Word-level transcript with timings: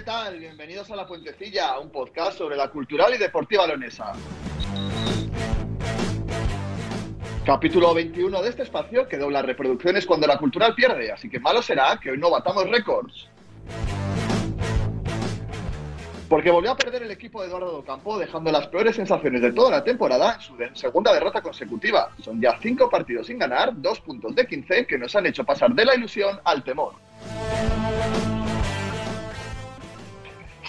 ¿Qué 0.00 0.06
tal? 0.06 0.38
Bienvenidos 0.38 0.90
a 0.90 0.96
La 0.96 1.06
Puentecilla, 1.06 1.78
un 1.78 1.90
podcast 1.90 2.38
sobre 2.38 2.56
la 2.56 2.68
cultural 2.68 3.12
y 3.14 3.18
deportiva 3.18 3.66
leonesa. 3.66 4.14
Capítulo 7.44 7.92
21 7.92 8.40
de 8.40 8.48
este 8.48 8.62
espacio 8.62 9.06
que 9.06 9.18
dobla 9.18 9.42
reproducciones 9.42 10.06
cuando 10.06 10.26
la 10.26 10.38
cultural 10.38 10.74
pierde, 10.74 11.12
así 11.12 11.28
que 11.28 11.38
malo 11.38 11.60
será 11.60 12.00
que 12.02 12.12
hoy 12.12 12.16
no 12.16 12.30
batamos 12.30 12.66
récords. 12.70 13.28
Porque 16.30 16.50
volvió 16.50 16.70
a 16.70 16.76
perder 16.78 17.02
el 17.02 17.10
equipo 17.10 17.42
de 17.42 17.48
Eduardo 17.48 17.70
Docampo, 17.70 18.18
dejando 18.18 18.50
las 18.50 18.68
peores 18.68 18.96
sensaciones 18.96 19.42
de 19.42 19.52
toda 19.52 19.70
la 19.70 19.84
temporada 19.84 20.36
en 20.36 20.40
su 20.40 20.80
segunda 20.80 21.12
derrota 21.12 21.42
consecutiva. 21.42 22.08
Son 22.22 22.40
ya 22.40 22.58
cinco 22.62 22.88
partidos 22.88 23.26
sin 23.26 23.38
ganar, 23.38 23.72
dos 23.74 24.00
puntos 24.00 24.34
de 24.34 24.46
15 24.46 24.86
que 24.86 24.96
nos 24.96 25.14
han 25.14 25.26
hecho 25.26 25.44
pasar 25.44 25.74
de 25.74 25.84
la 25.84 25.94
ilusión 25.94 26.40
al 26.42 26.64
temor. 26.64 26.94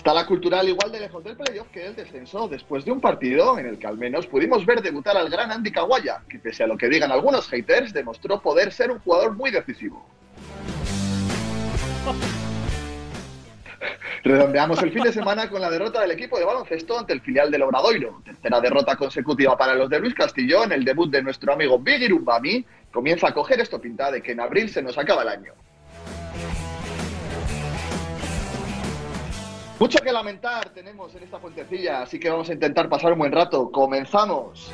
Está 0.01 0.15
la 0.15 0.25
cultural 0.25 0.67
igual 0.67 0.91
de 0.91 0.99
lejos 0.99 1.23
del 1.23 1.37
playoff 1.37 1.67
que 1.67 1.85
el 1.85 1.95
descenso 1.95 2.47
después 2.47 2.83
de 2.83 2.91
un 2.91 2.99
partido 2.99 3.59
en 3.59 3.67
el 3.67 3.77
que 3.77 3.85
al 3.85 3.99
menos 3.99 4.25
pudimos 4.25 4.65
ver 4.65 4.81
debutar 4.81 5.15
al 5.15 5.29
gran 5.29 5.51
Andy 5.51 5.71
Kawaya, 5.71 6.23
que 6.27 6.39
pese 6.39 6.63
a 6.63 6.67
lo 6.67 6.75
que 6.75 6.89
digan 6.89 7.11
algunos 7.11 7.47
haters, 7.47 7.93
demostró 7.93 8.41
poder 8.41 8.71
ser 8.71 8.89
un 8.89 8.97
jugador 8.97 9.35
muy 9.35 9.51
decisivo. 9.51 10.03
Redondeamos 14.23 14.81
el 14.81 14.91
fin 14.91 15.03
de 15.03 15.13
semana 15.13 15.47
con 15.47 15.61
la 15.61 15.69
derrota 15.69 16.01
del 16.01 16.09
equipo 16.09 16.39
de 16.39 16.45
baloncesto 16.45 16.97
ante 16.97 17.13
el 17.13 17.21
filial 17.21 17.51
del 17.51 17.61
Obradoiro. 17.61 18.23
Tercera 18.25 18.59
derrota 18.59 18.95
consecutiva 18.95 19.55
para 19.55 19.75
los 19.75 19.87
de 19.87 19.99
Luis 19.99 20.15
Castillo 20.15 20.63
en 20.63 20.71
el 20.71 20.83
debut 20.83 21.11
de 21.11 21.21
nuestro 21.21 21.53
amigo 21.53 21.77
Bigir 21.77 22.11
Umbami. 22.11 22.65
Comienza 22.91 23.27
a 23.27 23.35
coger 23.35 23.59
esto 23.59 23.79
pinta 23.79 24.11
de 24.11 24.23
que 24.23 24.31
en 24.31 24.39
abril 24.39 24.67
se 24.67 24.81
nos 24.81 24.97
acaba 24.97 25.21
el 25.21 25.27
año. 25.27 25.53
Mucho 29.81 29.97
que 29.97 30.11
lamentar 30.11 30.69
tenemos 30.75 31.15
en 31.15 31.23
esta 31.23 31.39
puentecilla, 31.39 32.03
así 32.03 32.19
que 32.19 32.29
vamos 32.29 32.47
a 32.51 32.53
intentar 32.53 32.87
pasar 32.87 33.13
un 33.13 33.17
buen 33.17 33.31
rato. 33.31 33.71
¡Comenzamos! 33.71 34.71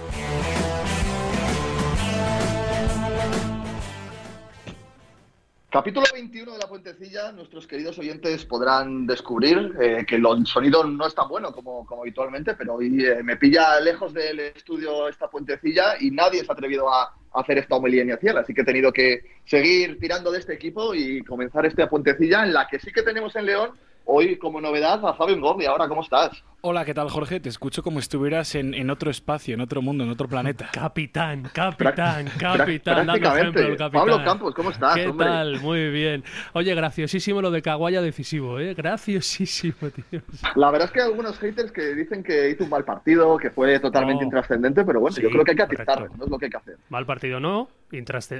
Capítulo 5.69 6.05
21 6.11 6.51
de 6.51 6.57
la 6.57 6.67
puentecilla, 6.67 7.31
nuestros 7.31 7.67
queridos 7.67 7.97
oyentes 7.99 8.43
podrán 8.43 9.07
descubrir 9.07 9.77
eh, 9.79 10.05
que 10.05 10.15
el 10.15 10.25
sonido 10.45 10.83
no 10.83 11.07
es 11.07 11.15
tan 11.15 11.29
bueno 11.29 11.53
como, 11.53 11.85
como 11.85 12.01
habitualmente, 12.01 12.55
pero 12.55 12.75
hoy 12.75 13.05
eh, 13.05 13.23
me 13.23 13.37
pilla 13.37 13.79
lejos 13.79 14.13
del 14.13 14.41
estudio 14.41 15.07
esta 15.07 15.29
puentecilla 15.29 15.93
y 16.01 16.11
nadie 16.11 16.43
se 16.43 16.51
ha 16.51 16.53
atrevido 16.53 16.93
a, 16.93 17.13
hacer 17.33 17.59
esta 17.59 17.75
homilía 17.75 18.03
inicial, 18.03 18.37
así 18.39 18.53
que 18.53 18.61
he 18.61 18.65
tenido 18.65 18.91
que 18.91 19.21
seguir 19.45 19.99
tirando 19.99 20.31
de 20.31 20.39
este 20.39 20.53
equipo 20.53 20.95
y 20.95 21.21
comenzar 21.23 21.65
esta 21.65 21.87
puentecilla 21.87 22.43
en 22.43 22.51
la 22.51 22.67
que 22.67 22.79
sí 22.79 22.91
que 22.91 23.03
tenemos 23.03 23.35
en 23.35 23.45
León 23.45 23.71
hoy 24.07 24.37
como 24.37 24.59
novedad 24.61 25.05
a 25.05 25.13
Fabio 25.13 25.35
Engordi. 25.35 25.65
Ahora, 25.65 25.87
¿cómo 25.87 26.01
estás? 26.01 26.31
Hola, 26.61 26.83
¿qué 26.85 26.93
tal, 26.93 27.09
Jorge? 27.09 27.39
Te 27.39 27.49
escucho 27.49 27.83
como 27.83 27.99
si 27.99 28.05
estuvieras 28.05 28.55
en, 28.55 28.73
en 28.73 28.89
otro 28.89 29.11
espacio, 29.11 29.53
en 29.53 29.61
otro 29.61 29.81
mundo, 29.81 30.03
en 30.03 30.09
otro 30.09 30.27
planeta. 30.27 30.69
Capitán, 30.73 31.43
capitán, 31.53 32.25
capitán, 32.39 33.05
dando 33.05 33.13
prácticamente. 33.13 33.39
ejemplo 33.59 33.61
el 33.67 33.77
capitán. 33.77 33.91
Pablo 34.07 34.23
Campos, 34.25 34.53
¿cómo 34.55 34.71
estás, 34.71 34.95
¿Qué 34.95 35.07
hombre? 35.07 35.27
tal? 35.27 35.59
Muy 35.61 35.89
bien. 35.91 36.23
Oye, 36.53 36.73
graciosísimo 36.73 37.41
lo 37.41 37.51
de 37.51 37.61
Caguaya 37.61 38.01
decisivo, 38.01 38.59
¿eh? 38.59 38.73
Graciosísimo, 38.73 39.75
tío. 40.11 40.21
La 40.55 40.71
verdad 40.71 40.87
es 40.87 40.91
que 40.91 41.01
hay 41.01 41.07
algunos 41.07 41.37
haters 41.37 41.71
que 41.71 41.93
dicen 41.93 42.23
que 42.23 42.49
hizo 42.49 42.63
un 42.63 42.69
mal 42.71 42.83
partido, 42.83 43.37
que 43.37 43.51
fue 43.51 43.79
totalmente 43.79 44.21
No. 44.23 44.27
intrascendente, 44.27 44.83
pero 44.83 44.99
bueno, 44.99 45.15
Sí, 45.15 45.21
yo 45.21 45.29
creo 45.29 45.43
que 45.45 45.51
hay 45.51 45.57
que 45.57 45.63
atizarlo, 45.63 46.07
no 46.17 46.25
es 46.25 46.29
lo 46.31 46.37
que 46.39 46.45
hay 46.45 46.51
que 46.51 46.57
hacer. 46.57 46.77
Mal 46.89 47.05
partido 47.05 47.39
no, 47.39 47.69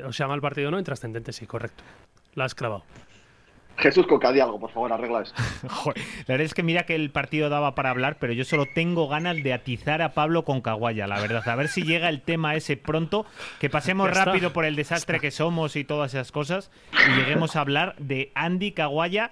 o 0.05 0.11
sea, 0.13 0.27
mal 0.27 0.41
partido 0.41 0.71
no, 0.71 0.79
intrascendente 0.79 1.31
sí, 1.31 1.45
correcto. 1.45 1.83
La 2.33 2.45
has 2.45 2.55
clavado. 2.55 2.83
Jesús 3.77 4.07
Coca, 4.07 4.31
di 4.31 4.39
algo, 4.39 4.59
por 4.59 4.71
favor, 4.71 4.91
arregla 4.91 5.21
eso. 5.21 5.33
Joder, 5.69 6.01
la 6.01 6.33
verdad 6.33 6.45
es 6.45 6.53
que 6.53 6.63
mira 6.63 6.85
que 6.85 6.95
el 6.95 7.11
partido 7.11 7.49
daba 7.49 7.75
para 7.75 7.89
hablar, 7.91 8.17
pero 8.19 8.33
yo 8.33 8.43
solo 8.43 8.65
tengo 8.73 9.07
ganas 9.07 9.41
de 9.43 9.53
atizar 9.53 10.01
a 10.01 10.13
Pablo 10.13 10.43
con 10.45 10.61
Caguaya, 10.61 11.05
la 11.07 11.19
verdad. 11.19 11.47
A 11.47 11.55
ver 11.55 11.67
si 11.67 11.83
llega 11.83 12.09
el 12.09 12.21
tema 12.21 12.55
ese 12.55 12.77
pronto, 12.77 13.25
que 13.59 13.69
pasemos 13.69 14.09
rápido 14.13 14.51
por 14.51 14.65
el 14.65 14.75
desastre 14.75 15.19
que 15.19 15.31
somos 15.31 15.75
y 15.75 15.83
todas 15.83 16.13
esas 16.13 16.31
cosas, 16.31 16.71
y 17.07 17.19
lleguemos 17.19 17.55
a 17.55 17.61
hablar 17.61 17.95
de 17.99 18.31
Andy 18.35 18.71
Caguaya 18.71 19.29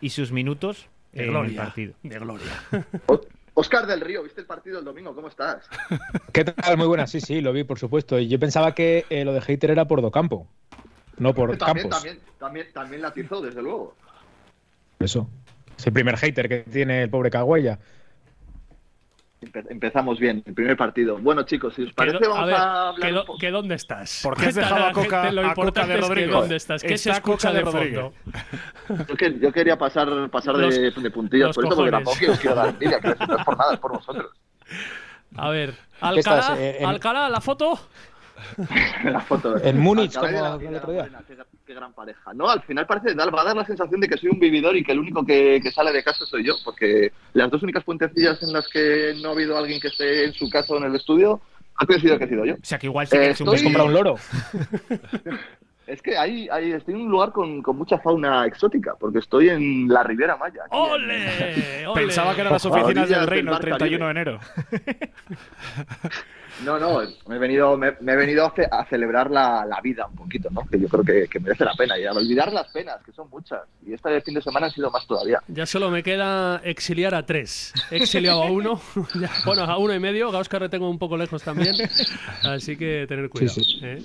y 0.00 0.10
sus 0.10 0.30
minutos 0.32 0.86
De 1.12 1.20
en 1.20 1.24
el 1.26 1.30
gloria. 1.32 1.62
partido. 1.62 1.94
De 2.02 2.18
gloria. 2.18 2.46
Oscar 3.54 3.86
del 3.88 4.00
Río, 4.00 4.22
¿viste 4.22 4.40
el 4.40 4.46
partido 4.46 4.78
el 4.78 4.84
domingo? 4.84 5.12
¿Cómo 5.16 5.26
estás? 5.26 5.68
¿Qué 6.32 6.44
tal? 6.44 6.76
Muy 6.76 6.86
buenas, 6.86 7.10
sí, 7.10 7.20
sí, 7.20 7.40
lo 7.40 7.52
vi, 7.52 7.64
por 7.64 7.76
supuesto. 7.80 8.16
Y 8.20 8.28
yo 8.28 8.38
pensaba 8.38 8.72
que 8.72 9.04
eh, 9.10 9.24
lo 9.24 9.32
de 9.32 9.40
hater 9.40 9.72
era 9.72 9.86
por 9.86 10.00
Docampo, 10.00 10.46
no 11.18 11.34
por 11.34 11.56
también, 11.56 11.88
Campos. 11.88 12.02
también, 12.02 12.20
también, 12.38 12.66
también 12.72 13.02
la 13.02 13.08
atizó, 13.08 13.40
desde 13.40 13.62
luego. 13.62 13.94
Eso. 14.98 15.28
Es 15.76 15.86
el 15.86 15.92
primer 15.92 16.16
hater 16.16 16.48
que 16.48 16.58
tiene 16.60 17.02
el 17.04 17.10
pobre. 17.10 17.30
Empe- 19.40 19.66
empezamos 19.70 20.18
bien, 20.18 20.42
el 20.46 20.52
primer 20.54 20.76
partido. 20.76 21.16
Bueno, 21.18 21.44
chicos, 21.44 21.72
si 21.74 21.84
os 21.84 21.92
parece, 21.92 22.18
vamos 22.26 22.38
a 22.40 22.44
ver, 22.46 22.54
a 22.56 22.88
hablar 22.88 23.08
que, 23.08 23.14
do- 23.14 23.38
que 23.38 23.50
dónde 23.52 23.76
estás. 23.76 24.20
¿Por 24.24 24.36
qué 24.36 24.46
has 24.46 24.54
dejado 24.56 24.86
a 24.86 24.92
Coca- 24.92 25.30
lo 25.30 25.40
a 25.42 25.44
Coca 25.44 25.48
importante 25.50 25.92
de 25.92 25.98
es 25.98 26.00
que 26.04 26.08
Rodrigo? 26.08 26.40
dónde 26.40 26.56
estás. 26.56 26.82
¿Qué 26.82 26.88
se 26.88 26.94
Está 27.10 27.12
escucha 27.12 27.48
Coca 27.48 27.52
de 27.52 27.58
de 27.58 27.64
Rodrigo. 27.70 28.12
fondo? 28.88 29.04
Yo, 29.08 29.16
que- 29.16 29.38
yo 29.38 29.52
quería 29.52 29.78
pasar, 29.78 30.28
pasar 30.30 30.56
de, 30.56 30.62
Los- 30.90 31.02
de 31.02 31.10
puntillas 31.12 31.46
los 31.48 31.54
por 31.56 31.64
esto, 31.66 31.76
porque 31.76 31.90
tampoco 31.92 32.16
os 32.32 32.40
quiero 32.40 32.56
dar 32.56 32.68
envidia, 32.70 32.98
que 33.00 33.08
no 33.08 33.36
es 33.38 33.44
por 33.44 33.56
nada, 33.56 33.74
es 33.74 33.78
por 33.80 33.92
vosotros. 33.92 34.32
A 35.36 35.50
ver, 35.50 35.70
¿Qué 35.70 36.18
estás, 36.18 36.48
Alcalá, 36.48 36.60
eh, 36.60 36.76
en- 36.80 36.86
Alcalá, 36.86 37.28
la 37.28 37.40
foto. 37.40 37.78
la 39.04 39.20
foto. 39.20 39.56
En 39.62 39.78
Múnich, 39.78 40.14
como 40.14 40.26
la- 40.30 40.58
el 40.60 40.74
otro 40.76 40.92
día. 40.92 41.08
Qué, 41.26 41.36
qué 41.66 41.74
gran 41.74 41.92
pareja. 41.92 42.32
No, 42.34 42.48
al 42.48 42.62
final 42.62 42.86
parece, 42.86 43.14
va 43.14 43.24
a 43.40 43.44
dar 43.44 43.56
la 43.56 43.64
sensación 43.64 44.00
de 44.00 44.08
que 44.08 44.16
soy 44.16 44.30
un 44.30 44.38
vividor 44.40 44.76
y 44.76 44.82
que 44.84 44.92
el 44.92 44.98
único 45.00 45.24
que, 45.24 45.60
que 45.62 45.70
sale 45.70 45.92
de 45.92 46.02
casa 46.02 46.24
soy 46.26 46.44
yo, 46.46 46.54
porque 46.64 47.12
las 47.34 47.50
dos 47.50 47.62
únicas 47.62 47.84
puentecillas 47.84 48.42
en 48.42 48.52
las 48.52 48.66
que 48.68 49.14
no 49.22 49.30
ha 49.30 49.32
habido 49.32 49.56
alguien 49.56 49.80
que 49.80 49.88
esté 49.88 50.24
en 50.24 50.32
su 50.32 50.48
casa 50.50 50.74
o 50.74 50.78
en 50.78 50.84
el 50.84 50.94
estudio 50.96 51.40
ha 51.76 51.86
coincidido 51.86 52.18
que 52.18 52.24
he 52.24 52.28
sido 52.28 52.44
yo. 52.44 52.54
O 52.54 52.58
sea 52.62 52.78
que 52.78 52.86
igual 52.86 53.06
sí 53.06 53.16
Eh, 53.16 53.20
que 53.20 53.30
es 53.30 53.40
un 53.40 53.46
estoy- 53.48 53.56
¿Has 53.56 53.62
comprado 53.62 53.86
un 53.88 53.94
loro? 53.94 54.16
Es 55.88 56.02
que 56.02 56.18
ahí, 56.18 56.46
ahí 56.52 56.72
estoy 56.72 56.92
en 56.96 57.00
un 57.00 57.10
lugar 57.10 57.32
con, 57.32 57.62
con 57.62 57.78
mucha 57.78 57.98
fauna 57.98 58.44
exótica, 58.44 58.94
porque 59.00 59.20
estoy 59.20 59.48
en 59.48 59.88
la 59.88 60.02
Riviera 60.02 60.36
Maya. 60.36 60.60
en- 60.70 60.78
¡Ole! 60.78 61.86
¡Ole! 61.86 61.94
Pensaba 62.02 62.34
que 62.34 62.42
eran 62.42 62.52
las 62.52 62.66
oficinas 62.66 63.08
del 63.08 63.26
reino 63.26 63.52
el 63.52 63.54
Mar 63.54 63.60
31 63.62 64.04
de 64.04 64.10
enero. 64.10 64.38
No, 66.64 66.78
no, 66.78 67.00
me 67.28 67.36
he 67.36 67.38
venido, 67.38 67.76
me, 67.76 67.92
me 68.00 68.12
he 68.12 68.16
venido 68.16 68.44
a, 68.46 68.52
ce- 68.54 68.68
a 68.70 68.84
celebrar 68.86 69.30
la, 69.30 69.64
la 69.64 69.80
vida 69.80 70.06
un 70.06 70.16
poquito, 70.16 70.48
¿no? 70.50 70.66
Que 70.66 70.78
yo 70.80 70.88
creo 70.88 71.04
que, 71.04 71.28
que 71.28 71.38
merece 71.38 71.64
la 71.64 71.74
pena 71.74 71.98
y 71.98 72.04
a 72.04 72.12
olvidar 72.12 72.52
las 72.52 72.66
penas, 72.72 72.96
que 73.04 73.12
son 73.12 73.28
muchas. 73.30 73.60
Y 73.86 73.92
este 73.94 74.20
fin 74.22 74.34
de 74.34 74.42
semana 74.42 74.66
han 74.66 74.72
sido 74.72 74.90
más 74.90 75.06
todavía. 75.06 75.40
Ya 75.48 75.66
solo 75.66 75.90
me 75.90 76.02
queda 76.02 76.56
exiliar 76.64 77.14
a 77.14 77.24
tres. 77.24 77.72
He 77.90 77.96
exiliado 77.98 78.42
a 78.42 78.50
uno, 78.50 78.80
ya- 79.20 79.30
bueno, 79.46 79.62
a 79.62 79.78
uno 79.78 79.94
y 79.94 80.00
medio. 80.00 80.30
Gauscar 80.32 80.62
le 80.62 80.68
tengo 80.68 80.90
un 80.90 80.98
poco 80.98 81.16
lejos 81.16 81.42
también. 81.42 81.74
Así 82.42 82.76
que 82.76 83.06
tener 83.08 83.28
cuidado. 83.30 83.54
sí. 83.54 83.80
¿eh? 83.82 84.02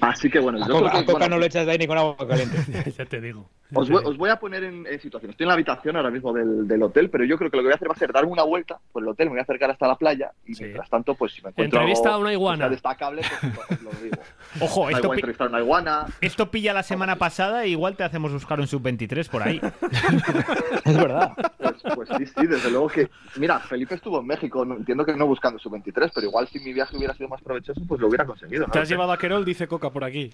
Así 0.00 0.30
que 0.30 0.38
bueno, 0.40 0.58
A 0.64 0.68
yo 0.68 0.74
Coca, 0.74 0.78
creo 0.78 0.88
a 0.88 1.00
que, 1.00 1.06
Coca 1.06 1.18
bueno, 1.18 1.34
no 1.36 1.38
lo 1.40 1.46
echas 1.46 1.64
de 1.66 1.72
ahí 1.72 1.78
ni 1.78 1.86
con 1.86 1.98
agua 1.98 2.16
caliente. 2.28 2.56
ya 2.98 3.04
te 3.06 3.20
digo. 3.20 3.48
os, 3.74 3.88
voy, 3.88 4.02
os 4.04 4.16
voy 4.16 4.30
a 4.30 4.36
poner 4.36 4.64
en, 4.64 4.86
en 4.86 5.00
situación. 5.00 5.30
Estoy 5.30 5.44
en 5.44 5.48
la 5.48 5.54
habitación 5.54 5.96
ahora 5.96 6.10
mismo 6.10 6.32
del, 6.32 6.66
del 6.66 6.82
hotel, 6.82 7.08
pero 7.10 7.24
yo 7.24 7.36
creo 7.38 7.50
que 7.50 7.56
lo 7.56 7.62
que 7.62 7.66
voy 7.66 7.72
a 7.72 7.76
hacer 7.76 7.88
va 7.88 7.94
a 7.94 7.98
ser 7.98 8.12
darme 8.12 8.30
una 8.32 8.42
vuelta 8.42 8.78
por 8.92 9.02
el 9.02 9.08
hotel, 9.08 9.26
me 9.26 9.32
voy 9.32 9.40
a 9.40 9.42
acercar 9.42 9.70
hasta 9.70 9.86
la 9.86 9.96
playa 9.96 10.30
y 10.46 10.54
Sí. 10.54 10.64
mientras 10.64 10.88
tanto, 10.90 11.14
pues 11.14 11.32
si 11.32 11.42
me 11.42 11.50
encuentro 11.50 11.71
Entrevista 11.78 12.14
a 12.14 12.18
una 12.18 12.32
iguana. 12.32 12.68
destacable, 12.68 13.22
pues 13.40 13.82
lo 13.82 13.90
digo. 14.02 14.16
Ojo, 14.60 14.90
esto, 14.90 15.08
pi- 15.10 15.14
entrevistar 15.16 15.46
a 15.46 15.50
una 15.50 15.60
iguana. 15.60 16.06
esto 16.20 16.50
pilla 16.50 16.72
la 16.74 16.82
semana 16.82 17.16
pasada 17.16 17.64
e 17.64 17.68
igual 17.68 17.96
te 17.96 18.04
hacemos 18.04 18.32
buscar 18.32 18.60
un 18.60 18.66
sub-23 18.66 19.28
por 19.30 19.42
ahí. 19.42 19.60
es 20.84 20.96
verdad. 20.96 21.32
Pues, 21.58 21.74
pues 21.94 22.08
sí, 22.18 22.26
sí, 22.26 22.46
desde 22.46 22.70
luego 22.70 22.88
que. 22.88 23.08
Mira, 23.36 23.58
Felipe 23.60 23.94
estuvo 23.94 24.20
en 24.20 24.26
México, 24.26 24.64
no- 24.64 24.76
entiendo 24.76 25.04
que 25.04 25.14
no 25.16 25.26
buscando 25.26 25.58
su 25.58 25.70
23, 25.70 26.10
pero 26.14 26.26
igual 26.26 26.46
si 26.48 26.58
mi 26.60 26.72
viaje 26.72 26.96
hubiera 26.96 27.14
sido 27.14 27.28
más 27.28 27.40
provechoso, 27.42 27.80
pues 27.88 28.00
lo 28.00 28.08
hubiera 28.08 28.24
conseguido. 28.26 28.66
¿no? 28.66 28.72
Te 28.72 28.78
has 28.80 28.88
llevado 28.88 29.12
a 29.12 29.18
Querol, 29.18 29.44
dice 29.44 29.66
Coca 29.66 29.90
por 29.90 30.04
aquí. 30.04 30.32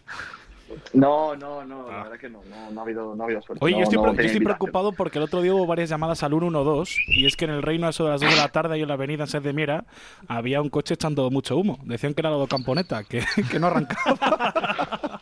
No, 0.93 1.35
no, 1.37 1.65
no, 1.65 1.91
la 1.91 2.05
verdad 2.05 2.19
que 2.19 2.29
no, 2.29 2.41
no, 2.49 2.71
no 2.71 2.81
ha 2.81 2.85
habido, 2.85 3.15
no 3.15 3.23
ha 3.23 3.27
habido 3.27 3.43
suerte. 3.43 3.65
Oye, 3.65 3.75
no, 3.75 3.79
yo 3.79 3.85
estoy, 3.85 3.99
no 3.99 4.33
yo 4.33 4.41
preocupado 4.41 4.93
porque 4.93 5.19
el 5.19 5.25
otro 5.25 5.43
día 5.43 5.55
hubo 5.55 5.67
varias 5.67 5.89
llamadas 5.89 6.23
al 6.23 6.33
112 6.33 6.95
y 7.09 7.27
es 7.27 7.37
que 7.37 7.45
en 7.45 7.53
el 7.53 7.63
reino 7.63 7.87
a 7.87 7.91
eso 7.91 8.05
de 8.05 8.11
las 8.11 8.21
2 8.21 8.31
de 8.31 8.37
la 8.37 8.49
tarde 8.49 8.79
y 8.79 8.83
en 8.83 8.89
la 8.89 8.95
avenida 8.95 9.27
Sed 9.27 9.43
de 9.43 9.53
Miera 9.53 9.85
había 10.27 10.61
un 10.61 10.69
coche 10.69 10.95
echando 10.95 11.31
mucho 11.31 11.57
humo. 11.57 11.79
Decían 11.85 12.15
que 12.15 12.21
era 12.21 12.31
lo 12.31 12.41
de 12.41 12.49
Camponeta, 12.49 13.05
que, 13.05 13.23
que 13.51 13.59
no 13.59 13.69
arrancaba. 13.69 15.21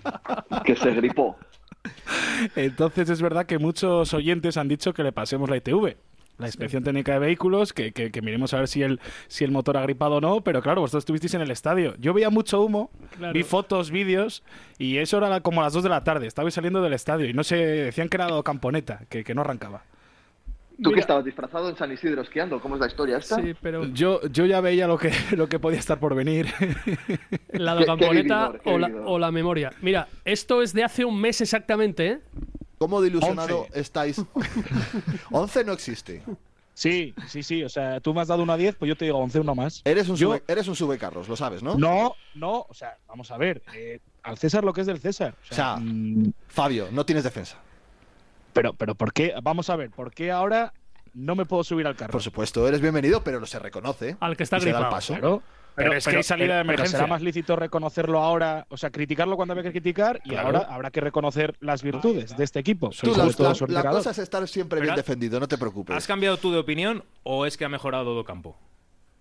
Que 0.65 0.77
se 0.77 0.91
gripó. 0.93 1.37
Entonces 2.55 3.11
es 3.11 3.23
verdad 3.23 3.47
que 3.47 3.59
muchos 3.59 4.13
oyentes 4.15 4.57
han 4.57 4.69
dicho 4.69 4.93
que 4.93 5.03
le 5.03 5.13
pasemos 5.13 5.49
la 5.49 5.57
ITV. 5.57 5.97
La 6.39 6.47
inspección 6.47 6.85
técnica 6.85 7.15
de 7.15 7.19
vehículos, 7.19 7.73
que, 7.73 7.93
que, 7.93 8.11
que 8.11 8.21
miremos 8.23 8.53
a 8.53 8.59
ver 8.59 8.69
si 8.69 8.83
el, 8.83 9.01
si 9.27 9.45
el 9.45 9.51
motor 9.53 9.79
ha 9.79 9.83
gripado 9.83 10.17
o 10.17 10.21
no, 10.21 10.43
pero 10.43 10.61
claro, 10.61 10.83
vosotros 10.83 11.03
estuvisteis 11.03 11.33
en 11.35 11.41
el 11.41 11.51
estadio. 11.51 11.95
Yo 11.99 12.13
veía 12.13 12.29
mucho 12.29 12.61
humo, 12.63 12.91
Claro. 13.17 13.33
vi 13.33 13.43
fotos, 13.43 13.91
vídeos, 13.91 14.43
y 14.79 14.99
eso 14.99 15.17
era 15.17 15.41
como 15.41 15.63
a 15.63 15.65
las 15.65 15.73
2 15.73 15.83
de 15.85 15.89
la 15.89 16.05
tarde. 16.05 16.27
Estabais 16.27 16.53
saliendo 16.53 16.83
del 16.83 16.93
estadio 16.93 17.27
y 17.27 17.33
no 17.33 17.43
sé, 17.43 17.57
decían 17.57 18.09
que 18.11 18.17
era 18.19 18.29
Camponeta, 18.45 19.01
que, 19.09 19.25
que 19.25 19.35
no 19.35 19.41
arrancaba. 19.41 19.83
¿Tú 20.83 20.93
que 20.93 21.01
estabas 21.01 21.25
disfrazado 21.25 21.71
en 21.71 21.77
San 21.77 21.91
Isidro 21.91 22.21
esquiando? 22.21 22.61
¿Cómo 22.61 22.75
es 22.75 22.83
la 22.83 22.87
historia 22.89 23.17
esta? 23.17 23.37
Sí, 23.37 23.55
pero 23.63 23.87
Yo, 23.87 24.21
yo 24.29 24.45
ya 24.45 24.61
veía 24.61 24.87
lo 24.87 24.99
que, 24.99 25.11
lo 25.35 25.49
que 25.49 25.59
podía 25.59 25.79
estar 25.79 25.99
por 25.99 26.15
venir. 26.15 26.49
la 27.53 27.83
camponeta 27.87 28.53
o, 28.67 28.77
la, 28.77 28.89
o 29.07 29.19
la 29.19 29.31
memoria. 29.31 29.73
Mira, 29.81 30.07
esto 30.27 30.61
es 30.61 30.75
de 30.75 30.85
hace 30.85 31.07
un 31.07 31.19
mes 31.19 31.41
exactamente, 31.41 32.07
¿eh? 32.09 32.21
¿Cómo 32.79 33.01
de 33.01 33.09
ilusionado 33.09 33.63
Once. 33.63 33.81
estáis? 33.81 34.21
11 35.31 35.65
no 35.65 35.73
existe. 35.73 36.23
Sí, 36.75 37.15
sí, 37.27 37.43
sí. 37.43 37.65
O 37.65 37.69
sea, 37.71 38.01
tú 38.01 38.13
me 38.13 38.21
has 38.21 38.29
dado 38.29 38.43
una 38.43 38.57
10, 38.57 38.75
pues 38.77 38.89
yo 38.89 38.97
te 38.97 39.07
digo 39.07 39.19
11, 39.19 39.41
uno 39.41 39.55
más. 39.55 39.81
Eres 39.85 40.09
un, 40.09 40.17
Yo- 40.17 40.29
sube, 40.29 40.43
eres 40.47 40.69
un 40.69 40.77
subecarros, 40.77 41.29
lo 41.29 41.37
sabes, 41.37 41.63
¿no? 41.63 41.77
No, 41.77 42.15
no. 42.35 42.67
O 42.69 42.75
sea, 42.75 42.99
vamos 43.09 43.31
a 43.31 43.39
ver. 43.39 43.63
eh, 43.75 44.01
al 44.23 44.37
César 44.37 44.63
lo 44.65 44.73
que 44.73 44.83
es 44.83 44.87
del 44.87 44.99
César. 45.01 45.35
O 45.51 45.53
O 45.53 45.55
sea, 45.55 45.77
mm, 45.77 46.33
Fabio, 46.49 46.89
no 46.93 47.07
tienes 47.07 47.25
defensa. 47.25 47.57
pero, 48.53 48.73
pero 48.75 48.95
¿por 48.95 49.13
qué? 49.13 49.33
Vamos 49.43 49.71
a 49.71 49.77
ver, 49.77 49.91
¿por 49.91 50.13
qué 50.13 50.31
ahora 50.33 50.75
no 51.15 51.35
me 51.35 51.47
puedo 51.47 51.65
subir 51.65 51.87
al 51.87 51.97
carro? 51.97 52.13
Por 52.13 52.23
supuesto, 52.23 52.67
eres 52.69 52.81
bienvenido, 52.83 53.23
pero 53.25 53.45
se 53.47 53.59
reconoce. 53.59 54.17
Al 54.21 54.37
que 54.37 54.43
está 54.43 54.59
y 54.59 54.61
se 54.61 54.67
da 54.67 54.71
el 54.73 54.77
gripado. 54.77 54.95
paso. 54.97 55.13
Claro. 55.15 55.43
Pero 55.77 55.93
es 55.93 56.05
que 56.07 56.17
hay 56.17 56.23
salida 56.23 56.55
de 56.57 56.63
pero 56.63 56.73
emergencia. 56.73 56.99
será 56.99 57.07
más 57.07 57.23
lícito 57.23 57.55
reconocerlo 57.55 58.21
ahora, 58.21 58.67
o 58.71 58.77
sea, 58.77 58.91
criticarlo 58.91 59.37
cuando 59.37 59.53
había 59.53 59.63
que 59.65 59.73
criticar 59.73 60.21
y 60.25 60.31
Claro. 60.31 60.47
ahora 60.49 60.59
habrá 60.75 60.91
que 60.91 61.01
reconocer 61.01 61.55
las 61.61 61.83
virtudes 61.83 62.37
de 62.37 62.43
este 62.45 62.59
equipo. 62.59 62.89
Tú, 62.91 63.15
sobre 63.15 63.27
la, 63.29 63.33
todo 63.33 63.67
la- 63.69 63.83
la 63.83 63.91
cosa 63.91 64.11
es 64.11 64.19
estar 64.19 64.47
siempre 64.49 64.81
bien 64.81 64.95
Pero- 64.95 64.97
defendido, 65.03 65.39
no 65.39 65.47
te 65.49 65.59
preocupes. 65.59 65.95
¿Has 65.95 66.07
cambiado 66.07 66.37
tú 66.39 66.51
de 66.51 66.59
opinión 66.59 67.05
o 67.23 67.47
es 67.47 67.57
que 67.57 67.65
ha 67.65 67.69
mejorado 67.69 68.05
todo 68.05 68.25
campo? 68.25 68.57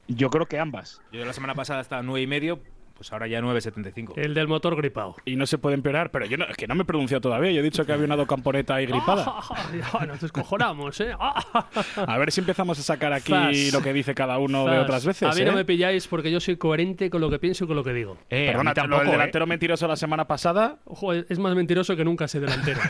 Yo 0.08 0.30
creo 0.30 0.46
que 0.46 0.60
ambas. 0.60 1.02
Yo 1.12 1.26
la 1.26 1.34
semana 1.34 1.56
pasada 1.56 1.82
estaba 1.82 2.02
nueve 2.04 2.22
y 2.22 2.28
medio, 2.28 2.60
pues 2.96 3.12
ahora 3.12 3.28
ya 3.28 3.42
9.75. 3.42 4.14
El 4.16 4.34
del 4.34 4.48
motor 4.48 4.76
gripado. 4.76 5.16
y 5.26 5.36
no 5.36 5.46
se 5.46 5.58
puede 5.58 5.76
empeorar, 5.76 6.12
pero 6.12 6.26
yo 6.26 6.38
no, 6.38 6.46
es 6.46 6.56
que 6.56 6.66
no 6.68 6.76
me 6.76 6.84
he 6.84 6.86
pronunciado 6.86 7.22
todavía. 7.22 7.52
Yo 7.52 7.60
he 7.60 7.64
dicho 7.64 7.86
que 7.86 7.92
había 7.92 8.06
una 8.06 8.26
camponeta 8.26 8.76
ahí 8.76 8.86
gripada. 8.86 9.36
Nos 10.08 10.22
descojonamos, 10.22 11.00
¿eh? 11.02 11.14
A 12.08 12.18
ver 12.18 12.32
si 12.32 12.40
empezamos 12.42 12.80
a 12.80 12.82
sacar 12.84 13.12
aquí 13.14 13.70
lo 13.72 13.82
que 13.82 13.92
dice 13.94 14.16
cada 14.16 14.38
uno 14.38 14.66
de 14.66 14.80
otras 14.80 15.06
veces. 15.06 15.30
A 15.30 15.36
mí 15.36 15.42
¿eh? 15.42 15.46
no 15.46 15.54
me 15.54 15.66
pilláis 15.66 16.08
porque 16.08 16.32
yo 16.32 16.40
soy 16.40 16.56
coherente 16.58 17.10
con 17.10 17.20
lo 17.22 17.30
que 17.30 17.38
pienso 17.40 17.66
y 17.66 17.68
con 17.68 17.76
lo 17.76 17.84
que 17.84 17.94
digo. 17.94 18.18
Eh, 18.30 18.48
a 18.50 18.52
Perdona, 18.54 18.74
tampoco, 18.74 19.02
del 19.02 19.10
¿eh? 19.10 19.12
delantero 19.12 19.46
mentiroso 19.46 19.88
la 19.88 19.96
semana 19.98 20.26
pasada. 20.26 20.78
Ojo, 20.86 21.14
es 21.14 21.38
más 21.40 21.54
mentiroso 21.56 21.96
que 21.96 22.06
nunca 22.06 22.26
ese 22.26 22.40
delantero. 22.40 22.80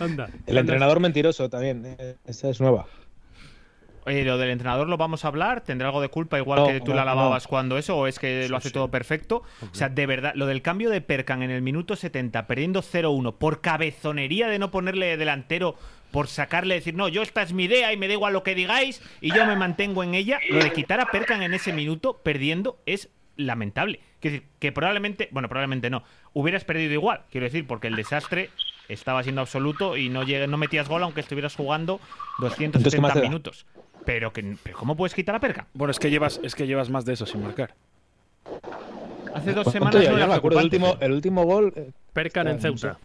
Anda. 0.00 0.28
El 0.46 0.58
entrenador 0.58 1.00
mentiroso 1.00 1.48
también. 1.50 1.96
eh, 1.98 2.16
Esa 2.24 2.48
es 2.50 2.60
nueva. 2.60 2.86
Oye, 4.08 4.24
lo 4.24 4.38
del 4.38 4.48
entrenador 4.48 4.88
lo 4.88 4.96
vamos 4.96 5.26
a 5.26 5.28
hablar. 5.28 5.60
¿Tendrá 5.60 5.88
algo 5.88 6.00
de 6.00 6.08
culpa 6.08 6.38
igual 6.38 6.60
No, 6.60 6.66
que 6.66 6.80
tú 6.80 6.92
no, 6.92 6.94
la 6.96 7.04
lavabas 7.04 7.44
no. 7.44 7.48
cuando 7.50 7.76
eso? 7.76 7.94
¿O 7.94 8.06
es 8.06 8.18
que 8.18 8.48
lo 8.48 8.56
hace 8.56 8.70
todo 8.70 8.90
perfecto? 8.90 9.42
O 9.60 9.74
sea, 9.74 9.90
de 9.90 10.06
verdad, 10.06 10.32
lo 10.34 10.46
del 10.46 10.62
cambio 10.62 10.88
de 10.88 11.02
Perkan 11.02 11.42
en 11.42 11.50
el 11.50 11.60
minuto 11.60 11.94
70, 11.94 12.46
perdiendo 12.46 12.80
0-1, 12.80 13.36
por 13.36 13.60
cabezonería 13.60 14.48
de 14.48 14.58
no 14.58 14.70
ponerle 14.70 15.18
delantero, 15.18 15.76
por 16.10 16.26
sacarle, 16.28 16.76
decir, 16.76 16.94
no, 16.94 17.08
yo 17.08 17.20
esta 17.20 17.42
es 17.42 17.52
mi 17.52 17.64
idea 17.64 17.92
y 17.92 17.98
me 17.98 18.08
da 18.08 18.14
igual 18.14 18.32
lo 18.32 18.42
que 18.42 18.54
digáis 18.54 19.02
y 19.20 19.30
yo 19.30 19.44
me 19.44 19.56
mantengo 19.56 20.02
en 20.02 20.14
ella. 20.14 20.40
Lo 20.48 20.58
de 20.58 20.72
quitar 20.72 21.00
a 21.00 21.10
Perkan 21.10 21.42
en 21.42 21.52
ese 21.52 21.74
minuto, 21.74 22.18
perdiendo, 22.22 22.78
es 22.86 23.10
lamentable. 23.36 24.00
Quiero 24.20 24.36
decir, 24.36 24.48
que 24.58 24.72
probablemente, 24.72 25.28
bueno, 25.32 25.50
probablemente 25.50 25.90
no, 25.90 26.02
hubieras 26.32 26.64
perdido 26.64 26.94
igual, 26.94 27.24
quiero 27.30 27.44
decir, 27.44 27.66
porque 27.66 27.88
el 27.88 27.94
desastre 27.94 28.48
estaba 28.88 29.22
siendo 29.22 29.42
absoluto 29.42 29.96
y 29.96 30.08
no, 30.08 30.24
no 30.24 30.56
metías 30.56 30.88
gol 30.88 31.02
aunque 31.02 31.20
estuvieras 31.20 31.54
jugando 31.54 32.00
Entonces, 32.38 32.94
¿qué 32.94 33.00
más 33.00 33.14
270 33.14 33.14
te 33.14 33.20
da? 33.20 33.78
Pero, 34.08 34.32
que, 34.32 34.56
pero 34.62 34.78
¿cómo 34.78 34.96
puedes 34.96 35.14
quitar 35.14 35.34
a 35.34 35.38
Perca? 35.38 35.66
Bueno, 35.74 35.90
es 35.90 35.98
que 35.98 36.08
llevas, 36.08 36.40
es 36.42 36.54
que 36.54 36.66
llevas 36.66 36.88
más 36.88 37.04
de 37.04 37.12
eso 37.12 37.26
sin 37.26 37.42
marcar. 37.42 37.74
Hace 39.34 39.52
dos 39.52 39.64
¿Cuánto 39.64 39.70
semanas 40.00 40.08
no 40.08 40.16
me 40.16 40.22
acuerdo 40.22 40.58
preocupante. 40.58 40.76
último, 40.76 40.96
el 40.98 41.12
último 41.12 41.44
gol. 41.44 41.74
eh, 41.76 41.90
Percan 42.14 42.48
en. 42.48 42.58
Ceuta. 42.58 42.98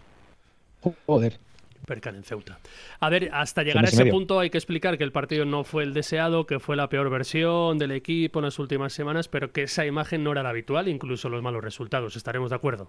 Joder. 1.06 1.38
Percan 1.86 2.16
en 2.16 2.24
Ceuta. 2.24 2.58
A 3.02 3.10
ver, 3.10 3.30
hasta 3.34 3.64
llegar 3.64 3.84
a 3.84 3.90
ese 3.90 3.98
medio. 3.98 4.14
punto 4.14 4.40
hay 4.40 4.50
que 4.50 4.58
explicar 4.58 4.98
que 4.98 5.04
el 5.04 5.12
partido 5.12 5.44
no 5.44 5.66
fue 5.66 5.84
el 5.84 5.94
deseado, 5.94 6.46
que 6.46 6.62
fue 6.62 6.78
la 6.78 6.88
peor 6.88 7.10
versión 7.10 7.78
del 7.78 7.92
equipo 7.92 8.40
en 8.40 8.46
las 8.46 8.58
últimas 8.58 8.94
semanas, 8.94 9.28
pero 9.28 9.52
que 9.52 9.64
esa 9.64 9.86
imagen 9.86 10.24
no 10.24 10.32
era 10.32 10.42
la 10.42 10.52
habitual, 10.52 10.88
incluso 10.88 11.28
los 11.28 11.44
malos 11.44 11.66
resultados. 11.66 12.16
Estaremos 12.16 12.52
de 12.52 12.56
acuerdo. 12.56 12.88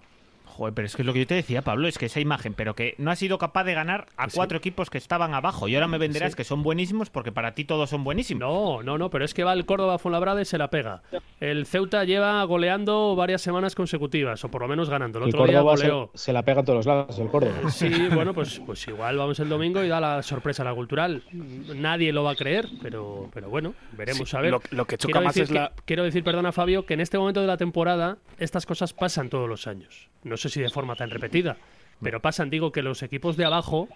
Joder, 0.55 0.73
pero 0.73 0.85
es 0.85 0.95
que 0.95 1.01
es 1.01 1.05
lo 1.05 1.11
que 1.11 1.19
yo 1.19 1.27
te 1.27 1.35
decía, 1.35 1.61
Pablo, 1.63 1.87
es 1.89 1.97
que 1.97 2.05
esa 2.05 2.21
imagen, 2.21 2.53
pero 2.53 2.75
que 2.75 2.95
no 2.97 3.11
ha 3.11 3.15
sido 3.17 3.37
capaz 3.37 3.65
de 3.65 3.73
ganar 3.73 4.07
a 4.15 4.27
cuatro 4.29 4.57
equipos 4.57 4.89
que 4.89 4.97
estaban 4.97 5.33
abajo. 5.33 5.67
Y 5.67 5.75
ahora 5.75 5.87
me 5.89 5.97
venderás 5.97 6.31
Sí. 6.31 6.37
que 6.37 6.43
son 6.45 6.63
buenísimos 6.63 7.09
porque 7.09 7.33
para 7.33 7.53
ti 7.55 7.65
todos 7.65 7.89
son 7.89 8.05
buenísimos. 8.05 8.39
No, 8.39 8.81
no, 8.81 8.97
no, 8.97 9.09
pero 9.09 9.25
es 9.25 9.33
que 9.33 9.43
va 9.43 9.51
el 9.51 9.65
Córdoba 9.65 9.97
Fuenlabrada 9.99 10.41
y 10.41 10.45
se 10.45 10.57
la 10.57 10.69
pega. 10.69 11.01
El 11.41 11.65
Ceuta 11.65 12.05
lleva 12.05 12.41
goleando 12.45 13.15
varias 13.17 13.41
semanas 13.41 13.75
consecutivas, 13.75 14.43
o 14.45 14.49
por 14.49 14.61
lo 14.61 14.67
menos 14.69 14.89
ganando. 14.89 15.19
El 15.19 15.25
El 15.25 15.29
otro 15.35 15.45
día 15.45 15.57
Córdoba 15.59 15.77
se, 15.77 15.87
goleó. 15.89 16.11
se 16.13 16.31
la 16.31 16.43
pega 16.43 16.61
a 16.61 16.63
todos 16.63 16.77
los 16.77 16.85
lados, 16.85 17.19
el 17.19 17.27
Córdoba. 17.27 17.69
Sí, 17.69 17.89
bueno, 18.13 18.33
pues, 18.33 18.61
pues 18.65 18.87
igual 18.87 19.17
vamos 19.17 19.37
el 19.41 19.49
domingo 19.49 19.83
y 19.83 19.89
da 19.89 19.99
la 19.99 20.23
sorpresa 20.23 20.61
a 20.63 20.65
la 20.65 20.73
cultural. 20.73 21.23
Nadie 21.31 22.13
lo 22.13 22.23
va 22.23 22.31
a 22.31 22.35
creer, 22.35 22.67
pero, 22.81 23.29
pero 23.33 23.49
bueno, 23.49 23.73
veremos 23.91 24.29
Sí, 24.29 24.37
a 24.37 24.41
ver. 24.41 24.51
lo- 24.51 24.61
lo 24.71 24.85
que 24.85 24.97
choca 24.97 25.11
quiero 25.13 25.25
más 25.25 25.37
es 25.37 25.51
la- 25.51 25.73
que- 25.75 25.81
quiero 25.85 26.03
decir, 26.03 26.23
perdona 26.23 26.51
Fabio, 26.51 26.85
que 26.85 26.93
en 26.93 27.01
este 27.01 27.17
momento 27.17 27.41
de 27.41 27.47
la 27.47 27.57
temporada 27.57 28.17
estas 28.39 28.65
cosas 28.65 28.93
pasan 28.93 29.29
todos 29.29 29.49
los 29.49 29.67
años. 29.67 30.09
No 30.23 30.37
sé 30.49 30.55
si 30.55 30.61
de 30.61 30.69
forma 30.69 30.95
tan 30.95 31.09
repetida, 31.09 31.57
pero 32.01 32.21
pasan. 32.21 32.49
Digo 32.49 32.71
que 32.71 32.81
los 32.81 33.03
equipos 33.03 33.37
de 33.37 33.45
abajo 33.45 33.87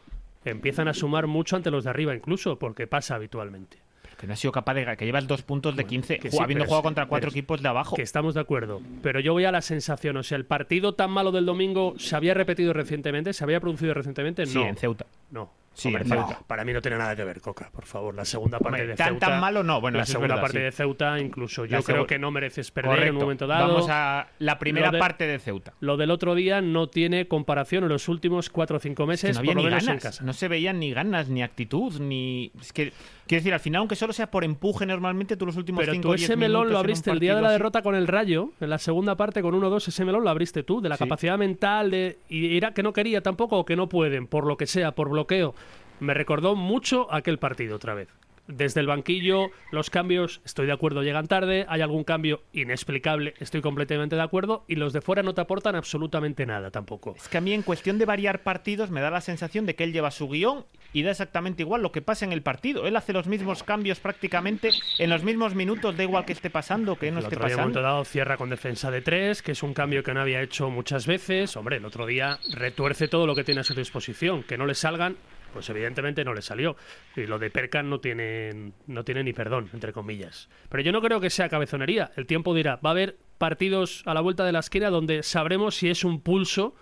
empiezan 0.46 0.88
a 0.88 0.94
sumar 0.94 1.28
mucho 1.28 1.56
ante 1.56 1.70
los 1.72 1.84
de 1.84 1.90
arriba 1.90 2.16
incluso, 2.16 2.58
porque 2.60 2.88
pasa 2.88 3.16
habitualmente. 3.16 3.78
Que 4.18 4.28
no 4.28 4.34
ha 4.34 4.36
sido 4.36 4.52
capaz 4.52 4.74
de 4.74 4.98
que 4.98 5.06
llevas 5.06 5.28
dos 5.28 5.44
puntos 5.44 5.78
de 5.78 5.86
15, 5.86 6.20
que 6.20 6.28
ju- 6.30 6.32
sí, 6.32 6.38
habiendo 6.44 6.66
jugado 6.66 6.84
contra 6.84 7.06
cuatro 7.06 7.30
equipos 7.30 7.62
de 7.62 7.70
abajo. 7.70 7.96
Que 7.96 8.02
estamos 8.02 8.34
de 8.36 8.42
acuerdo. 8.42 8.82
Pero 9.02 9.22
yo 9.22 9.32
voy 9.32 9.46
a 9.46 9.52
la 9.52 9.62
sensación, 9.62 10.18
o 10.18 10.24
sea, 10.24 10.38
el 10.38 10.46
partido 10.46 10.94
tan 10.94 11.10
malo 11.12 11.32
del 11.32 11.46
domingo 11.46 11.94
se 11.98 12.18
había 12.18 12.34
repetido 12.34 12.74
recientemente, 12.74 13.32
se 13.32 13.44
había 13.46 13.62
producido 13.62 13.94
recientemente, 13.94 14.46
Sí, 14.46 14.58
no. 14.58 14.66
en 14.66 14.76
Ceuta. 14.76 15.06
No. 15.32 15.52
Sí, 15.80 15.88
Hombre, 15.88 16.04
en 16.04 16.10
no. 16.10 16.28
Para 16.48 16.64
mí 16.66 16.74
no 16.74 16.82
tiene 16.82 16.98
nada 16.98 17.16
que 17.16 17.24
ver, 17.24 17.42
Coca, 17.42 17.70
por 17.72 17.86
favor. 17.86 18.14
La 18.16 18.26
segunda 18.26 18.60
parte 18.60 18.82
Hombre, 18.82 18.88
de 18.88 18.96
tan- 18.96 19.08
Ceuta. 19.10 19.28
tan 19.28 19.40
malo 19.40 19.64
no, 19.64 19.80
bueno, 19.82 19.98
la 19.98 20.04
es 20.04 20.10
segunda 20.10 20.40
parte 20.40 20.58
sí. 20.58 20.64
de 20.66 20.72
Ceuta, 20.72 21.20
incluso 21.20 21.66
yo 21.66 21.78
La 21.78 21.84
creo 21.84 22.06
que 22.06 22.20
no 22.20 22.32
mereces 22.32 22.70
perder 22.72 22.92
en 22.92 22.98
Correcto. 22.98 23.16
un 23.18 23.22
momento 23.24 23.48
dado. 23.48 23.68
Vamos 23.74 23.88
a 23.90 24.28
la 24.40 24.60
primera 24.60 24.92
de- 24.92 25.00
parte 25.00 25.26
de 25.28 25.40
Ceuta. 25.40 25.74
Lo 25.80 25.98
del 25.98 26.12
otro 26.12 26.36
día 26.36 26.62
no 26.62 26.88
tiene 26.88 27.28
comparación 27.28 27.84
en 27.84 27.90
los 27.90 28.08
últimos 28.10 28.50
cuatro 28.50 28.78
o 28.78 28.80
cinco 28.80 29.04
Es 29.04 29.08
meses, 29.08 29.30
que 29.30 29.34
no 29.34 29.40
había 29.40 29.54
por 29.54 29.64
lo 29.64 29.70
menos 29.70 29.86
ganas. 29.86 30.04
en 30.04 30.10
casa. 30.10 30.24
No 30.24 30.34
se 30.34 30.48
veían 30.48 30.80
ni 30.80 30.92
ganas, 30.92 31.30
ni 31.30 31.42
actitud, 31.44 32.00
ni. 32.00 32.52
Es 32.60 32.74
que 32.74 32.92
Quiero 33.30 33.42
decir, 33.42 33.54
al 33.54 33.60
final, 33.60 33.82
aunque 33.82 33.96
solo 33.96 34.12
sea 34.12 34.32
por 34.32 34.44
empuje 34.44 34.88
normalmente, 34.88 35.38
tú 35.38 35.46
los 35.46 35.56
últimos 35.56 35.82
Pero 35.82 35.92
5 35.94 36.02
tú 36.02 36.10
o 36.10 36.16
10 36.16 36.24
ese 36.24 36.36
melón 36.36 36.72
lo 36.72 36.80
abriste 36.80 37.12
el 37.12 37.20
día 37.20 37.36
de 37.36 37.44
la 37.44 37.52
derrota 37.52 37.84
con 37.84 37.94
el 37.94 38.08
Rayo, 38.08 38.54
en 38.60 38.72
la 38.72 38.80
segunda 38.80 39.16
parte 39.18 39.44
con 39.44 39.54
1-2, 39.54 39.88
ese 39.88 40.04
melón 40.04 40.24
lo 40.24 40.32
abriste 40.32 40.64
tú, 40.64 40.82
de 40.82 40.90
la 40.90 40.98
Sí. 40.98 41.04
capacidad 41.04 41.38
mental 41.38 41.92
de 41.92 42.18
y 42.28 42.58
era 42.58 42.74
que 42.74 42.82
no 42.82 42.92
quería 42.92 43.22
tampoco 43.22 43.60
o 43.60 43.66
que 43.66 43.76
no 43.76 43.88
pueden, 43.88 44.26
por 44.26 44.48
lo 44.48 44.58
que 44.58 44.66
sea, 44.66 44.94
por 44.96 45.10
bloqueo. 45.10 45.54
Me 46.00 46.16
recordó 46.16 46.56
mucho 46.56 47.08
aquel 47.14 47.38
partido 47.38 47.76
otra 47.76 47.94
vez. 47.94 48.08
Desde 48.50 48.82
el 48.82 48.88
banquillo, 48.88 49.52
los 49.72 49.92
cambios, 49.92 50.42
estoy 50.44 50.66
de 50.66 50.72
acuerdo, 50.72 51.04
llegan 51.04 51.28
tarde, 51.28 51.68
hay 51.70 51.82
algún 51.82 52.04
cambio 52.04 52.42
inexplicable, 52.52 53.36
estoy 53.40 53.62
completamente 53.62 54.16
de 54.16 54.24
acuerdo, 54.24 54.66
y 54.68 54.76
los 54.76 54.92
de 54.92 55.02
fuera 55.02 55.22
no 55.22 55.36
te 55.36 55.42
aportan 55.42 55.76
absolutamente 55.76 56.48
nada 56.48 56.72
tampoco. 56.72 57.14
Es 57.16 57.28
que 57.28 57.38
a 57.38 57.42
mí, 57.42 57.54
en 57.54 57.62
cuestión 57.62 58.00
de 58.00 58.06
variar 58.06 58.42
partidos, 58.42 58.90
me 58.90 59.02
da 59.02 59.12
la 59.12 59.22
sensación 59.22 59.68
de 59.68 59.76
que 59.76 59.84
él 59.84 59.94
lleva 59.94 60.10
su 60.10 60.28
guion 60.28 60.66
y 60.94 61.04
da 61.04 61.12
exactamente 61.12 61.62
igual 61.62 61.84
lo 61.84 61.92
que 61.92 62.02
pasa 62.02 62.26
en 62.26 62.34
el 62.34 62.42
partido. 62.42 62.88
Él 62.88 62.96
hace 62.96 63.14
los 63.14 63.28
mismos 63.28 63.62
cambios 63.62 64.00
prácticamente 64.00 64.72
en 64.98 65.10
los 65.12 65.24
mismos 65.24 65.54
minutos, 65.54 65.96
da 65.96 66.04
igual 66.04 66.26
que 66.26 66.34
esté 66.34 66.50
pasando 66.50 66.96
que 66.96 67.12
no 67.12 67.20
El 67.20 67.26
esté 67.26 67.36
otro 67.36 67.46
día, 67.48 67.54
en 67.54 67.60
un 67.60 67.62
momento 67.66 67.80
pasando. 67.80 67.94
dado, 67.94 68.06
cierra 68.06 68.38
con 68.38 68.50
defensa 68.50 68.90
de 68.90 69.02
tres, 69.02 69.44
que 69.44 69.52
es 69.52 69.62
un 69.62 69.76
cambio 69.76 70.02
que 70.02 70.14
no 70.14 70.22
había 70.22 70.42
hecho 70.42 70.72
muchas 70.72 71.06
veces. 71.06 71.56
Hombre, 71.56 71.78
el 71.78 71.86
otro 71.86 72.08
día 72.08 72.40
retuerce 72.54 73.08
todo 73.08 73.28
lo 73.28 73.36
que 73.36 73.44
tiene 73.44 73.62
a 73.62 73.64
su 73.64 73.76
disposición. 73.76 74.42
Que 74.42 74.58
no 74.58 74.66
le 74.66 74.74
salgan, 74.74 75.18
pues 75.54 75.70
evidentemente 75.70 76.24
no 76.24 76.34
le 76.34 76.42
salió. 76.42 76.76
Y 77.16 77.26
lo 77.26 77.40
de 77.40 77.50
Perkan 77.50 77.90
no 77.90 78.00
tiene, 78.00 78.72
no 78.88 79.04
tiene 79.04 79.24
ni 79.24 79.34
perdón, 79.34 79.70
entre 79.74 79.94
comillas. 79.94 80.50
Pero 80.70 80.84
yo 80.84 80.92
no 80.92 81.02
creo 81.02 81.20
que 81.20 81.30
sea 81.30 81.50
cabezonería. 81.50 82.12
El 82.16 82.26
tiempo 82.26 82.54
dirá, 82.56 82.78
va 82.84 82.90
a 82.90 82.92
haber 82.92 83.18
partidos 83.38 84.04
a 84.06 84.14
la 84.14 84.22
vuelta 84.22 84.46
de 84.46 84.52
la 84.52 84.60
esquina 84.60 84.90
donde 84.90 85.24
sabremos 85.24 85.76
si 85.76 85.90
es 85.90 86.04
un 86.04 86.22
pulso, 86.22 86.76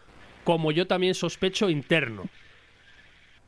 como 0.44 0.72
yo 0.72 0.88
también 0.88 1.14
sospecho, 1.16 1.70
interno. 1.70 2.26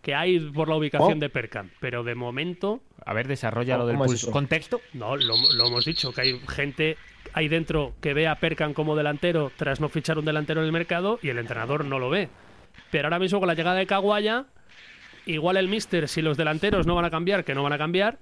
Que 0.01 0.15
hay 0.15 0.39
por 0.39 0.69
la 0.69 0.75
ubicación 0.75 1.17
Oh. 1.17 1.19
de 1.19 1.29
Perkan. 1.29 1.71
Pero 1.81 2.03
de 2.03 2.15
momento... 2.15 2.81
A 3.05 3.13
ver, 3.13 3.27
desarrolla 3.27 3.77
lo 3.77 3.85
del 3.85 3.95
¿Cómo 3.95 4.05
es 4.05 4.11
pulso. 4.11 4.31
¿Contexto? 4.31 4.81
No, 4.93 5.17
lo, 5.17 5.35
lo 5.55 5.67
hemos 5.67 5.83
dicho, 5.85 6.13
que 6.13 6.21
hay 6.21 6.39
gente 6.47 6.95
ahí 7.33 7.47
dentro 7.49 7.93
que 8.01 8.13
ve 8.13 8.27
a 8.27 8.35
Perkan 8.35 8.73
como 8.73 8.95
delantero 8.95 9.51
tras 9.57 9.81
no 9.81 9.89
fichar 9.89 10.17
un 10.17 10.25
delantero 10.25 10.61
en 10.61 10.67
el 10.67 10.71
mercado 10.71 11.19
y 11.21 11.29
el 11.29 11.37
entrenador 11.37 11.83
no 11.83 11.99
lo 11.99 12.09
ve. 12.09 12.29
Pero 12.91 13.07
ahora 13.07 13.19
mismo 13.19 13.39
con 13.39 13.47
la 13.47 13.55
llegada 13.55 13.77
de 13.77 13.85
Caguaya, 13.87 14.45
igual 15.25 15.57
el 15.57 15.67
Mister, 15.67 16.07
si 16.07 16.21
los 16.21 16.37
delanteros 16.37 16.85
no 16.87 16.95
van 16.95 17.05
a 17.05 17.09
cambiar, 17.09 17.43
que 17.43 17.55
no 17.55 17.63
van 17.63 17.73
a 17.73 17.77
cambiar, 17.77 18.17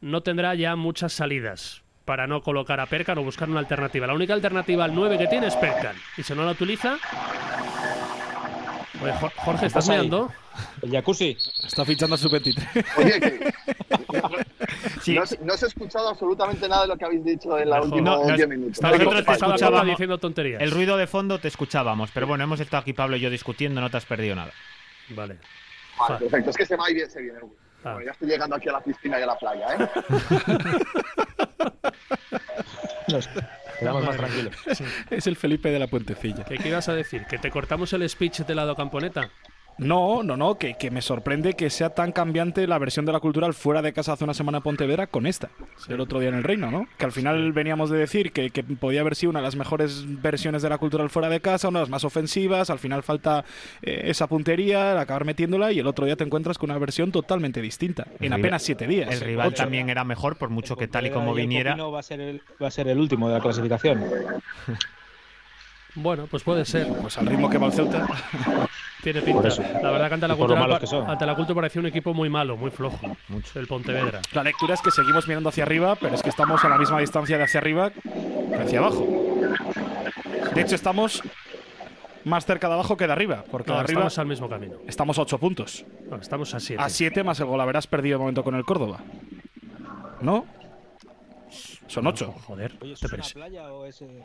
no 0.00 0.22
tendrá 0.22 0.54
ya 0.54 0.76
muchas 0.76 1.12
salidas 1.12 1.82
para 2.04 2.26
no 2.26 2.42
colocar 2.42 2.80
a 2.80 2.86
Perkan 2.86 3.18
o 3.18 3.22
buscar 3.22 3.48
una 3.48 3.60
alternativa. 3.60 4.06
La 4.06 4.14
única 4.14 4.34
alternativa 4.34 4.84
al 4.84 4.94
9 4.94 5.18
que 5.18 5.26
tiene 5.28 5.46
es 5.46 5.56
Perkan. 5.56 5.94
Y 6.16 6.22
si 6.22 6.34
no 6.34 6.44
la 6.44 6.50
utiliza... 6.52 6.98
Oye, 9.02 9.12
Jor- 9.14 9.32
Jorge, 9.36 9.66
¿estás 9.66 9.88
mirando? 9.88 10.30
El 10.82 10.90
jacuzzi. 10.92 11.36
Está 11.66 11.84
fichando 11.84 12.14
a 12.14 12.18
su 12.18 12.28
23. 12.30 12.68
Oye, 12.98 13.20
que 13.20 13.52
Sí. 15.02 15.14
no, 15.14 15.22
no 15.44 15.54
os 15.54 15.62
he 15.62 15.66
escuchado 15.66 16.08
absolutamente 16.10 16.68
nada 16.68 16.82
de 16.82 16.88
lo 16.88 16.96
que 16.96 17.04
habéis 17.04 17.24
dicho 17.24 17.58
en 17.58 17.68
los 17.68 17.78
Mejor. 17.78 17.84
últimos 17.92 18.18
No, 18.20 18.28
nos- 18.28 18.36
10 18.36 18.48
minutos. 18.48 18.72
Estaba 18.74 18.96
Nosotros 18.96 19.14
te 19.14 19.20
estaba 19.20 19.38
Paula 19.38 19.54
escuchábamos. 19.56 19.86
diciendo 19.90 20.18
tonterías. 20.18 20.62
El 20.62 20.70
ruido 20.70 20.96
de 20.96 21.06
fondo 21.08 21.38
te 21.40 21.48
escuchábamos, 21.48 22.10
pero 22.12 22.26
bueno, 22.28 22.44
hemos 22.44 22.60
estado 22.60 22.80
aquí 22.82 22.92
Pablo 22.92 23.16
y 23.16 23.20
yo 23.20 23.30
discutiendo, 23.30 23.80
no 23.80 23.90
te 23.90 23.96
has 23.96 24.04
perdido 24.06 24.36
nada. 24.36 24.52
Vale. 25.10 25.38
Vale, 25.98 26.18
perfecto. 26.18 26.50
Es 26.50 26.56
que 26.56 26.66
se 26.66 26.76
va 26.76 26.90
y 26.90 26.94
bien, 26.94 27.10
se 27.10 27.20
viene. 27.20 27.38
Ah. 27.84 27.92
Bueno, 27.94 28.06
ya 28.06 28.12
estoy 28.12 28.28
llegando 28.28 28.56
aquí 28.56 28.68
a 28.68 28.72
la 28.72 28.80
piscina 28.80 29.18
y 29.18 29.22
a 29.22 29.26
la 29.26 29.38
playa, 29.38 29.74
¿eh? 29.74 29.88
Nos 33.08 33.28
quedamos 33.78 34.04
más 34.04 34.16
tranquilos. 34.16 34.54
es 35.10 35.26
el 35.26 35.36
Felipe 35.36 35.70
de 35.70 35.78
la 35.78 35.88
Puentecilla. 35.88 36.44
¿Qué, 36.44 36.58
qué 36.58 36.68
ibas 36.68 36.88
a 36.88 36.94
decir? 36.94 37.26
¿Que 37.26 37.38
te 37.38 37.50
cortamos 37.50 37.92
el 37.92 38.08
speech 38.08 38.40
de 38.40 38.54
lado 38.54 38.76
camponeta? 38.76 39.30
No, 39.78 40.22
no, 40.22 40.36
no, 40.36 40.58
que, 40.58 40.74
que 40.74 40.90
me 40.90 41.02
sorprende 41.02 41.54
que 41.54 41.70
sea 41.70 41.90
tan 41.90 42.12
cambiante 42.12 42.66
la 42.66 42.78
versión 42.78 43.04
de 43.06 43.12
la 43.12 43.20
cultural 43.20 43.54
fuera 43.54 43.82
de 43.82 43.92
casa 43.92 44.12
hace 44.12 44.22
una 44.24 44.34
semana 44.34 44.58
en 44.58 44.62
Pontevedra 44.62 45.06
con 45.06 45.26
esta, 45.26 45.48
el 45.88 45.98
otro 46.00 46.20
día 46.20 46.28
en 46.28 46.36
el 46.36 46.44
Reino, 46.44 46.70
¿no? 46.70 46.86
Que 46.98 47.04
al 47.06 47.12
final 47.12 47.52
veníamos 47.52 47.90
de 47.90 47.98
decir 47.98 48.32
que, 48.32 48.50
que 48.50 48.62
podía 48.62 49.00
haber 49.00 49.16
sido 49.16 49.30
una 49.30 49.40
de 49.40 49.44
las 49.46 49.56
mejores 49.56 50.04
versiones 50.22 50.62
de 50.62 50.68
la 50.68 50.78
cultural 50.78 51.10
fuera 51.10 51.28
de 51.28 51.40
casa, 51.40 51.68
una 51.68 51.80
de 51.80 51.84
las 51.84 51.90
más 51.90 52.04
ofensivas, 52.04 52.70
al 52.70 52.78
final 52.78 53.02
falta 53.02 53.44
eh, 53.82 54.02
esa 54.04 54.26
puntería, 54.28 55.00
acabar 55.00 55.24
metiéndola 55.24 55.72
y 55.72 55.78
el 55.80 55.86
otro 55.86 56.06
día 56.06 56.16
te 56.16 56.24
encuentras 56.24 56.58
con 56.58 56.70
una 56.70 56.78
versión 56.78 57.10
totalmente 57.10 57.60
distinta, 57.60 58.06
en 58.20 58.30
rival- 58.32 58.40
apenas 58.40 58.62
siete 58.62 58.86
días. 58.86 59.10
El 59.12 59.20
rival 59.20 59.48
Ocho. 59.48 59.62
también 59.62 59.88
era 59.90 60.04
mejor, 60.04 60.36
por 60.36 60.50
mucho 60.50 60.76
que 60.76 60.86
tal 60.86 61.06
y 61.06 61.10
como 61.10 61.34
viniera. 61.34 61.72
Copino 61.72 61.90
va 61.90 62.00
a 62.00 62.02
ser 62.04 62.20
el, 62.20 62.42
va 62.62 62.68
a 62.68 62.70
ser 62.70 62.88
el 62.88 62.98
último 62.98 63.28
de 63.28 63.34
la 63.34 63.40
clasificación. 63.40 64.02
Bueno, 65.94 66.26
pues 66.30 66.42
puede 66.42 66.64
ser. 66.64 66.88
Pues 66.88 67.18
al 67.18 67.26
ritmo 67.26 67.50
que 67.50 67.58
va 67.58 67.66
el 67.66 67.72
Ceuta. 67.72 68.06
Tiene 69.02 69.20
pinta. 69.20 69.48
La 69.82 69.90
verdad 69.90 70.08
que 70.08 70.14
ante 70.14 70.28
la 70.28 70.36
cultura, 70.36 70.78
ante 71.08 71.26
la 71.26 71.34
cultura 71.34 71.56
parecía 71.56 71.80
un 71.80 71.86
equipo 71.86 72.14
muy 72.14 72.28
malo, 72.30 72.56
muy 72.56 72.70
flojo. 72.70 73.16
Mucho. 73.28 73.58
El 73.58 73.66
Pontevedra. 73.66 74.20
La 74.32 74.44
lectura 74.44 74.74
es 74.74 74.80
que 74.80 74.92
seguimos 74.92 75.26
mirando 75.26 75.48
hacia 75.48 75.64
arriba, 75.64 75.96
pero 75.96 76.14
es 76.14 76.22
que 76.22 76.28
estamos 76.28 76.64
a 76.64 76.68
la 76.68 76.78
misma 76.78 77.00
distancia 77.00 77.36
de 77.36 77.42
hacia 77.44 77.58
arriba 77.58 77.90
que 77.90 78.62
hacia 78.62 78.78
abajo. 78.78 79.04
De 80.54 80.60
hecho, 80.60 80.76
estamos 80.76 81.20
más 82.24 82.46
cerca 82.46 82.68
de 82.68 82.74
abajo 82.74 82.96
que 82.96 83.08
de 83.08 83.12
arriba, 83.12 83.44
porque 83.50 83.70
No, 83.70 83.74
de 83.74 83.80
arriba 83.80 84.00
estamos 84.02 84.18
al 84.20 84.26
mismo 84.26 84.48
camino. 84.48 84.76
estamos 84.86 85.18
a 85.18 85.22
8 85.22 85.38
puntos. 85.38 85.84
No, 86.08 86.16
estamos 86.18 86.54
a 86.54 86.60
7. 86.60 86.80
A 86.80 86.88
7 86.88 87.24
más 87.24 87.40
el 87.40 87.46
gol 87.46 87.60
habrás 87.60 87.88
perdido 87.88 88.18
de 88.18 88.20
momento 88.20 88.44
con 88.44 88.54
el 88.54 88.64
Córdoba. 88.64 89.00
¿No? 90.20 90.46
Son 91.86 92.06
8. 92.06 92.34
Joder, 92.46 92.72
Oye, 92.80 92.92
¿es 92.92 93.02
una 93.02 93.22
playa 93.34 93.72
o 93.72 93.84
es 93.84 94.02
eh, 94.02 94.24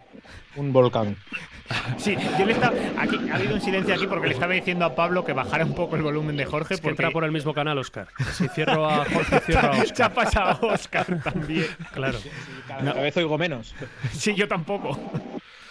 un 0.55 0.71
volcán? 0.71 1.17
Sí, 1.97 2.15
yo 2.39 2.45
le 2.45 2.53
estaba. 2.53 2.75
Aquí, 2.97 3.17
ha 3.29 3.35
habido 3.35 3.55
un 3.55 3.61
silencio 3.61 3.93
aquí 3.93 4.07
porque 4.07 4.27
le 4.27 4.33
estaba 4.33 4.53
diciendo 4.53 4.85
a 4.85 4.95
Pablo 4.95 5.25
que 5.25 5.33
bajara 5.33 5.65
un 5.65 5.73
poco 5.75 5.95
el 5.95 6.01
volumen 6.01 6.37
de 6.37 6.45
Jorge. 6.45 6.75
Es 6.75 6.79
que 6.79 6.83
porque 6.83 6.91
entra 7.03 7.11
por 7.11 7.23
el 7.23 7.31
mismo 7.31 7.53
canal, 7.53 7.77
Oscar. 7.77 8.07
Si 8.33 8.47
cierro 8.49 8.85
a 8.85 9.05
Jorge, 9.13 9.39
cierro 9.41 9.71
a 9.71 9.73
Se 9.73 9.79
ha 9.79 9.83
Oscar. 9.83 10.13
pasado 10.13 10.67
Oscar 10.67 11.21
también. 11.23 11.67
Claro. 11.93 12.19
Cada 12.67 12.93
vez 12.93 13.17
oigo 13.17 13.37
menos. 13.37 13.75
Sí, 14.11 14.33
yo 14.35 14.47
tampoco. 14.47 14.99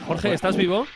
Jorge, 0.06 0.32
¿estás 0.32 0.56
vivo? 0.56 0.86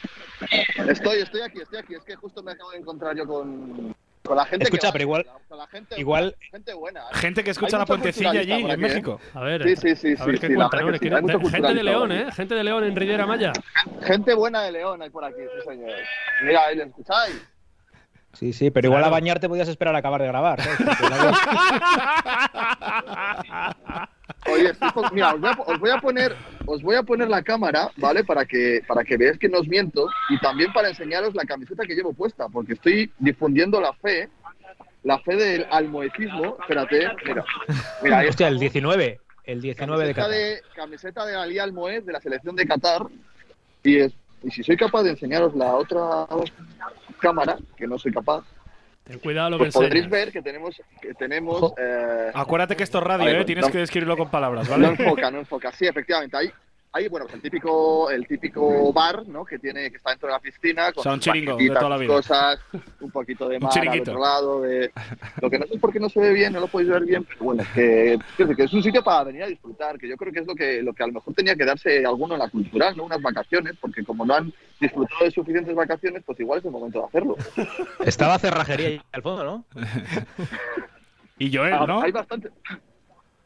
Estoy, 0.89 1.19
estoy 1.21 1.43
aquí, 1.43 1.61
estoy 1.61 1.79
aquí. 1.79 1.95
Es 1.95 2.05
que 2.05 2.17
justo 2.17 2.43
me 2.43 2.53
acabo 2.53 2.71
de 2.71 2.79
encontrar 2.79 3.17
yo 3.17 3.27
con, 3.27 3.95
con 4.23 4.37
la 4.37 4.45
gente 4.45 4.65
Escucha, 4.65 4.81
que 4.81 4.87
va, 4.89 4.93
pero 4.93 5.03
igual- 5.05 5.27
con 5.49 5.59
la 5.59 5.67
gente, 5.67 5.99
igual- 6.01 6.37
gente 6.51 6.75
buena. 6.75 7.01
¿eh? 7.01 7.15
Gente 7.15 7.43
que 7.45 7.51
escucha 7.51 7.77
Hay 7.77 7.81
la 7.81 7.87
puentecilla 7.87 8.31
allí 8.31 8.51
por 8.51 8.61
en 8.61 8.67
aquí, 8.67 8.73
¿eh? 8.73 8.77
México. 8.89 9.21
A 9.35 9.41
ver, 9.41 9.63
Sí, 9.65 9.77
sí, 9.77 9.97
sí, 9.97 10.15
a 10.19 10.25
ver 10.27 10.35
sí, 10.37 10.41
qué 10.41 10.47
sí, 10.49 10.53
la 10.55 10.69
cuentan. 10.69 10.85
hombre. 10.85 10.99
que 11.01 11.11
Gente 11.51 11.75
de 11.75 11.83
León, 11.83 12.13
¿eh? 12.13 12.27
Gente 12.33 12.55
de 12.55 12.65
León 12.65 12.85
en 12.85 12.97
Riviera 12.97 13.27
Maya. 13.27 13.53
Gente 14.03 14.35
buena 14.35 14.63
de 14.63 14.73
León 14.73 15.03
hay 15.03 15.11
por 15.11 15.25
aquí, 15.25 15.41
sí, 15.41 15.69
señor. 15.69 15.91
Mira, 16.45 16.67
ahí 16.67 16.77
le 16.77 16.85
escucháis. 16.85 17.47
Sí, 18.33 18.53
sí, 18.53 18.71
pero 18.71 18.87
igual 18.87 19.01
Claro. 19.01 19.17
a 19.17 19.19
bañarte 19.19 19.49
podías 19.49 19.67
esperar 19.69 19.97
a 19.97 19.99
acabar 19.99 20.21
de 20.21 20.29
grabar. 20.29 20.61
¿sabes? 20.61 20.79
Oye, 24.53 24.71
estoy 24.71 24.91
con- 24.93 25.09
mira, 25.13 25.35
os 25.35 25.41
voy, 25.41 25.51
a, 25.51 25.53
os 25.67 25.79
voy 25.81 25.91
a 25.91 25.99
poner, 25.99 26.37
os 26.67 26.83
voy 26.83 26.97
a 26.97 27.03
poner 27.03 27.29
la 27.29 27.43
cámara, 27.43 27.91
¿vale? 27.97 28.25
Para 28.25 28.45
que, 28.45 28.83
para 28.87 29.05
que 29.05 29.17
veáis 29.17 29.39
que 29.39 29.49
no 29.49 29.59
os 29.59 29.69
miento 29.69 30.09
y 30.29 30.39
también 30.41 30.73
para 30.73 30.89
enseñaros 30.89 31.35
la 31.35 31.45
camiseta 31.45 31.85
que 31.85 31.95
llevo 31.95 32.13
puesta, 32.13 32.49
porque 32.49 32.75
estoy 32.75 33.13
difundiendo 33.19 33.81
la 33.81 33.93
fe, 33.95 34.29
la 35.03 35.19
fe 35.21 35.37
del 35.37 35.67
almoecismo. 35.71 36.57
Espérate, 36.61 37.09
mira, 37.27 37.45
mira, 38.03 38.19
ahí 38.19 38.29
Hostia, 38.29 38.49
el 38.49 38.59
19. 38.59 39.21
El 39.45 39.61
19 39.61 40.07
de 40.07 40.15
Qatar. 40.15 40.31
de 40.31 40.63
camiseta 40.77 41.27
de 41.27 41.35
Ali 41.35 41.59
Almoez 41.59 42.05
de 42.05 42.13
la 42.13 42.21
selección 42.21 42.55
de 42.55 42.67
Qatar 42.67 43.03
y 43.83 43.97
es 43.99 44.13
y 44.43 44.51
si 44.51 44.63
soy 44.63 44.77
capaz 44.77 45.03
de 45.03 45.11
enseñaros 45.11 45.55
la 45.55 45.75
otra 45.75 46.27
cámara, 47.19 47.59
que 47.77 47.87
no 47.87 47.99
soy 47.99 48.11
capaz, 48.13 48.43
Ten 49.11 49.19
cuidado 49.21 49.51
lo 49.51 49.59
que 49.59 49.65
pues 49.65 49.75
podréis 49.75 50.05
enseñas. 50.05 50.11
ver 50.11 50.33
que 50.33 50.43
tenemos 50.43 50.83
que 51.01 51.15
tenemos 51.15 51.73
eh, 51.79 52.31
Acuérdate 52.35 52.77
que 52.77 52.85
esto 52.85 52.99
es 52.99 53.05
radio, 53.05 53.25
Vale, 53.27 53.41
¿eh? 53.41 53.45
Tienes 53.45 53.67
no- 53.67 53.73
que 53.73 53.79
describirlo 53.79 54.17
con 54.17 54.31
palabras, 54.31 54.69
No 54.69 54.77
¿vale? 54.77 54.89
enfoca, 54.89 55.31
no 55.31 55.39
enfoca. 55.41 55.73
Sí, 55.73 55.87
efectivamente. 55.87 56.37
Hay, 56.37 56.51
hay 56.93 57.07
bueno, 57.09 57.27
pues 57.27 57.37
el 57.37 57.43
típico, 57.43 58.11
el 58.11 58.27
típico 58.27 58.93
bar, 58.93 59.27
¿no? 59.29 59.45
Que 59.45 59.59
tiene, 59.61 59.91
que 59.91 59.99
está 59.99 60.11
dentro 60.11 60.27
de 60.27 60.33
la 60.33 60.41
piscina, 60.41 60.93
con 60.93 61.01
O 61.01 61.03
sea, 61.05 61.13
un 61.13 61.23
sus 61.23 61.33
chiringo 61.33 61.57
de 61.57 61.69
toda 61.69 61.89
la 61.89 61.97
vida. 61.97 62.13
cosas, 62.15 62.61
un 63.01 63.11
poquito 63.13 63.49
de 63.49 63.61
mar 63.61 63.73
al 63.79 64.01
otro 64.01 64.19
lado. 64.19 64.61
De... 64.63 64.91
Lo 65.41 65.49
que 65.49 65.59
no 65.61 65.67
sé 65.67 65.75
es 65.75 65.81
por 65.81 65.93
qué 65.93 66.01
no 66.01 66.09
se 66.09 66.19
ve 66.19 66.33
bien, 66.33 66.53
no 66.53 66.59
lo 66.61 66.67
podéis 66.67 66.91
ver 66.91 67.05
bien, 67.05 67.25
pero 67.25 67.45
bueno, 67.45 67.63
es 67.63 67.69
que 67.69 68.19
es 68.65 68.73
un 68.73 68.83
sitio 68.83 69.05
para 69.05 69.25
venir 69.25 69.45
a 69.45 69.47
disfrutar, 69.47 69.99
que 69.99 70.09
yo 70.09 70.17
creo 70.17 70.33
que 70.33 70.41
es 70.41 70.47
lo 70.47 70.55
que, 70.57 70.83
lo 70.83 70.93
que 70.93 71.03
a 71.05 71.07
lo 71.07 71.13
mejor 71.13 71.33
tenía 71.35 71.55
que 71.55 71.65
darse 71.65 72.05
alguno 72.05 72.35
en 72.35 72.41
la 72.41 72.49
cultural, 72.51 72.97
¿no? 72.97 73.05
Unas 73.05 73.23
vacaciones, 73.23 73.75
porque 73.81 74.03
como 74.03 74.27
no 74.27 74.35
han 74.35 74.53
disfrutado 74.81 75.25
de 75.25 75.31
suficientes 75.31 75.75
vacaciones, 75.75 76.23
pues 76.27 76.41
igual 76.41 76.59
es 76.59 76.65
el 76.65 76.73
momento 76.73 76.99
de 77.01 77.05
hacerlo. 77.07 77.37
Estaba 78.05 78.39
cerrajería 78.39 78.89
ahí 78.89 79.03
al 79.13 79.23
fondo, 79.23 79.45
¿no? 79.45 79.65
Y 81.39 81.57
Joel, 81.57 81.73
Ah, 81.73 81.87
¿no? 81.87 82.03
Hay 82.03 82.13
bastante, 82.13 82.51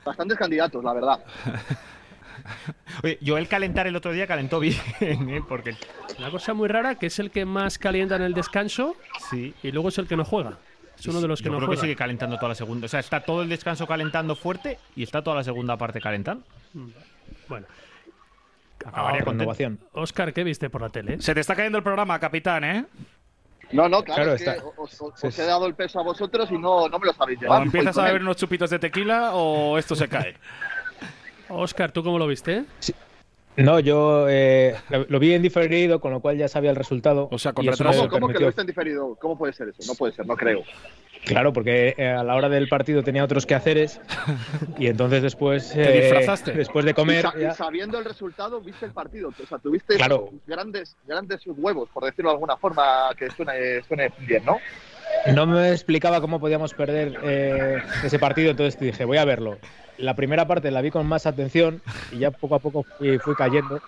bastantes 0.05 0.37
candidatos, 0.37 0.83
la 0.83 0.93
verdad. 0.95 1.21
Oye, 3.03 3.19
yo 3.21 3.38
el 3.38 3.49
calentar 3.49 3.87
el 3.87 3.97
otro 3.97 4.12
día 4.12 4.26
calentó 4.26 4.61
bien, 4.61 4.76
¿eh? 5.00 5.43
Porque 5.49 5.75
Una 6.19 6.31
cosa 6.31 6.55
muy 6.55 6.69
rara 6.69 6.95
que 6.97 7.07
es 7.07 7.19
el 7.19 7.31
que 7.31 7.45
más 7.45 7.79
calienta 7.79 8.17
en 8.17 8.23
el 8.23 8.35
descanso 8.35 8.97
sí. 9.31 9.55
y 9.62 9.71
luego 9.73 9.88
es 9.88 9.99
el 9.99 10.07
que 10.07 10.17
no 10.17 10.25
juega. 10.25 10.59
Es 10.99 11.07
uno 11.09 11.21
de 11.21 11.29
los 11.29 11.41
que 11.41 11.47
Yo 11.47 11.50
no 11.53 11.57
creo 11.59 11.67
juega. 11.69 11.81
que 11.81 11.87
sigue 11.88 11.97
calentando 11.97 12.37
toda 12.37 12.50
la 12.50 12.55
segunda. 12.55 12.87
O 12.87 12.88
sea, 12.88 13.00
está 13.00 13.21
todo 13.21 13.43
el 13.43 13.49
descanso 13.49 13.87
calentando 13.87 14.37
fuerte 14.37 14.79
y 14.95 15.03
está 15.03 15.23
toda 15.23 15.37
la 15.37 15.45
segunda 15.45 15.76
parte 15.76 16.00
calentando. 16.00 16.45
Bueno, 17.49 17.67
Acabaría 18.85 19.21
Por 19.21 19.25
contento. 19.26 19.43
innovación. 19.45 19.79
Oscar, 19.93 20.33
¿qué 20.33 20.45
viste 20.45 20.69
por 20.69 20.83
la 20.83 20.91
tele? 20.91 21.21
Se 21.21 21.35
te 21.35 21.41
está 21.41 21.55
cayendo 21.57 21.79
el 21.79 21.85
programa, 21.85 22.19
capitán, 22.21 22.64
¿eh? 22.64 22.85
No, 23.73 23.88
no, 23.88 24.05
claro, 24.05 24.23
Claro, 24.25 24.35
es 24.35 24.43
que 24.45 24.50
está. 24.50 24.64
os, 24.76 25.00
os- 25.00 25.25
os 25.25 25.38
he 25.38 25.43
dado 25.47 25.67
el 25.67 25.75
peso 25.75 25.99
a 25.99 26.03
vosotros 26.03 26.50
y 26.50 26.59
no, 26.59 26.87
no 26.88 26.99
me 26.99 27.07
lo 27.07 27.12
sabéis 27.14 27.38
O 27.38 27.43
llevar. 27.43 27.62
empiezas 27.62 27.95
Voy 27.95 28.03
a 28.03 28.05
con 28.05 28.09
beber 28.09 28.21
él. 28.21 28.26
unos 28.26 28.37
chupitos 28.37 28.69
de 28.71 28.79
tequila 28.79 29.31
o 29.35 29.79
esto 29.79 29.97
se 29.97 30.07
cae. 30.09 30.37
Oscar, 31.57 31.93
¿tú 31.93 32.03
cómo 32.03 32.19
lo 32.19 32.27
viste? 32.27 32.65
No, 33.57 33.79
yo 33.79 34.27
eh, 34.29 34.75
lo, 34.91 35.07
lo 35.09 35.19
vi 35.21 35.33
en 35.33 35.43
diferido, 35.43 36.01
con 36.01 36.11
lo 36.13 36.21
cual 36.21 36.37
ya 36.37 36.49
sabía 36.49 36.71
el 36.71 36.77
resultado. 36.77 37.29
O 37.31 37.39
sea, 37.39 37.53
con 37.53 37.65
retraso. 37.67 38.01
¿Cómo, 38.09 38.11
cómo 38.11 38.29
que 38.29 38.41
lo 38.41 38.47
viste 38.47 38.63
en 38.63 38.67
diferido? 38.67 39.15
¿Cómo 39.21 39.39
puede 39.39 39.53
ser 39.53 39.69
eso? 39.69 39.83
No 39.87 39.95
puede 39.97 40.13
ser, 40.13 40.27
no 40.27 40.35
creo. 40.37 40.63
Claro, 41.25 41.53
porque 41.55 41.95
eh, 41.97 42.09
a 42.09 42.23
la 42.25 42.35
hora 42.35 42.49
del 42.51 42.69
partido 42.69 43.03
tenía 43.03 43.25
otros 43.25 43.47
quehaceres 43.47 43.99
y 44.79 44.89
entonces 44.89 45.23
después, 45.23 45.71
¿Te 45.73 45.89
eh, 45.89 46.01
disfrazaste? 46.03 46.53
después 46.53 46.85
de 46.85 46.91
Y, 46.91 46.95
comer, 46.95 47.23
sa- 47.23 47.33
y 47.39 47.43
ya- 47.43 47.55
sabiendo 47.55 47.99
el 47.99 48.05
resultado, 48.05 48.61
viste 48.61 48.85
el 48.87 48.93
partido. 48.93 49.33
O 49.43 49.47
sea, 49.47 49.59
tuviste 49.59 49.95
Claro. 49.97 50.31
grandes, 50.47 50.97
grandes 51.07 51.41
huevos, 51.47 51.89
por 51.95 52.05
decirlo 52.05 52.31
de 52.31 52.35
alguna 52.35 52.57
forma, 52.57 53.09
que 53.17 53.31
suene, 53.31 53.83
suene 53.87 54.13
bien, 54.27 54.45
¿no? 54.45 54.59
no 55.33 55.47
me 55.47 55.71
explicaba 55.71 56.21
cómo 56.21 56.41
podíamos 56.41 56.75
perder 56.75 57.17
eh, 57.23 57.81
ese 58.03 58.19
partido, 58.19 58.51
entonces 58.51 58.79
dije, 58.79 59.05
voy 59.07 59.17
a 59.17 59.25
verlo. 59.25 59.59
La 59.99 60.15
primera 60.17 60.47
parte 60.47 60.71
la 60.71 60.81
vi 60.81 60.91
con 60.91 61.07
más 61.07 61.27
atención 61.27 61.81
y 62.13 62.19
ya 62.19 62.31
poco 62.31 62.55
a 62.57 62.59
poco 62.59 62.85
fui, 62.99 63.19
fui 63.19 63.35
cayendo 63.35 63.81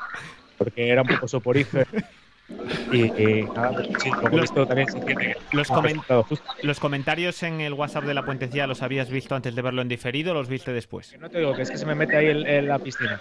porque 0.59 0.89
era 0.89 1.03
un 1.03 1.09
poco 1.09 1.29
soporífero. 1.29 1.87
Y, 2.93 3.07
y 3.21 3.43
nada, 3.43 3.73
pues 3.73 3.89
sí, 4.01 4.09
Los- 4.31 4.55
también 4.69 4.89
se 4.89 4.99
entiende. 4.99 5.37
Los, 5.51 5.69
comen- 5.69 6.01
los 6.63 6.79
comentarios 6.79 7.43
en 7.43 7.61
el 7.61 7.73
WhatsApp 7.73 8.05
de 8.05 8.15
la 8.15 8.25
puentecilla 8.25 8.69
los 8.69 8.83
habías 8.83 9.11
visto 9.11 9.35
antes 9.35 9.57
de 9.57 9.63
verlo 9.63 9.83
en 9.83 9.89
diferido 9.89 10.31
o 10.31 10.35
los 10.35 10.49
viste 10.49 10.73
después. 10.73 11.17
No 11.19 11.29
te 11.29 11.39
digo 11.41 11.55
que 11.55 11.63
es 11.63 11.71
que 11.73 11.77
se 11.77 11.85
me 11.87 11.97
mete 11.97 12.17
ahí 12.17 12.27
en, 12.29 12.47
en 12.47 12.69
la 12.69 12.79
piscina. 12.79 13.21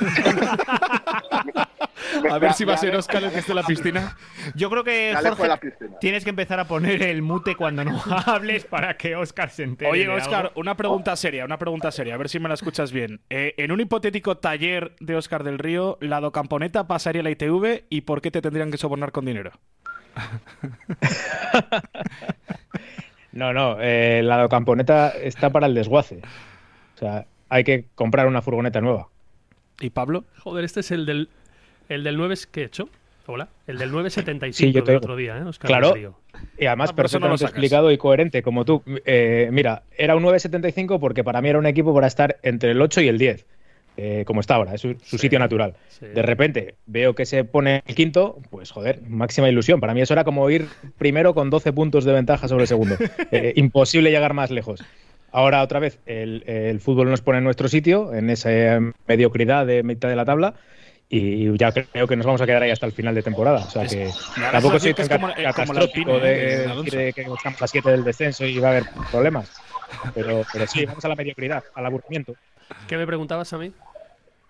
A 2.30 2.38
ver 2.38 2.52
si 2.54 2.64
va 2.64 2.74
a 2.74 2.76
ser 2.76 2.94
Oscar 2.96 3.24
el 3.24 3.30
que 3.30 3.38
esté 3.38 3.52
en 3.52 3.56
la 3.56 3.62
piscina. 3.62 4.16
Yo 4.54 4.70
creo 4.70 4.84
que 4.84 5.14
Jorge, 5.14 5.42
de 5.42 5.48
la 5.48 5.56
piscina. 5.58 5.98
tienes 6.00 6.24
que 6.24 6.30
empezar 6.30 6.60
a 6.60 6.64
poner 6.66 7.02
el 7.02 7.22
mute 7.22 7.56
cuando 7.56 7.84
no 7.84 8.00
hables 8.26 8.64
para 8.64 8.96
que 8.96 9.16
Oscar 9.16 9.50
se 9.50 9.64
entere. 9.64 9.90
Oye, 9.90 10.08
Oscar, 10.08 10.52
una 10.54 10.76
pregunta 10.76 11.16
seria, 11.16 11.44
una 11.44 11.58
pregunta 11.58 11.90
seria, 11.90 12.14
a 12.14 12.16
ver 12.18 12.28
si 12.28 12.38
me 12.38 12.48
la 12.48 12.54
escuchas 12.54 12.92
bien. 12.92 13.20
Eh, 13.30 13.54
en 13.56 13.72
un 13.72 13.80
hipotético 13.80 14.36
taller 14.38 14.94
de 15.00 15.16
Oscar 15.16 15.44
del 15.44 15.58
Río, 15.58 15.98
¿la 16.00 16.20
docamponeta 16.20 16.86
pasaría 16.86 17.22
la 17.22 17.30
ITV 17.30 17.84
y 17.88 18.02
por 18.02 18.20
qué 18.20 18.30
te 18.30 18.42
tendrían 18.42 18.70
que 18.70 18.78
sobornar 18.78 19.12
con 19.12 19.24
dinero? 19.24 19.52
No, 23.32 23.54
no, 23.54 23.78
eh, 23.80 24.20
la 24.22 24.46
camponeta 24.48 25.08
está 25.08 25.50
para 25.50 25.66
el 25.66 25.74
desguace. 25.74 26.20
O 26.94 26.98
sea, 26.98 27.26
hay 27.48 27.64
que 27.64 27.86
comprar 27.94 28.26
una 28.26 28.42
furgoneta 28.42 28.80
nueva. 28.80 29.08
¿Y 29.80 29.90
Pablo? 29.90 30.24
Joder, 30.38 30.64
este 30.64 30.80
es 30.80 30.90
el 30.90 31.06
del, 31.06 31.30
el 31.88 32.04
del 32.04 32.16
9 32.16 32.34
que 32.50 32.62
he 32.62 32.64
hecho. 32.64 32.88
Hola. 33.26 33.48
El 33.66 33.78
del 33.78 33.90
975 33.92 34.56
Sí, 34.56 34.72
yo 34.72 34.82
del 34.82 34.96
otro 34.96 35.14
día, 35.16 35.38
¿eh? 35.38 35.42
Oscar 35.42 35.68
Claro. 35.68 35.94
Río. 35.94 36.14
Y 36.58 36.66
además 36.66 36.90
Ah, 36.90 36.94
pero 36.96 37.06
eso 37.06 37.18
no 37.20 37.26
lo 37.26 37.32
perfectamente 37.32 37.38
sacas. 37.38 37.52
explicado 37.54 37.92
y 37.92 37.98
coherente, 37.98 38.42
como 38.42 38.64
tú. 38.64 38.82
Eh, 39.04 39.48
mira, 39.52 39.82
era 39.96 40.16
un 40.16 40.24
9.75 40.24 40.98
porque 40.98 41.22
para 41.22 41.40
mí 41.40 41.48
era 41.48 41.58
un 41.58 41.66
equipo 41.66 41.94
para 41.94 42.06
estar 42.08 42.38
entre 42.42 42.72
el 42.72 42.82
8 42.82 43.00
y 43.02 43.08
el 43.08 43.18
10, 43.18 43.46
eh, 43.96 44.24
como 44.26 44.40
está 44.40 44.56
ahora, 44.56 44.74
es 44.74 44.80
su, 44.80 44.96
su 45.04 45.18
sitio 45.18 45.38
natural. 45.38 45.74
sí. 45.88 46.06
De 46.06 46.22
repente 46.22 46.74
veo 46.86 47.14
que 47.14 47.26
se 47.26 47.44
pone 47.44 47.82
el 47.86 47.94
quinto, 47.94 48.38
pues 48.50 48.72
joder, 48.72 49.00
máxima 49.08 49.48
ilusión. 49.48 49.78
Para 49.78 49.94
mí 49.94 50.00
eso 50.00 50.14
era 50.14 50.24
como 50.24 50.50
ir 50.50 50.66
primero 50.98 51.32
con 51.32 51.48
12 51.50 51.72
puntos 51.72 52.04
de 52.04 52.12
ventaja 52.12 52.48
sobre 52.48 52.62
el 52.64 52.68
segundo. 52.68 52.96
Eh, 53.30 53.52
imposible 53.56 54.10
llegar 54.10 54.34
más 54.34 54.50
lejos. 54.50 54.82
Ahora 55.30 55.62
otra 55.62 55.78
vez 55.78 56.00
el, 56.06 56.42
el 56.46 56.80
fútbol 56.80 57.08
nos 57.08 57.22
pone 57.22 57.38
en 57.38 57.44
nuestro 57.44 57.68
sitio, 57.68 58.12
en 58.14 58.28
esa 58.30 58.50
mediocridad 59.06 59.64
de 59.64 59.82
mitad 59.84 60.08
de 60.08 60.16
la 60.16 60.24
tabla. 60.24 60.54
Y 61.14 61.54
ya 61.58 61.70
creo 61.72 62.08
que 62.08 62.16
nos 62.16 62.24
vamos 62.24 62.40
a 62.40 62.46
quedar 62.46 62.62
ahí 62.62 62.70
hasta 62.70 62.86
el 62.86 62.92
final 62.92 63.14
de 63.14 63.22
temporada. 63.22 63.58
O 63.66 63.70
sea 63.70 63.86
que 63.86 64.08
tampoco 64.50 64.78
soy 64.80 64.94
tan 64.94 65.08
como- 65.08 65.28
catastrófico 65.34 66.18
de, 66.18 66.66
de 66.90 67.12
que 67.12 67.20
estamos 67.20 67.60
a 67.60 67.66
7 67.66 67.90
del 67.90 68.02
descenso 68.02 68.46
y 68.46 68.58
va 68.58 68.68
a 68.68 68.70
haber 68.70 68.84
problemas. 69.10 69.52
Pero, 70.14 70.42
pero 70.50 70.66
sí, 70.66 70.86
vamos 70.86 71.04
a 71.04 71.08
la 71.08 71.14
mediocridad, 71.14 71.62
al 71.74 71.84
aburrimiento. 71.84 72.34
¿Qué 72.88 72.96
me 72.96 73.06
preguntabas 73.06 73.52
a 73.52 73.58
mí? 73.58 73.72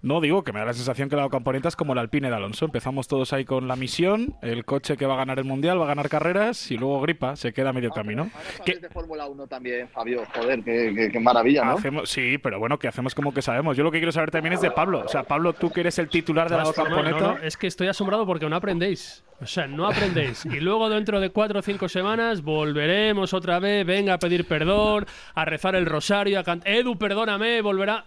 No, 0.03 0.21
digo 0.21 0.43
que 0.43 0.53
me 0.53 0.59
da 0.59 0.67
la 0.67 0.73
sensación 0.73 1.09
que 1.09 1.15
la 1.15 1.23
docamponeta 1.23 1.69
es 1.69 1.77
como 1.77 1.93
el 1.93 1.99
Alpine 2.01 2.29
de 2.29 2.35
Alonso. 2.35 2.65
Empezamos 2.65 3.07
todos 3.07 3.33
ahí 3.33 3.45
con 3.45 3.69
la 3.69 3.77
misión, 3.77 4.35
el 4.43 4.65
coche 4.65 4.97
que 4.97 5.07
va 5.07 5.15
a 5.15 5.19
ganar 5.19 5.39
el 5.39 5.45
Mundial, 5.45 5.79
va 5.81 5.85
a 5.85 5.89
ganar 5.89 6.09
carreras 6.09 6.73
y 6.73 6.77
luego 6.77 7.01
gripa, 7.01 7.37
se 7.37 7.53
queda 7.53 7.71
a 7.71 7.73
medio 7.73 7.91
camino. 7.91 8.23
Ahora 8.23 8.49
¿Qué- 8.65 8.73
sabes 8.73 8.83
de 8.83 8.89
Fórmula 8.91 9.27
1 9.27 9.47
también, 9.47 9.89
Fabio. 9.89 10.25
Joder, 10.35 10.65
qué, 10.65 10.93
qué- 10.97 11.09
qué 11.13 11.21
maravilla, 11.21 11.65
¿no? 11.65 11.73
Hacemos, 11.75 12.11
sí, 12.11 12.37
pero 12.39 12.59
bueno, 12.59 12.81
que 12.81 12.89
hacemos 12.89 13.15
como 13.15 13.33
que 13.33 13.43
sabemos. 13.43 13.77
Yo 13.77 13.85
lo 13.85 13.93
que 13.93 13.99
quiero 13.99 14.11
saber 14.11 14.33
también 14.33 14.55
es 14.55 14.61
de 14.61 14.73
Pablo. 14.73 15.03
O 15.05 15.09
sea, 15.09 15.23
Pablo, 15.23 15.53
tú 15.53 15.71
que 15.71 15.81
eres 15.83 15.97
el 16.01 16.09
titular 16.09 16.51
de 16.51 16.57
la 16.57 16.63
No, 16.65 16.69
docamponeta. 16.71 17.19
no, 17.21 17.35
no, 17.35 17.39
es 17.39 17.57
que 17.57 17.69
estoy 17.69 17.87
asombrado 17.87 18.27
porque 18.27 18.49
no 18.49 18.57
aprendéis. 18.57 19.23
O 19.41 19.47
sea, 19.47 19.69
no 19.69 19.87
aprendéis. 19.87 20.45
Y 20.47 20.59
luego 20.59 20.89
dentro 20.89 21.21
de 21.21 21.31
cuatro 21.31 21.61
o 21.61 21.63
cinco 21.63 21.89
semanas 21.89 22.43
volveremos 22.43 23.35
otra 23.35 23.61
vez, 23.61 23.87
venga 23.87 24.15
a 24.15 24.19
pedir 24.19 24.47
perdón, 24.47 25.07
a 25.35 25.45
rezar 25.45 25.77
el 25.77 25.87
rosario, 25.87 26.41
a 26.41 26.43
cantar, 26.43 26.69
Edu, 26.73 26.97
perdóname, 26.99 27.61
volverá. 27.63 28.05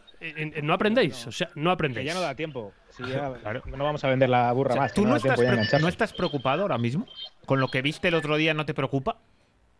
No 0.63 0.73
aprendéis, 0.73 1.27
o 1.27 1.31
sea, 1.31 1.49
no 1.55 1.69
Que 1.69 1.73
aprendéis. 1.73 2.07
ya 2.07 2.13
no 2.13 2.21
da 2.21 2.35
tiempo. 2.35 2.73
Ya- 2.99 3.33
no 3.77 3.83
vamos 3.83 4.03
a 4.03 4.09
vender 4.09 4.29
la 4.29 4.51
burra 4.53 4.71
O 4.71 4.73
sea, 4.73 4.81
más. 4.83 4.93
¿Tú 4.93 5.05
no 5.05 5.15
estás, 5.15 5.37
pre- 5.39 5.79
no 5.79 5.87
estás 5.87 6.13
preocupado 6.13 6.61
ahora 6.63 6.77
mismo? 6.77 7.05
¿Con 7.45 7.59
lo 7.59 7.67
que 7.69 7.81
viste 7.81 8.07
el 8.07 8.15
otro 8.15 8.37
día 8.37 8.53
no 8.53 8.65
te 8.65 8.73
preocupa? 8.73 9.17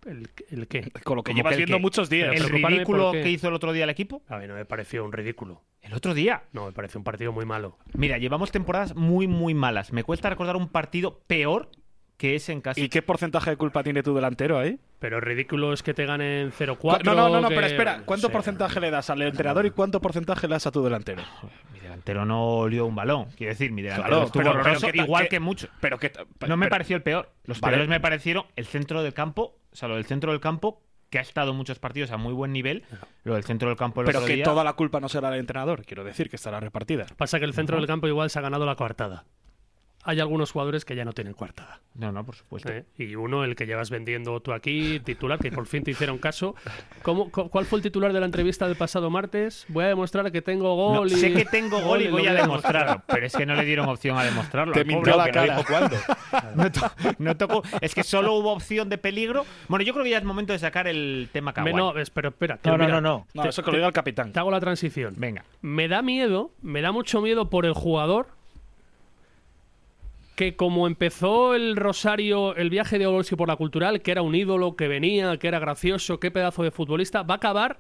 ¿El, 0.06 0.30
el 0.52 0.68
qué? 0.68 0.92
Con 1.04 1.16
lo 1.18 1.24
que 1.24 1.34
llevas 1.34 1.58
viendo 1.58 1.80
muchos 1.80 2.10
días. 2.10 2.36
¿El 2.36 2.44
ridículo 2.50 3.12
que 3.12 3.30
hizo 3.30 3.48
el 3.48 3.54
otro 3.56 3.74
día 3.74 3.86
el 3.86 3.90
equipo? 3.90 4.22
A 4.28 4.38
mí 4.38 4.48
no 4.48 4.54
me 4.54 4.66
pareció 4.66 5.04
un 5.04 5.12
ridículo. 5.12 5.62
El 5.82 5.94
otro 5.94 6.14
día. 6.14 6.44
No, 6.54 6.66
me 6.68 6.72
pareció 6.74 7.00
un 7.00 7.04
partido 7.04 7.32
muy 7.32 7.46
malo. 7.46 7.78
Mira, 7.94 8.18
llevamos 8.18 8.52
temporadas 8.52 8.96
muy, 8.96 9.28
muy 9.28 9.54
malas. 9.56 9.92
Me 9.94 10.04
cuesta 10.04 10.30
recordar 10.30 10.56
un 10.58 10.68
partido 10.70 11.20
peor 11.28 11.70
que 12.18 12.36
ese 12.36 12.52
en 12.54 12.62
casa. 12.62 12.80
¿Y 12.80 12.90
qué 12.90 13.02
porcentaje 13.02 13.50
de 13.52 13.58
culpa 13.58 13.84
tiene 13.84 14.04
tu 14.04 14.14
delantero 14.14 14.60
ahí? 14.60 14.80
Pero 15.06 15.22
ridículo 15.22 15.72
es 15.72 15.84
que 15.84 15.94
te 15.94 16.04
ganen 16.08 16.52
0-4. 16.52 17.04
no, 17.04 17.14
no, 17.14 17.30
no, 17.30 17.40
no, 17.42 17.48
que- 17.50 17.54
pero 17.54 17.68
espera. 17.68 18.02
¿Cuánto 18.06 18.26
no 18.26 18.32
sé. 18.32 18.34
porcentaje 18.34 18.80
le 18.80 18.90
das 18.90 19.08
al 19.12 19.22
entrenador 19.22 19.64
y 19.68 19.70
cuánto 19.70 20.02
porcentaje 20.02 20.48
le 20.48 20.56
das 20.56 20.66
a 20.66 20.72
tu 20.72 20.84
delantero? 20.84 21.22
Mi 21.72 21.80
delantero 21.80 22.26
no 22.26 22.44
olió 22.62 22.88
un 22.88 22.96
balón. 22.96 23.26
Quiero 23.38 23.52
decir, 23.52 23.72
mi 23.72 23.84
delantero 23.84 24.08
Claro, 24.10 24.26
estuvo 24.26 24.42
pero- 24.42 24.52
pero 24.54 24.62
horroroso, 24.64 24.88
que- 24.92 24.98
igual 24.98 25.24
que- 25.26 25.30
que, 25.30 25.40
mucho. 25.40 25.68
Pero 25.80 26.00
que 26.00 26.12
No 26.48 26.58
me 26.58 26.66
pero- 26.66 26.72
pareció 26.72 26.96
el 26.96 27.04
peor. 27.04 27.30
Los 27.44 27.62
Vale. 27.62 27.74
peores 27.74 27.88
me 27.88 28.00
parecieron 28.00 28.46
el 28.56 28.66
centro 28.66 29.04
del 29.04 29.14
campo, 29.14 29.60
o 29.72 29.76
sea, 29.76 29.88
lo 29.90 29.94
del 29.94 30.06
centro 30.06 30.32
del 30.32 30.42
campo, 30.42 30.82
que 31.12 31.20
ha 31.20 31.22
estado 31.22 31.54
muchos 31.54 31.78
partidos 31.78 32.10
a 32.10 32.18
muy 32.18 32.34
buen 32.34 32.52
nivel. 32.52 32.84
Lo 33.26 33.36
del 33.36 33.44
centro 33.44 33.70
del 33.70 33.78
campo 33.78 34.02
el 34.02 34.08
Pero 34.08 34.18
otro 34.22 34.28
que 34.28 34.38
día- 34.38 34.44
toda 34.44 34.64
la 34.64 34.74
culpa 34.74 35.00
no 35.00 35.08
será 35.08 35.30
del 35.30 35.40
entrenador, 35.42 35.86
quiero 35.86 36.04
decir, 36.04 36.32
que 36.32 36.36
estará 36.36 36.60
repartida. 36.60 37.06
Pasa 37.16 37.38
que 37.38 37.46
el 37.46 37.54
centro 37.54 37.78
del 37.78 37.86
campo 37.86 38.08
igual 38.08 38.32
se 38.32 38.40
ha 38.40 38.42
ganado 38.42 38.66
la 38.66 38.74
coartada. 38.76 39.26
Hay 40.08 40.20
algunos 40.20 40.52
jugadores 40.52 40.86
que 40.86 40.96
ya 40.96 41.04
no 41.04 41.14
tienen 41.14 41.34
coartada. 41.34 41.82
No, 41.96 42.12
no, 42.12 42.24
por 42.24 42.36
supuesto. 42.36 42.70
¿eh? 42.72 42.86
Y 42.98 43.16
uno, 43.16 43.44
el 43.44 43.56
que 43.56 43.66
llevas 43.66 43.90
vendiendo 43.90 44.40
tú 44.40 44.54
aquí, 44.54 45.00
titular, 45.00 45.40
que 45.40 45.52
por 45.52 45.66
fin 45.66 45.84
te 45.84 45.92
hicieron 45.92 46.20
caso. 46.20 46.54
¿Cómo, 47.02 47.32
cu- 47.32 47.50
¿Cuál 47.50 47.66
fue 47.66 47.80
el 47.80 47.84
titular 47.84 48.14
de 48.14 48.20
la 48.20 48.28
entrevista 48.28 48.68
del 48.68 48.76
pasado 48.78 49.10
martes? 49.10 49.66
Voy 49.68 49.86
a 49.86 49.88
demostrar 49.88 50.32
que 50.32 50.42
tengo 50.44 50.70
No, 50.94 51.00
gol 51.00 51.08
y... 51.08 51.16
sé 51.16 51.34
que 51.34 51.46
tengo 51.46 51.82
gol 51.82 52.04
y 52.04 52.08
voy 52.08 52.28
a 52.28 52.34
demostrarlo, 52.34 53.02
pero 53.08 53.26
es 53.26 53.36
que 53.36 53.46
no 53.48 53.56
le 53.56 53.66
dieron 53.66 53.90
opción 53.90 54.16
a 54.18 54.24
demostrarlo. 54.24 54.74
Te 54.74 54.86
mintió 54.86 55.18
la 55.18 55.32
cara. 55.32 55.64
No, 56.56 56.72
to- 56.72 56.92
no 57.18 57.36
tocó. 57.38 57.64
Es 57.82 57.96
que 57.96 58.04
solo 58.04 58.34
hubo 58.34 58.52
opción 58.54 58.90
de 58.90 58.98
peligro. 58.98 59.46
Bueno, 59.68 59.84
yo 59.84 59.94
creo 59.94 60.04
que 60.04 60.12
ya 60.12 60.18
es 60.20 60.24
momento 60.24 60.54
de 60.54 60.60
sacar 60.60 60.88
el 60.88 61.30
tema 61.32 61.54
Kawhi. 61.54 61.74
no, 61.74 61.98
espera, 61.98 62.30
espera. 62.30 62.60
No, 62.64 62.78
no, 62.78 62.86
mira, 62.86 62.94
no, 62.96 63.02
no. 63.02 63.28
No, 63.34 63.44
te- 63.44 63.50
eso 63.50 63.64
que 63.64 63.72
lo 63.72 63.78
diga 63.78 63.88
el 63.88 63.94
capitán. 63.94 64.32
Te 64.32 64.40
hago 64.40 64.52
la 64.52 64.60
transición. 64.60 65.16
Venga. 65.18 65.44
Me 65.62 65.88
da 65.88 66.02
miedo, 66.02 66.52
me 66.62 66.82
da 66.82 66.92
mucho 66.92 67.22
miedo 67.22 67.50
por 67.50 67.66
el 67.66 67.74
jugador 67.74 68.28
que 70.36 70.56
como 70.56 70.88
empezó 70.88 71.56
el 71.56 71.76
Rosario, 71.76 72.56
el 72.56 72.70
viaje 72.70 73.00
de 73.00 73.08
Obolski 73.08 73.36
por 73.36 73.48
la 73.48 73.56
cultural, 73.56 74.02
que 74.02 74.12
era 74.12 74.22
un 74.22 74.36
ídolo, 74.36 74.76
que 74.76 74.88
venía, 74.88 75.38
que 75.38 75.48
era 75.48 75.60
gracioso, 75.60 76.20
qué 76.20 76.32
pedazo 76.32 76.64
de 76.64 76.72
futbolista, 76.72 77.24
va 77.24 77.36
a 77.36 77.38
acabar, 77.38 77.80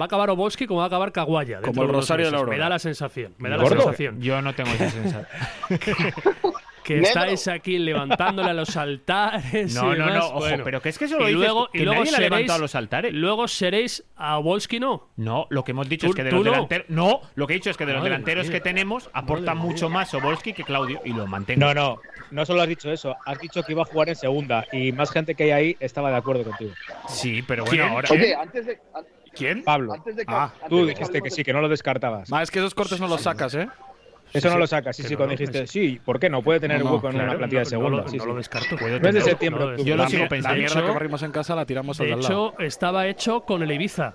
va 0.00 0.04
a 0.04 0.06
acabar 0.06 0.30
Obolski 0.30 0.66
como 0.66 0.78
va 0.78 0.84
a 0.84 0.88
acabar 0.88 1.12
Caguaya. 1.12 1.60
Como 1.60 1.82
el 1.82 1.90
Rosario 1.90 2.26
de 2.26 2.32
la. 2.32 2.38
Aurora. 2.38 2.56
Me 2.56 2.62
da 2.62 2.68
la 2.68 2.78
sensación, 2.78 3.34
me 3.38 3.50
da 3.50 3.58
la 3.58 3.66
sensación. 3.66 4.20
Yo 4.20 4.40
no 4.40 4.54
tengo 4.54 4.70
esa 4.70 4.90
sensación. 4.90 5.26
Que 6.84 6.94
Negro. 6.94 7.08
estáis 7.08 7.46
aquí 7.48 7.78
levantándole 7.78 8.50
a 8.50 8.54
los 8.54 8.76
altares. 8.76 9.74
No, 9.74 9.94
y 9.94 9.98
no, 9.98 10.06
demás. 10.06 10.14
no, 10.18 10.26
ojo, 10.28 10.38
Bueno. 10.40 10.64
pero 10.64 10.80
que 10.82 10.88
es 10.88 10.98
que 10.98 11.04
eso 11.04 11.18
lo 11.18 11.24
y 11.28 11.34
dices 11.34 11.40
luego, 11.40 11.68
que 11.70 11.78
y 11.78 11.82
luego 11.84 12.00
nadie 12.00 12.10
le 12.10 12.16
ha 12.16 12.20
seréis, 12.20 12.30
levantado 12.32 12.56
a 12.56 12.60
los 12.60 12.74
altares. 12.74 13.12
Luego 13.14 13.48
seréis 13.48 14.04
a 14.16 14.38
Obolski, 14.38 14.80
no. 14.80 15.08
No, 15.16 15.46
lo 15.50 15.62
que 15.64 15.72
hemos 15.72 15.88
dicho 15.88 16.06
es 16.06 16.14
que 16.14 16.24
de 16.24 16.32
los 16.32 16.44
no. 16.44 16.50
delanteros. 16.50 16.86
No, 16.88 17.20
lo 17.34 17.46
que 17.46 17.52
he 17.52 17.56
dicho 17.56 17.70
es 17.70 17.76
que 17.76 17.86
de 17.86 17.92
los 17.92 18.00
Madre 18.00 18.10
delanteros 18.12 18.46
mía. 18.46 18.52
que 18.52 18.60
tenemos 18.60 19.10
aporta 19.12 19.54
Madre 19.54 19.68
mucho 19.68 19.88
más 19.90 20.10
Sobolski 20.10 20.52
que 20.52 20.64
Claudio 20.64 21.00
y 21.04 21.12
lo 21.12 21.26
mantengo. 21.26 21.60
No, 21.66 21.74
no, 21.74 22.00
no 22.30 22.46
solo 22.46 22.62
has 22.62 22.68
dicho 22.68 22.90
eso, 22.90 23.16
has 23.26 23.38
dicho 23.38 23.62
que 23.62 23.72
iba 23.72 23.82
a 23.82 23.86
jugar 23.86 24.08
en 24.08 24.16
segunda 24.16 24.66
y 24.72 24.92
más 24.92 25.10
gente 25.10 25.34
que 25.34 25.44
hay 25.44 25.50
ahí 25.50 25.76
estaba 25.80 26.10
de 26.10 26.16
acuerdo 26.16 26.44
contigo. 26.44 26.72
Sí, 27.08 27.42
pero 27.42 27.64
bueno, 27.64 27.82
¿Quién? 27.82 27.92
ahora. 27.92 28.08
Oye, 28.10 28.34
antes 28.34 28.66
de, 28.66 28.78
an- 28.94 29.04
¿Quién? 29.34 29.62
Pablo, 29.62 29.92
antes 29.92 30.16
de 30.16 30.24
que. 30.26 30.32
Ah, 30.34 30.44
antes 30.54 30.68
tú 30.68 30.76
que 30.80 30.86
dijiste 30.86 31.22
que 31.22 31.30
sí, 31.30 31.44
que 31.44 31.52
no 31.52 31.60
lo 31.60 31.68
descartabas. 31.68 32.32
Ah, 32.32 32.42
es 32.42 32.50
que 32.50 32.58
esos 32.58 32.74
cortes 32.74 32.98
no 33.00 33.06
los 33.06 33.20
sacas, 33.22 33.54
¿eh? 33.54 33.68
Eso 34.32 34.50
no 34.50 34.58
lo 34.58 34.66
sacas, 34.66 34.96
sí, 34.96 35.02
sí, 35.02 35.16
cuando 35.16 35.34
no, 35.34 35.38
dijiste, 35.38 35.66
sí. 35.66 35.88
sí, 35.90 36.00
¿por 36.04 36.18
qué 36.20 36.28
no? 36.30 36.42
Puede 36.42 36.60
tener 36.60 36.84
No, 36.84 36.92
hueco 36.94 37.08
en 37.08 37.14
Claro, 37.14 37.28
una 37.30 37.38
plantilla 37.38 37.60
no, 37.60 37.64
de 37.64 37.70
segunda. 37.70 38.02
No, 38.02 38.08
sí, 38.08 38.16
no 38.16 38.22
sí. 38.24 38.28
lo 38.30 38.36
descarto. 38.36 38.76
Puede 38.76 39.00
Mes 39.00 39.14
de 39.14 39.20
septiembre, 39.22 39.64
octubre. 39.64 39.84
Yo 39.84 39.96
lo 39.96 40.02
La 40.04 40.08
sigo 40.10 40.28
pensando. 40.28 40.48
La 40.48 40.54
De 40.54 40.60
mierda 40.60 40.86
que 40.86 40.92
barrimos 40.92 41.22
en 41.22 41.32
casa 41.32 41.54
la 41.56 41.66
tiramos 41.66 41.98
al 42.00 42.04
De 42.06 42.08
de 42.10 42.14
al 42.14 42.20
lado. 42.22 42.48
hecho, 42.56 42.62
estaba 42.62 43.06
hecho 43.06 43.40
con 43.42 43.62
el 43.62 43.72
Ibiza. 43.72 44.14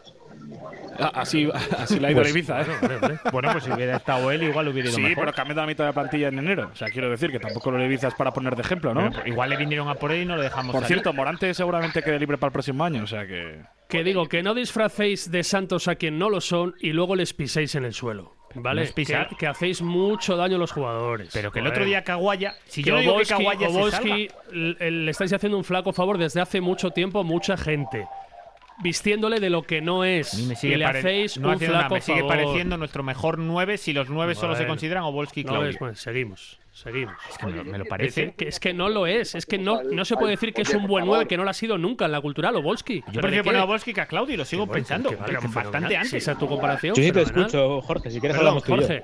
Ah, 0.97 1.11
Así, 1.15 1.49
así 1.77 1.99
le 1.99 2.07
ha 2.07 2.11
ido 2.11 2.21
Pues, 2.21 2.31
Ibiza, 2.31 2.61
¿eh? 2.61 2.65
Bueno, 2.65 2.79
vale, 2.81 2.97
vale. 2.99 3.19
Bueno, 3.31 3.49
pues 3.51 3.63
si 3.65 3.71
hubiera 3.71 3.97
estado 3.97 4.31
él, 4.31 4.43
igual 4.43 4.67
hubiera 4.69 4.87
ido 4.89 4.95
Sí, 4.95 5.01
mejor. 5.01 5.25
pero 5.25 5.33
cambiando 5.33 5.61
la 5.63 5.67
mitad 5.67 5.83
de 5.83 5.89
la 5.89 5.93
plantilla 5.93 6.27
en 6.29 6.39
enero. 6.39 6.69
O 6.71 6.75
sea, 6.75 6.89
quiero 6.89 7.09
decir 7.09 7.31
que 7.31 7.39
tampoco 7.39 7.71
lo 7.71 7.77
de 7.79 7.85
Ibiza 7.85 8.07
es 8.07 8.13
para 8.13 8.31
poner 8.31 8.55
de 8.55 8.61
ejemplo, 8.61 8.93
¿no? 8.93 9.11
Pues 9.11 9.27
igual 9.27 9.49
le 9.49 9.57
vinieron 9.57 9.89
a 9.89 9.95
por 9.95 10.11
él 10.13 10.21
y 10.21 10.25
no 10.25 10.35
lo 10.37 10.41
dejamos 10.43 10.71
Por 10.71 10.83
salir. 10.83 10.97
cierto, 10.99 11.11
Morante 11.13 11.53
seguramente 11.53 12.01
quede 12.01 12.19
libre 12.19 12.37
para 12.37 12.49
el 12.49 12.53
próximo 12.53 12.83
año, 12.85 13.03
o 13.03 13.07
sea 13.07 13.25
que. 13.27 13.61
Que 13.89 14.03
digo, 14.03 14.27
que 14.29 14.41
no 14.43 14.53
disfracéis 14.53 15.29
de 15.31 15.43
santos 15.43 15.87
a 15.89 15.95
quien 15.95 16.17
no 16.17 16.29
lo 16.29 16.39
son 16.39 16.75
y 16.79 16.91
luego 16.91 17.15
les 17.15 17.33
piséis 17.33 17.75
en 17.75 17.83
el 17.85 17.93
suelo. 17.93 18.34
¿Vale? 18.55 18.81
No 18.81 18.85
es 18.87 18.93
pisar. 18.93 19.27
Que, 19.29 19.35
que 19.35 19.47
hacéis 19.47 19.81
mucho 19.81 20.35
daño 20.37 20.55
a 20.55 20.59
los 20.59 20.71
jugadores. 20.71 21.29
Pero 21.33 21.51
que 21.51 21.59
el 21.59 21.67
otro 21.67 21.85
día 21.85 22.03
Caguaya, 22.03 22.55
si 22.65 22.81
Que 22.83 22.89
yo 22.89 22.95
no 22.95 23.01
digo 23.01 23.17
que 23.17 23.23
Obolski- 23.23 23.29
Caguaya 23.29 23.69
se 24.01 24.29
l- 24.51 24.91
le 24.91 25.11
estáis 25.11 25.33
haciendo 25.33 25.57
un 25.57 25.63
flaco 25.63 25.91
favor 25.93 26.17
desde 26.17 26.41
hace 26.41 26.61
mucho 26.61 26.91
tiempo 26.91 27.19
a 27.19 27.23
mucha 27.23 27.57
gente. 27.57 28.07
Vistiéndole 28.83 29.39
de 29.39 29.49
lo 29.49 29.63
que 29.63 29.81
no 29.81 30.03
es. 30.03 30.33
a 30.33 30.37
mí 30.37 30.47
me 30.47 30.53
y 30.53 30.55
sigue, 30.57 30.77
le 30.77 30.85
pare- 30.85 30.99
hacéis 30.99 31.37
no 31.37 31.47
un 31.49 31.53
haciendo 31.55 31.73
nada, 31.77 31.83
flaco 31.87 31.95
me 31.95 32.01
sigue 32.01 32.19
favor. 32.19 32.35
pareciendo 32.35 32.77
nuestro 32.77 33.03
mejor 33.03 33.39
9 33.39 33.77
si 33.77 33.93
los 33.93 34.09
9 34.09 34.35
solo 34.35 34.55
se 34.55 34.67
consideran 34.67 35.03
Obolski 35.03 35.41
y 35.41 35.43
No 35.45 35.51
Claudio. 35.51 35.69
es, 35.69 35.79
bueno, 35.79 35.95
seguimos, 35.95 36.59
seguimos. 36.75 37.15
Es 37.29 37.37
que 37.37 37.45
me, 37.47 37.51
lo- 37.53 37.63
me 37.63 37.77
lo 37.77 37.83
Es 37.85 37.89
parece. 37.89 38.33
que, 38.35 38.47
es 38.49 38.59
que 38.59 38.73
no 38.73 38.89
lo 38.89 39.07
es. 39.07 39.33
Es 39.33 39.45
que 39.45 39.57
no, 39.57 39.81
no 39.83 40.03
se 40.05 40.15
puede 40.17 40.31
decir 40.31 40.53
que 40.53 40.61
es 40.63 40.73
un 40.73 40.87
buen 40.87 41.05
9 41.05 41.25
que 41.25 41.37
no 41.37 41.43
lo 41.45 41.49
ha 41.49 41.53
sido 41.53 41.77
nunca 41.77 42.05
en 42.05 42.11
la 42.11 42.19
cultural, 42.21 42.55
Obolski. 42.57 43.01
Yo 43.11 43.21
prefiero 43.21 43.43
poner 43.45 43.61
a 43.61 43.63
Obolski 43.63 43.93
que 43.93 44.01
a 44.01 44.05
Claudio 44.07 44.33
y 44.35 44.37
lo 44.37 44.43
sigo 44.45 44.67
pensando, 44.67 45.09
que 45.09 45.15
vale, 45.15 45.37
pero 45.41 45.51
bastante 45.53 45.95
antes. 45.95 46.11
Si 46.11 46.17
esa 46.17 46.33
es 46.33 46.37
tu 46.37 46.47
comparación. 46.47 46.93
Yo 46.95 47.01
sí 47.01 47.11
te 47.11 47.19
fenomenal. 47.25 47.45
escucho, 47.47 47.81
Jorge, 47.81 48.11
si 48.11 48.19
quieres 48.19 48.37
Perdón, 48.37 48.57
hablamos 48.59 48.63
tú 48.63 48.73
y 48.73 48.75
yo. 48.75 48.81
Jorge. 48.87 49.03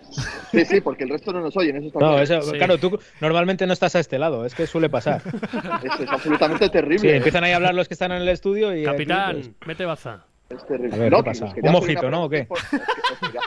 Sí, 0.51 0.65
sí, 0.65 0.81
porque 0.81 1.03
el 1.05 1.09
resto 1.11 1.31
no 1.31 1.39
nos 1.41 1.55
oyen, 1.55 1.77
eso 1.77 1.87
está 1.87 1.99
No, 1.99 2.07
claro. 2.09 2.21
eso, 2.23 2.41
Sí. 2.41 2.57
claro, 2.57 2.77
tú 2.77 2.99
normalmente 3.21 3.65
no 3.65 3.73
estás 3.73 3.95
a 3.95 3.99
este 3.99 4.19
lado, 4.19 4.45
es 4.45 4.53
que 4.53 4.67
suele 4.67 4.89
pasar. 4.89 5.21
Eso 5.83 6.03
es 6.03 6.09
absolutamente 6.09 6.69
terrible. 6.69 6.99
Sí, 6.99 7.07
¿eh? 7.07 7.15
empiezan 7.17 7.43
ahí 7.43 7.51
a 7.53 7.55
hablar 7.55 7.73
los 7.73 7.87
que 7.87 7.93
están 7.93 8.11
en 8.11 8.21
el 8.21 8.29
estudio 8.29 8.75
y. 8.75 8.81
aquí, 8.81 8.85
Capitán, 8.85 9.31
pues, 9.33 9.51
mete 9.65 9.85
baza. 9.85 10.25
Es 10.49 10.65
terrible. 10.67 10.93
A 10.95 10.99
ver, 10.99 11.11
No, 11.11 11.17
¿qué 11.23 11.31
que 11.31 11.39
pasa? 11.39 11.55
¿Un 11.63 11.71
mojito, 11.71 12.09
no, 12.11 12.23
o 12.25 12.29
qué? 12.29 12.47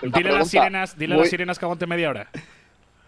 Dile 0.03 0.31
a 0.31 0.33
las 0.33 0.49
sirenas, 0.49 0.97
dile 0.97 1.15
a 1.15 1.19
las 1.19 1.29
sirenas 1.29 1.59
que 1.59 1.65
aguante 1.67 1.87
media 1.87 2.09
hora. 2.11 2.29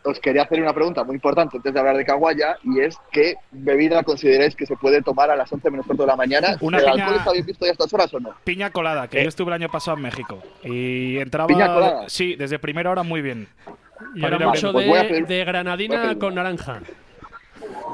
Os 0.07 0.21
quería 0.21 0.42
hacer 0.42 0.62
una 0.62 0.73
pregunta 0.73 1.03
muy 1.05 1.16
importante 1.16 1.57
antes 1.57 1.75
de 1.75 1.79
hablar 1.81 1.97
de 1.97 2.05
Caguaya 2.05 2.57
y 2.62 2.81
es 2.81 2.97
¿qué 3.11 3.35
bebida 3.51 4.03
consideráis 4.05 4.55
que 4.55 4.64
se 4.64 4.77
puede 4.77 5.03
tomar 5.03 5.31
a 5.31 5.37
las 5.37 5.53
11 5.53 5.69
menos 5.71 5.85
cuarto 5.87 6.05
de 6.05 6.07
la 6.07 6.16
mañana? 6.16 6.57
Una 6.61 6.79
¿El 6.79 6.85
piña- 6.85 6.92
alcohol 7.05 7.19
está 7.19 7.33
bien 7.33 7.47
visto 7.47 7.64
ya 7.64 7.71
a 7.71 7.73
estas 7.73 7.92
horas 7.92 8.14
o 8.14 8.21
no? 8.21 8.31
Piña 8.45 8.71
colada, 8.71 9.09
que 9.09 9.19
Eh. 9.21 9.23
yo 9.25 9.29
estuve 9.29 9.49
el 9.49 9.55
año 9.55 9.69
pasado 9.69 9.97
en 9.97 10.03
México. 10.05 10.38
Y 10.62 11.19
entraba. 11.19 11.49
¿Piña 11.49 11.66
colada? 11.75 12.05
Sí, 12.09 12.37
desde 12.37 12.59
primera 12.59 12.90
hora 12.90 13.03
muy 13.03 13.21
bien. 13.21 13.49
Y 14.14 14.21
Para 14.21 14.35
ahora 14.37 14.37
ir 14.37 14.42
a 14.42 14.49
mucho 14.51 14.73
de, 14.73 15.25
pedir- 15.27 15.45
granadina 15.45 16.16
con 16.19 16.35
naranja. 16.35 16.81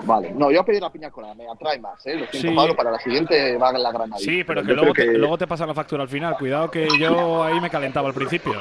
Vale, 0.04 0.32
no, 0.32 0.40
yo 0.40 0.44
voy 0.46 0.56
a 0.56 0.62
pedir 0.64 0.82
la 0.82 0.90
piña 0.90 1.10
colada, 1.10 1.34
me 1.34 1.44
atrae 1.48 1.78
más, 1.78 2.04
¿eh? 2.06 2.16
Lo 2.16 2.26
siento, 2.26 2.48
Sí. 2.50 2.54
Pablo, 2.56 2.74
para 2.74 2.90
la 2.90 2.98
siguiente 2.98 3.56
va 3.56 3.72
la 3.72 3.90
granadina. 3.92 4.18
Sí, 4.18 4.42
pero 4.44 4.62
que 4.64 4.72
luego, 4.74 4.92
te, 4.92 5.06
luego 5.16 5.38
te 5.38 5.46
pasan 5.46 5.68
la 5.68 5.74
factura 5.74 6.02
al 6.02 6.08
final. 6.08 6.36
Cuidado 6.36 6.70
que 6.70 6.88
yo 6.98 7.44
ahí 7.44 7.60
me 7.60 7.70
calentaba 7.70 8.08
al 8.08 8.14
principio. 8.14 8.52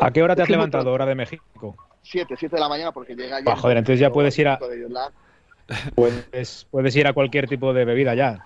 ¿A 0.00 0.10
qué 0.10 0.22
hora 0.22 0.34
te 0.34 0.42
has 0.42 0.48
levantado, 0.50 0.90
hora 0.92 1.04
de 1.06 1.14
México? 1.14 1.76
7, 2.02 2.34
7 2.38 2.56
de 2.56 2.60
la 2.60 2.68
mañana 2.68 2.92
porque 2.92 3.14
llega 3.14 3.40
ya. 3.40 3.52
Ah, 3.52 3.56
joder, 3.56 3.78
entonces 3.78 4.00
ya 4.00 4.10
puedes 4.10 4.38
ir 4.38 4.48
a-. 4.48 4.58
Puedes, 5.94 6.66
puedes 6.70 6.94
ir 6.96 7.06
a 7.06 7.12
cualquier 7.12 7.48
tipo 7.48 7.72
de 7.72 7.84
bebida 7.84 8.14
ya. 8.14 8.44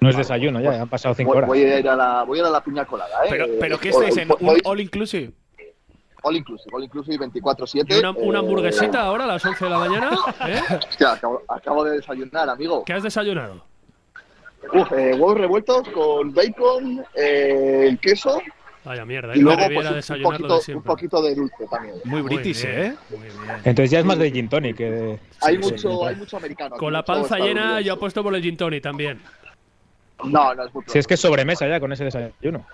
No 0.00 0.10
es 0.10 0.16
desayuno 0.16 0.60
ya, 0.60 0.82
han 0.82 0.88
pasado 0.88 1.14
cinco 1.14 1.30
Voy, 1.30 1.38
horas. 1.38 1.48
voy 1.48 1.62
a 1.62 1.78
ir 1.78 1.88
a 1.88 1.96
la, 1.96 2.22
voy 2.24 2.38
a 2.38 2.42
ir 2.42 2.46
a 2.46 2.50
la 2.50 2.62
piña 2.62 2.84
colada, 2.84 3.24
¿eh? 3.24 3.28
Pero, 3.30 3.46
pero 3.58 3.78
¿qué 3.78 3.90
All- 3.90 4.04
estáis 4.04 4.16
en? 4.18 4.30
all- 4.30 4.38
¿Un 4.40 4.60
all 4.64 4.80
inclusive? 4.80 5.32
All 6.22 6.36
inclusive, 6.36 6.70
all 6.74 6.82
inclusive 6.84 7.18
24-7. 7.24 7.86
¿Y 7.94 7.98
una, 8.00 8.10
una 8.10 8.38
eh, 8.38 8.42
hamburguesita 8.42 9.00
ahora 9.00 9.24
a 9.24 9.26
las 9.28 9.44
11 9.44 9.64
de 9.64 9.70
la 9.70 9.78
mañana? 9.78 10.10
¿Eh? 10.48 10.60
Hostia, 10.90 11.12
acabo, 11.12 11.42
acabo 11.48 11.84
de 11.84 11.96
desayunar, 11.98 12.48
amigo. 12.50 12.84
¿Qué 12.84 12.92
has 12.92 13.02
desayunado? 13.02 13.62
Uf, 14.72 14.90
eh, 14.92 15.12
huevos 15.12 15.38
revueltos 15.38 15.88
con 15.90 16.34
bacon, 16.34 17.04
eh, 17.14 17.96
queso 18.02 18.40
Vaya 18.86 19.04
mierda, 19.04 19.34
y 19.34 19.40
yo 19.40 19.46
luego 19.46 19.68
me 19.68 19.74
pues, 19.74 20.10
un, 20.10 20.22
poquito, 20.22 20.60
de 20.60 20.74
un 20.76 20.82
poquito 20.82 21.20
de 21.20 21.34
dulce 21.34 21.66
también. 21.68 21.96
Muy 22.04 22.22
Muy 22.22 22.36
british, 22.36 22.62
bien, 22.62 22.78
¿eh? 22.78 22.96
Muy 23.10 23.18
bien. 23.18 23.32
Entonces 23.64 23.90
ya 23.90 23.98
es 23.98 24.04
más 24.04 24.16
de 24.16 24.30
gin 24.30 24.48
tonic 24.48 24.76
que 24.76 24.88
de... 24.88 25.18
hay, 25.40 25.56
sí, 25.56 25.60
mucho, 25.60 25.76
sí. 25.76 26.06
hay 26.06 26.14
mucho 26.14 26.36
americano. 26.36 26.76
Con 26.76 26.92
la 26.92 27.04
panza 27.04 27.36
llena, 27.36 27.80
yo 27.80 27.94
apuesto 27.94 28.22
por 28.22 28.32
el 28.36 28.40
gin 28.40 28.56
tonic 28.56 28.84
también. 28.84 29.20
No, 30.22 30.54
no 30.54 30.64
es 30.64 30.72
muy 30.72 30.84
Si 30.86 31.00
es 31.00 31.06
que 31.08 31.14
es 31.14 31.20
sobremesa 31.20 31.66
ya 31.66 31.80
con 31.80 31.92
ese 31.92 32.04
desayuno. 32.04 32.64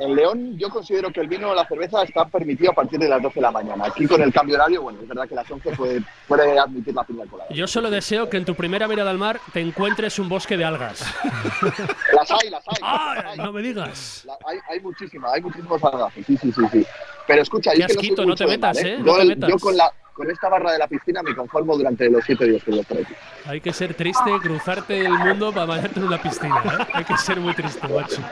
En 0.00 0.14
León 0.16 0.56
yo 0.58 0.68
considero 0.70 1.12
que 1.12 1.20
el 1.20 1.28
vino 1.28 1.50
o 1.50 1.54
la 1.54 1.66
cerveza 1.66 2.02
está 2.02 2.24
permitido 2.26 2.70
a 2.72 2.74
partir 2.74 2.98
de 2.98 3.08
las 3.08 3.22
12 3.22 3.34
de 3.36 3.40
la 3.42 3.50
mañana. 3.50 3.84
Aquí 3.86 4.06
con 4.06 4.20
el 4.22 4.32
cambio 4.32 4.56
horario, 4.56 4.82
bueno, 4.82 4.98
es 5.02 5.08
verdad 5.08 5.28
que 5.28 5.34
las 5.34 5.50
11 5.50 5.70
puede, 5.72 6.02
puede 6.28 6.58
admitir 6.58 6.94
la 6.94 7.04
piña 7.04 7.24
colada. 7.26 7.48
Yo 7.52 7.66
solo 7.66 7.90
deseo 7.90 8.28
que 8.30 8.36
en 8.36 8.44
tu 8.44 8.54
primera 8.54 8.88
mirada 8.88 9.10
al 9.10 9.18
mar 9.18 9.40
te 9.52 9.60
encuentres 9.60 10.18
un 10.18 10.28
bosque 10.28 10.56
de 10.56 10.64
algas. 10.64 11.00
Las 12.12 12.30
hay, 12.30 12.50
las 12.50 12.66
hay. 12.68 12.74
¡Ah! 12.82 13.12
las 13.16 13.24
hay. 13.26 13.38
No 13.38 13.52
me 13.52 13.62
digas. 13.62 14.22
La- 14.26 14.36
hay, 14.46 14.58
hay 14.70 14.80
muchísimas, 14.80 15.32
hay 15.32 15.42
muchísimos 15.42 15.80
salgazos. 15.80 16.24
Sí, 16.26 16.36
sí, 16.36 16.52
sí, 16.52 16.62
sí. 16.72 16.86
Pero 17.26 17.42
escucha, 17.42 17.72
yo 17.74 17.78
que 17.78 17.82
no, 17.82 17.88
soy 17.88 17.96
asquito, 17.96 18.22
no 18.22 18.28
mucho 18.28 18.44
te 18.44 18.50
metas, 18.50 18.78
¿eh? 18.82 18.96
No 18.98 19.06
Yo, 19.06 19.18
te 19.18 19.24
metas. 19.26 19.50
yo 19.50 19.58
con, 19.58 19.76
la, 19.76 19.92
con 20.16 20.30
esta 20.30 20.48
barra 20.48 20.72
de 20.72 20.78
la 20.78 20.88
piscina 20.88 21.22
me 21.22 21.34
conformo 21.36 21.76
durante 21.76 22.08
los 22.08 22.24
7 22.24 22.46
días 22.46 22.64
que 22.64 22.70
los 22.70 22.86
traigo. 22.86 23.10
Hay 23.44 23.60
que 23.60 23.70
ser 23.72 23.92
triste, 23.92 24.30
cruzarte 24.40 25.00
el 25.00 25.12
mundo 25.12 25.52
para 25.52 25.66
bañarte 25.66 26.00
en 26.00 26.06
una 26.06 26.20
piscina. 26.20 26.56
¿eh? 26.64 26.86
Hay 26.94 27.04
que 27.04 27.18
ser 27.18 27.38
muy 27.38 27.54
triste, 27.54 27.86
macho. 27.86 28.22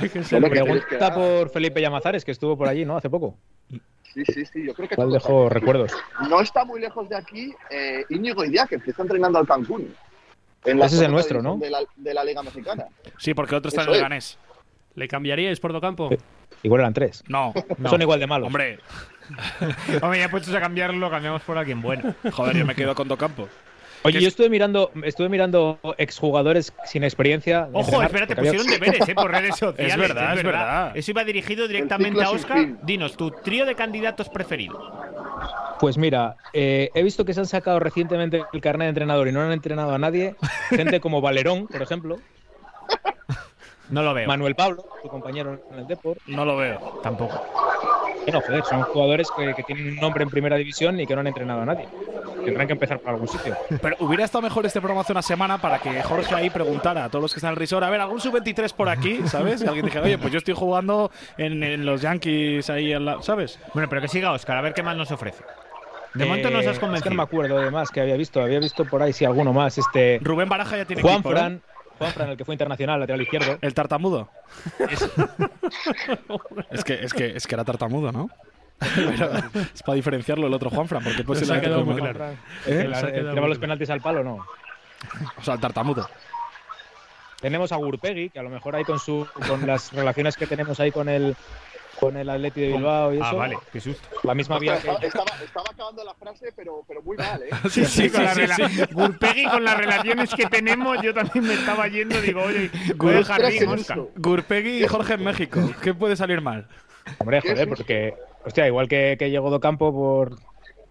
Hay 0.00 0.08
que 0.08 0.24
ser 0.24 0.40
Bueno, 0.40 0.66
muy 0.66 0.80
triste. 0.80 0.96
Pregunta 0.96 1.14
por 1.14 1.50
Felipe 1.50 1.80
Llamazares, 1.80 2.24
que 2.24 2.32
estuvo 2.32 2.58
por 2.58 2.68
allí, 2.68 2.84
¿no? 2.84 2.96
Hace 2.96 3.08
poco. 3.08 3.38
Sí, 3.70 4.24
sí, 4.26 4.44
sí, 4.44 4.66
yo 4.66 4.74
creo 4.74 4.88
que 4.88 4.96
¿Cuál 4.96 5.12
dejó 5.12 5.48
recuerdos? 5.48 5.92
No 6.28 6.40
está 6.40 6.64
muy 6.64 6.80
lejos 6.80 7.08
de 7.08 7.16
aquí 7.16 7.54
eh, 7.70 8.04
Íñigo 8.10 8.44
Idiáquez, 8.44 8.82
que 8.82 8.90
está 8.90 9.02
entrenando 9.02 9.38
al 9.38 9.46
Cancún. 9.46 9.94
En 10.64 10.82
Ese 10.82 10.96
es 10.96 11.02
el 11.02 11.12
nuestro, 11.12 11.40
¿no? 11.40 11.56
De 11.56 11.70
la, 11.70 11.80
de 11.96 12.14
la 12.14 12.24
Liga 12.24 12.42
Mexicana. 12.42 12.86
Sí, 13.16 13.32
porque 13.32 13.54
otro 13.54 13.68
está 13.68 13.84
en 13.84 13.90
el 14.06 14.12
es. 14.12 14.38
¿Le 14.94 15.08
cambiaríais 15.08 15.58
por 15.60 15.78
campo? 15.80 16.10
Igual 16.62 16.80
eran 16.82 16.92
tres. 16.94 17.24
No, 17.28 17.52
Son 17.88 18.00
igual 18.02 18.20
de 18.20 18.26
malos. 18.26 18.46
hombre. 18.48 18.78
Hombre, 20.02 20.18
ya 20.18 20.28
puestos 20.30 20.54
a 20.54 20.60
cambiarlo, 20.60 21.10
cambiamos 21.10 21.42
por 21.42 21.56
alguien 21.56 21.80
bueno. 21.80 22.14
Joder, 22.32 22.56
yo 22.56 22.66
me 22.66 22.74
quedo 22.74 22.94
con 22.94 23.08
Docampo. 23.08 23.48
Oye, 24.04 24.14
¿Qué 24.18 24.22
yo 24.22 24.28
es? 24.28 24.32
estuve 24.34 24.50
mirando, 24.50 24.90
estuve 25.04 25.28
mirando 25.28 25.78
exjugadores 25.96 26.74
sin 26.84 27.04
experiencia. 27.04 27.68
Ojo, 27.72 28.02
entrenar, 28.02 28.06
espérate, 28.06 28.34
porque 28.34 28.48
había- 28.48 28.60
pusieron 28.60 28.80
deberes 28.80 29.08
¿eh? 29.08 29.14
por 29.14 29.30
redes 29.30 29.56
sociales. 29.56 29.92
Es 29.94 29.98
verdad, 29.98 30.36
es 30.36 30.42
verdad. 30.44 30.92
Eso 30.96 31.10
iba 31.12 31.24
dirigido 31.24 31.68
directamente 31.68 32.22
a 32.22 32.30
Oscar. 32.30 32.58
fin. 32.58 32.78
Dinos, 32.82 33.16
tu 33.16 33.30
trío 33.30 33.64
de 33.64 33.74
candidatos 33.76 34.28
preferido. 34.28 34.92
Pues 35.78 35.96
mira, 35.98 36.36
eh, 36.52 36.90
he 36.94 37.02
visto 37.02 37.24
que 37.24 37.32
se 37.32 37.40
han 37.40 37.46
sacado 37.46 37.78
recientemente 37.78 38.42
el 38.52 38.60
carnet 38.60 38.86
de 38.86 38.88
entrenador 38.90 39.28
y 39.28 39.32
no 39.32 39.40
han 39.40 39.52
entrenado 39.52 39.94
a 39.94 39.98
nadie. 39.98 40.34
Gente 40.70 41.00
como 41.00 41.20
Valerón, 41.20 41.68
por 41.68 41.80
ejemplo. 41.80 42.18
No 43.90 44.02
lo 44.02 44.14
veo. 44.14 44.26
Manuel 44.26 44.54
Pablo, 44.54 44.84
tu 45.02 45.08
compañero 45.08 45.58
en 45.72 45.78
el 45.80 45.86
Deport. 45.86 46.20
No 46.26 46.44
lo 46.44 46.56
veo. 46.56 47.00
Tampoco. 47.02 47.42
Bueno, 48.24 48.40
joder, 48.40 48.64
son 48.64 48.82
jugadores 48.82 49.28
que, 49.36 49.52
que 49.54 49.62
tienen 49.64 49.88
un 49.88 49.96
nombre 49.96 50.22
en 50.22 50.30
primera 50.30 50.56
división 50.56 50.98
y 51.00 51.06
que 51.06 51.14
no 51.14 51.20
han 51.20 51.26
entrenado 51.26 51.62
a 51.62 51.66
nadie. 51.66 51.88
Tendrán 52.44 52.66
que 52.66 52.72
empezar 52.72 52.98
por 53.00 53.10
algún 53.10 53.28
sitio. 53.28 53.56
Pero 53.82 53.96
hubiera 54.00 54.24
estado 54.24 54.42
mejor 54.42 54.64
este 54.66 54.80
programa 54.80 55.00
hace 55.02 55.12
una 55.12 55.22
semana 55.22 55.58
para 55.58 55.78
que 55.78 56.02
Jorge 56.02 56.34
ahí 56.34 56.48
preguntara 56.50 57.04
a 57.04 57.08
todos 57.08 57.22
los 57.22 57.32
que 57.32 57.38
están 57.38 57.48
en 57.50 57.52
el 57.54 57.58
resort, 57.58 57.84
a 57.84 57.90
ver, 57.90 58.00
algún 58.00 58.20
sub-23 58.20 58.72
por 58.74 58.88
aquí, 58.88 59.20
¿sabes? 59.26 59.62
Y 59.62 59.66
alguien 59.66 59.84
dijera, 59.86 60.04
oye, 60.04 60.18
pues 60.18 60.32
yo 60.32 60.38
estoy 60.38 60.54
jugando 60.54 61.10
en, 61.36 61.62
en 61.62 61.84
los 61.84 62.00
Yankees 62.00 62.70
ahí, 62.70 62.92
al 62.92 63.04
lado", 63.04 63.22
¿sabes? 63.22 63.58
Bueno, 63.74 63.88
pero 63.88 64.00
que 64.00 64.08
siga 64.08 64.32
Oscar, 64.32 64.56
a 64.56 64.60
ver 64.60 64.72
qué 64.74 64.82
más 64.82 64.96
nos 64.96 65.10
ofrece. 65.10 65.42
De 66.14 66.24
Eh, 66.24 66.26
momento 66.26 66.50
nos 66.50 66.60
has 66.66 66.72
Es 66.72 66.78
que 66.78 66.80
convencido. 66.80 67.10
no 67.10 67.16
me 67.16 67.22
acuerdo 67.22 67.58
de 67.58 67.70
más 67.70 67.90
que 67.90 68.00
había 68.00 68.16
visto. 68.16 68.40
Había 68.42 68.58
visto 68.60 68.84
por 68.84 69.02
ahí, 69.02 69.12
sí, 69.12 69.24
alguno 69.24 69.52
más. 69.52 69.78
Este. 69.78 70.20
Rubén 70.22 70.48
Baraja 70.48 70.76
ya 70.76 70.84
tiene 70.84 71.00
Juan 71.02 71.14
equipo. 71.14 71.30
Fran. 71.30 71.62
Fran, 71.92 72.30
el 72.30 72.36
que 72.36 72.44
fue 72.44 72.54
internacional, 72.54 73.00
lateral 73.00 73.22
izquierdo. 73.22 73.58
El 73.60 73.74
tartamudo. 73.74 74.28
Es 76.70 76.84
que, 76.84 76.94
es 76.94 77.12
que, 77.14 77.36
es 77.36 77.46
que 77.46 77.54
era 77.54 77.64
tartamudo, 77.64 78.12
¿no? 78.12 78.28
Pero 78.94 79.30
es 79.74 79.82
para 79.82 79.96
diferenciarlo 79.96 80.46
el 80.46 80.54
otro 80.54 80.70
Juanfran, 80.70 81.02
porque 81.02 81.24
pues 81.24 81.40
Nos 81.40 81.50
ha 81.50 81.60
quedado 81.60 81.84
muy 81.84 81.96
claro. 81.96 82.32
¿Eh? 82.66 82.90
Tiraba 82.90 83.40
muy 83.40 83.48
los 83.48 83.58
penaltis 83.58 83.90
al 83.90 84.00
palo, 84.00 84.22
no. 84.22 84.44
O 85.38 85.42
sea, 85.42 85.54
el 85.54 85.60
tartamudo. 85.60 86.08
Tenemos 87.40 87.72
a 87.72 87.76
Gurpegui, 87.76 88.30
que 88.30 88.38
a 88.38 88.42
lo 88.42 88.50
mejor 88.50 88.76
ahí 88.76 88.84
con 88.84 88.98
su 88.98 89.26
con 89.48 89.66
las 89.66 89.92
relaciones 89.92 90.36
que 90.36 90.46
tenemos 90.46 90.78
ahí 90.78 90.92
con 90.92 91.08
el 91.08 91.36
con 92.02 92.16
el 92.16 92.28
Atleti 92.28 92.62
de 92.62 92.66
Bilbao 92.72 93.12
y 93.12 93.16
eso. 93.18 93.24
Ah, 93.26 93.32
vale, 93.34 93.56
qué 93.72 93.80
susto. 93.80 94.08
La 94.24 94.34
misma 94.34 94.58
vía 94.58 94.72
que 94.72 94.78
estaba, 94.88 94.98
estaba- 95.06 95.44
estaba 95.44 95.66
acabando 95.70 96.02
la 96.02 96.14
frase, 96.14 96.52
pero, 96.56 96.82
pero 96.88 97.00
muy 97.00 97.16
mal, 97.16 97.40
¿eh? 97.44 97.50
Sí, 97.70 97.84
sí, 97.84 98.10
con 98.10 98.24
la 98.24 98.34
sí, 98.34 98.40
rela- 98.40 98.68
sí. 98.68 98.82
Gurpegui 98.92 99.44
con 99.44 99.62
las 99.62 99.76
relaciones 99.76 100.34
que 100.34 100.46
tenemos, 100.46 101.00
yo 101.00 101.14
también 101.14 101.46
me 101.46 101.54
estaba 101.54 101.86
yendo, 101.86 102.20
digo, 102.20 102.42
oye, 102.42 102.70
voy 102.96 103.14
a 103.14 103.16
dejar. 103.18 103.40
Gurpegui 104.16 104.82
y 104.84 104.88
Jorge 104.88 105.14
en 105.14 105.22
México. 105.22 105.60
¿Qué 105.80 105.94
puede 105.94 106.16
salir 106.16 106.40
mal? 106.40 106.66
Hombre, 107.18 107.40
¿Qué 107.40 107.50
joder, 107.52 107.68
porque 107.68 108.14
hostia, 108.44 108.66
igual 108.66 108.88
que, 108.88 109.14
que 109.16 109.30
llegó 109.30 109.50
Docampo 109.50 109.92
por 109.92 110.38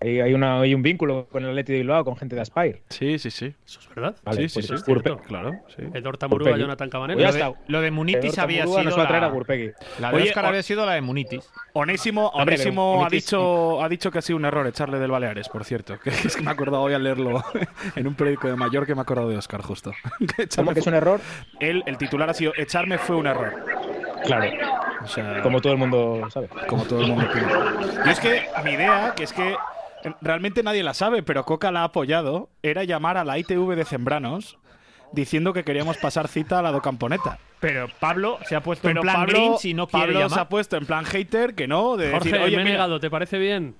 hay, 0.02 0.20
hay, 0.20 0.34
una, 0.34 0.60
hay 0.62 0.74
un 0.74 0.82
vínculo 0.82 1.28
con 1.32 1.44
el 1.44 1.50
Atleti 1.52 1.74
de 1.74 1.80
Bilbao 1.80 2.04
con 2.04 2.18
gente 2.18 2.36
de 2.36 2.42
Aspire. 2.42 2.82
Sí, 2.90 3.20
sí, 3.20 3.30
sí. 3.30 3.54
Eso 3.66 3.80
es 3.80 3.90
verdad. 3.90 4.16
Vale, 4.24 4.42
sí, 4.42 4.50
sí, 4.50 4.54
pues 4.56 4.68
sí. 4.68 4.74
es 4.74 4.84
cierto. 4.84 5.18
Claro, 5.20 5.54
sí. 5.76 5.84
Edor 5.94 6.18
Tamurúa. 6.18 6.58
Jonathan 6.58 6.90
Cabanero. 6.90 7.20
Pues 7.20 7.36
Lo 7.38 7.46
de, 7.46 7.56
lo 7.68 7.82
de 7.82 7.92
Munitis 7.92 8.38
había 8.40 8.66
sido 8.66 8.84
nos 8.84 8.98
va 8.98 9.04
a 9.04 9.08
traer 9.08 9.22
la, 9.22 9.28
a 9.30 9.32
Gurpegui. 9.32 9.72
la 10.00 10.10
de 10.10 10.16
Oye, 10.18 10.30
Oscar 10.30 10.46
o- 10.46 10.48
había 10.48 10.64
sido 10.64 10.86
la 10.86 10.94
de 10.94 11.02
Munitis. 11.02 11.48
Onésimo, 11.74 12.30
Hombre, 12.30 12.56
Onésimo 12.56 13.06
ha, 13.06 13.10
dicho, 13.10 13.84
ha 13.84 13.88
dicho 13.90 14.10
que 14.12 14.18
ha 14.20 14.22
sido 14.22 14.38
un 14.38 14.46
error 14.46 14.66
echarle 14.68 14.98
del 15.00 15.12
Baleares, 15.12 15.48
por 15.50 15.64
cierto. 15.64 16.00
Que 16.04 16.10
es 16.10 16.36
que 16.36 16.42
me 16.42 16.50
he 16.50 16.54
acordado 16.54 16.82
hoy 16.82 16.94
al 16.94 17.04
leerlo 17.04 17.44
en 17.96 18.08
un 18.08 18.16
periódico 18.16 18.48
de 18.48 18.56
Mallorca 18.56 18.88
que 18.88 18.96
me 18.96 19.02
he 19.02 19.04
acordado 19.04 19.30
de 19.30 19.38
Oscar, 19.38 19.62
justo. 19.62 19.92
¿Cómo 20.56 20.74
que 20.74 20.80
es 20.80 20.88
un 20.88 20.94
error? 20.96 21.22
Él, 21.60 21.84
el 21.86 21.98
titular 21.98 22.30
ha 22.30 22.34
sido 22.34 22.54
Echarme 22.58 22.98
fue 22.98 23.16
un 23.16 23.28
error. 23.28 23.54
Claro. 24.26 24.52
O 25.04 25.08
sea, 25.08 25.42
Como 25.42 25.62
todo 25.62 25.74
el 25.74 25.80
mundo 25.80 26.28
sabe. 26.30 26.48
como 26.68 26.84
todo 26.86 27.02
el 27.02 27.08
mundo 27.08 27.26
opina. 27.30 28.04
Yo 28.06 28.12
es 28.12 28.20
que 28.20 28.44
mi 28.64 28.72
idea, 28.72 29.14
que 29.16 29.24
es 29.24 29.34
que 29.34 29.56
realmente 30.22 30.64
nadie 30.64 30.84
la 30.84 30.94
sabe, 30.94 31.24
pero 31.24 31.46
Coca 31.46 31.72
la 31.72 31.82
ha 31.82 31.86
apoyado, 31.86 32.50
era 32.64 32.84
llamar 32.84 33.18
a 33.18 33.24
la 33.24 33.38
ITV 33.38 33.76
de 33.76 33.86
Zembranos 33.86 34.58
diciendo 35.12 35.54
que 35.54 35.64
queríamos 35.64 35.98
pasar 35.98 36.28
cita 36.28 36.60
a 36.60 36.62
la 36.62 36.72
Docamponeta. 36.72 37.40
Pero 37.60 37.88
Pablo 38.00 38.40
se 38.48 38.56
ha 38.56 38.62
puesto 38.62 38.88
Pero 38.88 39.02
en 39.02 39.04
plan 39.04 39.16
Pablo, 39.18 39.34
Grinch 39.34 39.66
y 39.66 39.74
no 39.74 39.88
quiere 39.88 40.14
Pablo 40.14 40.30
se 40.30 40.40
ha 40.40 40.50
puesto 40.50 40.78
en 40.78 40.86
plan 40.86 41.06
hater, 41.06 41.54
que 41.54 41.68
no, 41.68 41.96
de 41.96 42.12
Jorge, 42.12 42.30
decir, 42.30 42.44
oye, 42.44 42.56
me 42.56 42.62
he 42.62 42.66
mira, 42.66 42.76
negado, 42.78 43.00
¿te 43.00 43.10
parece 43.10 43.38
bien? 43.38 43.76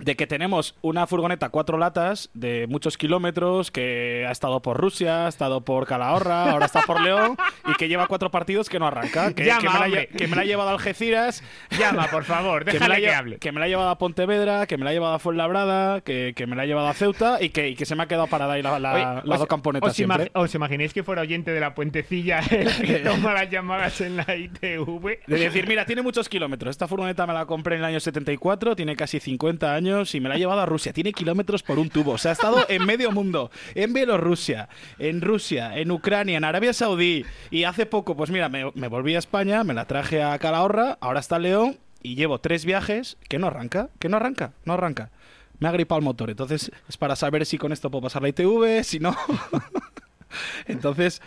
De 0.00 0.16
que 0.16 0.26
tenemos 0.26 0.74
una 0.82 1.06
furgoneta 1.06 1.48
cuatro 1.50 1.78
latas 1.78 2.30
de 2.34 2.66
muchos 2.68 2.96
kilómetros 2.96 3.70
que 3.70 4.24
ha 4.26 4.30
estado 4.30 4.60
por 4.62 4.78
Rusia, 4.80 5.26
ha 5.26 5.28
estado 5.28 5.60
por 5.62 5.86
Calahorra, 5.86 6.50
ahora 6.52 6.66
está 6.66 6.82
por 6.82 7.00
León 7.00 7.36
y 7.68 7.74
que 7.74 7.88
lleva 7.88 8.06
cuatro 8.06 8.30
partidos 8.30 8.68
que 8.68 8.78
no 8.78 8.86
arranca. 8.86 9.32
Que, 9.32 9.44
Llama, 9.44 9.60
que 9.60 9.68
me, 9.68 9.96
la, 9.96 10.06
que 10.06 10.26
me 10.28 10.36
la 10.36 10.42
ha 10.42 10.44
llevado 10.44 10.70
a 10.70 10.72
Algeciras. 10.72 11.42
Llama, 11.78 12.06
por 12.10 12.24
favor, 12.24 12.64
que 12.66 12.78
me, 12.78 12.88
la 12.88 12.96
déjale 12.96 13.00
que 13.06 13.14
hable. 13.14 13.38
que 13.38 13.52
me 13.52 13.60
la 13.60 13.66
ha 13.66 13.68
llevado 13.68 13.90
a 13.90 13.98
Pontevedra, 13.98 14.66
que 14.66 14.76
me 14.78 14.84
la 14.84 14.90
ha 14.90 14.92
llevado 14.92 15.14
a 15.14 15.18
Fuenlabrada, 15.18 16.00
que, 16.00 16.32
que 16.34 16.46
me 16.46 16.56
la 16.56 16.62
ha 16.62 16.66
llevado 16.66 16.88
a 16.88 16.94
Ceuta 16.94 17.38
y 17.40 17.50
que, 17.50 17.68
y 17.68 17.74
que 17.76 17.84
se 17.86 17.94
me 17.94 18.02
ha 18.02 18.06
quedado 18.06 18.26
parada 18.26 18.54
ahí 18.54 18.62
la, 18.62 18.78
la, 18.78 18.94
Oye, 18.94 19.04
la 19.24 19.34
os- 19.34 19.40
Docamponeta 19.40 19.86
os, 19.86 19.98
ima- 19.98 20.16
siempre. 20.16 20.30
os 20.34 20.54
imagináis 20.54 20.92
que 20.94 21.02
fuera 21.02 21.22
oyente 21.22 21.50
de 21.52 21.60
la 21.60 21.74
puentecilla 21.74 22.40
el 22.50 22.74
que 22.86 22.98
toma 23.04 23.32
las 23.34 23.50
llamadas 23.50 24.00
en 24.00 24.16
la 24.16 24.36
ITV? 24.36 25.18
De 25.26 25.38
decir, 25.38 25.66
mira, 25.68 25.84
tiene 25.84 26.02
muchos 26.02 26.28
kilómetros. 26.28 26.70
Esta 26.70 26.88
furgoneta 26.88 27.26
me 27.26 27.34
la 27.34 27.46
compré 27.46 27.74
en 27.76 27.80
el 27.80 27.84
año 27.86 28.00
74, 28.00 28.76
tiene 28.76 28.96
casi 28.96 29.20
50 29.20 29.74
años 29.74 29.89
y 30.14 30.20
me 30.20 30.28
la 30.28 30.34
ha 30.36 30.38
llevado 30.38 30.60
a 30.60 30.66
Rusia. 30.66 30.92
Tiene 30.92 31.12
kilómetros 31.12 31.62
por 31.62 31.78
un 31.78 31.90
tubo. 31.90 32.12
O 32.12 32.18
sea, 32.18 32.30
ha 32.30 32.34
estado 32.34 32.64
en 32.68 32.84
medio 32.86 33.10
mundo. 33.10 33.50
En 33.74 33.92
Bielorrusia, 33.92 34.68
en 34.98 35.20
Rusia, 35.20 35.76
en 35.76 35.90
Ucrania, 35.90 36.36
en 36.38 36.44
Arabia 36.44 36.72
Saudí. 36.72 37.24
Y 37.50 37.64
hace 37.64 37.86
poco, 37.86 38.16
pues 38.16 38.30
mira, 38.30 38.48
me, 38.48 38.70
me 38.74 38.88
volví 38.88 39.14
a 39.14 39.18
España, 39.18 39.64
me 39.64 39.74
la 39.74 39.84
traje 39.86 40.22
a 40.22 40.38
Calahorra, 40.38 40.96
ahora 41.00 41.20
está 41.20 41.38
León 41.38 41.78
y 42.02 42.14
llevo 42.14 42.38
tres 42.40 42.64
viajes 42.64 43.16
que 43.28 43.38
no 43.38 43.46
arranca, 43.48 43.88
que 43.98 44.08
no 44.08 44.16
arranca, 44.16 44.52
no 44.64 44.72
arranca. 44.74 45.10
Me 45.58 45.68
ha 45.68 45.72
gripado 45.72 45.98
el 45.98 46.04
motor. 46.04 46.30
Entonces, 46.30 46.70
es 46.88 46.96
para 46.96 47.16
saber 47.16 47.44
si 47.44 47.58
con 47.58 47.72
esto 47.72 47.90
puedo 47.90 48.02
pasar 48.04 48.22
la 48.22 48.28
ITV, 48.30 48.82
si 48.82 48.98
no. 49.00 49.14
Entonces, 50.66 51.20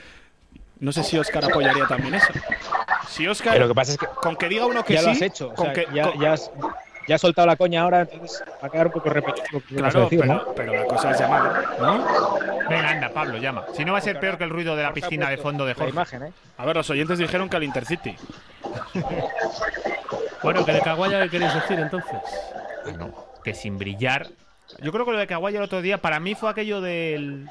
no 0.79 0.91
sé 0.91 1.03
si 1.03 1.17
Oscar 1.17 1.45
apoyaría 1.45 1.85
también 1.87 2.15
eso. 2.15 2.27
Si 3.07 3.27
Oscar. 3.27 3.53
Pero 3.53 3.65
lo 3.67 3.73
que 3.73 3.75
pasa 3.75 3.91
es 3.91 3.97
que 3.97 4.07
Con 4.07 4.35
que 4.35 4.49
diga 4.49 4.65
uno 4.65 4.83
que 4.83 4.93
ya 4.93 4.99
sí. 5.01 5.05
lo 5.05 5.11
has 5.11 5.21
hecho. 5.21 5.47
o 5.49 5.53
con 5.53 5.65
sea, 5.67 5.73
que- 5.73 5.87
ya, 5.93 6.11
con- 6.11 6.21
ya 6.21 6.33
has, 6.33 6.51
ya 7.07 7.15
has 7.15 7.21
soltado 7.21 7.47
la 7.47 7.55
coña 7.55 7.81
ahora, 7.81 8.01
entonces 8.01 8.43
va 8.61 8.67
a 8.67 8.69
quedar 8.69 8.87
un 8.87 8.93
poco 8.93 9.09
repetido. 9.09 9.61
Claro, 9.69 10.01
decir, 10.03 10.19
pero, 10.21 10.33
¿no? 10.33 10.53
pero 10.55 10.73
la 10.73 10.85
cosa 10.85 11.11
es 11.11 11.19
llamar, 11.19 11.65
¿no? 11.79 12.05
Venga, 12.69 12.89
anda, 12.89 13.09
Pablo, 13.09 13.37
llama. 13.37 13.65
Si 13.73 13.83
no 13.83 13.91
va 13.93 13.97
a 13.97 14.01
ser 14.01 14.19
peor 14.19 14.37
que 14.37 14.43
el 14.45 14.49
ruido 14.49 14.75
de 14.75 14.83
la 14.83 14.93
piscina 14.93 15.29
de 15.29 15.37
fondo 15.37 15.65
de 15.65 15.71
La 15.73 15.75
Jorge. 15.75 15.91
imagen, 15.91 16.23
¿eh? 16.23 16.33
A 16.57 16.65
ver, 16.65 16.75
los 16.75 16.89
oyentes 16.89 17.17
dijeron 17.17 17.49
que 17.49 17.57
al 17.57 17.63
Intercity. 17.63 18.15
Bueno, 20.41 20.65
que 20.65 20.73
de 20.73 20.81
Caguaya, 20.81 21.23
¿qué 21.23 21.29
queréis 21.29 21.53
decir 21.53 21.79
entonces? 21.79 22.19
Bueno, 22.83 23.13
que 23.45 23.53
sin 23.53 23.77
brillar. 23.77 24.27
Yo 24.81 24.91
creo 24.91 25.05
que 25.05 25.13
lo 25.13 25.17
de 25.17 25.25
Caguaya 25.25 25.59
el 25.59 25.63
otro 25.63 25.81
día, 25.81 25.99
para 25.99 26.19
mí 26.19 26.35
fue 26.35 26.49
aquello 26.49 26.81
del. 26.81 27.49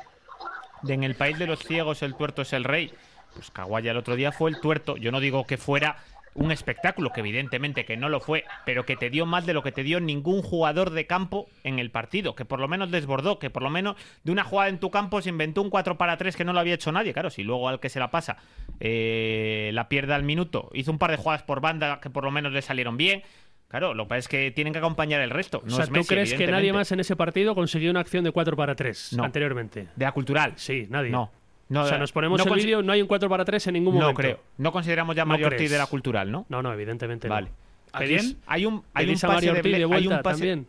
de 0.83 0.95
en 0.95 1.03
el 1.03 1.15
país 1.15 1.38
de 1.38 1.47
los 1.47 1.61
ciegos 1.61 2.03
el 2.03 2.15
tuerto 2.15 2.43
es 2.43 2.53
el 2.53 2.65
rey. 2.65 2.93
Pues 3.35 3.51
Caguaya 3.51 3.93
el 3.93 3.97
otro 3.97 4.15
día 4.15 4.31
fue 4.31 4.51
el 4.51 4.61
tuerto. 4.61 4.99
Yo 4.99 5.11
no 5.11 5.21
digo 5.21 5.47
que 5.47 5.57
fuera 5.57 5.97
un 6.35 6.51
espectáculo, 6.51 7.11
que 7.12 7.21
evidentemente 7.21 7.85
que 7.85 7.97
no 7.97 8.09
lo 8.09 8.21
fue, 8.21 8.45
pero 8.64 8.87
que 8.87 8.97
te 8.97 9.11
dio 9.11 9.27
más 9.27 9.45
de 9.47 9.53
lo 9.53 9.62
que 9.62 9.73
te 9.73 9.83
dio 9.83 10.01
ningún 10.01 10.42
jugador 10.42 10.90
de 10.90 11.07
campo 11.07 11.47
en 11.62 11.79
el 11.79 11.90
partido, 11.90 12.35
que 12.35 12.45
por 12.45 12.59
lo 12.61 12.68
menos 12.68 12.90
desbordó, 12.90 13.38
que 13.38 13.51
por 13.51 13.62
lo 13.62 13.71
menos 13.71 13.97
de 14.25 14.33
una 14.33 14.45
jugada 14.45 14.68
en 14.71 14.79
tu 14.79 14.90
campo 14.90 15.21
se 15.21 15.29
inventó 15.29 15.61
un 15.62 15.71
4 15.71 15.99
para 15.99 16.16
3 16.16 16.35
que 16.37 16.45
no 16.45 16.53
lo 16.53 16.61
había 16.61 16.75
hecho 16.75 16.90
nadie. 16.92 17.12
Claro, 17.12 17.29
si 17.31 17.42
luego 17.42 17.68
al 17.68 17.81
que 17.81 17.88
se 17.90 17.99
la 18.01 18.11
pasa 18.11 18.38
eh, 18.81 19.71
la 19.75 19.88
pierde 19.88 20.14
al 20.14 20.23
minuto, 20.23 20.71
hizo 20.75 20.90
un 20.90 20.99
par 20.99 21.11
de 21.11 21.16
jugadas 21.16 21.42
por 21.42 21.61
banda 21.61 22.01
que 22.01 22.11
por 22.11 22.25
lo 22.25 22.31
menos 22.31 22.53
le 22.53 22.62
salieron 22.62 22.97
bien. 22.97 23.23
Claro, 23.68 23.95
lo 23.95 24.05
que 24.05 24.09
pasa 24.11 24.18
es 24.18 24.29
que 24.29 24.51
tienen 24.51 24.73
que 24.75 24.79
acompañar 24.81 25.21
el 25.23 25.31
resto. 25.31 25.62
No 25.64 25.73
o 25.73 25.77
sea, 25.77 25.85
es 25.85 25.88
¿tú 25.90 25.95
Messi, 25.97 26.09
crees 26.09 26.35
que 26.35 26.47
nadie 26.47 26.73
más 26.75 26.92
en 26.92 27.01
ese 27.01 27.16
partido 27.16 27.55
consiguió 27.55 27.90
una 27.90 28.01
acción 28.01 28.23
de 28.23 28.31
4 28.31 28.55
para 28.57 28.75
3 28.75 29.14
No. 29.14 29.25
anteriormente? 29.25 29.88
de 29.97 30.05
la 30.05 30.12
cultural? 30.12 30.53
Sí, 30.57 30.87
nadie. 30.90 31.11
No. 31.11 31.31
No, 31.68 31.83
o 31.83 31.87
sea, 31.87 31.96
eh, 31.96 32.01
nos 32.01 32.12
ponemos 32.12 32.44
no 32.44 32.53
el 32.55 32.61
vídeo, 32.61 32.83
no 32.83 32.92
hay 32.92 33.01
un 33.03 33.09
4 33.09 33.29
para 33.29 33.44
3 33.44 33.66
en 33.68 33.75
ningún 33.75 33.94
No 33.94 34.01
momento. 34.03 34.20
creo. 34.20 34.40
No 34.59 34.72
consideramos 34.72 35.16
ya 35.16 35.25
¿No 35.25 35.31
Mario 35.31 35.46
Ortiz 35.46 35.70
de 35.70 35.79
la 35.79 35.87
cultural, 35.87 36.31
¿no? 36.31 36.44
No, 36.48 36.62
no, 36.62 36.72
evidentemente 36.72 37.29
no. 37.29 37.35
Vale. 37.35 37.48
¿A 37.92 38.01
Pedís- 38.01 38.18
quién? 38.20 38.38
Hay 38.46 38.66
un, 38.66 38.83
hay 38.94 39.07
un 39.09 39.12
pase 39.14 39.27
Mario 39.27 39.55
de, 39.55 39.62
de 39.62 39.75
hay 39.77 39.85
vuelta 39.85 40.16
un 40.16 40.22
pase- 40.22 40.38
también. 40.38 40.66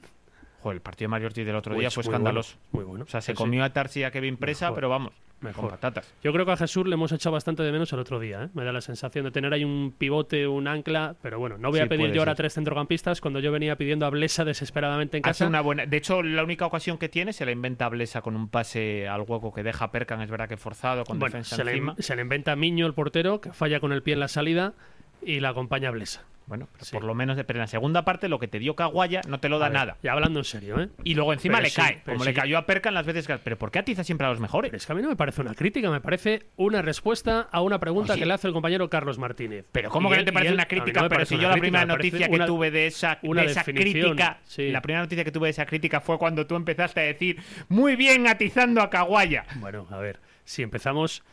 Joder, 0.63 0.77
el 0.77 0.81
partido 0.81 1.07
de 1.07 1.09
Mario 1.09 1.27
Ortiz 1.27 1.45
del 1.45 1.55
otro 1.55 1.73
día 1.75 1.89
Pues 1.89 1.93
fue 1.95 2.03
muy 2.03 2.09
escandaloso. 2.11 2.55
bueno, 2.71 2.71
muy 2.71 2.83
bueno. 2.91 3.03
O 3.05 3.07
sea, 3.07 3.19
se 3.21 3.33
Sí, 3.33 3.37
comió 3.37 3.61
sí. 3.61 3.65
a 3.65 3.73
Tarsi 3.73 3.99
y 3.99 4.03
a 4.03 4.11
Kevin 4.11 4.37
Presa, 4.37 4.67
Mejor. 4.67 4.75
pero 4.75 4.89
vamos, 4.89 5.13
Mejor. 5.41 5.61
con 5.61 5.69
patatas. 5.71 6.13
Yo 6.23 6.31
creo 6.31 6.45
que 6.45 6.53
a 6.53 6.57
Jesús 6.57 6.87
le 6.87 6.93
hemos 6.93 7.11
echado 7.11 7.33
bastante 7.33 7.63
de 7.63 7.71
menos 7.73 7.91
el 7.91 7.99
otro 7.99 8.17
día. 8.19 8.43
¿eh? 8.45 8.49
Me 8.53 8.63
da 8.63 8.71
la 8.71 8.79
sensación 8.79 9.25
de 9.25 9.31
tener 9.31 9.51
ahí 9.53 9.65
un 9.65 9.93
pivote, 9.97 10.47
un 10.47 10.67
ancla. 10.69 11.15
Pero 11.21 11.37
bueno, 11.37 11.57
no 11.57 11.69
voy 11.69 11.81
a 11.81 11.87
pedir 11.87 12.11
yo 12.13 12.21
ahora 12.21 12.33
tres 12.35 12.53
centrocampistas 12.53 13.19
cuando 13.19 13.39
yo 13.41 13.51
venía 13.51 13.75
pidiendo 13.75 14.05
a 14.05 14.09
Blesa 14.09 14.45
desesperadamente 14.45 15.17
en 15.17 15.23
Hace 15.25 15.29
casa. 15.43 15.47
una 15.47 15.59
buena. 15.59 15.85
De 15.85 15.97
hecho, 15.97 16.23
la 16.23 16.43
única 16.43 16.65
ocasión 16.65 16.97
que 16.97 17.09
tiene 17.09 17.33
se 17.33 17.45
la 17.45 17.51
inventa 17.51 17.89
Blesa 17.89 18.21
con 18.21 18.35
un 18.37 18.47
pase 18.47 19.07
al 19.07 19.21
hueco 19.27 19.53
que 19.53 19.63
deja 19.63 19.85
a 19.85 19.91
Perkan, 19.91 20.21
es 20.21 20.29
verdad 20.29 20.47
que 20.47 20.55
forzado, 20.55 21.03
con 21.03 21.19
Bueno, 21.19 21.33
defensa 21.33 21.57
se 21.57 21.63
le, 21.65 21.71
encima. 21.71 21.95
se 21.99 22.15
le 22.15 22.21
inventa 22.21 22.55
Miño, 22.55 22.87
el 22.87 22.93
portero, 22.93 23.41
que 23.41 23.51
falla 23.51 23.81
con 23.81 23.91
el 23.91 24.01
pie 24.01 24.13
en 24.13 24.21
la 24.21 24.29
salida 24.29 24.73
y 25.21 25.41
la 25.41 25.49
acompaña 25.49 25.91
Blesa. 25.91 26.23
Bueno, 26.45 26.67
pero 26.73 26.83
Sí. 26.83 26.91
por 26.91 27.03
lo 27.05 27.15
menos, 27.15 27.37
pero 27.47 27.57
en 27.57 27.61
la 27.61 27.67
segunda 27.67 28.03
parte 28.03 28.27
lo 28.27 28.37
que 28.37 28.47
te 28.47 28.59
dio 28.59 28.75
Caguaya 28.75 29.21
no 29.27 29.39
te 29.39 29.47
lo 29.49 29.59
da 29.59 29.69
ver, 29.69 29.77
nada. 29.77 29.97
Ya 30.03 30.11
hablando 30.11 30.39
en 30.39 30.45
serio, 30.45 30.79
¿eh? 30.81 30.89
Y 31.03 31.13
luego 31.15 31.31
encima 31.33 31.55
Pero 31.59 31.63
le 31.63 31.69
sí, 31.69 31.75
cae, 31.81 32.01
como 32.03 32.19
sí 32.19 32.25
le 32.25 32.33
cayó 32.33 32.57
a 32.57 32.65
Perkan 32.65 32.93
las 32.93 33.05
veces 33.05 33.25
que. 33.27 33.37
Pero 33.37 33.57
¿por 33.57 33.71
qué 33.71 33.79
atiza 33.79 34.03
siempre 34.03 34.27
a 34.27 34.29
los 34.29 34.39
mejores? 34.39 34.69
Pero 34.69 34.77
es 34.77 34.85
que 34.85 34.91
a 34.91 34.95
mí 34.95 35.01
no 35.01 35.07
me 35.09 35.15
parece 35.15 35.41
una 35.41 35.53
crítica, 35.55 35.89
me 35.89 36.01
parece 36.01 36.47
una 36.57 36.81
respuesta 36.81 37.47
a 37.51 37.61
una 37.61 37.79
pregunta 37.79 38.13
Oye. 38.13 38.19
que 38.21 38.25
le 38.25 38.33
hace 38.33 38.47
el 38.47 38.53
compañero 38.53 38.89
Carlos 38.89 39.17
Martínez. 39.19 39.65
Pero 39.71 39.89
¿cómo 39.89 40.09
Y 40.09 40.11
que 40.11 40.17
no 40.17 40.23
te 40.25 40.31
y 40.31 40.33
parece 40.33 40.49
él- 40.49 40.53
una 40.55 40.63
no 40.63 40.67
crítica? 40.69 40.99
pero 41.01 41.09
parece 41.09 41.35
si 41.35 41.41
yo 41.41 41.47
la 41.47 41.53
crítica, 41.53 41.61
primera 41.61 41.85
noticia 41.85 42.27
que 42.27 42.35
una- 42.35 42.45
tuve 42.45 42.71
de 42.71 42.87
esa, 42.87 43.19
una 43.23 43.41
de 43.43 43.47
esa 43.51 43.63
crítica, 43.63 44.39
la 44.57 44.81
primera 44.81 45.01
noticia 45.03 45.23
que 45.23 45.31
tuve 45.31 45.47
de 45.47 45.51
esa 45.51 45.65
crítica 45.65 46.01
fue 46.01 46.17
cuando 46.17 46.45
tú 46.45 46.55
empezaste 46.55 46.99
a 46.99 47.03
decir 47.03 47.41
muy 47.69 47.95
bien 47.95 48.27
atizando 48.27 48.81
a 48.81 48.89
Caguaya. 48.89 49.45
Bueno, 49.55 49.87
a 49.91 49.97
ver, 49.97 50.19
si 50.43 50.61
empezamos 50.61 51.23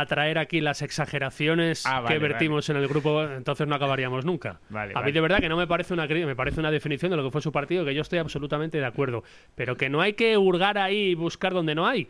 a 0.00 0.06
traer 0.06 0.38
aquí 0.38 0.60
las 0.60 0.82
exageraciones 0.82 1.86
Ah, 1.86 2.00
vale, 2.00 2.14
que 2.14 2.18
vertimos 2.18 2.68
en 2.68 2.76
el 2.76 2.88
grupo, 2.88 3.22
entonces 3.22 3.68
no 3.68 3.76
acabaríamos 3.76 4.24
nunca. 4.24 4.58
Vale, 4.68 4.92
a 4.96 5.02
mí 5.02 5.12
de 5.12 5.20
verdad 5.20 5.38
que 5.38 5.48
no 5.48 5.56
me 5.56 5.68
parece 5.68 5.94
una 5.94 6.06
me 6.06 6.34
parece 6.34 6.58
una 6.58 6.72
definición 6.72 7.12
de 7.12 7.16
lo 7.16 7.22
que 7.22 7.30
fue 7.30 7.40
su 7.40 7.52
partido 7.52 7.84
que 7.84 7.94
yo 7.94 8.02
estoy 8.02 8.18
absolutamente 8.18 8.78
de 8.78 8.86
acuerdo, 8.86 9.22
pero 9.54 9.76
que 9.76 9.88
no 9.88 10.00
hay 10.00 10.14
que 10.14 10.36
hurgar 10.36 10.78
ahí 10.78 11.10
y 11.10 11.14
buscar 11.14 11.52
donde 11.52 11.76
no 11.76 11.86
hay. 11.86 12.08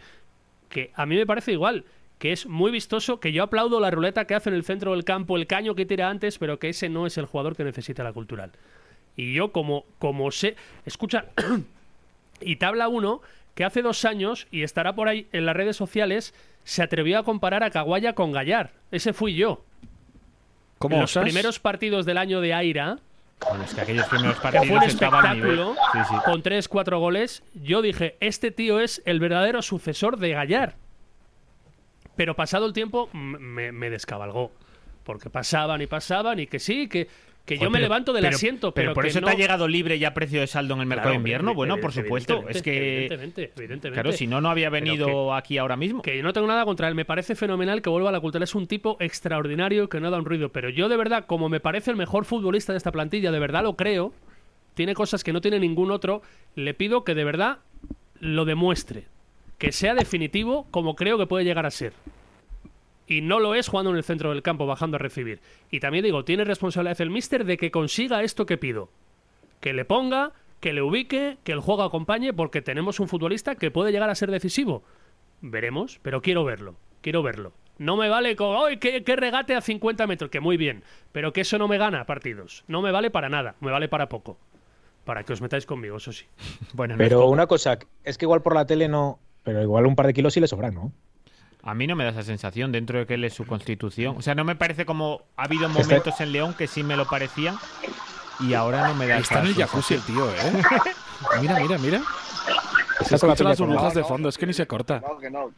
Que 0.71 0.93
a 0.95 1.05
mí 1.05 1.15
me 1.15 1.27
parece 1.27 1.53
igual, 1.53 1.85
que 2.19 2.33
es 2.33 2.47
muy 2.47 2.71
vistoso, 2.71 3.21
que 3.21 3.33
yo 3.33 3.43
aplaudo 3.43 3.79
la 3.81 3.91
ruleta 3.91 4.27
que 4.27 4.35
hace 4.35 4.49
en 4.49 4.57
el 4.57 4.65
centro 4.65 4.93
del 4.93 5.05
campo, 5.05 5.37
el 5.37 5.47
caño 5.47 5.75
que 5.75 5.85
tira 5.85 6.09
antes, 6.09 6.39
pero 6.39 6.59
que 6.59 6.71
ese 6.71 6.89
no 6.89 7.07
es 7.07 7.19
el 7.19 7.27
jugador 7.27 7.55
que 7.55 7.65
necesita 7.65 8.03
la 8.03 8.15
cultural. 8.15 8.53
Y 9.15 9.35
yo 9.35 9.53
como 9.53 9.85
como 9.99 10.31
sé, 10.31 10.57
escucha 10.87 11.27
y 12.41 12.57
te 12.57 12.65
habla 12.65 12.89
uno 12.89 13.21
que 13.55 13.65
hace 13.65 13.83
dos 13.83 14.05
años, 14.05 14.47
y 14.51 14.63
estará 14.63 14.95
por 14.95 15.09
ahí 15.09 15.29
en 15.33 15.47
las 15.47 15.55
redes 15.55 15.77
sociales, 15.77 16.35
se 16.65 16.83
atrevió 16.83 17.19
a 17.19 17.23
comparar 17.25 17.63
a 17.63 17.71
Caguaya 17.71 18.15
con 18.15 18.33
Gallar. 18.33 18.73
Ese 18.91 19.13
fui 19.13 19.35
yo. 19.35 19.65
¿Cómo 20.79 20.97
En 20.97 21.03
los 21.03 21.11
osas? 21.13 21.25
primeros 21.25 21.59
partidos 21.61 22.05
del 22.07 22.19
año 22.19 22.41
de 22.41 22.53
Aira, 22.55 22.99
Bueno, 23.49 23.65
es 23.65 23.75
que 23.75 23.81
aquellos 23.81 24.07
primeros 24.07 24.37
que 24.37 24.43
partidos 24.43 24.67
fue 24.69 24.77
un 24.77 24.83
espectáculo, 24.83 25.75
Sí, 25.93 25.99
sí. 26.09 26.15
con 26.25 26.43
tres, 26.43 26.69
cuatro 26.69 26.99
goles, 26.99 27.43
yo 27.55 27.83
dije, 27.83 28.17
este 28.21 28.51
tío 28.51 28.81
es 28.81 29.03
el 29.05 29.21
verdadero 29.21 29.63
sucesor 29.63 30.19
de 30.19 30.31
Gallar. 30.31 30.77
Pero 32.17 32.35
pasado 32.37 32.67
el 32.67 32.73
tiempo, 32.73 33.09
me, 33.13 33.73
me 33.73 33.91
descabalgó. 33.91 34.53
Porque 35.05 35.31
pasaban 35.31 35.83
y 35.83 35.87
pasaban 35.87 36.39
y 36.41 36.47
que 36.47 36.59
sí, 36.59 36.89
que, 36.89 37.09
que 37.45 37.59
yo 37.59 37.69
me 37.71 37.79
levanto 37.79 38.13
del 38.13 38.23
pero- 38.23 38.37
asiento. 38.37 38.73
Pero, 38.73 38.87
Pero, 38.87 38.95
por 38.95 39.05
que 39.05 39.11
eso 39.11 39.21
no- 39.21 39.27
te 39.27 39.33
ha 39.35 39.37
llegado 39.37 39.69
libre 39.69 39.99
ya 39.99 40.09
a 40.09 40.15
precio 40.15 40.41
de 40.41 40.47
saldo 40.47 40.75
en 40.75 40.81
el 40.81 40.87
mercado 40.87 41.09
Claro, 41.09 41.13
de 41.13 41.17
invierno. 41.19 41.55
Bueno, 41.55 41.77
por 41.79 41.93
supuesto. 41.93 42.35
evidentemente, 42.35 42.59
Es 42.59 42.63
que. 42.63 42.97
Evidentemente, 42.97 43.43
evidentemente. 43.57 43.91
Claro, 43.93 44.13
si 44.13 44.27
no, 44.27 44.41
no 44.41 44.49
había 44.51 44.71
venido 44.71 45.35
aquí 45.35 45.59
ahora 45.59 45.77
mismo. 45.77 46.01
que 46.03 46.17
yo 46.17 46.23
no 46.23 46.33
tengo 46.33 46.47
nada 46.47 46.65
contra 46.65 46.89
él, 46.89 46.95
me 46.95 47.05
parece 47.05 47.35
fenomenal 47.35 47.83
que 47.83 47.91
vuelva 47.91 48.09
a 48.09 48.13
la 48.13 48.21
cultura. 48.21 48.45
Es 48.45 48.55
un 48.55 48.67
tipo 48.67 48.97
extraordinario 49.01 49.89
que 49.89 50.01
no 50.01 50.11
da 50.11 50.19
un 50.19 50.25
ruido. 50.25 50.51
Pero 50.51 50.71
yo, 50.71 50.89
de 50.89 50.97
verdad, 50.97 51.27
como 51.27 51.49
me 51.49 51.61
parece 51.61 51.91
el 51.91 51.97
mejor 51.97 52.25
futbolista 52.25 52.73
de 52.73 52.79
esta 52.79 52.93
plantilla, 52.93 53.31
de 53.31 53.39
verdad 53.39 53.63
lo 53.63 53.77
creo, 53.77 54.13
tiene 54.75 54.95
cosas 54.95 55.23
que 55.23 55.33
no 55.33 55.41
tiene 55.41 55.61
ningún 55.61 55.91
otro, 55.91 56.23
le 56.57 56.73
pido 56.75 57.05
que 57.05 57.15
de 57.15 57.25
verdad 57.25 57.59
lo 58.21 58.45
demuestre. 58.45 59.05
Que 59.59 59.71
sea 59.71 59.95
definitivo 59.95 60.67
como 60.71 60.97
creo 60.97 61.17
que 61.19 61.27
puede 61.27 61.45
llegar 61.45 61.67
a 61.67 61.71
ser. 61.71 61.93
Y 63.07 63.21
no 63.21 63.39
lo 63.39 63.55
es 63.55 63.69
jugando 63.69 63.91
en 63.91 63.97
el 63.97 64.05
centro 64.05 64.31
del 64.31 64.43
campo, 64.43 64.67
bajando 64.67 64.97
a 64.97 64.99
recibir. 64.99 65.41
Y 65.71 65.81
también 65.81 66.05
digo, 66.05 66.25
tiene 66.25 66.45
responsabilidad 66.45 67.01
el 67.01 67.11
míster 67.11 67.45
de 67.45 67.57
que 67.57 67.71
consiga 67.71 68.23
esto 68.23 68.47
que 68.47 68.57
pido. 68.57 68.89
Que 69.61 69.73
le 69.73 69.85
ponga, 69.85 70.33
que 70.61 70.73
le 70.73 70.83
ubique, 70.83 71.37
que 71.45 71.53
el 71.53 71.61
juego 71.61 71.83
acompañe, 71.83 72.33
porque 72.33 72.63
tenemos 72.63 73.01
un 73.01 73.09
futbolista 73.09 73.57
que 73.57 73.71
puede 73.71 73.93
llegar 73.93 74.09
a 74.09 74.15
ser 74.15 74.31
decisivo. 74.31 74.83
Veremos, 75.43 76.01
pero 76.03 76.23
quiero 76.23 76.45
verlo. 76.45 76.77
Quiero 77.03 77.23
verlo. 77.23 77.53
No 77.77 77.97
me 77.97 78.09
vale 78.09 78.37
con, 78.37 78.57
¡ay, 78.57 78.79
qué, 78.79 79.03
qué 79.03 79.17
regate 79.17 79.55
a 79.55 79.61
50 79.61 80.07
metros! 80.07 80.31
Que 80.31 80.41
muy 80.41 80.57
bien, 80.57 80.85
pero 81.13 81.33
que 81.33 81.41
eso 81.43 81.59
no 81.59 81.69
me 81.69 81.77
gana 81.77 82.07
partidos. 82.07 82.65
No 82.69 82.81
me 82.83 82.93
vale 82.93 83.11
para 83.11 83.29
nada, 83.29 83.57
me 83.61 83.71
vale 83.71 83.89
para 83.89 84.09
poco. 84.09 84.39
Para 85.05 85.25
que 85.25 85.33
os 85.33 85.43
metáis 85.43 85.67
conmigo, 85.67 85.97
eso 85.97 86.13
sí. 86.13 86.25
Bueno, 86.73 86.95
no 86.95 86.99
Pero 86.99 87.25
es 87.25 87.31
una 87.31 87.47
cosa, 87.47 87.79
es 88.05 88.17
que 88.17 88.25
igual 88.25 88.43
por 88.43 88.55
la 88.55 88.65
tele 88.65 88.89
no. 88.89 89.19
Pero 89.43 89.61
igual 89.61 89.87
un 89.87 89.97
par 89.97 90.07
de 90.07 90.15
kilos 90.15 90.33
sí 90.33 90.41
le 90.41 90.47
sobran, 90.47 90.75
¿no? 90.75 90.93
A 91.65 91.75
mí 91.75 91.87
no 91.87 91.97
me 91.97 92.05
da 92.05 92.11
esa 92.11 92.23
sensación 92.23 92.73
dentro 92.73 92.99
de 92.99 93.07
que 93.07 93.15
él 93.15 93.25
es 93.25 93.33
su 93.33 93.47
constitución. 93.47 94.17
O 94.19 94.23
sea, 94.23 94.35
no 94.35 94.45
me 94.45 94.55
parece 94.55 94.85
como 94.85 95.23
ha 95.37 95.45
habido 95.45 95.69
momentos 95.69 96.21
en 96.21 96.33
León 96.33 96.55
que 96.55 96.67
sí 96.67 96.83
me 96.83 96.95
lo 96.95 97.07
parecían 97.07 97.57
y 98.41 98.53
ahora 98.53 98.89
no 98.89 98.95
me 98.95 99.07
da 99.07 99.19
Está 99.19 99.41
en 99.41 99.47
el 99.47 99.55
jacuzzi 99.55 99.95
el 99.95 100.03
tío, 100.03 100.31
¿eh? 100.31 100.63
Mira, 101.41 101.59
mira, 101.59 101.79
mira. 101.79 102.03
Se 102.99 103.15
Está 103.15 103.19
con 103.19 103.29
la 103.29 103.35
escuchan 103.35 103.49
las 103.49 103.61
burbujas 103.61 103.95
de 103.95 104.05
fondo, 104.05 104.29
es 104.29 104.37
que 104.37 104.47
ni 104.47 104.53
se 104.53 104.67
corta. 104.67 105.01
No, 105.01 105.19
que 105.19 105.31
no. 105.31 105.53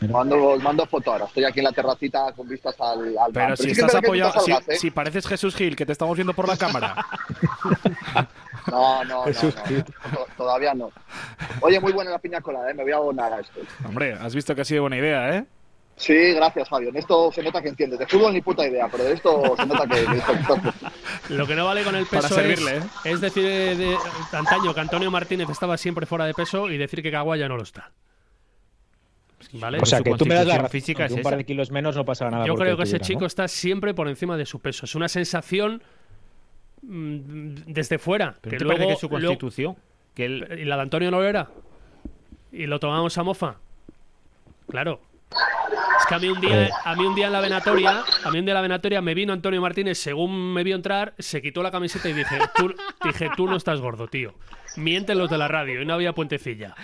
Mando, 0.00 0.50
os 0.50 0.62
mando 0.62 0.86
foto 0.86 1.12
ahora. 1.12 1.24
Estoy 1.26 1.44
aquí 1.44 1.60
en 1.60 1.64
la 1.64 1.72
terracita 1.72 2.32
con 2.32 2.48
vistas 2.48 2.74
al. 2.80 3.16
Pero 3.32 3.56
si 3.56 3.64
sí 3.64 3.70
estás 3.70 3.94
apoyado, 3.94 4.40
si, 4.40 4.52
¿eh? 4.52 4.58
si 4.76 4.90
pareces 4.90 5.26
Jesús 5.26 5.54
Gil, 5.54 5.76
que 5.76 5.86
te 5.86 5.92
estamos 5.92 6.16
viendo 6.16 6.34
por 6.34 6.48
la 6.48 6.56
cámara. 6.56 6.96
No, 8.70 9.04
no, 9.04 9.04
no, 9.04 9.22
Jesús, 9.24 9.54
Todavía 10.36 10.74
no. 10.74 10.90
Oye, 11.60 11.78
muy 11.80 11.92
buena 11.92 12.10
la 12.10 12.18
piña 12.18 12.40
colada, 12.40 12.70
¿eh? 12.70 12.74
Me 12.74 12.82
voy 12.82 12.92
a 12.92 12.96
abonar 12.96 13.32
a 13.32 13.40
esto. 13.40 13.60
Hombre, 13.86 14.14
has 14.14 14.34
visto 14.34 14.54
que 14.54 14.62
ha 14.62 14.64
sido 14.64 14.82
buena 14.82 14.96
idea, 14.96 15.36
¿eh? 15.36 15.44
Sí, 15.96 16.32
gracias, 16.32 16.68
Fabio. 16.68 16.88
En 16.88 16.96
esto 16.96 17.30
se 17.30 17.42
nota 17.42 17.62
que 17.62 17.68
entiendes. 17.68 17.98
De 17.98 18.06
fútbol 18.06 18.32
ni 18.32 18.40
puta 18.40 18.66
idea, 18.66 18.88
pero 18.90 19.04
de 19.04 19.12
esto 19.12 19.54
se 19.56 19.66
nota 19.66 19.86
que... 19.86 20.04
que 21.28 21.34
Lo 21.34 21.46
que 21.46 21.54
no 21.54 21.66
vale 21.66 21.84
con 21.84 21.94
el 21.94 22.06
Para 22.06 22.22
peso 22.22 22.34
servirle, 22.34 22.78
es, 22.78 22.84
¿eh? 22.84 22.88
es 23.04 23.20
decir 23.20 23.44
de, 23.44 23.76
de 23.76 23.96
antaño 24.32 24.74
que 24.74 24.80
Antonio 24.80 25.10
Martínez 25.10 25.48
estaba 25.50 25.76
siempre 25.76 26.06
fuera 26.06 26.24
de 26.24 26.34
peso 26.34 26.68
y 26.70 26.78
decir 26.78 27.02
que 27.02 27.12
Caguaya 27.12 27.48
no 27.48 27.56
lo 27.56 27.62
está. 27.62 27.92
¿Vale? 29.52 29.78
O 29.80 29.86
sea, 29.86 30.00
que 30.02 30.12
tú 30.14 30.26
me 30.26 30.34
das 30.34 30.46
la 30.46 30.54
razón. 30.56 30.70
física 30.70 31.06
que 31.08 31.14
un 31.14 31.22
par 31.22 31.36
de 31.36 31.44
kilos 31.44 31.70
menos 31.70 31.94
no 31.96 32.04
pasaba 32.04 32.30
nada. 32.30 32.46
Yo 32.46 32.54
creo 32.54 32.76
que 32.76 32.82
ese 32.84 32.98
chico 33.00 33.20
¿no? 33.20 33.26
está 33.26 33.46
siempre 33.48 33.94
por 33.94 34.08
encima 34.08 34.36
de 34.36 34.46
su 34.46 34.58
peso. 34.60 34.84
Es 34.86 34.94
una 34.94 35.08
sensación 35.08 35.82
mm, 36.82 37.54
desde 37.66 37.98
fuera. 37.98 38.36
Pero 38.40 38.50
que 38.50 38.56
¿no 38.56 38.58
te 38.58 38.64
luego, 38.64 38.78
parece 38.78 38.94
que 38.94 39.00
su 39.00 39.08
luego- 39.08 39.26
constitución? 39.26 39.76
Que 40.14 40.24
él- 40.26 40.58
¿Y 40.60 40.64
la 40.64 40.76
de 40.76 40.82
Antonio 40.82 41.10
no 41.10 41.18
lo 41.20 41.28
era? 41.28 41.48
¿Y 42.52 42.66
lo 42.66 42.78
tomamos 42.78 43.16
a 43.18 43.22
mofa? 43.22 43.56
Claro. 44.68 45.00
Es 45.98 46.06
que 46.06 46.14
a 46.14 46.18
mí 46.18 46.28
un 46.28 46.40
día, 46.40 46.68
a 46.84 46.94
mí 46.94 47.04
un 47.06 47.14
día 47.14 47.26
en 47.26 47.32
la 47.32 47.40
venatoria, 47.40 48.04
a 48.24 48.30
mí 48.30 48.38
un 48.38 48.44
día 48.44 48.52
en 48.52 48.56
la 48.56 48.60
venatoria 48.60 49.00
me 49.00 49.14
vino 49.14 49.32
Antonio 49.32 49.60
Martínez, 49.60 49.98
según 49.98 50.52
me 50.52 50.62
vio 50.62 50.76
entrar, 50.76 51.14
se 51.18 51.40
quitó 51.40 51.62
la 51.62 51.70
camiseta 51.70 52.08
y 52.08 52.12
dije, 52.12 52.38
tú, 52.54 52.74
dije, 53.04 53.30
tú 53.36 53.46
no 53.46 53.56
estás 53.56 53.80
gordo, 53.80 54.06
tío. 54.08 54.34
Mienten 54.76 55.18
los 55.18 55.30
de 55.30 55.38
la 55.38 55.48
radio 55.48 55.80
y 55.82 55.86
no 55.86 55.94
había 55.94 56.12
puentecilla. 56.12 56.74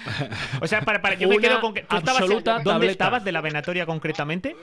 O 0.60 0.66
sea, 0.66 0.80
para, 0.82 1.02
para, 1.02 1.16
yo 1.16 1.28
me 1.28 1.38
quedo 1.38 1.60
con 1.60 1.74
que. 1.74 1.82
¿tú 1.82 1.96
estabas- 1.96 2.22
absoluta 2.22 2.52
¿Dónde 2.54 2.70
tableta. 2.70 2.92
estabas 2.92 3.24
de 3.24 3.32
la 3.32 3.40
venatoria 3.40 3.84
concretamente? 3.84 4.56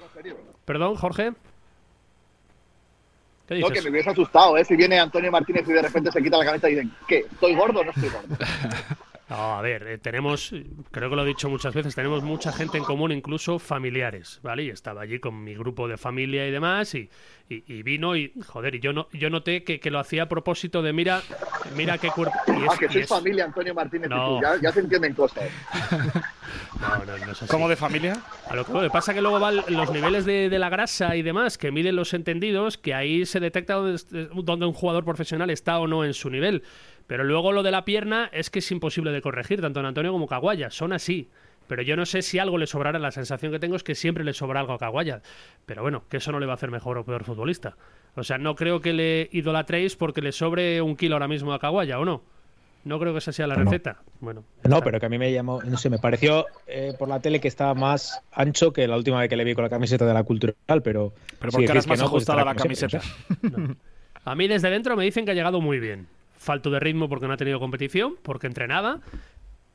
Perdón, 0.66 0.96
Jorge. 0.96 1.34
¿Qué 3.48 3.60
No, 3.60 3.70
que 3.70 3.82
me 3.82 3.90
hubiese 3.92 4.10
asustado, 4.10 4.58
¿eh? 4.58 4.66
Si 4.66 4.76
viene 4.76 5.00
Antonio 5.00 5.32
Martínez 5.32 5.64
y 5.68 5.72
de 5.74 5.82
repente 5.82 6.12
se 6.12 6.22
quita 6.22 6.38
la 6.38 6.46
cabeza 6.46 6.70
y 6.70 6.76
dicen, 6.76 6.92
¿qué? 7.08 7.20
¿Estoy 7.32 7.56
gordo 7.56 7.80
o 7.80 7.84
no 7.86 7.92
estoy 7.92 8.10
gordo? 8.10 8.36
No, 9.30 9.58
a 9.58 9.62
ver, 9.62 9.86
eh, 9.88 9.98
tenemos, 9.98 10.54
creo 10.92 11.10
que 11.10 11.16
lo 11.18 11.24
he 11.24 11.28
dicho 11.28 11.50
muchas 11.50 11.74
veces, 11.74 11.94
tenemos 11.96 12.24
mucha 12.24 12.54
gente 12.54 12.78
en 12.78 12.86
común, 12.86 13.12
incluso 13.12 13.60
familiares, 13.60 14.40
¿vale? 14.42 14.64
Y 14.64 14.70
estaba 14.70 15.02
allí 15.02 15.20
con 15.20 15.44
mi 15.44 15.54
grupo 15.54 15.90
de 15.90 15.98
familia 15.98 16.48
y 16.48 16.52
demás, 16.52 16.96
y, 16.96 17.10
y- 17.50 17.62
y 17.68 17.84
vino 17.84 18.16
y, 18.16 18.32
joder, 18.48 18.76
y 18.76 18.80
yo 18.80 18.94
no, 18.94 19.10
yo 19.12 19.30
noté 19.30 19.66
que, 19.66 19.82
que 19.82 19.92
lo 19.92 20.00
hacía 20.00 20.24
a 20.24 20.30
propósito 20.30 20.82
de, 20.82 20.94
mira, 20.94 21.22
mira 21.76 21.98
qué 21.98 22.08
cuerpo. 22.10 22.36
y 22.48 22.52
es- 22.52 22.70
ah, 22.72 22.76
que 22.80 22.86
y 22.86 22.90
sois 22.90 23.04
es- 23.04 23.10
familia, 23.10 23.44
Antonio 23.44 23.74
Martínez 23.74 24.10
No. 24.10 24.16
y 24.16 24.36
tú. 24.40 24.42
Ya, 24.44 24.62
ya 24.62 24.72
se 24.72 24.80
entienden 24.80 25.14
cosas. 25.14 25.44
No, 26.80 26.90
no, 27.06 27.18
no 27.18 27.32
es 27.32 27.42
así. 27.42 27.48
¿Cómo 27.48 27.68
de 27.68 27.76
familia? 27.76 28.22
A 28.50 28.56
lo 28.56 28.64
que 28.64 28.90
pasa 28.90 29.14
que 29.14 29.20
luego 29.22 29.40
van 29.40 29.58
los 29.68 29.92
niveles 29.92 30.26
de, 30.26 30.48
de 30.48 30.60
la 30.60 30.70
grasa 30.70 31.16
y 31.16 31.22
demás 31.24 31.58
que 31.58 31.72
miden 31.72 31.96
los 31.96 32.14
entendidos, 32.14 32.78
que 32.78 32.94
ahí 32.94 33.26
se 33.26 33.40
detecta 33.40 33.74
dónde, 33.74 34.00
dónde 34.44 34.66
un 34.66 34.74
jugador 34.74 35.04
profesional 35.04 35.50
está 35.50 35.80
o 35.80 35.88
no 35.88 36.06
en 36.06 36.14
su 36.14 36.30
nivel. 36.30 36.64
Pero 37.08 37.24
luego 37.24 37.52
lo 37.54 37.64
de 37.64 37.72
la 37.72 37.86
pierna 37.86 38.30
es 38.34 38.50
que 38.50 38.60
es 38.60 38.70
imposible 38.72 39.12
de 39.12 39.22
corregir, 39.22 39.62
tanto 39.62 39.80
en 39.80 39.86
Antonio 39.86 40.12
como 40.12 40.28
Caguaya. 40.28 40.70
Son 40.70 40.92
así. 40.94 41.30
Pero 41.68 41.82
yo 41.82 41.96
no 41.98 42.06
sé 42.06 42.22
si 42.22 42.40
algo 42.40 42.58
le 42.58 42.68
sobrará. 42.68 43.00
La 43.00 43.12
sensación 43.12 43.52
que 43.52 43.60
tengo 43.60 43.76
es 43.76 43.84
que 43.84 43.96
siempre 43.96 44.24
le 44.24 44.34
sobra 44.34 44.60
algo 44.62 44.74
a 44.74 44.78
Caguaya. 44.78 45.22
Pero 45.66 45.82
bueno, 45.82 46.04
que 46.10 46.18
eso 46.18 46.32
no 46.32 46.40
le 46.40 46.46
va 46.46 46.54
a 46.54 46.56
hacer 46.56 46.72
mejor 46.72 46.98
o 46.98 47.04
peor 47.06 47.24
futbolista. 47.24 47.76
O 48.16 48.24
sea, 48.24 48.38
no 48.38 48.56
creo 48.56 48.82
que 48.82 48.94
le 48.94 49.30
idolatréis 49.32 49.96
porque 49.96 50.22
le 50.22 50.32
sobre 50.32 50.82
un 50.82 50.96
kilo 50.96 51.16
ahora 51.16 51.28
mismo 51.28 51.54
a 51.54 51.60
Caguaya, 51.60 52.00
¿o 52.00 52.06
no? 52.06 52.22
No 52.84 53.00
creo 53.00 53.12
que 53.12 53.20
esa 53.20 53.34
sea 53.34 53.48
la 53.48 53.56
No. 53.56 53.64
receta. 53.66 53.98
Bueno, 54.22 54.44
No, 54.64 54.82
pero 54.82 55.00
que 55.00 55.06
a 55.06 55.10
mí 55.10 55.18
me 55.18 55.32
llamó, 55.34 55.62
no 55.62 55.78
sé, 55.78 55.90
me 55.90 55.98
pareció 56.00 56.46
eh, 56.68 56.94
por 56.98 57.10
la 57.10 57.20
tele 57.20 57.42
que 57.42 57.50
estaba 57.50 57.74
más 57.74 58.22
ancho 58.32 58.72
que 58.72 58.88
la 58.88 58.96
última 58.96 59.20
vez 59.20 59.30
que 59.30 59.36
le 59.36 59.44
vi 59.44 59.54
con 59.56 59.64
la 59.66 59.70
camiseta 59.70 60.06
de 60.06 60.14
la 60.14 60.24
cultural, 60.24 60.56
pero. 60.84 61.14
Pero 61.40 61.52
porque 61.52 61.68
ahora 61.68 61.74
decís 61.74 61.78
es 61.84 61.88
más 61.88 62.00
que 62.00 62.04
no, 62.06 62.10
pues 62.12 62.30
ajustada 62.30 62.46
la 62.46 62.56
camiseta. 62.56 63.02
A 64.24 64.36
mí 64.36 64.48
desde 64.48 64.70
dentro 64.70 64.96
me 64.96 65.04
dicen 65.04 65.26
que 65.26 65.32
ha 65.32 65.34
llegado 65.34 65.60
muy 65.62 65.80
bien. 65.80 66.08
Falto 66.48 66.70
de 66.70 66.80
ritmo 66.80 67.10
porque 67.10 67.28
no 67.28 67.34
ha 67.34 67.38
tenido 67.38 67.60
competición, 67.60 68.16
porque 68.24 68.48
entrenaba. 68.48 69.02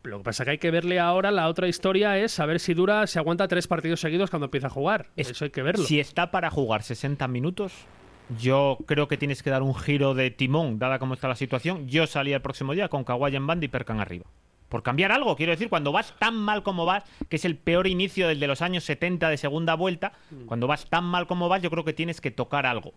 Lo 0.04 0.16
que 0.18 0.24
pasa 0.24 0.44
que 0.46 0.52
hay 0.52 0.58
que 0.58 0.70
verle 0.70 0.98
ahora, 0.98 1.30
la 1.30 1.48
otra 1.48 1.68
historia 1.68 2.16
es 2.16 2.32
saber 2.32 2.60
si 2.60 2.72
dura, 2.72 3.06
si 3.06 3.18
aguanta 3.18 3.46
tres 3.46 3.68
partidos 3.68 4.00
seguidos 4.00 4.30
cuando 4.30 4.46
empieza 4.46 4.68
a 4.68 4.70
jugar. 4.70 5.08
Es- 5.16 5.28
Eso 5.28 5.44
hay 5.44 5.50
que 5.50 5.62
verlo. 5.62 5.84
Si 5.84 6.00
está 6.00 6.30
para 6.30 6.48
jugar 6.50 6.82
60 6.82 7.28
minutos, 7.28 7.74
yo 8.40 8.78
creo 8.86 9.06
que 9.06 9.18
tienes 9.18 9.42
que 9.42 9.50
dar 9.50 9.62
un 9.62 9.74
giro 9.74 10.14
de 10.14 10.30
timón, 10.30 10.78
dada 10.78 10.98
cómo 10.98 11.12
está 11.12 11.28
la 11.28 11.34
situación. 11.34 11.88
Yo 11.88 12.06
salía 12.06 12.36
el 12.36 12.42
próximo 12.42 12.72
día 12.72 12.88
con 12.88 13.04
Kawhi 13.04 13.36
en 13.36 13.46
banda 13.46 13.66
y 13.66 13.68
Perkan 13.68 14.00
arriba. 14.00 14.24
Por 14.70 14.82
cambiar 14.82 15.12
algo, 15.12 15.36
quiero 15.36 15.52
decir, 15.52 15.68
cuando 15.68 15.92
vas 15.92 16.14
tan 16.18 16.34
mal 16.34 16.62
como 16.62 16.86
vas, 16.86 17.04
que 17.28 17.36
es 17.36 17.44
el 17.44 17.56
peor 17.58 17.86
inicio 17.86 18.26
del 18.28 18.40
de 18.40 18.46
los 18.46 18.62
años 18.62 18.84
70 18.84 19.28
de 19.28 19.36
segunda 19.36 19.74
vuelta, 19.74 20.12
Mm. 20.30 20.46
cuando 20.46 20.66
vas 20.66 20.88
tan 20.88 21.04
mal 21.04 21.26
como 21.26 21.50
vas, 21.50 21.60
yo 21.60 21.68
creo 21.70 21.84
que 21.84 21.92
tienes 21.92 22.22
que 22.22 22.30
tocar 22.30 22.64
algo. 22.64 22.94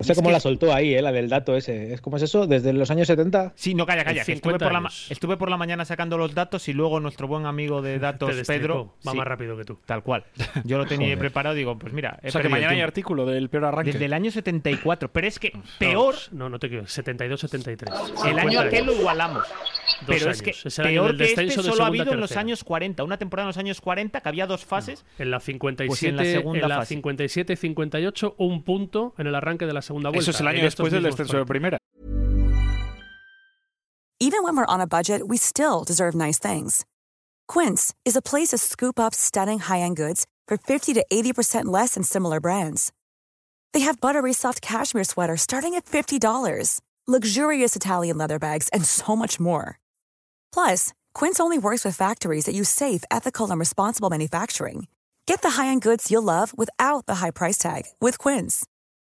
O 0.00 0.04
sea, 0.04 0.12
Es 0.14 0.18
cómo 0.18 0.30
que- 0.30 0.32
la 0.32 0.40
soltó 0.40 0.74
ahí, 0.74 0.94
eh, 0.94 1.02
la 1.02 1.12
del 1.12 1.28
dato 1.28 1.54
ese. 1.54 1.92
¿Es, 1.92 2.00
¿Cómo 2.00 2.16
es 2.16 2.22
eso? 2.22 2.46
¿Desde 2.46 2.72
los 2.72 2.90
años 2.90 3.06
70? 3.06 3.52
Sí, 3.54 3.74
no, 3.74 3.84
calla, 3.86 4.02
calla. 4.02 4.24
que 4.24 4.32
estuve, 4.32 4.52
50 4.54 4.64
por 4.66 4.72
la, 4.72 4.80
ma- 4.80 4.88
años. 4.88 5.06
estuve 5.10 5.36
por 5.36 5.50
la 5.50 5.56
mañana 5.56 5.84
sacando 5.84 6.16
los 6.18 6.34
datos 6.34 6.68
y 6.68 6.72
luego 6.72 6.98
nuestro 7.00 7.28
buen 7.28 7.46
amigo 7.46 7.82
de 7.82 7.98
datos. 8.00 8.34
Pedro. 8.46 8.94
Va 9.06 9.12
sí, 9.12 9.18
más 9.18 9.26
rápido 9.26 9.56
que 9.56 9.64
tú. 9.64 9.78
Tal 9.86 10.02
cual. 10.02 10.24
Yo 10.64 10.78
lo 10.78 10.86
tenía 10.86 11.16
preparado 11.18 11.54
digo, 11.54 11.78
pues 11.78 11.92
mira. 11.92 12.18
O 12.24 12.30
sea, 12.30 12.40
que 12.42 12.48
mañana 12.48 12.72
hay 12.72 12.80
artículo 12.80 13.26
del 13.26 13.48
peor 13.50 13.66
arranque. 13.66 13.92
Desde 13.92 14.06
el 14.06 14.12
año 14.14 14.30
74. 14.30 15.12
Pero 15.12 15.26
es 15.26 15.38
que 15.38 15.52
peor, 15.78 16.14
No, 16.32 16.48
no 16.48 16.58
te 16.58 16.68
equivoques. 16.68 16.96
72-73. 16.98 18.26
el 18.30 18.38
año 18.38 18.60
aquel 18.60 18.86
lo 18.86 18.94
igualamos. 18.94 19.44
Pero 20.06 20.30
es 20.30 20.40
años. 20.40 20.42
que 20.42 20.68
Es 20.68 20.78
el 20.78 20.86
año 20.86 21.02
peor 21.02 21.16
que 21.16 21.24
este 21.24 21.44
de 21.44 21.50
solo 21.50 21.60
ha 21.60 21.64
segunda 21.72 21.86
habido 21.86 22.12
en 22.12 22.20
los 22.20 22.28
tercera. 22.30 22.40
años 22.40 22.64
40. 22.64 23.04
Una 23.04 23.18
temporada 23.18 23.44
en 23.44 23.48
los 23.48 23.56
años 23.58 23.80
40 23.80 24.20
que 24.20 24.28
había 24.28 24.46
dos 24.46 24.64
fases. 24.64 25.04
En 25.18 25.30
la 25.30 25.40
57, 25.40 25.88
Pues 25.88 26.02
en 26.02 26.16
la 26.16 26.24
segunda 26.24 26.60
en 26.62 26.68
la 26.68 26.76
fase. 26.78 26.94
57-58, 27.02 28.34
un 28.38 28.62
punto 28.64 29.14
en 29.18 29.26
el 29.26 29.34
arranque 29.34 29.66
de 29.66 29.72
la 29.72 29.82
segunda 29.82 30.10
vuelta. 30.10 30.22
Eso 30.22 30.30
es 30.30 30.40
el 30.40 30.46
año 30.48 30.62
después 30.62 30.92
del 30.92 31.02
descenso 31.02 31.36
de 31.38 31.44
primera. 31.46 31.78
Even 34.22 34.42
when 34.42 34.54
we're 34.54 34.66
on 34.66 34.80
a 34.80 34.86
budget, 34.86 35.22
we 35.28 35.36
still 35.38 35.82
deserve 35.84 36.14
nice 36.14 36.38
things. 36.38 36.84
Quince 37.48 37.94
is 38.04 38.16
a 38.16 38.20
place 38.22 38.48
to 38.50 38.58
scoop 38.58 38.98
up 39.00 39.14
stunning 39.14 39.60
high-end 39.60 39.96
goods 39.96 40.26
for 40.46 40.58
50 40.58 40.92
to 40.94 41.04
80% 41.10 41.64
less 41.66 41.94
than 41.94 42.02
similar 42.02 42.38
brands. 42.38 42.92
They 43.72 43.80
have 43.80 44.00
buttery 44.00 44.32
soft 44.34 44.60
cashmere 44.60 45.04
sweaters 45.04 45.40
starting 45.42 45.74
at 45.74 45.86
$50, 45.86 46.80
luxurious 47.08 47.74
Italian 47.76 48.18
leather 48.18 48.38
bags, 48.38 48.68
and 48.72 48.84
so 48.84 49.16
much 49.16 49.40
more. 49.40 49.78
Plus, 50.52 50.92
Quince 51.14 51.40
only 51.40 51.58
works 51.58 51.84
with 51.84 51.96
factories 51.96 52.44
that 52.44 52.54
use 52.54 52.68
safe, 52.68 53.04
ethical, 53.10 53.50
and 53.50 53.58
responsible 53.58 54.10
manufacturing. 54.10 54.86
Get 55.26 55.42
the 55.42 55.50
high-end 55.50 55.82
goods 55.82 56.10
you'll 56.10 56.22
love 56.22 56.56
without 56.58 57.06
the 57.06 57.16
high 57.16 57.30
price 57.30 57.56
tag 57.56 57.84
with 58.00 58.18
Quince. 58.18 58.66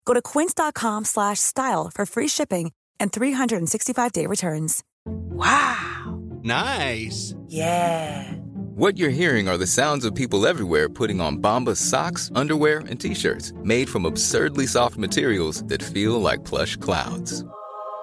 Go 0.06 0.14
to 0.14 0.22
quince.com 0.22 1.06
slash 1.06 1.40
style 1.40 1.90
for 1.94 2.06
free 2.06 2.28
shipping 2.28 2.72
and 3.00 3.12
365-day 3.12 4.26
returns. 4.26 4.84
Wow. 5.06 6.20
Nice. 6.44 7.34
Yeah. 7.48 8.32
What 8.76 8.98
you're 8.98 9.10
hearing 9.10 9.48
are 9.48 9.58
the 9.58 9.68
sounds 9.68 10.06
of 10.06 10.14
people 10.16 10.46
everywhere 10.48 10.90
putting 10.90 11.22
on 11.22 11.38
Bombas 11.38 11.78
socks, 11.78 12.30
underwear, 12.36 12.80
and 12.90 13.00
t-shirts 13.00 13.54
made 13.64 13.90
from 13.90 14.06
absurdly 14.06 14.68
soft 14.68 14.98
materials 14.98 15.64
that 15.66 15.84
feel 15.84 16.20
like 16.20 16.44
plush 16.44 16.76
clouds. 16.78 17.46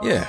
Yeah, 0.02 0.28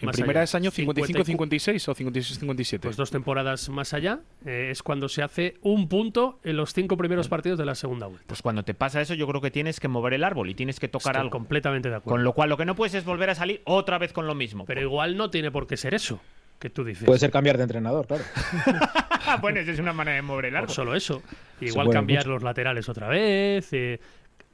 En 0.00 0.06
más 0.06 0.16
primera 0.16 0.40
allá. 0.40 0.44
es 0.44 0.54
año 0.54 0.70
50 0.70 1.02
55-56 1.02 1.88
o 1.88 1.94
56-57. 1.94 2.80
Pues 2.80 2.96
dos 2.96 3.10
temporadas 3.10 3.68
más 3.68 3.94
allá 3.94 4.20
eh, 4.44 4.68
es 4.70 4.82
cuando 4.82 5.08
se 5.08 5.22
hace 5.22 5.54
un 5.62 5.88
punto 5.88 6.40
en 6.44 6.56
los 6.56 6.72
cinco 6.74 6.96
primeros 6.96 7.28
partidos 7.28 7.58
de 7.58 7.64
la 7.64 7.74
segunda 7.74 8.06
vuelta. 8.06 8.24
Pues 8.26 8.42
cuando 8.42 8.64
te 8.64 8.74
pasa 8.74 9.00
eso, 9.00 9.14
yo 9.14 9.26
creo 9.28 9.40
que 9.40 9.50
tienes 9.50 9.80
que 9.80 9.88
mover 9.88 10.14
el 10.14 10.24
árbol 10.24 10.50
y 10.50 10.54
tienes 10.54 10.80
que 10.80 10.88
tocar 10.88 11.12
Estoy 11.14 11.20
algo. 11.26 11.30
completamente 11.30 11.88
de 11.90 11.96
acuerdo. 11.96 12.14
Con 12.14 12.24
lo 12.24 12.32
cual, 12.32 12.50
lo 12.50 12.56
que 12.56 12.64
no 12.64 12.74
puedes 12.74 12.94
es 12.94 13.04
volver 13.04 13.30
a 13.30 13.34
salir 13.34 13.60
otra 13.64 13.98
vez 13.98 14.12
con 14.12 14.26
lo 14.26 14.34
mismo. 14.34 14.64
Pero 14.66 14.80
igual 14.80 15.16
no 15.16 15.30
tiene 15.30 15.50
por 15.50 15.66
qué 15.66 15.76
ser 15.76 15.94
eso 15.94 16.20
que 16.58 16.70
tú 16.70 16.84
dices. 16.84 17.04
Puede 17.04 17.18
ser 17.18 17.30
cambiar 17.30 17.56
de 17.56 17.64
entrenador, 17.64 18.06
claro. 18.06 18.24
bueno, 19.42 19.60
esa 19.60 19.72
es 19.72 19.78
una 19.78 19.92
manera 19.92 20.16
de 20.16 20.22
mover 20.22 20.46
el 20.46 20.52
Por 20.52 20.58
árbol. 20.62 20.74
solo 20.74 20.94
eso. 20.94 21.22
Igual 21.60 21.90
cambiar 21.90 22.20
mucho. 22.24 22.30
los 22.30 22.42
laterales 22.42 22.88
otra 22.88 23.08
vez. 23.08 23.68
eh, 23.72 24.00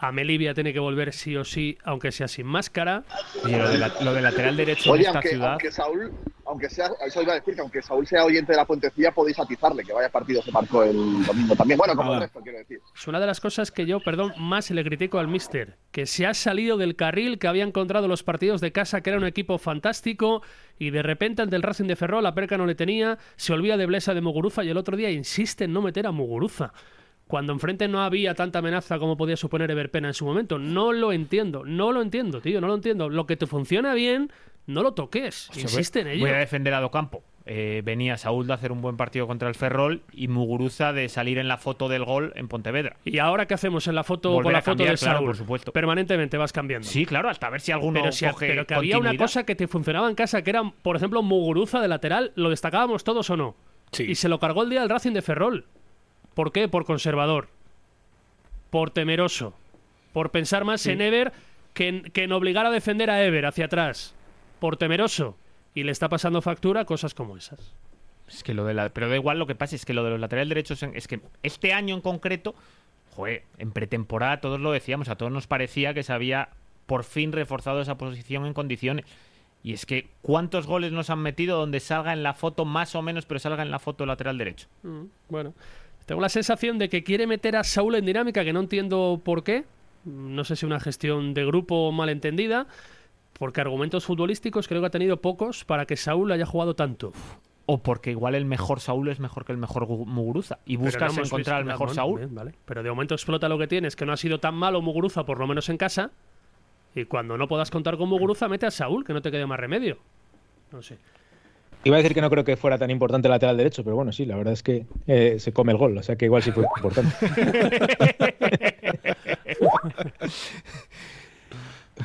A 0.03 0.12
Melivia 0.12 0.55
tiene 0.55 0.72
que 0.72 0.78
volver 0.78 1.12
sí 1.12 1.36
o 1.36 1.44
sí, 1.44 1.76
aunque 1.84 2.11
sea 2.11 2.26
sin 2.26 2.46
máscara. 2.46 3.05
Oye, 3.44 3.59
lo 3.59 3.68
de, 3.68 3.78
la- 3.78 3.92
lo 4.03 4.14
de 4.14 4.22
lateral 4.22 4.57
derecho 4.57 4.90
Oye, 4.92 5.03
en 5.03 5.07
esta 5.09 5.18
aunque, 5.18 5.28
ciudad. 5.28 5.51
aunque 5.51 5.70
Saúl, 5.70 6.12
aunque 6.46 6.70
sea, 6.70 6.90
eso 7.07 7.20
iba 7.22 7.32
a 7.32 7.34
decir 7.36 7.55
que 7.55 7.61
aunque 7.61 7.82
Saúl 7.82 8.07
sea 8.07 8.24
oyente 8.24 8.53
de 8.53 8.57
la 8.57 8.64
puentecilla, 8.64 9.12
podéis 9.12 9.38
atizarle, 9.38 9.84
que 9.84 9.92
vaya 9.92 10.09
partido 10.09 10.40
se 10.42 10.51
marcó 10.53 10.82
el 10.84 11.22
domingo 11.26 11.55
también. 11.55 11.76
Bueno, 11.76 11.94
como 11.94 12.14
el 12.14 12.20
resto, 12.20 12.40
quiero 12.40 12.59
decir. 12.59 12.80
Es 12.94 13.07
una 13.09 13.20
de 13.20 13.26
las 13.26 13.40
cosas 13.40 13.70
que 13.70 13.84
yo, 13.84 14.01
perdón, 14.01 14.32
más 14.38 14.70
le 14.70 14.82
critico 14.84 15.18
al 15.18 15.28
Mister, 15.28 15.76
que 15.90 16.07
se 16.07 16.26
ha 16.26 16.32
salido 16.32 16.78
del 16.78 16.96
carril 16.96 17.38
que 17.38 17.46
había 17.48 17.64
encontrado 17.64 18.09
los 18.09 18.22
partidos 18.22 18.62
de 18.62 18.72
casa, 18.72 19.03
que 19.03 19.11
era 19.11 19.18
un 19.18 19.26
equipo 19.26 19.59
fantástico, 19.59 20.42
y 20.78 20.90
de 20.90 21.03
repente 21.03 21.42
ante 21.42 21.57
el 21.57 21.62
Racing 21.62 21.84
de 21.86 21.96
Ferrol, 21.96 22.22
la 22.24 22.34
perca 22.34 22.57
no 22.57 22.64
le 22.64 22.74
tenía, 22.74 23.18
se 23.36 23.53
olvida 23.53 23.76
de 23.76 23.84
Blesa 23.84 24.14
de 24.14 24.22
Muguruza 24.22 24.64
y 24.64 24.70
el 24.70 24.78
otro 24.78 24.96
día 24.96 25.11
insiste 25.11 25.64
en 25.64 25.74
no 25.74 25.82
meter 25.82 26.07
a 26.07 26.11
Muguruza. 26.11 26.72
Cuando 27.31 27.53
enfrente 27.53 27.87
no 27.87 28.03
había 28.03 28.35
tanta 28.35 28.59
amenaza 28.59 28.99
como 28.99 29.16
podía 29.16 29.37
suponer 29.37 29.70
Everpena 29.70 30.09
en 30.09 30.14
su 30.14 30.24
momento. 30.26 30.59
No 30.59 30.93
lo 30.93 31.12
entiendo, 31.12 31.62
no 31.64 31.93
lo 31.93 32.03
entiendo, 32.03 32.41
tío, 32.41 32.61
no 32.61 32.66
lo 32.66 32.74
entiendo. 32.74 33.09
Lo 33.09 33.24
que 33.24 33.37
te 33.37 33.47
funciona 33.47 33.95
bien, 33.95 34.33
no 34.66 34.83
lo 34.83 34.95
toques. 34.95 35.49
O 35.51 35.53
sea, 35.55 35.62
Insiste 35.62 36.01
en 36.01 36.07
voy- 36.07 36.14
ello. 36.16 36.26
Voy 36.26 36.35
a 36.35 36.39
defender 36.39 36.74
a 36.74 36.81
Docampo. 36.81 37.22
Eh, 37.47 37.83
venía 37.85 38.16
Saúl 38.16 38.49
de 38.49 38.53
hacer 38.53 38.72
un 38.72 38.83
buen 38.83 38.97
partido 38.97 39.28
contra 39.28 39.49
el 39.49 39.55
Ferrol 39.55 40.03
y 40.12 40.26
Muguruza 40.26 40.93
de 40.93 41.09
salir 41.09 41.39
en 41.39 41.47
la 41.47 41.57
foto 41.57 41.89
del 41.89 42.05
gol 42.05 42.33
en 42.35 42.49
Pontevedra. 42.49 42.97
¿Y 43.05 43.18
ahora 43.18 43.47
qué 43.47 43.55
hacemos 43.55 43.87
en 43.87 43.95
la 43.95 44.03
foto 44.05 44.31
Volver 44.31 44.43
con 44.45 44.53
la 44.53 44.62
foto 44.62 44.70
cambiar, 44.78 44.91
de 44.95 44.99
claro, 44.99 45.16
Saúl? 45.18 45.26
por 45.28 45.37
supuesto. 45.37 45.72
Permanentemente 45.72 46.37
vas 46.37 46.53
cambiando. 46.53 46.87
Sí, 46.89 47.07
claro, 47.07 47.28
hasta 47.31 47.49
ver 47.49 47.61
si 47.61 47.70
alguno 47.72 48.01
pero, 48.01 48.12
si- 48.12 48.26
coge 48.26 48.49
pero 48.49 48.66
que 48.66 48.74
había 48.74 48.99
una 48.99 49.16
cosa 49.16 49.45
que 49.47 49.55
te 49.55 49.68
funcionaba 49.68 50.09
en 50.09 50.16
casa, 50.16 50.43
que 50.43 50.51
era, 50.51 50.62
por 50.83 50.97
ejemplo, 50.97 51.22
Muguruza 51.22 51.81
de 51.81 51.87
lateral, 51.89 52.33
¿lo 52.35 52.51
destacábamos 52.51 53.05
todos 53.05 53.31
o 53.31 53.37
no? 53.37 53.55
Y 53.99 54.16
se 54.16 54.28
lo 54.28 54.39
cargó 54.41 54.62
el 54.64 54.70
día 54.70 54.81
del 54.81 54.91
Racing 54.91 55.12
de 55.12 55.22
Ferrol. 55.22 55.64
¿Por 56.41 56.53
qué? 56.53 56.68
Por 56.68 56.86
conservador. 56.86 57.49
Por 58.70 58.91
temeroso. 58.91 59.53
Por 60.14 60.30
pensar 60.30 60.64
más 60.64 60.80
Sí. 60.80 60.91
en 60.93 61.03
Ever 61.03 61.34
que 61.74 61.88
en, 61.88 62.03
que 62.05 62.24
en 62.24 62.32
obligar 62.32 62.64
a 62.64 62.70
defender 62.70 63.11
a 63.11 63.22
Ever 63.22 63.45
hacia 63.45 63.66
atrás. 63.66 64.14
Por 64.59 64.78
temeroso. 64.78 65.36
Y 65.74 65.82
le 65.82 65.93
está 65.93 66.09
pasando 66.09 66.41
factura 66.41 66.86
cosas 66.86 67.12
como 67.12 67.36
esas. 67.36 67.74
Es 68.26 68.43
que 68.43 68.55
lo 68.55 68.64
de 68.64 68.72
la, 68.72 68.88
pero 68.88 69.11
da 69.11 69.16
igual 69.16 69.38
lo 69.38 69.47
que 69.47 69.55
pasa, 69.55 69.76
es 69.76 69.84
que 69.84 69.93
lo 69.93 70.03
de 70.03 70.12
los 70.12 70.18
laterales 70.20 70.49
derechos 70.49 70.82
es 70.82 71.07
que 71.09 71.20
este 71.43 71.74
año 71.74 71.95
en 71.95 72.01
concreto, 72.01 72.55
joder, 73.14 73.43
en 73.59 73.72
pretemporada 73.72 74.41
todos 74.41 74.59
lo 74.61 74.72
decíamos, 74.72 75.11
a 75.11 75.16
todos 75.16 75.30
nos 75.30 75.47
parecía 75.47 75.93
que 75.93 76.03
se 76.05 76.14
había 76.14 76.49
por 76.86 77.05
fin 77.05 77.32
reforzado 77.32 77.82
esa 77.82 77.99
posición 77.99 78.47
en 78.47 78.55
condiciones. 78.55 79.05
Y 79.62 79.74
es 79.74 79.84
que 79.84 80.09
¿cuántos 80.22 80.66
goles 80.66 80.91
nos 80.91 81.11
han 81.11 81.18
metido 81.18 81.59
donde 81.59 81.80
salga 81.80 82.14
en 82.14 82.22
la 82.22 82.32
foto 82.32 82.64
más 82.64 82.95
o 82.95 83.03
menos, 83.03 83.26
pero 83.26 83.38
salga 83.41 83.62
en 83.62 83.70
la 83.70 83.78
foto 83.78 84.07
lateral 84.07 84.38
derecho? 84.38 84.68
Mm, 84.84 85.03
Bueno, 85.28 85.53
tengo 86.11 86.21
la 86.23 86.29
sensación 86.29 86.77
de 86.77 86.89
que 86.89 87.05
quiere 87.05 87.29
meter 87.29 87.55
a 87.55 87.63
Saúl 87.63 87.95
en 87.95 88.05
dinámica, 88.05 88.43
que 88.45 88.53
no 88.53 88.59
entiendo 88.59 89.21
por 89.25 89.45
qué. 89.45 89.65
No 90.05 90.43
sé 90.43 90.57
si 90.57 90.67
una 90.67 90.81
gestión 90.81 91.35
de 91.35 91.47
grupo 91.47 91.93
mal 91.93 92.09
entendida, 92.09 92.67
porque 93.39 93.61
argumentos 93.61 94.07
futbolísticos 94.07 94.67
creo 94.67 94.81
que 94.81 94.89
ha 94.89 94.91
tenido 94.91 95.19
pocos 95.21 95.65
para 95.65 95.87
que 95.87 95.97
Saúl 95.97 96.33
haya 96.33 96.47
jugado 96.47 96.75
tanto. 96.75 97.13
O 97.67 97.79
porque 97.79 98.11
igual 98.11 98.35
el 98.35 98.45
mejor 98.45 98.81
Saúl 98.81 99.09
es 99.09 99.21
mejor 99.21 99.45
que 99.45 99.53
el 99.53 99.59
mejor 99.59 99.87
Gu- 99.87 100.05
Muguruza. 100.05 100.59
Y 100.67 100.75
buscas 100.75 101.15
no 101.17 101.23
encontrar 101.23 101.59
al 101.59 101.65
mejor 101.65 101.95
Saúl. 101.95 102.19
bien, 102.19 102.35
vale. 102.35 102.55
Pero 102.65 102.83
de 102.83 102.91
momento 102.91 103.15
explota 103.15 103.49
lo 103.49 103.57
que 103.57 103.69
tienes, 103.69 103.95
que 103.95 104.05
no 104.05 104.13
ha 104.13 104.17
sido 104.17 104.41
tan 104.41 104.57
malo 104.57 104.83
Muguruza, 104.83 105.25
por 105.25 105.39
lo 105.39 105.47
menos 105.47 105.69
en 105.69 105.77
casa. 105.77 106.11
Y 106.93 107.05
cuando 107.05 107.39
no 107.39 107.47
puedas 107.47 107.71
contar 107.71 107.97
con 107.97 108.09
Muguruza, 108.09 108.49
mete 108.49 108.67
a 108.67 108.73
Saúl, 108.73 109.05
que 109.05 109.13
no 109.13 109.23
te 109.23 109.31
quede 109.31 109.47
más 109.47 109.61
remedio. 109.61 109.99
No 110.73 110.83
sé. 110.83 110.99
Iba 111.85 111.97
a 111.97 111.99
decir 111.99 112.12
que 112.14 112.20
no 112.20 112.28
creo 112.28 112.45
que 112.45 112.57
fuera 112.57 112.76
tan 112.76 112.91
importante 112.91 113.28
el 113.28 113.33
lateral 113.33 113.57
derecho, 113.57 113.85
pero 113.85 113.97
bueno, 113.97 114.12
sí, 114.12 114.26
la 114.26 114.37
verdad 114.37 114.53
es 114.53 114.62
que 114.62 114.85
eh, 115.07 115.37
se 115.39 115.53
come 115.53 115.72
el 115.72 115.78
gol, 115.78 115.97
o 115.97 116.03
sea 116.03 116.16
que 116.16 116.26
igual 116.26 116.43
sí 116.43 116.51
fue 116.53 116.64
importante. 116.76 117.14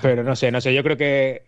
pero 0.01 0.23
no 0.23 0.36
sé, 0.36 0.51
no 0.51 0.61
sé, 0.61 0.73
yo 0.73 0.84
creo 0.84 0.97
que 0.97 1.43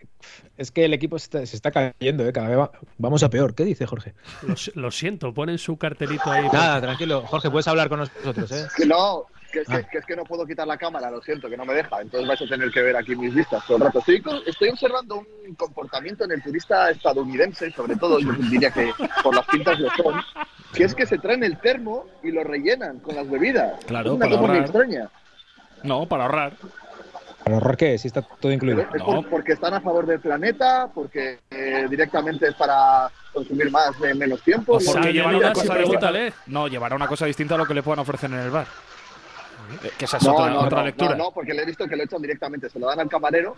es 0.58 0.72
que 0.72 0.86
el 0.86 0.94
equipo 0.94 1.20
se 1.20 1.26
está, 1.26 1.46
se 1.46 1.56
está 1.56 1.72
cayendo, 1.72 2.28
¿eh? 2.28 2.34
cada 2.34 2.50
vez 2.50 2.58
va- 2.58 2.72
vamos 2.98 3.22
a 3.24 3.30
peor. 3.30 3.54
¿Qué 3.54 3.64
dice 3.64 3.86
Jorge? 3.86 4.14
Lo, 4.42 4.56
si- 4.56 4.72
lo 4.76 4.92
siento, 4.92 5.34
ponen 5.34 5.58
su 5.58 5.78
cartelito 5.78 6.32
ahí. 6.32 6.48
Nada, 6.52 6.82
tranquilo, 6.82 7.22
Jorge, 7.28 7.52
puedes 7.52 7.68
hablar 7.68 7.90
con 7.90 8.00
nosotros, 8.00 8.52
¿eh? 8.52 8.66
Que 8.76 8.86
no, 8.86 9.26
que 9.52 9.60
es 9.62 9.68
que, 9.68 9.76
Ah. 9.76 9.84
que 9.84 9.98
es 10.00 10.06
que 10.06 10.16
no 10.16 10.24
puedo 10.24 10.46
quitar 10.46 10.68
la 10.68 10.78
cámara, 10.78 11.10
lo 11.12 11.22
siento, 11.22 11.50
que 11.50 11.58
no 11.58 11.66
me 11.66 11.74
deja. 11.74 12.02
Entonces 12.02 12.28
vais 12.28 12.42
a 12.42 12.48
tener 12.48 12.72
que 12.72 12.82
ver 12.82 12.96
aquí 12.98 13.16
mis 13.16 13.34
vistas 13.34 13.66
todo 13.66 13.78
el 13.78 13.84
rato. 13.84 14.00
Estoy, 14.00 14.22
co- 14.22 14.42
estoy 14.46 14.70
observando 14.70 15.24
un 15.48 15.56
comportamiento 15.56 16.26
en 16.26 16.32
el 16.32 16.42
turista 16.44 16.90
estadounidense, 16.92 17.72
sobre 17.72 17.96
todo, 17.96 18.20
yo 18.20 18.32
diría 18.34 18.72
que 18.72 18.92
por 19.24 19.36
las 19.36 19.46
pintas 19.48 19.80
lo 19.80 19.90
son, 19.92 20.16
que 20.74 20.84
es 20.84 20.94
que 20.96 21.06
se 21.06 21.18
traen 21.18 21.44
el 21.44 21.58
termo 21.60 22.06
y 22.24 22.32
lo 22.32 22.44
rellenan 22.44 23.00
con 23.00 23.16
las 23.16 23.30
bebidas. 23.30 23.84
Claro, 23.86 24.10
es 24.12 24.16
una 24.16 24.26
para 24.26 24.30
cosa 24.38 24.42
muy 24.42 24.58
ahorrar. 24.58 24.70
extraña. 24.70 25.10
No, 25.84 26.06
para 26.08 26.24
ahorrar. 26.26 26.54
¿Para 27.44 27.56
ahorrar 27.60 27.78
qué? 27.78 27.98
Si 27.98 28.08
está 28.10 28.22
todo 28.24 28.52
incluido. 28.52 28.82
Es 28.82 29.02
por- 29.02 29.30
porque 29.30 29.54
están 29.54 29.74
a 29.74 29.80
favor 29.80 30.06
del 30.06 30.20
planeta, 30.20 30.90
porque 30.94 31.40
eh, 31.50 31.86
directamente 31.90 32.50
es 32.50 32.56
para 32.56 33.10
consumir 33.32 33.72
más 33.72 33.92
en 34.04 34.18
menos 34.18 34.42
tiempo. 34.42 34.74
O 34.78 34.80
porque 34.86 35.14
llevará 35.14 35.38
una 35.38 35.54
cosa 35.54 35.76
distinta. 35.78 36.12
No, 36.48 36.68
llevará 36.68 36.96
una 36.96 37.08
cosa 37.08 37.26
distinta 37.26 37.56
a 37.56 37.58
lo 37.60 37.66
que 37.66 37.74
le 37.74 37.84
puedan 37.84 38.00
ofrecer 38.00 38.30
en 38.32 38.40
el 38.40 38.50
bar. 38.50 38.68
Eh, 39.84 39.92
Que 39.98 40.06
esa 40.06 40.18
es 40.18 40.24
No, 40.24 40.34
otra, 40.36 40.50
no, 40.52 40.60
otra 40.62 40.80
no, 40.80 40.86
lectura. 40.86 41.12
No, 41.16 41.26
no, 41.26 41.32
porque 41.32 41.54
le 41.54 41.64
he 41.64 41.66
visto 41.66 41.88
que 41.88 41.96
lo 41.96 42.04
echan 42.04 42.22
directamente, 42.22 42.70
se 42.70 42.80
lo 42.80 42.88
dan 42.88 43.00
al 43.00 43.10
camarero 43.10 43.56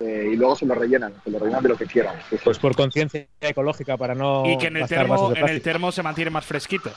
eh, 0.00 0.30
y 0.32 0.36
luego 0.36 0.56
se 0.56 0.66
lo 0.66 0.74
rellenan, 0.74 1.14
se 1.22 1.30
lo 1.30 1.38
rellenan 1.38 1.62
de 1.62 1.68
lo 1.68 1.76
que 1.76 1.86
quieran. 1.86 2.16
Sí, 2.28 2.36
sí. 2.36 2.42
Pues 2.44 2.58
por 2.58 2.74
conciencia 2.74 3.26
ecológica, 3.40 3.96
para 3.96 4.14
no. 4.14 4.44
y 4.46 4.58
que 4.58 4.66
en 4.68 4.76
el, 4.78 4.88
termo, 4.88 5.32
en 5.34 5.48
el 5.48 5.62
termo 5.62 5.92
se 5.92 6.02
mantiene 6.02 6.30
más 6.30 6.44
fresquito. 6.44 6.90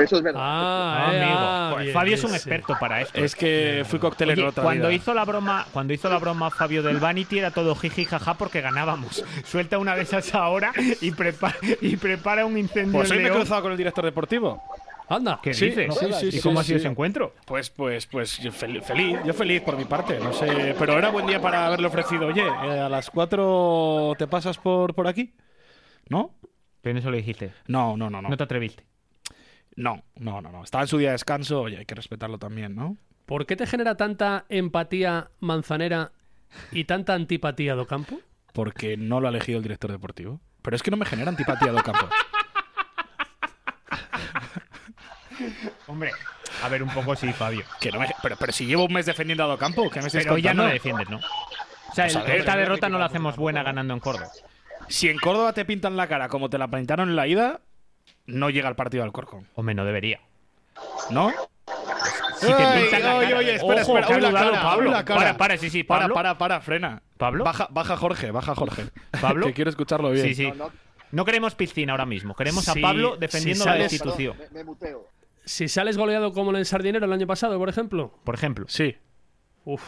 Eso 0.00 0.18
es 0.18 0.22
verdad. 0.22 0.40
Ah, 0.40 1.10
eh, 1.12 1.20
amigo. 1.20 1.36
ah, 1.36 1.70
Pues 1.72 1.82
bien, 1.86 1.94
Fabio 1.94 2.14
es 2.14 2.22
un 2.22 2.30
sí. 2.30 2.36
experto 2.36 2.76
para 2.78 3.00
esto. 3.00 3.18
Es 3.18 3.34
que 3.34 3.84
fui 3.88 3.98
coctelero 3.98 4.46
Oye, 4.48 4.62
cuando 4.62 4.88
hizo 4.92 5.12
la 5.12 5.24
broma, 5.24 5.66
cuando 5.72 5.92
hizo 5.92 6.08
la 6.08 6.18
broma 6.18 6.48
Fabio 6.50 6.84
del 6.84 6.98
Vanity 6.98 7.40
era 7.40 7.50
todo 7.50 7.74
jiji 7.74 8.04
jaja 8.04 8.34
porque 8.34 8.60
ganábamos. 8.60 9.24
Suelta 9.44 9.78
una 9.78 9.96
de 9.96 10.02
esas 10.02 10.32
ahora 10.34 10.72
y 11.00 11.10
prepara 11.10 11.56
y 11.80 11.96
prepara 11.96 12.46
un 12.46 12.56
incendio 12.56 13.00
Pues 13.00 13.10
hoy 13.10 13.18
me 13.18 13.28
he 13.30 13.32
cruzado 13.32 13.62
con 13.62 13.72
el 13.72 13.78
director 13.78 14.04
deportivo. 14.04 14.62
Anda. 15.10 15.40
¿Qué 15.42 15.52
Sí, 15.52 15.66
dices? 15.66 15.88
¿Y 16.22 16.30
Sí, 16.32 16.40
cómo 16.40 16.54
sí, 16.56 16.60
ha 16.60 16.64
sido 16.64 16.78
sí. 16.78 16.82
ese 16.84 16.88
encuentro? 16.88 17.34
Pues, 17.44 17.68
pues, 17.68 18.06
pues, 18.06 18.38
yo 18.38 18.52
fel- 18.52 18.80
feliz, 18.82 19.18
yo 19.24 19.34
feliz 19.34 19.60
por 19.60 19.76
mi 19.76 19.84
parte, 19.84 20.18
no 20.20 20.32
sé, 20.32 20.74
pero 20.78 20.96
era 20.96 21.10
buen 21.10 21.26
día 21.26 21.40
para 21.42 21.66
haberle 21.66 21.88
ofrecido, 21.88 22.28
oye, 22.28 22.46
eh, 22.46 22.78
a 22.80 22.88
las 22.88 23.10
4 23.10 24.14
te 24.16 24.26
pasas 24.28 24.56
por, 24.58 24.94
por 24.94 25.08
aquí, 25.08 25.34
¿no? 26.08 26.34
Pero 26.80 26.98
eso 26.98 27.10
lo 27.10 27.16
dijiste. 27.16 27.52
No, 27.66 27.96
no, 27.96 28.08
no, 28.08 28.22
no, 28.22 28.28
No 28.28 28.36
te 28.36 28.44
atreviste. 28.44 28.84
no, 29.74 30.02
no, 30.14 30.40
no, 30.40 30.50
no, 30.52 30.62
estaba 30.62 30.84
en 30.84 30.88
su 30.88 30.96
día 30.98 31.08
de 31.08 31.12
descanso, 31.14 31.60
oye, 31.62 31.78
hay 31.78 31.86
que 31.86 31.94
respetarlo 31.96 32.38
también, 32.38 32.76
¿no? 32.76 32.96
¿Por 33.26 33.46
qué 33.46 33.56
te 33.56 33.66
genera 33.66 33.96
tanta 33.96 34.44
empatía 34.48 35.30
manzanera 35.40 36.12
y 36.72 36.84
tanta 36.84 37.14
antipatía 37.14 37.74
Docampo? 37.74 38.20
Porque 38.52 38.96
no 38.96 39.20
lo 39.20 39.26
ha 39.26 39.30
elegido 39.30 39.58
el 39.58 39.62
director 39.64 39.90
deportivo. 39.90 40.40
Pero 40.62 40.76
es 40.76 40.82
que 40.82 40.90
no 40.90 40.96
me 40.96 41.06
genera 41.06 41.30
antipatía 41.30 41.72
de 41.72 41.82
Campo. 41.82 42.06
Hombre, 45.86 46.10
a 46.62 46.68
ver 46.68 46.82
un 46.82 46.90
poco 46.90 47.14
sí, 47.16 47.32
Fabio. 47.32 47.64
Que 47.80 47.90
no 47.92 48.00
me- 48.00 48.14
pero, 48.22 48.36
pero 48.36 48.52
si 48.52 48.66
llevo 48.66 48.84
un 48.84 48.92
mes 48.92 49.06
defendiendo 49.06 49.44
a 49.44 49.46
Docampo, 49.48 49.90
¿qué 49.90 50.00
me 50.00 50.06
estás 50.08 50.22
Pero 50.24 50.36
ya 50.38 50.54
no 50.54 50.62
contando? 50.62 50.66
le 50.68 50.72
defiendes, 50.74 51.08
¿no? 51.10 51.16
O 51.18 51.94
sea, 51.94 52.04
Pues 52.04 52.16
a 52.16 52.20
el- 52.20 52.26
ver, 52.26 52.36
esta 52.40 52.56
derrota 52.56 52.88
no 52.88 52.98
la 52.98 53.06
hacemos 53.06 53.36
buena 53.36 53.62
ganando 53.62 53.94
en 53.94 54.00
Córdoba. 54.00 54.28
Si 54.88 55.08
en 55.08 55.18
Córdoba 55.18 55.52
te 55.52 55.64
pintan 55.64 55.96
la 55.96 56.06
cara 56.08 56.28
como 56.28 56.48
te 56.50 56.58
la 56.58 56.68
pintaron 56.68 57.08
en 57.10 57.16
la 57.16 57.26
ida, 57.26 57.60
no 58.26 58.50
llega 58.50 58.68
al 58.68 58.76
partido 58.76 59.02
del 59.04 59.12
Corcón. 59.12 59.46
Hombre, 59.54 59.74
no 59.74 59.84
debería. 59.84 60.20
¿No? 61.10 61.32
Si 62.40 62.46
te 62.46 62.52
Ay, 62.54 62.82
pintan 62.82 63.02
la 63.02 63.14
oye, 63.16 63.26
cara. 63.26 63.38
oye, 63.38 63.54
espera, 63.56 63.82
Ojo, 63.82 63.98
espera, 63.98 64.06
que 64.06 64.12
ha 64.12 64.16
uy, 64.16 64.22
la 64.22 64.28
dudado 64.30 64.50
cara, 64.52 64.62
Pablo. 64.62 64.88
uy, 64.88 64.94
la 64.96 65.04
cara. 65.04 65.20
Para, 65.20 65.36
para, 65.36 65.56
sí, 65.58 65.68
sí, 65.70 65.84
Para, 65.84 66.00
Pablo. 66.02 66.14
para, 66.14 66.38
para, 66.38 66.60
frena. 66.60 67.02
¿Pablo? 67.18 67.44
Baja, 67.44 67.68
baja 67.70 67.96
Jorge, 67.96 68.30
baja 68.30 68.54
Jorge. 68.54 68.84
¿Pablo? 69.20 69.46
Que 69.48 69.52
quiero 69.52 69.70
escucharlo 69.70 70.10
bien. 70.10 70.26
Sí, 70.26 70.34
sí. 70.34 70.46
No, 70.48 70.54
no. 70.54 70.72
No 71.12 71.24
queremos 71.24 71.54
piscina 71.54 71.92
ahora 71.92 72.06
mismo. 72.06 72.34
Queremos 72.34 72.66
a 72.68 72.72
Sí, 72.72 72.80
Pablo 72.80 73.16
defendiendo 73.16 73.64
la 73.66 73.72
sales- 73.72 73.90
destitución. 73.90 74.36
Perdón, 74.36 74.52
me, 74.54 74.58
me 74.60 74.64
muteo. 74.64 75.08
Si 75.44 75.68
sales 75.68 75.96
goleado 75.96 76.32
como 76.32 76.56
en 76.56 76.64
Sardinero 76.64 77.06
el 77.06 77.12
año 77.12 77.26
pasado, 77.26 77.58
por 77.58 77.68
ejemplo. 77.68 78.14
Por 78.24 78.34
ejemplo, 78.34 78.66
Sí. 78.68 78.96
Uf. 79.64 79.82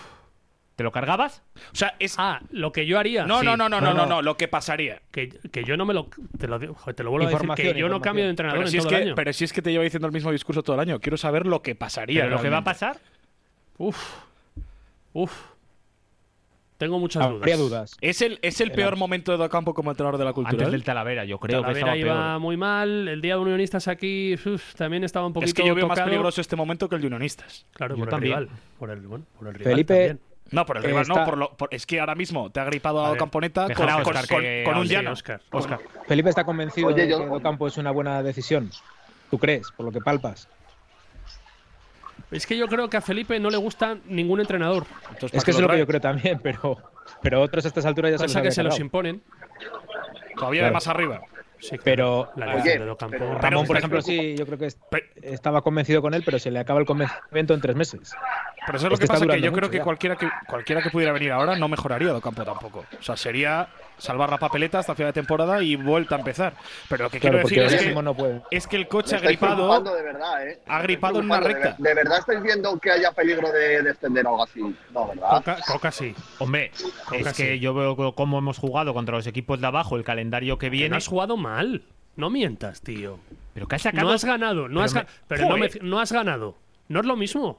¿te 0.76 0.82
lo 0.84 0.90
cargabas? 0.90 1.42
O 1.72 1.76
sea, 1.76 1.94
es. 1.98 2.14
Ah, 2.18 2.40
lo 2.50 2.72
que 2.72 2.86
yo 2.86 2.98
haría. 2.98 3.24
no, 3.26 3.40
Sí. 3.40 3.44
no, 3.46 3.56
no, 3.56 3.68
no, 3.68 3.80
No, 3.80 3.92
no, 3.94 4.06
no, 4.06 4.22
lo 4.22 4.36
que 4.36 4.48
pasaría. 4.48 5.02
Que, 5.10 5.28
que 5.28 5.64
yo 5.64 5.76
no 5.76 5.84
me 5.84 5.94
lo. 5.94 6.08
Te 6.38 6.48
lo, 6.48 6.58
digo, 6.58 6.74
joder, 6.74 6.94
te 6.96 7.04
lo 7.04 7.10
vuelvo 7.10 7.28
a 7.28 7.30
decir. 7.30 7.72
Que 7.72 7.78
yo 7.78 7.88
no 7.88 8.00
cambio 8.00 8.24
de 8.24 8.30
entrenador 8.30 8.58
Pero 8.60 8.68
en 8.68 8.72
si, 8.72 8.78
es 8.78 8.84
todo 8.84 8.94
el 8.94 8.98
que, 8.98 9.04
año. 9.08 9.14
pero 9.14 9.32
si 9.32 9.44
es 9.44 9.52
que 9.52 9.62
te 9.62 9.70
lleva 9.70 9.84
diciendo 9.84 10.06
el 10.08 10.12
mismo 10.12 10.32
discurso 10.32 10.62
todo 10.62 10.74
el 10.74 10.80
año. 10.80 10.98
Quiero 11.00 11.16
saber 11.16 11.46
lo 11.46 11.62
que 11.62 11.74
pasaría. 11.74 12.22
Pero 12.24 12.36
lo 12.36 12.42
que 12.42 12.48
va 12.50 12.58
a 12.58 12.64
pasar, 12.64 12.98
Uf. 13.78 13.98
Uf. 15.12 15.51
Tengo 16.82 16.98
muchas 16.98 17.22
dudas. 17.28 17.36
Habría 17.42 17.56
dudas. 17.56 17.96
¿Es 18.00 18.22
el, 18.22 18.40
es 18.42 18.60
el 18.60 18.72
peor 18.72 18.96
momento 18.96 19.30
de 19.30 19.38
Docampo 19.38 19.72
como 19.72 19.92
entrenador 19.92 20.18
de 20.18 20.24
la 20.24 20.32
cultura? 20.32 20.50
antes 20.58 20.72
del 20.72 20.82
Talavera, 20.82 21.24
yo 21.24 21.38
creo 21.38 21.60
que 21.62 21.68
Talavera 21.74 21.96
iba 21.96 22.14
peor. 22.14 22.40
muy 22.40 22.56
mal. 22.56 23.06
El 23.06 23.20
día 23.20 23.34
de 23.36 23.40
Unionistas 23.40 23.86
aquí 23.86 24.34
uf, 24.34 24.74
también 24.74 25.04
estaba 25.04 25.24
un 25.28 25.32
poquito 25.32 25.46
Es 25.48 25.54
que 25.54 25.64
yo 25.64 25.76
veo 25.76 25.86
más 25.86 26.00
peligroso 26.00 26.40
este 26.40 26.56
momento 26.56 26.88
que 26.88 26.96
el 26.96 27.00
de 27.02 27.06
Unionistas. 27.06 27.66
Claro, 27.72 27.94
Yo 27.94 28.04
por 28.04 28.14
el 28.14 28.20
rival. 28.20 28.48
Por 28.80 28.90
el, 28.90 29.00
bueno, 29.02 29.24
por 29.38 29.46
el 29.46 29.54
rival 29.54 29.72
Felipe- 29.74 29.94
también. 29.94 30.20
No, 30.50 30.66
por 30.66 30.76
el 30.78 30.84
Eh, 30.84 30.86
rival, 30.88 31.06
no. 31.06 31.24
Por 31.24 31.38
lo, 31.38 31.56
por- 31.56 31.68
es 31.72 31.86
que 31.86 32.00
ahora 32.00 32.16
mismo 32.16 32.50
te 32.50 32.58
ha 32.58 32.64
gripado 32.64 33.06
A 33.06 33.16
Camponeta 33.16 33.72
con, 33.72 33.86
con- 34.02 34.14
con- 34.64 34.76
un 34.78 34.86
llano. 34.88 35.12
Oscar. 35.12 35.40
Oscar. 35.52 35.78
Felipe 36.08 36.30
está 36.30 36.42
convencido 36.42 36.88
Oye, 36.88 37.02
de 37.02 37.10
yo- 37.10 37.20
que 37.20 37.28
Ocampo 37.30 37.68
es 37.68 37.76
una 37.78 37.92
buena 37.92 38.24
decisión. 38.24 38.70
¿Tú 39.30 39.38
crees, 39.38 39.70
por 39.76 39.86
lo 39.86 39.92
que 39.92 40.00
palpas? 40.00 40.48
Es 42.32 42.46
que 42.46 42.56
yo 42.56 42.66
creo 42.66 42.88
que 42.88 42.96
a 42.96 43.00
Felipe 43.00 43.38
no 43.38 43.50
le 43.50 43.56
gusta 43.58 43.96
ningún 44.06 44.40
entrenador. 44.40 44.84
Es 45.32 45.44
que 45.44 45.50
es 45.52 45.60
lo 45.60 45.68
que 45.68 45.78
yo 45.78 45.86
creo 45.86 46.00
también, 46.00 46.38
pero, 46.42 46.78
pero 47.22 47.40
otros 47.42 47.64
a 47.64 47.68
estas 47.68 47.84
alturas 47.86 48.10
ya 48.12 48.18
se 48.18 48.24
los 48.24 48.32
Pasa 48.32 48.42
que 48.42 48.50
se 48.50 48.62
los 48.62 48.78
imponen. 48.80 49.22
Todavía 50.36 50.60
Claro. 50.62 50.66
de 50.70 50.74
más 50.74 50.88
arriba. 50.88 51.20
Sí, 51.60 51.76
Pero 51.84 52.32
la 52.34 52.56
Oye, 52.56 52.76
de 52.76 52.84
Docampo. 52.84 53.16
pero 53.16 53.38
Ramón, 53.38 53.66
por 53.68 53.76
ejemplo, 53.76 54.02
sí, 54.02 54.34
yo 54.36 54.44
creo 54.46 54.58
que 54.58 54.66
es- 54.66 54.78
estaba 55.22 55.62
convencido 55.62 56.02
con 56.02 56.12
él, 56.12 56.22
pero 56.24 56.40
se 56.40 56.50
le 56.50 56.58
acaba 56.58 56.80
el 56.80 56.86
convencimiento 56.86 57.54
en 57.54 57.60
tres 57.60 57.76
meses. 57.76 58.12
Pero 58.66 58.78
eso 58.78 58.86
es 58.86 58.90
lo 58.90 58.94
Es 58.94 59.00
que 59.00 59.06
pasa, 59.06 59.24
que 59.28 59.40
yo 59.40 59.52
creo 59.52 59.70
que 59.70 59.76
ya. 59.78 59.84
cualquiera, 59.84 60.16
que 60.16 60.28
cualquiera 60.48 60.82
que 60.82 60.90
pudiera 60.90 61.12
venir 61.12 61.30
ahora 61.30 61.54
no 61.56 61.68
mejoraría 61.68 62.08
Docampo 62.08 62.42
tampoco. 62.44 62.84
O 62.98 63.02
sea, 63.02 63.16
sería 63.16 63.68
salvar 64.02 64.30
la 64.30 64.38
papeleta 64.38 64.78
hasta 64.80 64.94
final 64.94 65.10
de 65.10 65.20
temporada 65.20 65.62
y 65.62 65.76
vuelta 65.76 66.16
a 66.16 66.18
empezar. 66.18 66.54
Pero 66.88 67.04
lo 67.04 67.10
que 67.10 67.20
Claro, 67.20 67.42
quiero 67.44 67.62
decir 67.64 67.78
es 67.88 67.94
que, 67.94 68.02
no 68.02 68.14
puede. 68.14 68.42
es 68.50 68.66
que 68.66 68.76
el 68.76 68.88
coche 68.88 69.16
ha 69.16 69.20
gripado, 69.20 69.54
preocupando 69.54 69.94
de 69.94 70.02
verdad, 70.02 70.46
¿eh? 70.48 70.60
ha 70.66 70.82
gripado 70.82 71.18
en 71.20 71.24
una 71.26 71.40
de 71.40 71.46
recta. 71.48 71.68
ver- 71.70 71.76
¿De 71.78 71.94
verdad 71.94 72.18
estáis 72.18 72.42
viendo 72.42 72.78
que 72.78 72.90
haya 72.90 73.12
peligro 73.12 73.50
de 73.52 73.82
descender 73.82 74.26
o 74.26 74.30
algo 74.30 74.44
así? 74.44 74.60
No, 74.92 75.08
¿verdad? 75.08 75.28
Coca, 75.30 75.56
Coca 75.66 75.90
sí. 75.92 76.14
Hombre, 76.38 76.70
Coca 77.06 77.16
es 77.30 77.32
que 77.36 77.52
sí. 77.54 77.60
yo 77.60 77.74
veo 77.74 78.14
cómo 78.14 78.38
hemos 78.38 78.58
jugado 78.58 78.92
contra 78.94 79.16
los 79.16 79.26
equipos 79.26 79.60
de 79.60 79.66
abajo, 79.66 79.96
el 79.96 80.04
calendario 80.04 80.58
que 80.58 80.68
viene. 80.70 80.90
no 80.90 80.96
has 80.96 81.06
jugado 81.08 81.36
mal. 81.36 81.82
No 82.16 82.28
mientas, 82.28 82.82
tío. 82.82 83.18
Pero 83.54 83.66
que 83.68 83.76
has 83.76 83.82
sacado. 83.82 84.06
No 84.08 84.12
has 84.12 84.24
ganado. 84.24 84.68
No 84.68 84.80
Pero 84.80 84.84
has, 84.84 84.94
me- 84.94 85.00
ga- 85.02 85.06
pero 85.28 85.48
no, 85.48 85.56
me- 85.56 85.70
no 85.80 86.00
has 86.00 86.12
ganado. 86.12 86.56
No 86.88 87.00
es 87.00 87.06
lo 87.06 87.16
mismo. 87.16 87.58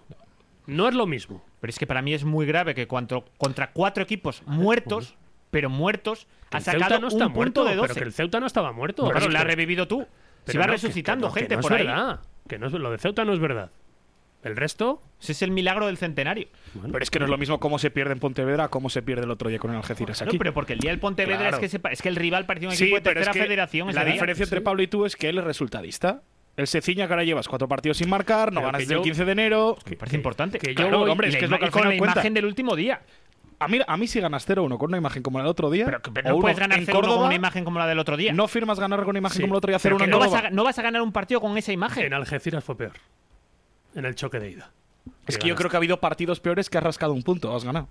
No 0.67 0.87
es 0.87 0.93
lo 0.93 1.05
mismo. 1.07 1.43
Pero 1.59 1.71
es 1.71 1.79
que 1.79 1.87
para 1.87 2.01
mí 2.01 2.13
es 2.13 2.23
muy 2.23 2.45
grave 2.45 2.75
que 2.75 2.87
cuanto, 2.87 3.25
contra 3.37 3.71
cuatro 3.71 4.03
equipos 4.03 4.43
muertos, 4.45 5.15
pero 5.53 5.69
muertos, 5.69 6.27
Que 6.49 6.57
ha 6.57 6.59
el 6.59 6.63
Ceuta 6.65 6.79
sacado 6.79 6.99
no 7.01 7.07
está 7.07 7.27
un 7.27 7.31
muerto, 7.33 7.61
punto 7.61 7.69
de 7.69 7.75
12. 7.77 7.87
pero 7.93 7.99
que 8.03 8.07
el 8.09 8.13
Ceuta 8.13 8.39
no 8.41 8.47
estaba 8.47 8.73
muerto. 8.73 9.09
Claro, 9.09 9.29
lo 9.29 9.37
has 9.37 9.43
que- 9.45 9.49
revivido 9.51 9.87
tú. 9.87 10.05
pero 10.43 10.51
Se 10.51 10.57
va 10.59 10.65
no, 10.65 10.71
que- 10.73 10.77
resucitando 10.81 11.27
que 11.29 11.33
que 11.35 11.39
gente 11.39 11.55
no 11.55 11.61
por 11.61 11.71
es 11.71 11.79
ahí. 11.79 11.87
verdad. 11.87 12.19
Que 12.49 12.59
no 12.59 12.67
es- 12.67 12.73
lo 12.73 12.91
de 12.91 12.97
Ceuta 12.97 13.23
no 13.23 13.31
es 13.31 13.39
verdad. 13.39 13.69
El 14.43 14.57
resto, 14.57 15.01
Ese 15.21 15.31
es 15.31 15.41
el 15.41 15.51
milagro 15.51 15.85
del 15.87 15.95
centenario. 15.95 16.49
Pero 16.91 17.01
es 17.01 17.09
que 17.09 17.17
no 17.17 17.23
es 17.23 17.31
lo 17.31 17.37
mismo 17.37 17.61
cómo 17.61 17.79
se 17.79 17.89
pierde 17.91 18.11
en 18.11 18.19
Pontevedra 18.19 18.65
a 18.65 18.67
cómo 18.67 18.89
se 18.89 19.01
pierde 19.01 19.23
el 19.23 19.31
otro 19.31 19.47
día 19.49 19.57
con 19.57 19.71
el 19.71 19.77
Algeciras 19.77 20.21
aquí. 20.21 20.37
pero 20.37 20.53
porque 20.53 20.73
el 20.73 20.79
día 20.79 20.91
del 20.91 20.99
Pontevedra 20.99 21.37
Claro. 21.47 21.55
es, 21.57 21.61
que 21.61 21.69
se 21.69 21.79
es 21.93 22.01
que 22.01 22.09
el 22.09 22.17
rival 22.17 22.45
parecía 22.45 22.67
un 22.67 22.75
Sí, 22.75 22.83
equipo 22.83 22.95
de 22.95 22.99
es 22.99 23.03
tercera 23.15 23.31
que 23.31 23.39
federación. 23.39 23.87
La 23.95 24.03
día. 24.03 24.11
diferencia 24.15 24.43
entre 24.43 24.59
Sí. 24.59 24.63
Pablo 24.65 24.83
y 24.83 24.87
tú 24.87 25.05
es 25.05 25.15
que 25.15 25.29
él 25.29 25.37
es 25.37 25.45
resultadista. 25.45 26.23
Él 26.57 26.67
se 26.67 26.81
ciña 26.81 27.07
que 27.07 27.13
ahora 27.13 27.23
llevas 27.23 27.47
cuatro 27.47 27.69
partidos 27.69 27.97
sin 27.97 28.09
marcar, 28.09 28.51
no 28.51 28.59
Pero 28.59 28.65
ganas 28.67 28.79
que 28.79 28.83
desde 28.83 28.93
yo- 28.95 28.99
el 28.99 29.03
15 29.05 29.23
de 29.25 29.31
enero. 29.31 29.77
Me 29.89 29.95
parece 29.95 30.17
importante. 30.17 30.59
que 30.59 30.71
yo 30.71 30.75
Claro, 30.75 30.99
voy- 30.99 31.09
hombre, 31.09 31.29
es 31.29 31.33
la 31.35 31.39
que 31.39 31.45
es 31.45 31.51
lo 31.51 31.57
que 31.57 31.65
al 31.65 31.71
con 31.71 31.79
final 31.83 31.93
la 31.95 31.99
cuenta. 31.99 32.19
imagen 32.19 32.33
del 32.33 32.45
último 32.45 32.75
día. 32.75 33.01
A 33.59 33.67
mí, 33.67 33.79
a 33.85 33.97
mí 33.97 34.07
si 34.07 34.19
ganas 34.19 34.47
0-1 34.47 34.77
con 34.77 34.89
una 34.89 34.97
imagen 34.97 35.23
como 35.23 35.37
la 35.39 35.43
del 35.43 35.51
otro 35.51 35.69
día, 35.69 35.85
Pero, 35.85 35.99
no 36.29 36.35
uno 36.35 36.41
puedes 36.41 36.59
ganar 36.59 36.79
en 36.79 36.85
0 36.85 37.01
con 37.01 37.19
una 37.25 37.35
imagen 37.35 37.63
como 37.65 37.79
la 37.79 37.87
del 37.87 37.99
otro 37.99 38.17
día. 38.17 38.33
no 38.33 38.47
firmas 38.47 38.79
ganar 38.79 38.99
con 39.01 39.09
una 39.09 39.19
imagen 39.19 39.37
Sí, 39.37 39.41
como 39.43 39.53
el 39.53 39.57
otro 39.57 39.69
día 39.69 39.79
pero 39.81 39.95
0-1 39.95 39.99
que 39.99 40.03
en 40.05 40.09
no 40.09 40.19
vas, 40.19 40.33
a, 40.33 40.49
no 40.49 40.63
vas 40.63 40.79
a 40.79 40.81
ganar 40.81 41.01
un 41.01 41.11
partido 41.11 41.39
con 41.41 41.57
esa 41.57 41.71
imagen. 41.71 42.05
en 42.05 42.13
Algeciras 42.13 42.63
fue 42.63 42.75
peor. 42.77 42.93
En 43.95 44.05
el 44.05 44.15
choque 44.15 44.39
de 44.39 44.49
ida. 44.51 44.71
Es 45.27 45.37
que 45.37 45.47
yo 45.47 45.55
creo 45.55 45.69
que 45.69 45.75
ha 45.75 45.79
habido 45.79 45.99
partidos 45.99 46.39
peores 46.39 46.69
que 46.69 46.77
has 46.77 46.83
rascado 46.83 47.13
un 47.13 47.23
punto, 47.23 47.55
has 47.55 47.63
ganado. 47.63 47.87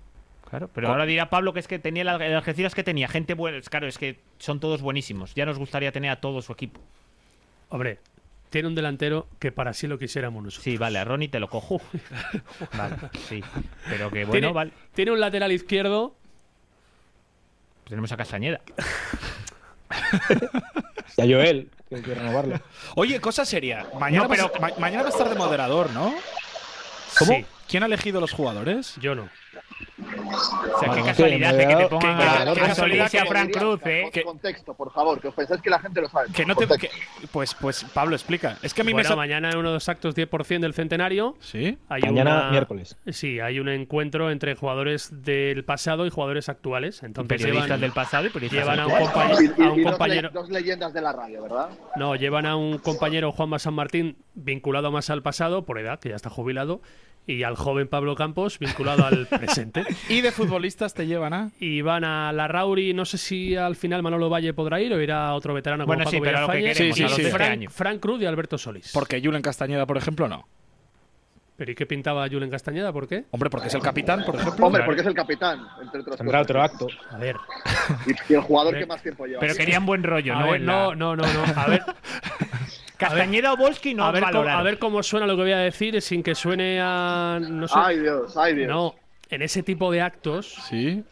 Claro, 0.49 0.69
pero 0.73 0.89
ahora 0.89 1.05
dirá 1.07 1.29
Pablo 1.31 1.51
que 1.53 1.59
es 1.59 1.67
que 1.67 1.79
tenía 1.79 2.03
el 2.03 2.09
Alge- 2.09 2.25
el 2.27 2.35
Algeciras 2.35 2.75
que 2.75 2.83
tenía 2.83 3.07
gente 3.07 3.33
buena. 3.33 3.59
Claro, 3.61 3.87
es 3.87 3.97
que 3.97 4.19
son 4.37 4.59
todos 4.59 4.81
buenísimos. 4.83 5.33
Ya 5.33 5.45
nos 5.47 5.57
gustaría 5.57 5.91
tener 5.91 6.11
a 6.11 6.17
todo 6.21 6.41
su 6.43 6.51
equipo. 6.53 6.79
Hombre, 7.69 7.99
tiene 8.53 8.67
un 8.67 8.75
delantero 8.75 9.27
que 9.39 9.51
para 9.51 9.73
sí 9.73 9.87
lo 9.87 9.97
quisiéramos 9.97 10.43
nosotros. 10.43 10.63
Sí, 10.63 10.77
vale, 10.77 10.99
a 10.99 11.03
Ronnie 11.03 11.27
te 11.27 11.39
lo 11.39 11.49
cojo. 11.49 11.81
vale, 12.77 12.95
sí. 13.27 13.43
Pero 13.89 14.11
que 14.11 14.25
bueno, 14.25 14.31
tiene, 14.31 14.53
vale. 14.53 14.71
tiene 14.93 15.11
un 15.11 15.19
lateral 15.19 15.51
izquierdo. 15.51 16.15
Tenemos 17.89 18.11
a 18.11 18.17
Castañeda. 18.17 18.61
Y 21.17 21.21
a 21.21 21.25
Joel, 21.25 21.69
que 21.89 21.95
hay 21.97 22.01
que 22.01 22.15
renovarlo. 22.15 22.59
Oye, 22.95 23.19
cosa 23.21 23.45
seria. 23.45 23.85
Mañana, 23.99 24.23
No, 24.23 24.29
pero- 24.29 24.51
ma- 24.59 24.71
mañana 24.79 25.03
va 25.03 25.09
a 25.09 25.11
estar 25.11 25.29
de 25.29 25.35
moderador, 25.35 25.91
¿no? 25.91 26.13
¿Cómo? 27.19 27.33
Sí. 27.33 27.45
¿Quién 27.67 27.83
ha 27.83 27.85
elegido 27.85 28.19
los 28.19 28.31
jugadores? 28.31 28.95
Yo 28.99 29.13
no. 29.13 29.29
O 30.33 30.79
sea, 30.79 30.89
qué 30.93 31.01
casualidad 31.01 31.57
que 31.57 31.75
te 31.75 31.87
pongan 31.87 32.21
a, 32.21 32.45
casualidad 32.53 32.75
Solís 32.75 33.13
y 33.13 33.17
a 33.17 33.21
que 33.23 33.27
Fran 33.29 33.49
Cruz, 33.49 33.79
¿eh? 33.85 34.09
Con 34.13 34.23
contexto, 34.23 34.73
por 34.73 34.91
favor, 34.91 35.19
que 35.21 35.27
os 35.27 35.33
pensáis 35.35 35.61
que 35.61 35.69
la 35.69 35.79
gente 35.79 36.01
lo 36.01 36.09
sabe. 36.09 36.27
Que 36.33 36.45
no 36.45 36.55
te, 36.55 36.67
que- 36.77 36.89
pues, 37.31 37.53
pues 37.55 37.83
Pablo 37.93 38.15
explica. 38.15 38.57
Es 38.61 38.73
que 38.73 38.81
a 38.81 38.83
mí 38.83 38.93
Bueno, 38.93 39.09
me. 39.11 39.15
mañana 39.15 39.51
en 39.51 39.57
uno 39.57 39.69
de 39.69 39.73
los 39.75 39.89
actos 39.89 40.15
10% 40.15 40.59
del 40.61 40.73
centenario. 40.73 41.35
Sí. 41.39 41.77
Hay 41.89 42.01
Mañana, 42.01 42.35
una- 42.41 42.51
miércoles. 42.51 42.97
Sí, 43.11 43.39
hay 43.39 43.59
un 43.59 43.69
encuentro 43.69 44.31
entre 44.31 44.55
jugadores 44.55 45.09
del 45.23 45.63
pasado 45.65 46.05
y 46.05 46.09
jugadores 46.09 46.49
actuales. 46.49 47.03
Entonces 47.03 47.29
Periodistas 47.29 47.65
llevan, 47.67 47.81
del 47.81 47.91
pasado 47.91 48.25
y 48.27 48.29
periodistas 48.29 48.59
llevan 48.65 48.79
a 48.79 48.87
un, 48.87 48.91
actuales. 48.93 49.37
compañero, 49.37 49.53
Y, 49.57 49.61
y- 49.61 49.65
a 49.65 49.71
un 49.71 49.79
y 49.79 49.83
dos, 49.83 49.85
le- 49.85 49.97
compañero. 49.97 50.29
dos 50.33 50.49
leyendas 50.49 50.93
de 50.93 51.01
la 51.01 51.11
radio, 51.13 51.43
¿verdad? 51.43 51.69
No, 51.95 52.15
llevan 52.15 52.45
a 52.45 52.55
un 52.55 52.77
compañero 52.79 53.31
Juanma 53.31 53.59
San 53.59 53.73
Martín 53.73 54.17
vinculado 54.33 54.91
más 54.91 55.09
al 55.09 55.21
pasado, 55.21 55.65
por 55.65 55.79
edad, 55.79 55.99
que 55.99 56.09
ya 56.09 56.15
está 56.15 56.29
jubilado, 56.29 56.81
y 57.25 57.43
al 57.43 57.55
joven 57.55 57.87
Pablo 57.87 58.15
Campos 58.15 58.59
vinculado 58.59 59.05
al 59.05 59.27
presente. 59.39 59.83
Y 60.09 60.21
de 60.21 60.31
futbolistas 60.31 60.93
te 60.93 61.07
llevan 61.07 61.33
a. 61.33 61.51
Y 61.59 61.81
van 61.81 62.03
a 62.03 62.31
la 62.33 62.47
Rauri, 62.47 62.93
no 62.93 63.05
sé 63.05 63.17
si 63.17 63.55
al 63.55 63.75
final 63.75 64.03
Manolo 64.03 64.29
Valle 64.29 64.53
podrá 64.53 64.81
ir 64.81 64.91
o 64.93 65.01
irá 65.01 65.33
otro 65.33 65.53
veterano 65.53 65.85
como 65.85 65.95
Bueno, 65.95 66.09
sí, 66.09 66.17
Paco 66.17 66.25
pero 66.25 66.41
lo 66.41 66.47
que 66.47 66.53
queremos, 66.59 66.77
Sí, 66.77 66.91
sí, 66.93 67.07
sí. 67.09 67.21
este 67.21 67.31
Fran, 67.31 67.51
año. 67.51 67.69
Fran 67.69 67.99
Cruz 67.99 68.21
y 68.21 68.25
Alberto 68.25 68.57
Solís. 68.57 68.91
Porque 68.93 69.21
Julen 69.23 69.41
Castañeda, 69.41 69.85
por 69.85 69.97
ejemplo, 69.97 70.27
no. 70.27 70.47
¿Pero 71.55 71.71
y 71.71 71.75
qué 71.75 71.85
pintaba 71.85 72.27
Julen 72.27 72.49
Castañeda? 72.49 72.91
¿Por 72.91 73.07
qué? 73.07 73.25
Hombre, 73.29 73.49
porque 73.51 73.67
es 73.67 73.73
el 73.75 73.81
capitán, 73.81 74.23
por 74.25 74.35
ejemplo. 74.35 74.65
Hombre, 74.65 74.83
porque 74.83 75.01
es 75.01 75.07
el 75.07 75.13
capitán, 75.13 75.65
entre 75.81 76.01
otras 76.01 76.17
Tendrá 76.17 76.39
cosas. 76.39 76.49
otro 76.49 76.61
acto. 76.63 76.87
A 77.11 77.17
ver. 77.17 77.35
Y, 78.29 78.33
el 78.33 78.41
jugador 78.41 78.77
que 78.77 78.85
más 78.87 79.01
tiempo 79.03 79.25
lleva. 79.27 79.39
Pero 79.39 79.55
querían 79.55 79.85
buen 79.85 80.01
rollo, 80.03 80.35
A 80.35 80.39
¿no? 80.39 80.45
ver, 80.51 80.55
En 80.61 80.65
la- 80.65 80.73
no, 80.73 80.95
no, 80.95 81.15
no, 81.15 81.23
no. 81.23 81.43
A 81.61 81.67
ver, 81.67 81.83
Castañeda 83.09 83.53
o 83.53 83.57
Volsky 83.57 83.93
no 83.93 84.05
a, 84.05 84.11
ver 84.11 84.21
cómo, 84.23 84.33
valoraron. 84.33 84.59
a 84.59 84.63
ver 84.63 84.79
cómo 84.79 85.03
suena 85.03 85.25
lo 85.27 85.35
que 85.35 85.41
voy 85.43 85.51
a 85.53 85.57
decir 85.59 86.01
sin 86.01 86.23
que 86.23 86.35
suene 86.35 86.79
a. 86.81 87.39
No 87.41 87.67
sé. 87.67 87.73
Ay, 87.77 87.99
Dios, 87.99 88.35
ay, 88.37 88.55
Dios. 88.55 88.67
no, 88.69 88.95
en 89.29 89.41
ese 89.41 89.63
tipo 89.63 89.91
de 89.91 90.01
actos 90.01 90.55
Sí. 90.69 91.03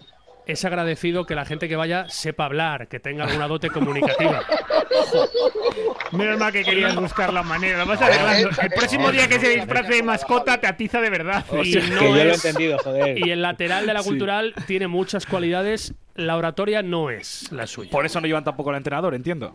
es 0.46 0.66
agradecido 0.66 1.26
que 1.26 1.36
la 1.36 1.46
gente 1.46 1.68
que 1.70 1.76
vaya 1.76 2.08
sepa 2.10 2.46
hablar, 2.46 2.88
que 2.88 3.00
tenga 3.00 3.26
alguna 3.26 3.48
dote 3.48 3.70
comunicativa. 3.70 4.42
Menos 6.12 6.38
mal 6.40 6.52
que 6.52 6.64
querías 6.64 6.96
buscar 6.96 7.32
la 7.34 7.42
manera. 7.44 7.80
Lo 7.80 7.86
vas 7.86 8.02
arreglando. 8.02 8.50
El 8.62 8.70
próximo 8.72 9.12
día 9.12 9.28
que 9.30 9.40
se 9.40 9.50
disfrace 9.50 9.94
de 9.96 10.04
mascota 10.04 10.60
te 10.60 10.68
atiza 10.68 11.00
de 11.00 11.10
verdad. 11.10 11.46
Y 11.64 11.74
que 11.74 11.82
no 11.82 12.02
yo 12.02 12.10
lo 12.10 12.16
he 12.18 12.32
es- 12.32 12.44
entendido, 12.46 12.78
joder. 12.80 13.18
Y 13.26 13.30
el 13.32 13.42
lateral 13.42 13.86
de 13.86 13.94
la 13.94 14.02
Sí. 14.04 14.10
cultural 14.10 14.54
tiene 14.68 14.88
muchas 14.88 15.26
cualidades. 15.26 15.94
La 16.16 16.36
oratoria 16.36 16.82
no 16.84 17.10
es 17.10 17.50
la 17.54 17.66
suya. 17.68 17.90
Por 17.90 18.06
eso 18.06 18.20
no 18.20 18.28
llevan 18.28 18.44
tampoco 18.44 18.70
al 18.72 18.76
entrenador, 18.76 19.16
entiendo. 19.16 19.54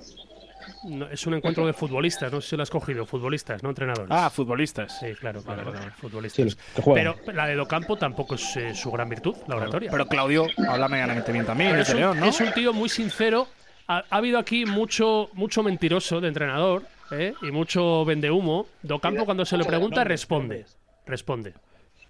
No, 0.84 1.06
es 1.06 1.26
un 1.26 1.34
encuentro 1.34 1.66
de 1.66 1.72
futbolistas, 1.72 2.32
no 2.32 2.40
sé 2.40 2.50
si 2.50 2.56
lo 2.56 2.62
has 2.62 2.70
cogido. 2.70 3.06
Futbolistas, 3.06 3.62
no 3.62 3.70
entrenadores. 3.70 4.08
Ah, 4.10 4.30
futbolistas. 4.30 4.98
Sí, 4.98 5.14
claro, 5.14 5.42
claro, 5.42 5.72
futbolistas. 6.00 6.56
Pero 6.94 7.16
la 7.32 7.46
de 7.46 7.54
Docampo 7.54 7.96
tampoco 7.96 8.34
es 8.34 8.56
eh, 8.56 8.74
su 8.74 8.90
gran 8.90 9.08
virtud, 9.08 9.36
la 9.48 9.56
oratoria. 9.56 9.90
Pero 9.90 10.06
Claudio 10.06 10.46
habla 10.68 10.88
medianamente 10.88 11.32
bien 11.32 11.46
también, 11.46 11.76
es 11.76 11.90
un, 11.90 11.96
León, 11.96 12.20
¿no? 12.20 12.26
es 12.26 12.40
un 12.40 12.52
tío 12.52 12.72
muy 12.72 12.88
sincero. 12.88 13.48
Ha, 13.88 14.04
ha 14.10 14.16
habido 14.16 14.38
aquí 14.38 14.66
mucho, 14.66 15.30
mucho 15.34 15.62
mentiroso 15.62 16.20
de 16.20 16.28
entrenador 16.28 16.82
¿eh? 17.10 17.34
y 17.42 17.50
mucho 17.50 18.04
vendehumo. 18.04 18.66
Docampo, 18.82 19.24
cuando 19.24 19.44
se 19.44 19.56
le 19.56 19.64
pregunta, 19.64 20.04
responde. 20.04 20.66
Responde. 21.06 21.54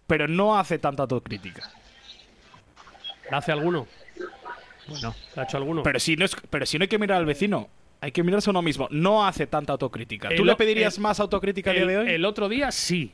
Pero 0.06 0.28
no 0.28 0.58
hace 0.58 0.78
tanta 0.78 1.02
autocrítica. 1.02 1.70
¿La 3.30 3.38
hace 3.38 3.52
alguno? 3.52 3.86
Bueno, 4.88 5.14
¿la 5.34 5.42
ha 5.42 5.44
hecho 5.44 5.56
alguno? 5.56 5.82
Pero 5.82 5.98
si, 5.98 6.16
no 6.16 6.24
es, 6.24 6.36
pero 6.48 6.64
si 6.64 6.78
no 6.78 6.84
hay 6.84 6.88
que 6.88 6.98
mirar 6.98 7.18
al 7.18 7.26
vecino, 7.26 7.68
hay 8.00 8.12
que 8.12 8.22
mirarse 8.22 8.48
a 8.48 8.52
uno 8.52 8.62
mismo. 8.62 8.88
No 8.90 9.26
hace 9.26 9.46
tanta 9.46 9.72
autocrítica. 9.72 10.28
¿Tú 10.28 10.42
El 10.42 10.46
le 10.46 10.52
o- 10.52 10.56
pedirías 10.56 10.96
el- 10.96 11.02
más 11.02 11.20
autocrítica 11.20 11.70
a 11.70 11.74
día 11.74 11.82
el, 11.82 11.88
de 11.88 11.98
hoy? 11.98 12.08
el 12.10 12.24
otro 12.24 12.48
día 12.48 12.70
sí, 12.70 13.12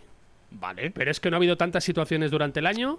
Vale. 0.50 0.90
pero 0.90 1.10
es 1.10 1.20
que 1.20 1.30
no 1.30 1.36
ha 1.36 1.38
habido 1.38 1.56
tantas 1.56 1.84
situaciones 1.84 2.30
durante 2.30 2.60
el 2.60 2.66
año, 2.66 2.98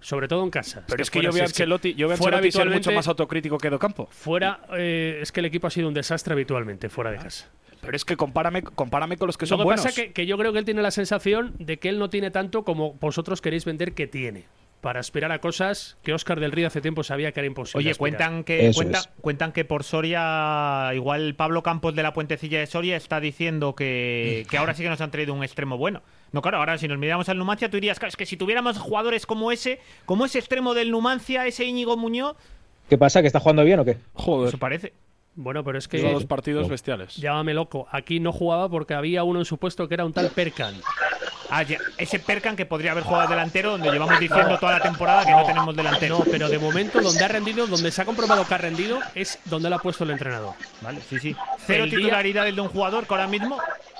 sobre 0.00 0.28
todo 0.28 0.44
en 0.44 0.50
casa. 0.50 0.84
Pero 0.88 1.02
es 1.02 1.10
que 1.10 1.18
fuera- 1.18 1.30
yo 1.30 1.34
veo 1.34 1.44
a 1.44 1.48
si 1.48 1.52
que 1.54 1.62
Ancelotti, 1.64 1.94
yo 1.94 2.06
veo 2.08 2.14
a 2.14 2.50
ser 2.50 2.70
mucho 2.70 2.92
más 2.92 3.08
autocrítico 3.08 3.58
que 3.58 3.68
Docampo. 3.70 4.06
Fuera, 4.10 4.60
eh, 4.76 5.18
es 5.20 5.32
que 5.32 5.40
el 5.40 5.46
equipo 5.46 5.66
ha 5.66 5.70
sido 5.70 5.88
un 5.88 5.94
desastre 5.94 6.32
habitualmente 6.34 6.88
fuera 6.88 7.10
de 7.10 7.18
casa. 7.18 7.48
Pero 7.80 7.94
es 7.96 8.04
que 8.04 8.16
compárame, 8.16 8.62
compárame 8.62 9.16
con 9.16 9.26
los 9.28 9.36
que 9.38 9.44
Lo 9.44 9.50
son 9.50 9.58
que 9.58 9.64
buenos. 9.64 9.84
pasa 9.84 10.00
es 10.00 10.06
que, 10.08 10.12
que 10.12 10.26
yo 10.26 10.36
creo 10.36 10.52
que 10.52 10.58
él 10.58 10.64
tiene 10.64 10.82
la 10.82 10.90
sensación 10.90 11.54
de 11.58 11.78
que 11.78 11.88
él 11.88 11.98
no 12.00 12.10
tiene 12.10 12.30
tanto 12.32 12.64
como 12.64 12.94
vosotros 12.94 13.40
queréis 13.40 13.64
vender 13.64 13.92
que 13.94 14.06
tiene. 14.08 14.46
Para 14.80 15.00
aspirar 15.00 15.32
a 15.32 15.40
cosas 15.40 15.96
que 16.02 16.12
Óscar 16.12 16.38
del 16.38 16.52
Río 16.52 16.68
hace 16.68 16.80
tiempo 16.80 17.02
sabía 17.02 17.32
que 17.32 17.40
era 17.40 17.46
imposible. 17.48 17.80
Oye, 17.80 17.90
aspirar. 17.90 17.98
cuentan 17.98 18.44
que, 18.44 18.68
Eso 18.68 18.82
cuentan, 19.20 19.52
que 19.52 19.64
por 19.64 19.82
Soria, 19.82 20.90
igual 20.94 21.34
Pablo 21.34 21.64
Campos 21.64 21.96
de 21.96 22.04
la 22.04 22.12
Puentecilla 22.12 22.60
de 22.60 22.66
Soria 22.66 22.96
está 22.96 23.18
diciendo 23.18 23.74
que, 23.74 24.46
que 24.48 24.56
ahora 24.56 24.74
sí 24.74 24.84
que 24.84 24.88
nos 24.88 25.00
han 25.00 25.10
traído 25.10 25.34
un 25.34 25.42
extremo 25.42 25.76
bueno. 25.76 26.02
No, 26.30 26.42
claro, 26.42 26.58
ahora 26.58 26.78
si 26.78 26.86
nos 26.86 26.98
miramos 26.98 27.28
al 27.28 27.38
Numancia, 27.38 27.68
tú 27.70 27.76
dirías, 27.76 27.98
claro, 27.98 28.10
es 28.10 28.16
que 28.16 28.26
si 28.26 28.36
tuviéramos 28.36 28.78
jugadores 28.78 29.26
como 29.26 29.50
ese, 29.50 29.80
como 30.04 30.26
ese 30.26 30.38
extremo 30.38 30.74
del 30.74 30.92
Numancia, 30.92 31.46
ese 31.46 31.64
Íñigo 31.64 31.96
Muñoz, 31.96 32.36
¿Qué 32.88 32.96
pasa? 32.96 33.20
¿Que 33.20 33.26
está 33.26 33.40
jugando 33.40 33.64
bien 33.64 33.80
o 33.80 33.84
qué? 33.84 33.98
Joder, 34.14 34.48
eso 34.48 34.58
parece. 34.58 34.94
Bueno, 35.34 35.62
pero 35.62 35.78
es 35.78 35.86
que. 35.86 35.98
lleva 35.98 36.12
dos 36.12 36.24
partidos 36.24 36.68
bestiales. 36.68 37.16
Llámame 37.16 37.54
loco. 37.54 37.86
Aquí 37.90 38.18
no 38.18 38.32
jugaba 38.32 38.68
porque 38.68 38.94
había 38.94 39.24
uno 39.24 39.38
en 39.38 39.44
su 39.44 39.58
puesto 39.58 39.86
que 39.86 39.94
era 39.94 40.04
un 40.04 40.12
tal 40.12 40.30
Perkan. 40.30 40.74
Ah, 41.50 41.64
ese 41.96 42.18
Perkan 42.18 42.56
que 42.56 42.66
podría 42.66 42.92
haber 42.92 43.04
jugado 43.04 43.28
delantero, 43.28 43.72
donde 43.72 43.90
llevamos 43.90 44.18
diciendo 44.20 44.58
toda 44.58 44.72
la 44.72 44.80
temporada 44.80 45.24
que 45.24 45.30
no 45.32 45.44
tenemos 45.44 45.74
delantero. 45.74 46.18
No, 46.18 46.24
pero 46.24 46.48
de 46.48 46.58
momento 46.58 47.00
donde 47.00 47.24
ha 47.24 47.28
rendido, 47.28 47.66
donde 47.66 47.90
se 47.90 48.02
ha 48.02 48.04
comprobado 48.04 48.46
que 48.46 48.54
ha 48.54 48.58
rendido, 48.58 48.98
es 49.14 49.38
donde 49.46 49.70
lo 49.70 49.76
ha 49.76 49.78
puesto 49.78 50.04
el 50.04 50.10
entrenador. 50.10 50.54
Vale, 50.80 51.00
sí, 51.08 51.18
sí. 51.18 51.36
Cero 51.66 51.84
El 51.84 51.90
día- 51.90 52.44
de 52.44 52.60
un 52.60 52.68
jugador 52.68 53.06
que 53.06 53.14
ahora 53.14 53.26
mismo 53.26 53.58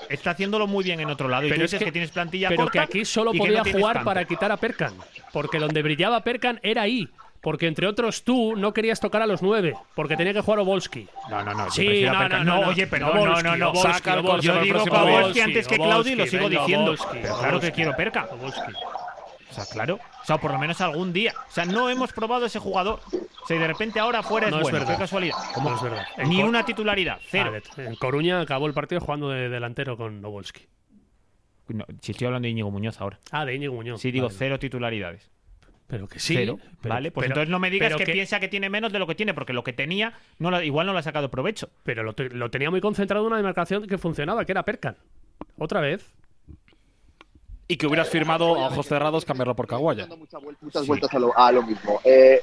está 0.09 0.31
haciéndolo 0.31 0.67
muy 0.67 0.83
bien 0.83 0.99
en 0.99 1.09
otro 1.09 1.27
lado. 1.27 1.47
y 1.47 1.51
tú 1.51 1.61
es 1.61 1.75
que, 1.75 1.91
tienes 1.91 2.11
plantilla 2.11 2.49
pero 2.49 2.63
corta 2.63 2.71
que 2.71 2.79
aquí 2.79 3.05
solo 3.05 3.31
podía 3.33 3.63
no 3.63 3.71
jugar 3.71 3.95
tanto. 3.95 4.05
para 4.05 4.25
quitar 4.25 4.51
a 4.51 4.57
Perkan. 4.57 4.93
Porque 5.31 5.59
donde 5.59 5.81
brillaba 5.81 6.23
Perkan 6.23 6.59
era 6.63 6.83
ahí. 6.83 7.09
Porque 7.41 7.67
entre 7.67 7.87
otros 7.87 8.23
tú 8.23 8.55
no 8.55 8.73
querías 8.73 8.99
tocar 8.99 9.21
a 9.21 9.27
los 9.27 9.41
nueve. 9.41 9.73
Porque 9.95 10.17
tenía 10.17 10.33
que 10.33 10.41
jugar 10.41 10.59
Obolski. 10.59 11.07
No, 11.29 11.43
no, 11.43 11.53
no. 11.53 11.71
Sí, 11.71 12.03
no, 12.03 12.27
no, 12.27 12.43
no, 12.43 12.59
oye, 12.61 12.85
perdón, 12.87 13.43
no, 13.59 13.75
Saca 13.75 14.21
Yo 14.41 14.61
digo 14.61 14.83
Obolski 14.83 15.41
antes 15.41 15.67
que 15.67 15.77
Claudio 15.77 16.13
y 16.13 16.15
lo 16.15 16.25
sigo 16.27 16.49
diciendo. 16.49 16.95
Claro 17.39 17.59
que 17.59 17.71
quiero 17.71 17.95
Perkan. 17.95 18.25
Obolski. 18.31 18.73
O 19.49 19.53
sea, 19.53 19.65
claro. 19.65 19.95
O 19.95 20.25
sea, 20.25 20.37
por 20.37 20.51
lo 20.51 20.59
menos 20.59 20.79
algún 20.81 21.11
día. 21.11 21.33
O 21.47 21.51
sea, 21.51 21.65
no 21.65 21.89
hemos 21.89 22.13
probado 22.13 22.45
ese 22.45 22.59
jugador. 22.59 22.99
O 23.11 23.47
sea, 23.47 23.57
y 23.57 23.59
de 23.59 23.67
repente 23.67 23.99
ahora 23.99 24.21
fuera 24.21 24.47
es 24.47 24.53
No 24.53 24.61
es 24.61 24.71
verdad. 24.71 24.93
Qué 24.93 24.99
casualidad. 24.99 25.35
No 25.61 25.75
es 25.75 25.81
verdad. 25.81 26.05
En 26.17 26.29
Ni 26.29 26.43
una 26.43 26.63
titularidad. 26.63 27.19
Cero. 27.29 27.53
En 27.77 27.95
Coruña 27.95 28.41
acabó 28.41 28.67
el 28.67 28.73
partido 28.73 29.01
jugando 29.01 29.29
de 29.29 29.49
delantero 29.49 29.97
con 29.97 30.23
Obolski. 30.23 30.67
No, 31.69 31.85
si 32.01 32.11
estoy 32.11 32.27
hablando 32.27 32.45
de 32.45 32.51
Íñigo 32.51 32.71
Muñoz 32.71 32.99
ahora. 32.99 33.19
Ah, 33.31 33.45
de 33.45 33.55
Íñigo 33.55 33.73
Muñoz. 33.75 34.01
Sí, 34.01 34.11
digo 34.11 34.27
Vale. 34.27 34.37
cero 34.37 34.59
titularidades. 34.59 35.29
Pero 35.89 36.07
que 36.07 36.19
sí. 36.19 36.35
Cero. 36.35 36.59
pero- 36.81 36.93
vale, 36.93 37.11
pues 37.11 37.25
pero- 37.25 37.33
entonces 37.33 37.49
no 37.49 37.57
me 37.59 37.69
digas 37.71 37.95
que, 37.95 38.05
piensa 38.05 38.39
que 38.39 38.47
tiene 38.47 38.69
menos 38.69 38.93
de 38.93 38.99
lo 38.99 39.07
que 39.07 39.15
tiene, 39.15 39.33
porque 39.33 39.53
lo 39.53 39.63
que 39.63 39.73
tenía 39.73 40.13
no 40.37 40.51
la- 40.51 40.63
igual 40.63 40.85
no 40.87 40.93
le 40.93 40.99
ha 40.99 41.03
sacado 41.03 41.29
provecho. 41.31 41.69
Pero 41.83 42.03
lo, 42.03 42.13
te- 42.13 42.29
lo 42.29 42.51
tenía 42.51 42.69
muy 42.69 42.79
concentrado 42.79 43.23
en 43.23 43.27
una 43.27 43.37
demarcación 43.37 43.87
que 43.87 43.97
funcionaba, 43.97 44.45
que 44.45 44.51
era 44.51 44.63
Perkan. 44.63 44.95
Otra 45.57 45.81
vez. 45.81 46.05
Y 47.67 47.77
que 47.77 47.87
hubieras 47.87 48.09
firmado 48.09 48.55
a 48.55 48.67
ojos 48.67 48.87
cerrados 48.87 49.25
cambiarlo 49.25 49.55
por 49.55 49.67
Caguaya. 49.67 50.07
muchas 50.61 50.87
vueltas 50.87 51.13
a 51.13 51.19
lo, 51.19 51.37
a 51.37 51.51
lo 51.51 51.63
mismo. 51.63 51.99
Eh, 52.03 52.39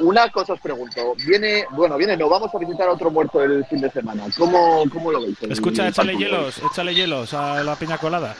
una 0.00 0.28
cosa 0.30 0.52
os 0.52 0.60
pregunto. 0.60 1.14
Viene, 1.26 1.64
bueno, 1.72 1.96
viene, 1.96 2.16
no 2.16 2.28
vamos 2.28 2.52
a 2.54 2.58
visitar 2.58 2.88
a 2.88 2.92
otro 2.92 3.10
muerto 3.10 3.42
el 3.42 3.64
fin 3.66 3.80
de 3.80 3.90
semana. 3.90 4.24
¿Cómo, 4.36 4.84
cómo 4.92 5.10
lo 5.12 5.20
veis? 5.22 5.40
Escucha, 5.42 5.88
échale 5.88 6.16
hielos, 6.16 6.60
échale 6.70 6.94
hielos 6.94 7.32
a 7.34 7.62
la 7.62 7.76
piña 7.76 7.98
colada. 7.98 8.34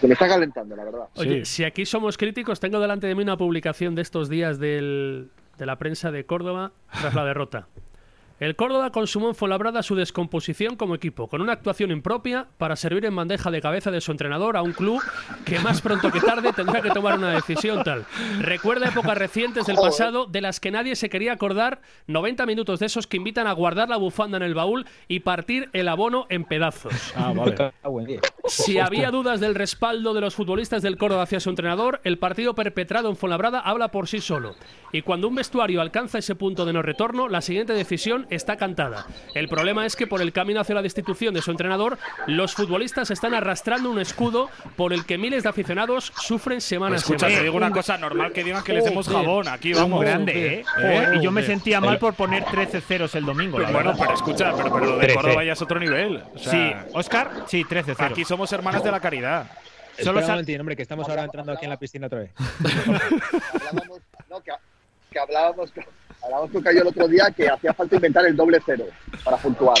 Se 0.00 0.06
me 0.06 0.12
está 0.14 0.28
calentando, 0.28 0.76
la 0.76 0.84
verdad. 0.84 1.08
Oye, 1.16 1.44
si 1.44 1.64
aquí 1.64 1.84
somos 1.86 2.16
críticos, 2.18 2.60
tengo 2.60 2.80
delante 2.80 3.06
de 3.06 3.14
mí 3.14 3.22
una 3.22 3.36
publicación 3.36 3.94
de 3.94 4.02
estos 4.02 4.28
días 4.28 4.58
del- 4.58 5.30
de 5.58 5.66
la 5.66 5.76
prensa 5.78 6.10
de 6.10 6.26
Córdoba 6.26 6.72
tras 7.00 7.14
la 7.14 7.24
derrota. 7.24 7.68
El 8.40 8.56
Córdoba 8.56 8.90
consumó 8.90 9.28
en 9.28 9.36
Fuenlabrada 9.36 9.84
su 9.84 9.94
descomposición 9.94 10.74
como 10.74 10.96
equipo, 10.96 11.28
con 11.28 11.40
una 11.40 11.52
actuación 11.52 11.92
impropia 11.92 12.48
para 12.58 12.74
servir 12.74 13.04
en 13.04 13.14
bandeja 13.14 13.52
de 13.52 13.60
cabeza 13.60 13.92
de 13.92 14.00
su 14.00 14.10
entrenador 14.10 14.56
a 14.56 14.62
un 14.62 14.72
club 14.72 15.00
que 15.44 15.60
más 15.60 15.80
pronto 15.80 16.10
que 16.10 16.20
tarde 16.20 16.52
tendrá 16.52 16.82
que 16.82 16.90
tomar 16.90 17.16
una 17.16 17.30
decisión 17.30 17.84
tal. 17.84 18.04
Recuerda 18.40 18.88
épocas 18.88 19.16
recientes 19.16 19.66
del 19.66 19.76
pasado 19.76 20.26
de 20.26 20.40
las 20.40 20.58
que 20.58 20.72
nadie 20.72 20.96
se 20.96 21.08
quería 21.08 21.32
acordar, 21.32 21.80
90 22.08 22.44
minutos 22.44 22.80
de 22.80 22.86
esos 22.86 23.06
que 23.06 23.18
invitan 23.18 23.46
a 23.46 23.52
guardar 23.52 23.88
la 23.88 23.98
bufanda 23.98 24.36
en 24.36 24.42
el 24.42 24.54
baúl 24.54 24.84
y 25.06 25.20
partir 25.20 25.70
el 25.72 25.86
abono 25.86 26.26
en 26.28 26.44
pedazos. 26.44 27.14
Ah, 27.14 27.32
vale. 27.32 28.20
Si 28.46 28.78
había 28.78 29.12
dudas 29.12 29.38
del 29.38 29.54
respaldo 29.54 30.12
de 30.12 30.20
los 30.20 30.34
futbolistas 30.34 30.82
del 30.82 30.98
Córdoba 30.98 31.22
hacia 31.22 31.38
su 31.38 31.50
entrenador, 31.50 32.00
el 32.02 32.18
partido 32.18 32.56
perpetrado 32.56 33.08
en 33.08 33.16
Fuenlabrada 33.16 33.60
habla 33.60 33.92
por 33.92 34.08
sí 34.08 34.20
solo. 34.20 34.56
Y 34.92 35.02
cuando 35.02 35.28
un 35.28 35.36
vestuario 35.36 35.80
alcanza 35.80 36.18
ese 36.18 36.34
punto 36.34 36.66
de 36.66 36.72
no 36.72 36.82
retorno, 36.82 37.28
la 37.28 37.40
siguiente 37.40 37.72
decisión 37.72 38.23
está 38.30 38.56
cantada. 38.56 39.06
El 39.34 39.48
problema 39.48 39.86
es 39.86 39.96
que 39.96 40.06
por 40.06 40.20
el 40.22 40.32
camino 40.32 40.60
hacia 40.60 40.74
la 40.74 40.82
destitución 40.82 41.34
de 41.34 41.42
su 41.42 41.50
entrenador, 41.50 41.98
los 42.26 42.54
futbolistas 42.54 43.10
están 43.10 43.34
arrastrando 43.34 43.90
un 43.90 43.98
escudo 43.98 44.50
por 44.76 44.92
el 44.92 45.04
que 45.04 45.18
miles 45.18 45.42
de 45.42 45.48
aficionados 45.48 46.12
sufren 46.16 46.60
semana 46.60 46.96
a 46.96 46.98
Escucha, 46.98 47.26
semana. 47.26 47.36
te 47.38 47.42
digo 47.44 47.56
una 47.56 47.70
cosa, 47.70 47.98
normal 47.98 48.32
que 48.32 48.44
digan 48.44 48.62
que 48.62 48.72
les 48.72 48.84
demos 48.84 49.08
jabón. 49.08 49.48
Aquí 49.48 49.72
vamos. 49.72 50.00
grande, 50.00 50.60
¿eh? 50.60 50.64
Joder. 50.74 51.14
y 51.16 51.20
yo 51.22 51.30
me 51.30 51.42
sentía 51.42 51.80
mal 51.80 51.98
por 51.98 52.14
poner 52.14 52.44
13 52.44 52.80
ceros 52.80 53.14
el 53.14 53.24
domingo. 53.24 53.58
la 53.58 53.70
Bueno, 53.70 53.94
pero 53.98 54.14
escucha, 54.14 54.52
pero, 54.56 54.72
pero 54.72 54.84
lo 54.86 54.96
de 54.96 55.06
13. 55.06 55.14
Córdoba 55.14 55.44
ya 55.44 55.52
es 55.52 55.62
otro 55.62 55.78
nivel. 55.80 56.22
O 56.34 56.38
sea, 56.38 56.52
sí, 56.52 56.88
Oscar, 56.92 57.30
sí, 57.46 57.64
13 57.64 57.94
ceros. 57.94 58.12
Aquí 58.12 58.24
somos 58.24 58.52
hermanas 58.52 58.82
de 58.82 58.90
la 58.90 59.00
caridad. 59.00 59.46
Solo 60.02 60.20
un 60.20 60.26
momentín, 60.26 60.60
hombre, 60.60 60.74
que 60.76 60.82
estamos 60.82 61.08
ahora 61.08 61.24
entrando 61.24 61.52
aquí 61.52 61.64
en 61.64 61.70
la 61.70 61.76
piscina 61.76 62.06
otra 62.08 62.20
vez. 62.20 62.30
Hablábamos, 63.54 64.00
no, 64.28 64.40
que, 64.40 64.52
que 65.10 65.18
hablábamos, 65.18 65.70
hablábamos 65.70 66.03
con 66.52 66.62
Cayo 66.62 66.82
el 66.82 66.88
otro 66.88 67.08
día 67.08 67.30
que 67.36 67.48
hacía 67.48 67.72
falta 67.74 67.96
inventar 67.96 68.26
el 68.26 68.36
doble 68.36 68.58
cero 68.64 68.84
para 69.24 69.36
puntuar. 69.36 69.76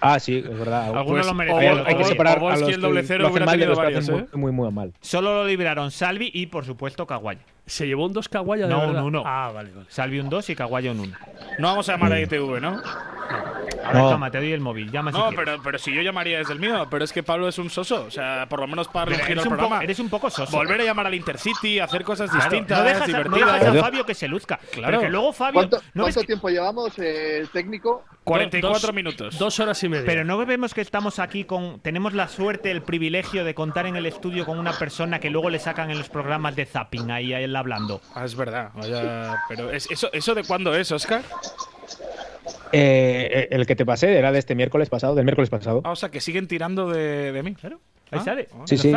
Ah, 0.00 0.20
sí, 0.20 0.38
es 0.38 0.58
verdad. 0.58 0.84
Algunos 0.96 1.06
Pues, 1.06 1.26
lo 1.26 1.30
hay- 1.32 1.36
merecían, 1.38 1.86
Hay, 1.86 1.96
que 1.96 2.04
separar 2.04 2.38
a 2.38 2.56
los 2.56 2.68
el 2.68 2.80
doble 2.80 3.00
que 3.00 3.06
cero 3.06 3.22
lo 3.22 3.28
hacen 3.28 3.44
mal 3.44 3.58
de 3.58 3.64
tenido 3.64 3.68
los 3.70 3.78
que 3.78 3.84
varios, 3.84 4.04
hacen 4.08 4.18
¿eh? 4.20 4.28
muy, 4.32 4.52
muy, 4.52 4.52
muy 4.52 4.72
mal. 4.72 4.92
Solo 5.00 5.34
lo 5.34 5.46
libraron 5.46 5.90
Salvi 5.90 6.30
y, 6.32 6.46
por 6.46 6.64
supuesto, 6.64 7.06
Caguaya. 7.06 7.40
Se 7.66 7.86
llevó 7.86 8.06
un 8.06 8.12
dos 8.12 8.28
caguaya 8.28 8.66
de 8.66 8.72
No, 8.72 8.80
verdad. 8.80 9.00
un 9.02 9.08
uno. 9.08 9.22
Ah, 9.26 9.50
vale, 9.52 9.70
vale. 9.72 9.86
Salvi 9.90 10.20
un 10.20 10.28
2 10.30 10.50
y 10.50 10.54
Caguaya 10.56 10.92
un 10.92 11.00
1. 11.00 11.16
No 11.58 11.66
vamos 11.68 11.88
a 11.88 11.92
llamar 11.92 12.12
a 12.12 12.20
ITV, 12.20 12.60
¿no? 12.60 12.80
A 13.84 13.92
ver, 13.92 14.02
No. 14.02 14.10
toma, 14.10 14.30
te 14.30 14.38
doy 14.38 14.52
el 14.52 14.60
móvil. 14.60 14.90
Llama 14.90 15.10
si 15.12 15.18
No, 15.18 15.28
quieres. 15.28 15.44
pero, 15.44 15.62
pero 15.62 15.78
si 15.78 15.92
yo 15.94 16.00
llamaría 16.02 16.38
desde 16.38 16.52
el 16.52 16.60
mío. 16.60 16.86
Pero 16.90 17.04
es 17.04 17.12
que 17.12 17.22
Pablo 17.24 17.48
es 17.48 17.58
un 17.58 17.68
soso. 17.70 18.04
O 18.06 18.10
sea, 18.10 18.46
por 18.48 18.60
lo 18.60 18.66
menos 18.68 18.86
para 18.88 19.06
Pero 19.06 19.16
eres, 19.24 19.26
al 19.30 19.38
un 19.38 19.44
poco, 19.44 19.56
programa. 19.56 19.82
eres 19.84 19.98
un 19.98 20.08
poco 20.08 20.30
soso. 20.30 20.56
Volver 20.56 20.80
a 20.80 20.84
llamar 20.84 21.06
al 21.06 21.14
Intercity, 21.14 21.80
hacer 21.80 22.04
cosas 22.04 22.30
Claro, 22.30 22.44
distintas, 22.50 22.78
no 22.78 22.84
dejas, 22.84 23.02
a, 23.02 23.06
no 23.06 23.12
divertidas. 23.24 23.60
dejas 23.60 23.76
a 23.76 23.80
Fabio 23.84 24.06
que 24.06 24.14
se 24.14 24.28
luzca. 24.28 24.58
Claro. 24.72 24.98
Porque 24.98 25.10
luego 25.10 25.32
Fabio. 25.32 25.54
¿Cuánto, 25.54 25.76
¿no 25.94 26.04
ves 26.04 26.14
cuánto 26.14 26.20
que- 26.20 26.26
tiempo 26.26 26.48
llevamos, 26.48 26.98
eh, 27.00 27.38
el 27.38 27.48
técnico? 27.50 28.04
44 28.24 28.80
Dos- 28.88 28.94
minutos. 28.94 29.38
Dos 29.38 29.60
horas 29.60 29.82
y 29.84 29.88
media. 29.88 30.04
Pero 30.06 30.24
no 30.24 30.36
vemos 30.44 30.74
que 30.74 30.80
estamos 30.80 31.18
aquí 31.20 31.44
con. 31.44 31.80
Tenemos 31.80 32.12
la 32.12 32.26
suerte, 32.28 32.70
el 32.72 32.82
privilegio 32.82 33.44
de 33.44 33.54
contar 33.54 33.86
en 33.86 33.94
el 33.96 34.06
estudio 34.06 34.44
con 34.46 34.58
una 34.58 34.72
persona 34.72 35.20
que 35.20 35.30
luego 35.30 35.48
le 35.50 35.58
sacan 35.60 35.90
en 35.90 35.98
los 35.98 36.08
programas 36.08 36.56
de 36.56 36.66
zapping 36.66 37.10
ahí 37.12 37.32
a 37.32 37.40
él 37.56 37.60
hablando. 37.60 38.00
Ah, 38.14 38.24
es 38.24 38.34
verdad. 38.36 38.70
Vaya, 38.74 39.38
pero 39.48 39.70
es, 39.70 39.90
eso, 39.90 40.08
¿eso 40.12 40.34
de 40.34 40.44
cuándo 40.44 40.74
es, 40.74 40.90
Oscar? 40.92 41.22
Eh, 42.72 43.48
el 43.50 43.66
que 43.66 43.76
te 43.76 43.86
pasé 43.86 44.18
era 44.18 44.32
de 44.32 44.38
este 44.38 44.54
miércoles 44.54 44.88
pasado, 44.88 45.14
del 45.14 45.24
miércoles 45.24 45.50
pasado. 45.50 45.82
Ah, 45.84 45.92
o 45.92 45.96
sea, 45.96 46.10
que 46.10 46.20
siguen 46.20 46.48
tirando 46.48 46.88
de, 46.90 47.32
de 47.32 47.42
mí. 47.42 47.54
Claro. 47.54 47.80
Ahí 48.10 48.18
Ah, 48.20 48.24
sale. 48.24 48.48
ah. 48.52 48.62
Sí, 48.66 48.76
sí. 48.76 48.92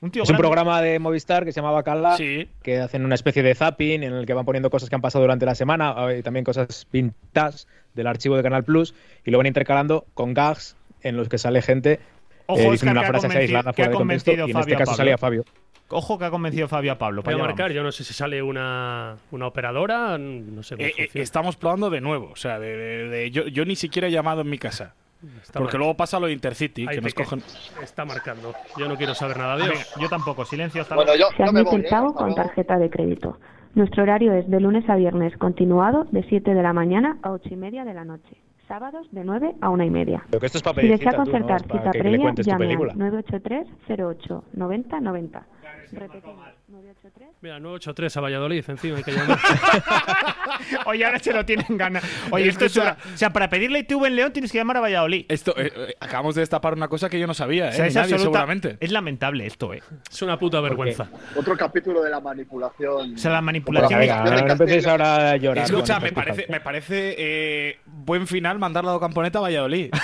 Un 0.00 0.10
tío 0.10 0.24
Es 0.24 0.30
un 0.30 0.36
programa 0.36 0.82
de 0.82 0.98
Movistar 0.98 1.44
que 1.46 1.52
se 1.52 1.60
llama 1.60 1.70
Bacala, 1.72 2.16
Sí. 2.18 2.48
que 2.62 2.78
hacen 2.80 3.04
una 3.04 3.14
especie 3.14 3.42
de 3.42 3.54
zapping 3.54 4.02
en 4.02 4.12
el 4.12 4.26
que 4.26 4.34
van 4.34 4.44
poniendo 4.44 4.68
cosas 4.68 4.90
que 4.90 4.94
han 4.94 5.00
pasado 5.00 5.22
durante 5.24 5.46
la 5.46 5.54
semana 5.54 5.94
eh, 6.10 6.18
y 6.18 6.22
también 6.22 6.44
cosas 6.44 6.86
pintas 6.90 7.66
del 7.94 8.06
archivo 8.06 8.36
de 8.36 8.42
Canal 8.42 8.62
Plus 8.62 8.94
y 9.24 9.30
lo 9.30 9.38
van 9.38 9.46
intercalando 9.46 10.04
con 10.12 10.34
gags 10.34 10.76
en 11.02 11.16
los 11.16 11.28
que 11.30 11.38
sale 11.38 11.62
gente 11.62 11.98
Ojo, 12.44 12.60
eh, 12.60 12.70
diciendo 12.72 13.00
que 13.00 13.06
una 13.08 13.16
ha 13.16 13.20
frase 13.20 13.38
aislada 13.38 13.72
fuera 13.72 13.90
de 13.90 13.96
contexto 13.96 14.32
y 14.32 14.34
en 14.34 14.40
Fabio 14.52 14.58
este 14.60 14.74
a 14.74 14.78
caso 14.78 14.90
Pablo. 14.90 14.96
salía 14.98 15.18
Fabio. 15.18 15.44
Ojo 15.88 16.18
que 16.18 16.24
ha 16.24 16.30
convencido 16.30 16.66
Fabio 16.68 16.92
a 16.92 16.98
Pablo. 16.98 17.22
Voy 17.22 17.32
para 17.34 17.44
a 17.44 17.46
marcar, 17.46 17.66
vamos. 17.66 17.74
yo 17.76 17.82
no 17.84 17.92
sé 17.92 18.02
si 18.02 18.12
sale 18.12 18.42
una, 18.42 19.16
una 19.30 19.46
operadora, 19.46 20.18
no 20.18 20.62
sé 20.62 20.74
cómo 20.76 20.86
Eh, 20.88 20.94
eh, 20.98 21.08
estamos 21.14 21.56
probando 21.56 21.90
de 21.90 22.00
nuevo. 22.00 22.30
O 22.32 22.36
sea, 22.36 22.58
de, 22.58 22.76
de- 22.76 23.08
de- 23.08 23.30
yo, 23.30 23.46
yo 23.46 23.64
ni 23.64 23.76
siquiera 23.76 24.08
he 24.08 24.10
llamado 24.10 24.40
en 24.40 24.50
mi 24.50 24.58
casa. 24.58 24.94
Está 25.42 25.58
Porque 25.60 25.74
mar- 25.74 25.78
luego 25.78 25.94
pasa 25.96 26.18
lo 26.20 26.26
de 26.26 26.32
Intercity, 26.32 26.86
Ahí 26.88 26.96
que 26.96 27.00
nos 27.00 27.14
cogen. 27.14 27.42
Está 27.82 28.04
marcando. 28.04 28.52
Yo 28.76 28.88
no 28.88 28.96
quiero 28.96 29.14
saber 29.14 29.38
nada 29.38 29.56
de 29.56 29.64
Dios. 29.64 29.94
yo 30.00 30.08
tampoco. 30.08 30.44
Silencio 30.44 30.82
hasta 30.82 30.94
Bueno, 30.94 31.14
yo, 31.16 31.26
Se 31.36 31.42
admite 31.44 31.74
el 31.76 31.84
pago 31.84 32.14
con 32.14 32.34
tarjeta 32.34 32.78
de 32.78 32.90
crédito. 32.90 33.38
Nuestro 33.74 34.02
horario 34.02 34.32
es 34.32 34.48
de 34.50 34.58
lunes 34.60 34.88
a 34.90 34.96
viernes 34.96 35.36
continuado 35.38 36.06
de 36.10 36.22
7 36.24 36.52
de 36.54 36.62
la 36.62 36.72
mañana 36.72 37.18
a 37.22 37.30
8 37.30 37.48
y 37.50 37.56
media 37.56 37.84
de 37.84 37.94
la 37.94 38.04
noche. 38.04 38.36
Sábados 38.68 39.06
de 39.12 39.22
9 39.24 39.54
a 39.60 39.70
1 39.70 39.84
y 39.84 39.90
media. 39.90 40.24
Pero 40.30 40.40
que 40.40 40.46
esto 40.46 40.58
es 40.58 40.62
para 40.62 40.74
Si 40.74 40.80
pedir 40.88 40.98
desea 40.98 41.12
cita, 41.12 41.24
tú, 41.24 41.30
¿no? 41.30 41.38
concertar 41.38 41.62
cita 41.62 41.90
previa, 41.92 42.34
llame 42.34 42.64
película. 42.66 42.92
al 42.92 42.98
983 42.98 43.68
08 44.00 44.44
90 44.54 45.00
90. 45.00 45.46
Repetimos, 45.92 46.46
983 46.68 47.28
Mira, 47.40 47.58
983 47.60 48.16
a 48.16 48.20
Valladolid, 48.20 48.64
encima 48.68 48.96
hay 48.98 49.02
que 49.04 49.12
llamar. 49.12 49.38
Oye, 50.86 51.04
ahora 51.04 51.18
se 51.18 51.32
lo 51.32 51.44
tienen 51.44 51.66
ganas. 51.76 52.02
Oye, 52.30 52.48
esto 52.48 52.64
es 52.64 52.76
una- 52.76 52.96
O 53.14 53.16
sea, 53.16 53.30
para 53.32 53.48
pedirle 53.48 53.80
ITV 53.80 54.06
en 54.06 54.16
León 54.16 54.32
tienes 54.32 54.50
que 54.52 54.58
llamar 54.58 54.76
a 54.78 54.80
Valladolid. 54.80 55.26
Esto, 55.28 55.54
eh, 55.56 55.72
eh, 55.74 55.94
acabamos 56.00 56.34
de 56.34 56.40
destapar 56.42 56.74
una 56.74 56.88
cosa 56.88 57.08
que 57.08 57.18
yo 57.20 57.26
no 57.26 57.34
sabía, 57.34 57.66
O 57.66 57.68
¿eh? 57.68 57.72
sea, 57.72 57.86
es 57.86 57.94
nadie, 57.94 58.14
absoluta- 58.14 58.38
seguramente. 58.38 58.76
Es 58.80 58.90
lamentable 58.92 59.46
esto, 59.46 59.72
¿eh? 59.74 59.82
es 60.10 60.22
una 60.22 60.38
puta 60.38 60.60
vergüenza. 60.60 61.08
Otro 61.36 61.56
capítulo 61.56 62.02
de 62.02 62.10
la 62.10 62.20
manipulación. 62.20 63.14
O 63.14 63.18
sea, 63.18 63.30
la 63.32 63.40
manipulación. 63.40 64.00
venga, 64.00 64.22
de 64.24 64.42
no 64.42 64.52
empecéis 64.52 64.86
ahora 64.86 65.30
a 65.32 65.36
llorar. 65.36 65.64
Escucha, 65.64 66.00
me 66.00 66.12
parece, 66.12 66.46
me 66.48 66.60
parece 66.60 67.14
eh, 67.18 67.78
buen 67.86 68.26
final 68.26 68.58
mandar 68.58 68.84
la 68.84 68.98
camponeta 68.98 69.38
a 69.38 69.42
Valladolid. 69.42 69.90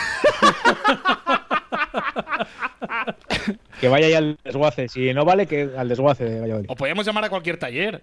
Que 3.81 3.89
vaya 3.89 4.09
ya 4.09 4.19
al 4.19 4.39
desguace. 4.45 4.89
Si 4.89 5.13
no 5.13 5.25
vale, 5.25 5.47
que 5.47 5.69
al 5.77 5.89
desguace 5.89 6.25
de 6.25 6.41
Valladolid. 6.41 6.67
O 6.71 6.77
podríamos 6.77 7.05
llamar 7.05 7.25
a 7.25 7.29
cualquier 7.29 7.57
taller 7.59 8.03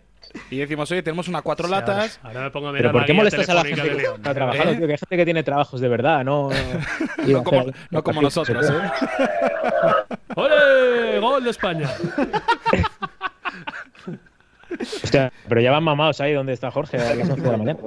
y 0.51 0.57
decimos, 0.57 0.91
oye, 0.91 1.01
tenemos 1.01 1.29
una 1.29 1.41
cuatro 1.41 1.69
latas. 1.69 2.19
Ahora, 2.21 2.41
me 2.41 2.51
pongo 2.51 2.67
a 2.67 2.71
Pero 2.73 2.79
mirar 2.81 2.91
¿por 2.91 3.01
la 3.01 3.07
qué 3.07 3.13
molestas 3.13 3.47
a 3.49 3.53
la 3.53 3.63
gente 3.63 3.81
que 3.81 4.03
está 4.03 4.33
trabajando, 4.33 4.73
¿Eh? 4.73 4.75
tío? 4.75 4.87
Que 4.87 4.91
hay 4.93 4.97
gente 4.97 5.17
que 5.17 5.25
tiene 5.25 5.43
trabajos 5.43 5.79
de 5.79 5.87
verdad, 5.87 6.25
no. 6.25 6.49
No 7.27 7.43
como, 7.43 7.65
no 7.91 8.03
como 8.03 8.21
nosotros, 8.21 8.69
¿eh? 8.69 8.73
¡Ole! 10.35 11.19
¡Gol 11.19 11.43
de 11.45 11.49
España! 11.51 11.89
Pero 15.47 15.61
ya 15.61 15.71
van 15.71 15.83
mamados 15.83 16.21
ahí 16.21 16.33
donde 16.33 16.53
está 16.53 16.69
Jorge 16.71 16.97
a 16.97 17.15
las 17.15 17.29
11 17.29 17.41
de 17.41 17.51
la 17.51 17.57
mañana. 17.57 17.79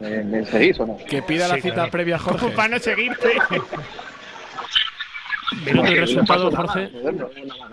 ¿Me, 0.00 0.24
me 0.24 0.44
seguís 0.44 0.78
o 0.80 0.86
no? 0.86 0.96
Que 1.08 1.22
pida 1.22 1.46
la 1.48 1.54
Sí, 1.56 1.60
cita 1.62 1.74
claro. 1.74 1.90
previa 1.92 2.16
a 2.16 2.18
Jorge. 2.18 2.48
Para 2.50 2.68
no 2.68 2.78
seguirte. 2.78 3.28
Minuto 5.64 5.90
y 5.90 5.94
No 5.94 6.00
resultado, 6.00 6.50
Jorge. 6.50 6.90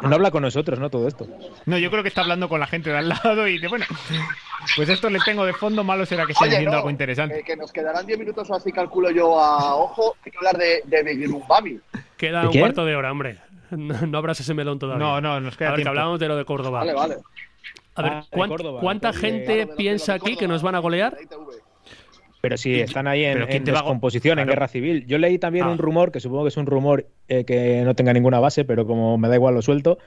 no. 0.02 0.16
Habla 0.16 0.32
con 0.32 0.44
nosotros, 0.44 0.80
¿no? 0.80 0.90
Todo 0.90 1.08
esto. 1.08 1.28
No, 1.66 1.78
yo 1.78 1.90
creo 1.92 2.04
que 2.04 2.10
está 2.10 2.22
hablando 2.22 2.48
con 2.50 2.60
la 2.60 2.68
gente 2.68 2.90
de 2.90 2.98
al 2.98 3.10
lado 3.10 3.48
y 3.48 3.60
de 3.60 3.68
bueno. 3.68 3.86
Pues 4.76 4.90
esto 4.90 5.10
le 5.10 5.20
tengo 5.26 5.46
de 5.46 5.54
fondo, 5.54 5.84
malo 5.84 6.06
será 6.06 6.26
que 6.26 6.34
esté 6.34 6.46
diciendo 6.46 6.72
no, 6.72 6.78
algo 6.78 6.90
interesante. 6.90 7.40
eh, 7.40 7.44
que 7.44 7.56
nos 7.56 7.72
quedarán 7.72 8.06
10 8.06 8.20
minutos 8.20 8.50
o 8.50 8.56
así, 8.56 8.72
calculo 8.72 9.10
yo, 9.12 9.40
a 9.40 9.76
ojo. 9.76 10.16
Hay 10.26 10.32
que 10.32 10.38
hablar 10.38 10.58
de, 10.58 10.82
de 10.86 11.04
Big 11.16 11.30
Bang 11.32 11.48
Bami. 11.48 11.80
Queda 12.18 12.42
¿De 12.42 12.46
un 12.48 12.52
quién? 12.52 12.62
cuarto 12.64 12.86
de 12.86 12.96
hora, 12.96 13.12
hombre. 13.12 13.38
No, 13.72 14.06
no 14.06 14.18
abras 14.18 14.40
ese 14.40 14.54
melón 14.54 14.78
todavía. 14.80 15.04
No, 15.06 15.22
no, 15.22 15.40
nos 15.40 15.56
queda 15.56 15.70
A 15.70 15.72
ver, 15.72 15.84
que 15.84 15.88
hablábamos 15.90 16.20
de 16.20 16.28
lo 16.28 16.36
de 16.36 16.44
Córdoba. 16.46 16.80
Vale, 16.80 16.94
vale. 16.94 17.16
A 17.96 18.02
ver, 18.02 18.12
Ah, 18.14 18.22
de 18.30 18.38
¿cuán- 18.38 18.50
Córdoba, 18.50 18.80
¿cuánta 18.82 19.14
gente 19.14 19.66
piensa 19.78 20.14
aquí 20.14 20.36
que 20.36 20.48
nos 20.48 20.62
van 20.62 20.76
a 20.76 20.80
golear? 20.80 21.18
Pero 22.42 22.58
si 22.58 22.80
están 22.80 23.08
ahí 23.08 23.24
en, 23.24 23.34
pero 23.34 23.48
¿quién 23.48 23.68
en 23.68 23.74
va 23.74 23.80
descomposición, 23.80 24.40
en 24.40 24.48
guerra 24.48 24.68
civil. 24.68 25.06
Yo 25.06 25.18
leí 25.20 25.38
también 25.38 25.66
Ah. 25.66 25.70
un 25.72 25.78
rumor, 25.78 26.12
que 26.12 26.20
supongo 26.20 26.44
que 26.44 26.50
es 26.50 26.58
un 26.58 26.66
rumor 26.66 27.06
eh, 27.28 27.46
que 27.46 27.84
no 27.86 27.94
tenga 27.94 28.14
ninguna 28.14 28.40
base, 28.40 28.66
pero 28.66 28.86
como 28.88 29.18
me 29.18 29.28
da 29.28 29.36
igual 29.36 29.54
lo 29.54 29.62
suelto, 29.62 30.00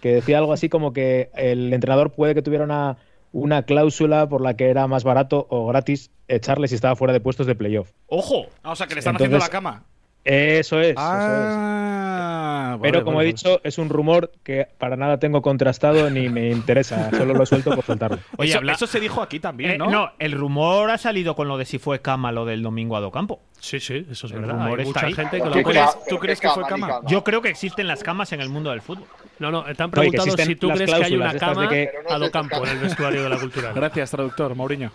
que 0.00 0.14
decía 0.14 0.38
algo 0.38 0.52
así 0.52 0.68
como 0.68 0.92
que 0.92 1.30
el 1.34 1.72
entrenador 1.72 2.12
puede 2.12 2.34
que 2.34 2.42
tuviera 2.42 2.64
una, 2.64 2.96
una 3.32 3.62
cláusula 3.64 4.28
por 4.28 4.40
la 4.40 4.56
que 4.56 4.70
era 4.70 4.86
más 4.86 5.04
barato 5.04 5.46
o 5.50 5.66
gratis 5.66 6.10
echarle 6.28 6.66
si 6.66 6.74
estaba 6.74 6.96
fuera 6.96 7.12
de 7.12 7.20
puestos 7.20 7.46
de 7.46 7.54
playoff. 7.54 7.90
¡Ojo! 8.06 8.46
Ah, 8.62 8.72
o 8.72 8.76
sea, 8.76 8.86
que 8.86 8.94
le 8.94 9.00
están 9.00 9.16
haciendo 9.16 9.38
la 9.38 9.48
cama. 9.48 9.84
Eso 10.24 10.80
es. 10.80 10.90
eso 10.90 10.90
es. 10.90 10.96
Ah, 10.98 12.78
Pero 12.80 13.04
como 13.04 13.16
vale, 13.18 13.28
he 13.28 13.32
dicho, 13.32 13.60
es 13.64 13.78
un 13.78 13.88
rumor 13.88 14.30
que 14.44 14.68
para 14.78 14.96
nada 14.96 15.18
tengo 15.18 15.42
contrastado 15.42 16.08
ni 16.10 16.28
me 16.28 16.50
interesa. 16.50 17.10
Solo 17.16 17.34
lo 17.34 17.44
suelto 17.44 17.74
por 17.74 17.84
soltarlo. 17.84 18.18
Oye, 18.38 18.50
eso, 18.50 18.58
habla- 18.58 18.72
eso 18.74 18.86
se 18.86 19.00
dijo 19.00 19.20
aquí 19.20 19.40
también, 19.40 19.72
Eh, 19.72 19.78
¿no? 19.78 19.90
no, 19.90 20.10
el 20.18 20.32
rumor 20.32 20.90
ha 20.90 20.98
salido 20.98 21.34
con 21.34 21.48
lo 21.48 21.58
de 21.58 21.64
si 21.64 21.78
fue 21.78 22.00
cama 22.00 22.30
lo 22.32 22.44
del 22.44 22.62
domingo 22.62 22.96
a 22.96 23.00
Docampo. 23.00 23.40
Sí, 23.58 23.78
sí, 23.80 24.06
eso 24.10 24.26
es 24.26 24.32
El 24.32 24.40
verdad. 24.40 24.54
rumor 24.54 24.80
Hay 24.80 24.86
está 24.86 25.00
mucha 25.00 25.06
ahí. 25.06 25.12
gente 25.14 25.36
que 25.38 25.42
¿Pero 25.42 25.54
lo 25.56 25.62
ca- 25.62 25.84
puesto. 25.92 26.00
¿Tú 26.08 26.18
crees 26.18 26.40
que 26.40 26.48
fue 26.50 26.64
cama? 26.66 27.00
Yo 27.06 27.24
creo 27.24 27.42
que 27.42 27.48
existen 27.48 27.86
las 27.86 28.02
camas 28.02 28.32
en 28.32 28.40
el 28.40 28.48
mundo 28.48 28.70
del 28.70 28.80
fútbol. 28.80 29.04
No, 29.38 29.50
no, 29.50 29.64
te 29.64 29.74
preguntado 29.74 30.24
existen 30.24 30.46
si 30.46 30.56
tú 30.56 30.68
crees 30.70 30.90
que 30.92 31.04
hay 31.04 31.14
una 31.16 31.34
cama 31.36 31.68
que- 31.68 31.90
a 32.08 32.12
es 32.14 32.18
lo 32.18 32.24
de 32.26 32.30
campo 32.30 32.56
en 32.64 32.68
el 32.72 32.78
vestuario 32.78 33.22
de 33.24 33.28
la 33.28 33.38
cultural. 33.38 33.72
Gracias, 33.74 34.10
traductor, 34.10 34.54
Mauriño. 34.54 34.90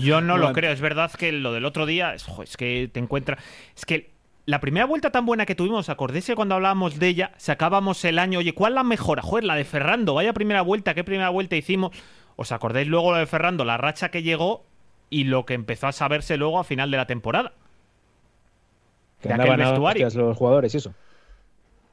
Yo 0.00 0.20
no 0.20 0.36
lo 0.38 0.52
creo. 0.52 0.72
Es 0.72 0.80
verdad 0.80 1.10
que 1.12 1.30
lo 1.32 1.52
del 1.52 1.64
otro 1.64 1.86
día, 1.86 2.14
es, 2.14 2.24
jo, 2.24 2.42
es 2.42 2.56
que 2.56 2.88
te 2.92 3.00
encuentras. 3.00 3.38
Es 3.76 3.84
que 3.84 4.11
la 4.44 4.60
primera 4.60 4.86
vuelta 4.86 5.10
tan 5.10 5.24
buena 5.24 5.46
que 5.46 5.54
tuvimos, 5.54 5.88
acordéis 5.88 6.30
cuando 6.34 6.54
hablábamos 6.56 6.98
de 6.98 7.08
ella, 7.08 7.32
sacábamos 7.36 8.04
el 8.04 8.18
año, 8.18 8.40
oye, 8.40 8.54
¿cuál 8.54 8.74
la 8.74 8.82
mejora? 8.82 9.22
Joder, 9.22 9.44
la 9.44 9.54
de 9.54 9.64
Ferrando, 9.64 10.14
vaya 10.14 10.32
primera 10.32 10.62
vuelta, 10.62 10.94
¿qué 10.94 11.04
primera 11.04 11.28
vuelta 11.28 11.56
hicimos? 11.56 11.92
¿Os 12.36 12.50
acordáis 12.50 12.88
luego 12.88 13.12
lo 13.12 13.18
de 13.18 13.26
Ferrando, 13.26 13.64
la 13.64 13.76
racha 13.76 14.10
que 14.10 14.22
llegó 14.22 14.64
y 15.10 15.24
lo 15.24 15.44
que 15.46 15.54
empezó 15.54 15.86
a 15.86 15.92
saberse 15.92 16.36
luego 16.36 16.58
a 16.58 16.64
final 16.64 16.90
de 16.90 16.96
la 16.96 17.06
temporada? 17.06 17.52
Que 19.20 19.28
de 19.28 19.34
aquel 19.34 19.56
vestuario. 19.56 20.08
los 20.12 20.36
jugadores 20.36 20.74
y 20.74 20.78
eso. 20.78 20.92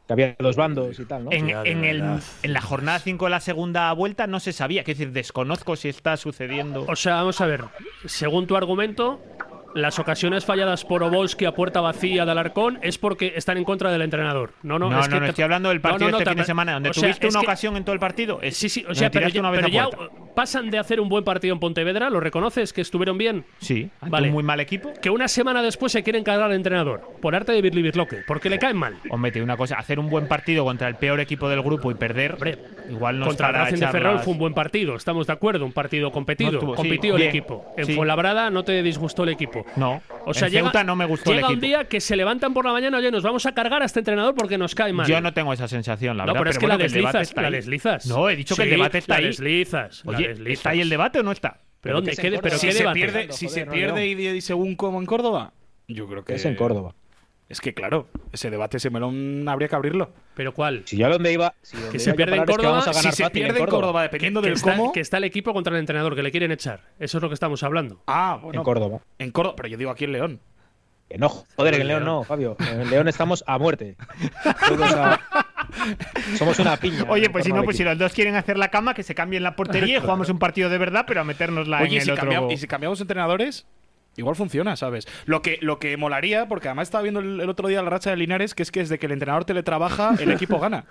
Que 0.08 0.14
había 0.14 0.36
dos 0.40 0.56
bandos 0.56 1.00
y 1.00 1.06
tal, 1.06 1.26
¿no? 1.26 1.32
En, 1.32 1.50
el- 1.86 2.20
en 2.42 2.54
la 2.54 2.62
jornada 2.62 2.98
5 2.98 3.26
de 3.26 3.30
la 3.32 3.40
segunda 3.42 3.94
vuelta 3.94 4.26
no 4.26 4.40
se 4.40 4.54
sabía. 4.54 4.82
Es 4.82 4.88
decir, 4.88 5.12
desconozco 5.12 5.76
si 5.76 5.90
está 5.90 6.18
sucediendo. 6.18 6.86
O 6.88 6.96
sea, 6.96 7.16
vamos 7.18 7.40
a 7.42 7.46
ver. 7.46 7.66
Según 8.06 8.48
tu 8.48 8.58
argumento, 8.58 9.22
las 9.76 10.00
ocasiones 10.00 10.46
falladas 10.46 10.84
por 10.86 11.04
Obolski 11.04 11.46
a 11.46 11.54
puerta 11.54 11.82
vacía 11.82 12.26
de 12.26 12.32
Alarcón 12.32 12.80
es 12.82 12.98
porque 12.98 13.34
están 13.36 13.58
en 13.58 13.64
contra 13.64 13.92
del 13.92 14.02
entrenador. 14.02 14.54
No, 14.64 14.80
no, 14.80 14.90
No, 14.90 14.96
no, 14.98 15.02
es 15.02 15.10
no, 15.10 15.16
que 15.18 15.22
te- 15.26 15.30
estoy 15.30 15.44
hablando 15.44 15.70
del 15.70 15.78
No, 15.78 15.82
partido 15.84 16.08
no, 16.08 16.12
no, 16.12 16.18
este 16.18 16.26
te- 16.26 16.32
fin 16.32 16.38
de 16.40 16.46
semana, 16.46 16.74
donde 16.74 16.90
o 16.90 16.94
sea, 16.94 17.04
tuviste 17.04 17.28
una 17.28 17.40
que- 17.40 17.46
ocasión 17.46 17.78
en 17.78 17.84
todo 17.84 17.94
el 17.94 18.00
partido. 18.00 18.40
Es- 18.42 18.58
Sí, 18.58 18.70
sí, 18.70 18.86
o 18.88 18.96
sea, 18.96 19.10
pero, 19.12 19.30
ya, 19.30 19.40
una 19.40 19.52
vez 19.52 19.62
pero 19.62 19.72
ya 19.74 19.88
pasan 20.36 20.70
de 20.70 20.78
hacer 20.80 21.00
un 21.00 21.10
buen 21.10 21.24
partido 21.24 21.54
en 21.54 21.60
Pontevedra, 21.60 22.10
¿lo 22.10 22.20
reconoces 22.20 22.72
que 22.74 22.82
estuvieron 22.82 23.18
bien? 23.18 23.46
Sí, 23.60 23.90
ante 24.02 24.12
Vale. 24.12 24.28
un 24.28 24.34
muy 24.34 24.44
mal 24.44 24.60
equipo. 24.60 24.92
Que 25.02 25.10
una 25.10 25.28
semana 25.28 25.62
después 25.62 25.92
se 25.92 26.02
quieren 26.04 26.24
cargar 26.24 26.46
al 26.50 26.54
entrenador 26.56 27.02
por 27.22 27.36
arte 27.36 27.52
de 27.52 27.62
Birli 27.62 27.82
Birloque, 27.82 28.24
porque 28.28 28.50
le 28.50 28.58
caen 28.60 28.78
mal. 28.78 28.96
Hombre, 29.10 29.32
te 29.32 29.42
una 29.42 29.58
cosa, 29.58 29.76
hacer 29.78 30.00
un 30.00 30.10
buen 30.10 30.28
partido 30.28 30.64
contra 30.66 30.88
el 30.88 30.96
peor 30.96 31.20
equipo 31.20 31.50
del 31.50 31.62
grupo 31.62 31.92
y 31.92 31.96
perder, 31.96 32.34
Hombre, 32.34 32.58
igual 32.90 33.20
no 33.20 33.26
Contra 33.28 33.50
el 33.50 33.54
Racing 33.56 33.78
de 33.80 33.88
Ferrol 33.88 34.20
fue 34.20 34.34
un 34.34 34.40
buen 34.40 34.54
partido, 34.54 34.96
estamos 34.96 35.28
de 35.28 35.34
acuerdo, 35.34 35.66
un 35.66 35.74
partido 35.74 36.12
competido, 36.12 36.52
No 36.52 36.58
estuvo- 36.60 36.76
sí, 36.82 36.90
el 36.90 37.16
bien, 37.16 37.30
equipo. 37.30 37.66
En. 37.78 37.88
Fuenlabrada 37.96 38.50
no 38.50 38.64
te 38.64 38.82
disgustó 38.84 39.24
el 39.24 39.30
equipo. 39.30 39.59
No, 39.76 40.02
O 40.26 40.34
sea, 40.34 40.48
en 40.48 40.54
llega, 40.54 40.66
Ceuta 40.66 40.84
no 40.84 40.96
me 40.96 41.06
gustó 41.06 41.32
el 41.32 41.38
llega 41.38 41.50
un 41.50 41.60
día 41.60 41.86
que 41.88 42.00
se 42.02 42.16
levantan 42.16 42.54
por 42.54 42.66
la 42.66 42.72
mañana, 42.72 42.98
oye, 42.98 43.12
nos 43.12 43.24
vamos 43.24 43.46
a 43.46 43.54
cargar 43.54 43.82
a 43.82 43.86
este 43.86 44.00
entrenador 44.00 44.36
porque 44.36 44.58
nos 44.58 44.76
cae 44.76 44.94
mal. 44.94 45.08
Yo 45.08 45.22
no 45.22 45.34
tengo 45.34 45.54
esa 45.54 45.68
sensación, 45.68 46.18
la 46.18 46.26
No, 46.26 46.34
verdad. 46.34 46.40
pero 46.42 46.50
es 46.52 46.58
que 46.58 46.66
bueno, 46.66 46.78
la 46.78 46.84
deslizas, 46.84 47.36
la 47.36 47.52
deslizas. 47.52 48.06
No, 48.08 48.30
he 48.30 48.36
dicho 48.36 48.56
que 48.56 48.64
el 48.64 48.70
debate 48.72 48.98
está 49.00 49.14
la 49.16 49.20
ahí. 49.20 49.26
deslizas, 49.26 50.04
la 50.06 50.18
Oye, 50.18 50.28
deslizas. 50.30 50.54
¿está 50.60 50.70
ahí 50.72 50.82
el 50.82 50.90
debate 50.90 51.20
o 51.20 51.24
no 51.24 51.32
está? 51.32 51.60
¿Pero 51.82 51.96
dónde? 51.96 52.10
que 52.12 52.14
es 52.16 52.20
¿Qué 52.20 52.28
en 52.28 52.32
de- 52.34 52.38
Córdoba. 52.40 52.50
pero 52.50 52.60
Si 52.60 52.68
qué 52.68 52.74
se 52.74 52.80
debate? 52.80 53.00
pierde, 53.00 53.32
si 53.32 53.50
se 53.50 53.66
pierde 53.66 54.08
y 54.08 54.42
según 54.42 54.76
como 54.76 55.00
en 55.00 55.06
Córdoba, 55.06 55.54
yo 55.88 56.08
creo 56.08 56.24
que 56.26 56.36
Es 56.36 56.46
en 56.46 56.56
Córdoba. 56.56 56.94
Es 57.50 57.62
que 57.62 57.74
claro, 57.74 58.08
ese 58.32 58.52
debate, 58.52 58.78
ese 58.78 58.92
melón 58.92 59.48
habría 59.50 59.68
que 59.68 59.76
abrirlo. 59.76 60.12
¿Pero 60.36 60.54
cuál? 60.54 60.84
Si 60.86 60.98
yo 60.98 61.08
a 61.08 61.10
dónde 61.10 61.34
iba. 61.34 61.56
si 61.64 61.78
donde 61.78 61.92
Que 61.92 61.98
se 62.00 62.14
pierde 62.14 62.36
en 62.36 62.42
es 62.44 62.46
que 62.46 62.52
Córdoba, 62.54 62.72
vamos 62.74 62.88
a 62.88 62.92
ganar 62.92 63.12
si 63.14 63.24
se 63.24 63.30
pierde 63.32 63.60
en 63.60 63.66
Córdoba, 63.66 64.04
dependiendo 64.04 64.42
que, 64.42 64.48
del 64.50 64.56
está, 64.58 64.76
cómo. 64.78 64.92
que 64.92 65.00
está 65.00 65.18
el 65.18 65.24
equipo 65.24 65.52
contra 65.52 65.74
el 65.74 65.80
entrenador, 65.80 66.16
que 66.16 66.22
le 66.22 66.30
quieren 66.30 66.52
echar. 66.52 66.82
Eso 67.00 67.18
es 67.18 67.22
lo 67.24 67.28
que 67.30 67.34
estamos 67.34 67.64
hablando. 67.64 68.04
Ah, 68.06 68.38
bueno. 68.42 68.60
En 68.60 68.64
Córdoba. 68.64 69.00
En 69.18 69.32
Córdoba, 69.32 69.56
pero 69.58 69.68
yo 69.70 69.78
digo 69.78 69.90
aquí 69.90 70.06
en 70.06 70.12
León. 70.12 70.40
Que 71.10 71.18
no, 71.18 71.28
joder, 71.30 71.74
en 71.74 71.88
León 71.88 72.06
no, 72.06 72.24
Fabio. 72.24 72.56
En 72.60 72.88
León 72.92 73.08
estamos 73.08 73.44
a 73.48 73.58
muerte. 73.58 73.96
A- 74.46 75.20
Somos 76.38 76.60
una 76.60 76.78
piña. 76.78 77.06
Oye, 77.10 77.30
pues 77.32 77.46
si 77.46 77.52
no, 77.52 77.64
pues 77.64 77.78
si 77.78 77.84
los 77.84 77.98
dos 77.98 78.14
quieren 78.14 78.36
hacer 78.36 78.58
la 78.58 78.70
cama, 78.70 78.94
que 78.94 79.02
se 79.04 79.16
cambien 79.16 79.42
la 79.44 79.56
portería 79.56 79.98
y 79.98 80.02
jugamos 80.02 80.30
un 80.30 80.38
partido 80.40 80.70
de 80.70 80.78
verdad, 80.78 81.06
pero 81.08 81.22
a 81.22 81.24
metérnosla 81.24 81.82
Oye, 81.82 81.96
en 81.96 81.98
y 81.98 82.02
si, 82.02 82.10
el 82.12 82.14
otro. 82.18 82.30
cambia- 82.30 82.54
y 82.54 82.58
si 82.58 82.68
cambiamos 82.68 83.02
entrenadores, 83.02 83.66
igual 84.20 84.36
funciona, 84.36 84.76
¿sabes? 84.76 85.08
Lo 85.26 85.42
que, 85.42 85.58
lo 85.62 85.80
que 85.80 85.98
molaría, 85.98 86.48
porque 86.48 86.68
además 86.68 86.88
estaba 86.90 87.02
viendo 87.02 87.20
el, 87.22 87.42
el 87.42 87.50
otro 87.50 87.68
día 87.68 87.82
la 87.82 87.90
racha 87.90 88.12
de 88.12 88.18
Linares, 88.18 88.54
que 88.54 88.64
es 88.64 88.72
que 88.72 88.82
desde 88.82 89.00
que 89.00 89.08
el 89.08 89.12
entrenador 89.14 89.46
teletrabaja, 89.46 90.14
el 90.20 90.32
equipo 90.32 90.60
gana. 90.60 90.86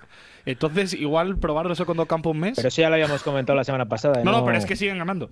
Entonces, 0.47 0.95
igual 0.95 1.37
probar 1.39 1.71
eso 1.71 1.87
con 1.87 2.05
campo 2.07 2.31
un 2.31 2.41
mes. 2.41 2.55
Pero 2.57 2.69
eso 2.69 2.81
ya 2.83 2.89
lo 2.89 2.95
habíamos 2.95 3.23
comentado 3.23 3.57
la 3.57 3.65
semana 3.65 3.87
pasada. 3.87 4.25
no, 4.25 4.33
no, 4.33 4.45
pero 4.45 4.59
es 4.59 4.67
que 4.67 4.75
siguen 4.77 4.99
ganando. 4.99 5.31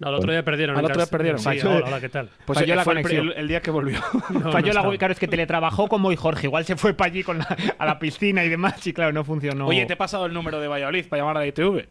No, 0.00 0.10
el 0.10 0.14
otro 0.14 0.30
día 0.30 0.44
perdieron. 0.44 0.76
Al 0.76 0.84
en 0.84 0.90
otro 0.92 1.02
día 1.02 1.10
perdieron. 1.10 1.40
Sí, 1.40 1.44
Falló. 1.44 1.70
hola, 1.70 1.86
hola, 1.86 2.00
¿qué 2.00 2.08
tal? 2.08 2.30
Pues 2.44 2.56
Falló 2.60 2.74
la 2.76 2.82
el, 2.82 2.86
conexión. 2.86 3.26
el- 3.26 3.32
el 3.32 3.48
día 3.48 3.60
que 3.62 3.72
volvió. 3.72 3.98
No, 4.30 4.52
Falló 4.52 4.72
no 4.72 4.92
la 4.92 4.96
claro, 4.98 5.12
es 5.12 5.18
que 5.18 5.26
teletrabajó 5.26 5.88
como 5.88 6.12
y 6.12 6.16
Jorge. 6.16 6.46
Igual 6.46 6.64
se 6.64 6.76
fue 6.76 6.94
para 6.94 7.10
allí 7.10 7.24
con 7.24 7.38
la- 7.38 7.56
a 7.78 7.84
la 7.84 7.98
piscina 7.98 8.44
y 8.44 8.48
demás, 8.48 8.86
y 8.86 8.92
claro, 8.92 9.12
no 9.12 9.24
funcionó. 9.24 9.66
Oye, 9.66 9.86
te 9.86 9.94
he 9.94 9.96
pasado 9.96 10.26
el 10.26 10.32
número 10.34 10.60
de 10.60 10.68
Valladolid 10.68 11.06
para 11.08 11.22
llamar 11.22 11.36
a 11.38 11.40
la 11.40 11.46
ITV. 11.48 11.88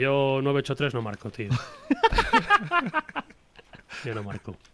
Yo 0.00 0.40
983 0.42 0.94
no 0.94 1.02
marco, 1.02 1.30
tío. 1.30 1.50
Yo 4.04 4.14
no 4.14 4.22
marco. 4.22 4.56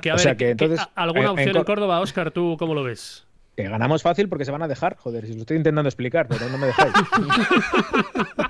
Que, 0.00 0.10
a 0.10 0.14
O 0.14 0.16
ver, 0.16 0.22
sea 0.22 0.32
que 0.36 0.44
¿qué- 0.44 0.50
entonces, 0.50 0.80
¿Alguna 0.94 1.24
en 1.24 1.28
opción 1.30 1.56
en 1.56 1.64
Córdoba, 1.64 2.00
Óscar? 2.00 2.30
¿Tú 2.30 2.56
cómo 2.58 2.74
lo 2.74 2.84
ves? 2.84 3.26
Que 3.56 3.64
ganamos 3.64 4.02
fácil 4.04 4.28
porque 4.28 4.44
se 4.44 4.52
van 4.52 4.62
a 4.62 4.68
dejar. 4.68 4.96
Joder, 4.96 5.26
si 5.26 5.34
lo 5.34 5.40
estoy 5.40 5.56
intentando 5.56 5.88
explicar, 5.88 6.28
pero 6.28 6.48
no 6.48 6.58
me 6.58 6.68
dejáis. 6.68 6.92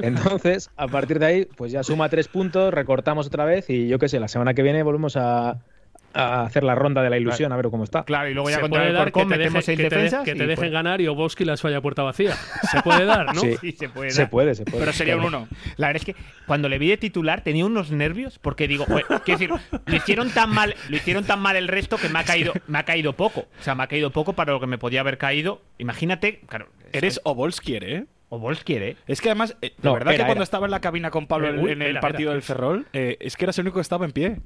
Entonces, 0.00 0.70
a 0.76 0.86
partir 0.88 1.18
de 1.18 1.26
ahí, 1.26 1.44
pues 1.56 1.72
ya 1.72 1.82
suma 1.82 2.08
tres 2.08 2.28
puntos, 2.28 2.72
recortamos 2.72 3.26
otra 3.26 3.44
vez 3.44 3.68
y 3.68 3.88
yo 3.88 3.98
qué 3.98 4.08
sé, 4.08 4.20
la 4.20 4.28
semana 4.28 4.54
que 4.54 4.62
viene 4.62 4.82
volvemos 4.82 5.16
a, 5.16 5.58
a 6.16 6.42
hacer 6.42 6.64
la 6.64 6.74
ronda 6.74 7.02
de 7.02 7.10
la 7.10 7.18
ilusión, 7.18 7.52
a 7.52 7.56
ver 7.56 7.66
cómo 7.70 7.84
está. 7.84 8.04
Claro, 8.04 8.28
y 8.28 8.34
luego 8.34 8.50
ya 8.50 8.60
contra 8.60 8.86
el 8.88 8.96
Corcón 8.96 9.28
te, 9.28 9.36
metemos 9.38 9.64
seis 9.64 9.76
que 9.78 9.88
te 9.88 9.94
de- 9.96 10.02
defensas. 10.02 10.24
que 10.24 10.30
y 10.32 10.34
te 10.38 10.46
dejen 10.46 10.56
pues- 10.56 10.70
ganar 10.72 11.00
y 11.00 11.06
Oboski 11.08 11.44
las 11.44 11.60
falla 11.60 11.80
puerta 11.80 12.02
vacía. 12.02 12.34
Se 12.72 12.82
puede 12.82 13.04
dar, 13.04 13.34
¿no? 13.34 13.40
Sí. 13.40 13.56
Sí, 13.60 13.72
se 13.72 13.88
puede. 13.88 14.10
Se 14.10 14.26
puede, 14.26 14.54
se 14.54 14.64
puede. 14.64 14.78
Pero 14.80 14.92
sería 14.92 15.16
un 15.16 15.24
uno. 15.24 15.48
La 15.76 15.88
verdad 15.88 16.02
es 16.06 16.14
que 16.14 16.22
cuando 16.46 16.68
le 16.68 16.78
vi 16.78 16.88
de 16.88 16.96
titular 16.96 17.42
tenía 17.42 17.64
unos 17.66 17.90
nervios 17.90 18.38
porque 18.38 18.66
digo, 18.68 18.84
joder, 18.86 19.04
quiero 19.24 19.38
decir, 19.38 19.50
lo 19.86 19.96
hicieron 19.96 20.30
tan 20.30 20.50
mal, 20.50 20.74
lo 20.88 20.96
hicieron 20.96 21.24
tan 21.24 21.40
mal 21.40 21.56
el 21.56 21.68
resto 21.68 21.96
que 21.96 22.08
me 22.08 22.18
ha 22.18 22.24
caído, 22.24 22.52
me 22.66 22.78
ha 22.78 22.84
caído 22.84 23.12
poco. 23.14 23.46
O 23.60 23.62
sea, 23.62 23.74
me 23.74 23.82
ha 23.82 23.86
caído 23.86 24.10
poco 24.10 24.32
para 24.34 24.52
lo 24.52 24.60
que 24.60 24.66
me 24.66 24.78
podía 24.78 25.00
haber 25.00 25.18
caído. 25.18 25.60
Imagínate, 25.78 26.40
claro, 26.48 26.68
Eres 26.92 27.20
Obolskier, 27.24 27.84
¿eh? 27.84 28.06
o 28.28 28.38
Bols 28.38 28.64
quiere. 28.64 28.96
Es 29.06 29.20
que 29.20 29.28
además, 29.28 29.56
eh, 29.62 29.68
de 29.70 29.74
No, 29.82 29.92
verdad 29.94 30.12
era, 30.14 30.24
que 30.24 30.26
cuando 30.28 30.40
era. 30.40 30.44
estaba 30.44 30.66
en 30.66 30.70
la 30.72 30.80
cabina 30.80 31.10
con 31.10 31.26
Pablo 31.26 31.48
en- 31.48 31.58
Uy, 31.60 31.70
en 31.72 31.82
el 31.82 31.90
era, 31.90 32.00
partido 32.00 32.30
era. 32.30 32.34
del 32.34 32.42
Ferrol, 32.42 32.86
eh, 32.92 33.16
es 33.20 33.36
que 33.36 33.44
eras 33.44 33.58
el 33.58 33.62
único 33.66 33.76
que 33.76 33.82
estaba 33.82 34.04
en 34.04 34.12
pie. 34.12 34.36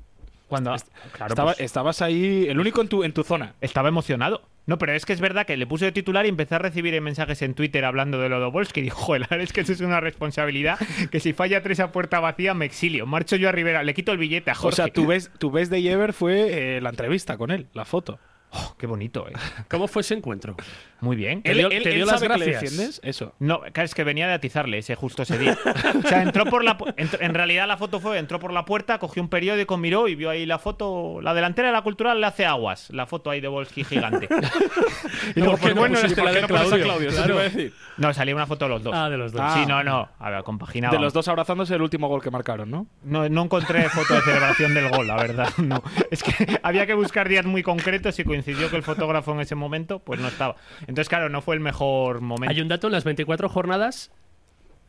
Cuando 0.50 0.74
claro, 1.12 1.32
Estaba- 1.32 1.52
pues, 1.54 1.60
Estabas 1.64 2.02
ahí, 2.02 2.46
el 2.48 2.60
único 2.60 2.82
en 2.82 2.88
tu, 2.88 3.04
en 3.04 3.12
tu 3.12 3.22
zona. 3.24 3.54
estaba 3.62 3.88
emocionado. 3.88 4.42
No, 4.66 4.76
pero 4.78 4.92
es 4.92 5.06
que 5.06 5.12
es 5.12 5.20
verdad 5.20 5.46
que 5.46 5.56
le 5.56 5.66
puse 5.66 5.86
de 5.86 5.92
titular 5.92 6.26
y 6.26 6.28
empecé 6.28 6.56
a 6.56 6.58
recibir 6.58 7.00
mensajes 7.00 7.40
en 7.42 7.54
Twitter 7.54 7.84
hablando 7.84 8.20
de 8.20 8.28
lo 8.28 8.40
de 8.40 8.50
Bols 8.50 8.72
que 8.72 8.82
dijo, 8.82 9.00
joder, 9.00 9.40
es 9.40 9.52
que 9.52 9.62
eso 9.62 9.72
es 9.72 9.80
una 9.80 10.00
responsabilidad 10.00 10.78
que 11.10 11.20
si 11.20 11.32
falla 11.32 11.62
tres 11.62 11.80
a 11.80 11.92
puerta 11.92 12.20
vacía 12.20 12.52
me 12.52 12.66
exilio. 12.66 13.06
Marcho 13.06 13.36
yo 13.36 13.48
a 13.48 13.52
Rivera, 13.52 13.82
le 13.84 13.94
quito 13.94 14.12
el 14.12 14.18
billete 14.18 14.50
a 14.50 14.54
O 14.54 14.56
Jorge. 14.56 14.76
sea, 14.76 14.88
tu 14.88 15.06
ves, 15.06 15.30
tu 15.38 15.50
ves 15.50 15.70
de 15.70 15.80
Yever 15.82 16.12
fue 16.12 16.76
eh, 16.76 16.80
la 16.80 16.90
entrevista 16.90 17.36
con 17.38 17.50
él, 17.52 17.68
la 17.72 17.84
foto. 17.84 18.18
Oh, 18.52 18.74
qué 18.78 18.86
bonito, 18.86 19.28
eh. 19.28 19.32
¿Cómo 19.70 19.86
fue 19.86 20.02
ese 20.02 20.14
encuentro? 20.14 20.56
Muy 21.00 21.16
bien. 21.16 21.42
Te 21.42 21.54
dio- 21.54 21.68
te 21.68 21.78
dio 21.90 22.04
las 22.04 22.20
sabe 22.20 22.32
que 22.34 22.38
le 22.40 22.46
gracias. 22.50 22.62
defiendes? 22.72 23.00
Eso. 23.04 23.32
No, 23.38 23.62
es 23.64 23.94
que 23.94 24.04
venía 24.04 24.26
de 24.26 24.34
atizarle 24.34 24.78
ese 24.78 24.94
justo 24.96 25.22
ese 25.22 25.38
día. 25.38 25.56
O 26.04 26.08
sea, 26.08 26.22
entró 26.22 26.44
por 26.46 26.64
la 26.64 26.76
entró- 26.96 27.20
en 27.22 27.32
realidad 27.34 27.66
la 27.68 27.76
foto 27.76 28.00
fue, 28.00 28.18
entró 28.18 28.38
por 28.40 28.52
la 28.52 28.64
puerta, 28.64 28.98
cogió 28.98 29.22
un 29.22 29.28
periódico, 29.28 29.76
miró 29.76 30.08
y 30.08 30.14
vio 30.14 30.30
ahí 30.30 30.46
la 30.46 30.58
foto, 30.58 31.20
la 31.22 31.32
delantera 31.34 31.68
de 31.68 31.72
la 31.72 31.82
cultural 31.82 32.20
le 32.20 32.26
hace 32.26 32.44
aguas, 32.44 32.88
la 32.90 33.06
foto 33.06 33.30
ahí 33.30 33.40
de 33.40 33.48
Volsky 33.48 33.84
gigante. 33.84 34.28
y 35.36 35.40
luego, 35.40 35.52
¿por 35.52 35.60
qué 35.60 35.66
pues 35.66 35.74
no 35.74 35.80
bueno, 35.80 35.94
pusiste 36.00 36.20
este- 36.20 36.24
la 36.24 36.32
de 36.32 36.40
¿Por 36.40 36.48
qué 36.48 36.52
no 36.54 36.60
Claudio? 36.68 36.84
Claudio? 36.84 37.08
Te 37.10 37.14
Claro. 37.16 37.34
iba 37.34 37.40
a 37.40 37.44
decir. 37.44 37.72
no, 37.98 38.12
salía 38.14 38.34
una 38.34 38.46
foto 38.46 38.64
de 38.66 38.68
los 38.70 38.82
dos. 38.82 38.94
Ah, 38.96 39.08
de 39.08 39.16
los 39.16 39.32
dos. 39.32 39.40
Ah. 39.44 39.54
Sí, 39.58 39.66
no, 39.66 39.82
no, 39.84 40.08
a 40.18 40.30
ver, 40.30 40.42
compaginaba. 40.42 40.94
De 40.94 41.00
los 41.00 41.12
dos 41.12 41.28
abrazándose 41.28 41.74
el 41.74 41.82
último 41.82 42.08
gol 42.08 42.22
que 42.22 42.30
marcaron, 42.30 42.70
¿no? 42.70 42.86
No, 43.04 43.28
no 43.28 43.42
encontré 43.44 43.88
foto 43.88 44.14
de 44.14 44.20
celebración 44.22 44.74
del 44.74 44.88
gol, 44.90 45.06
la 45.06 45.16
verdad. 45.16 45.48
No. 45.58 45.82
Es 46.10 46.22
que 46.22 46.58
había 46.62 46.86
que 46.86 46.94
buscar 46.94 47.28
días 47.28 47.44
muy 47.46 47.62
concretos 47.62 48.18
y 48.18 48.24
coincidió 48.42 48.70
que 48.70 48.76
el 48.76 48.82
fotógrafo 48.82 49.32
en 49.32 49.40
ese 49.40 49.54
momento 49.54 49.98
pues 50.00 50.20
no 50.20 50.28
estaba. 50.28 50.56
Entonces, 50.82 51.08
claro, 51.08 51.28
no 51.28 51.42
fue 51.42 51.54
el 51.54 51.60
mejor 51.60 52.20
momento. 52.20 52.50
Hay 52.54 52.60
un 52.60 52.68
dato 52.68 52.86
en 52.86 52.92
las 52.92 53.04
24 53.04 53.48
jornadas. 53.48 54.10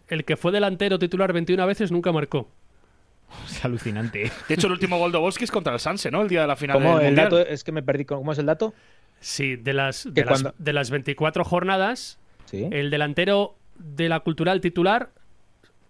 El 0.08 0.26
que 0.26 0.36
fue 0.38 0.52
delantero 0.52 1.00
titular 1.00 1.32
21 1.32 1.66
veces 1.68 1.92
nunca 1.92 2.12
marcó. 2.12 2.50
Es 3.50 3.64
alucinante. 3.64 4.30
De 4.50 4.56
hecho, 4.56 4.68
el 4.68 4.74
último 4.74 4.98
gol 4.98 5.12
de 5.14 5.18
Volsky 5.18 5.46
es 5.46 5.52
contra 5.52 5.74
el 5.74 5.80
Sanse, 5.80 6.12
¿no? 6.12 6.22
El 6.22 6.28
día 6.28 6.42
de 6.42 6.48
la 6.48 6.58
final 6.58 6.76
¿Cómo 6.78 6.98
del 6.98 7.08
el 7.08 7.12
Mundial. 7.14 7.30
dato? 7.30 7.40
Es 7.50 7.64
que 7.64 7.72
me 7.72 7.82
perdí. 7.82 8.04
¿Cómo 8.06 8.32
es 8.34 8.38
el 8.38 8.46
dato? 8.46 8.74
Sí, 9.22 9.56
de 9.56 9.74
las, 9.74 10.08
de, 10.14 10.26
las, 10.26 10.44
de 10.58 10.74
las 10.74 10.90
24 10.90 11.46
jornadas, 11.46 12.20
Sí. 12.46 12.68
el 12.72 12.90
delantero 12.90 13.56
de 13.78 14.10
la 14.10 14.20
cultural 14.20 14.60
titular 14.60 15.12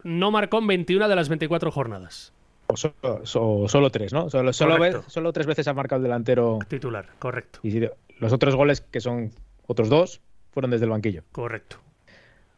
no 0.03 0.29
marcó 0.29 0.59
en 0.59 0.67
21 0.67 1.07
de 1.07 1.15
las 1.15 1.29
24 1.29 1.71
jornadas. 1.71 2.31
O 2.71 2.77
solo, 2.77 3.25
so- 3.25 3.67
solo 3.67 3.89
tres, 3.89 4.13
¿no? 4.13 4.29
Solo, 4.29 4.53
solo, 4.53 4.79
ve- 4.79 5.01
solo 5.07 5.33
tres 5.33 5.45
veces 5.47 5.67
ha 5.67 5.73
marcado 5.73 5.97
el 5.97 6.03
delantero. 6.03 6.59
Titular, 6.67 7.07
correcto. 7.19 7.59
Y 7.63 7.79
los 8.19 8.33
otros 8.33 8.55
goles, 8.55 8.81
que 8.81 8.99
son 9.01 9.31
otros 9.67 9.89
dos, 9.89 10.21
fueron 10.51 10.71
desde 10.71 10.85
el 10.85 10.91
banquillo. 10.91 11.23
Correcto. 11.31 11.77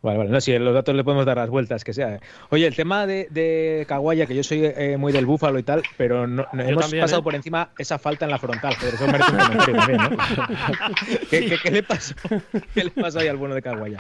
Vale, 0.04 0.18
vale. 0.18 0.30
No, 0.30 0.41
si 0.41 0.56
los 0.60 0.74
datos 0.74 0.93
le 0.93 1.04
podemos 1.04 1.26
dar 1.26 1.38
las 1.38 1.49
vueltas, 1.49 1.84
que 1.86 1.93
sea. 1.93 2.16
¿eh? 2.16 2.20
Oye, 2.49 2.68
el 2.68 2.76
tema 2.76 3.08
de, 3.08 3.28
de 3.32 3.86
Kawaya, 3.88 4.26
que 4.26 4.36
yo 4.36 4.43
soy 4.43 4.62
eh, 4.66 4.97
muy 4.97 5.14
del 5.14 5.26
búfalo 5.26 5.58
y 5.58 5.64
tal, 5.64 5.82
pero 5.97 6.28
no, 6.28 6.45
no- 6.51 6.62
hemos 6.64 6.84
también, 6.84 7.04
pasado 7.06 7.22
¿eh? 7.22 7.24
por 7.24 7.36
encima 7.36 7.70
esa 7.78 7.97
falta 7.97 8.26
en 8.26 8.32
la 8.32 8.38
frontal. 8.38 8.76
Joder, 8.76 8.93
eso 8.95 9.08
merece 9.08 9.32
un 9.32 9.38
comentario 9.38 9.76
también, 9.78 9.97
¿no? 10.01 10.10
¿Qué, 11.30 11.45
qué- 11.47 11.58
qué 11.64 11.72
le 11.72 11.84
pasó? 11.84 12.14
¿Qué 12.74 12.84
le 12.84 12.91
pasó 12.91 13.20
ahí 13.20 13.30
al 13.30 13.38
bueno 13.38 13.56
de 13.56 13.62
Kawaya? 13.62 13.99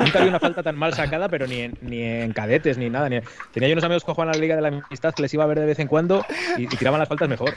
Nunca 0.00 0.18
había 0.18 0.30
una 0.30 0.40
falta 0.40 0.62
tan 0.64 0.76
mal 0.76 0.92
sacada, 0.92 1.28
pero 1.28 1.46
ni 1.46 1.60
en, 1.60 1.78
ni 1.82 2.02
en 2.02 2.32
cadetes 2.32 2.76
ni 2.76 2.90
nada. 2.90 3.08
Ni... 3.08 3.20
Tenía 3.52 3.68
yo 3.68 3.74
unos 3.74 3.84
amigos 3.84 4.02
que 4.04 4.10
jugaban 4.12 4.30
a 4.30 4.36
la 4.36 4.40
Liga 4.40 4.56
de 4.56 4.62
la 4.62 4.68
Amistad 4.68 5.14
que 5.14 5.22
les 5.22 5.32
iba 5.32 5.44
a 5.44 5.46
ver 5.46 5.60
de 5.60 5.66
vez 5.66 5.78
en 5.78 5.86
cuando 5.86 6.24
y, 6.58 6.64
y 6.64 6.66
tiraban 6.66 6.98
las 6.98 7.08
faltas 7.08 7.28
mejor. 7.28 7.54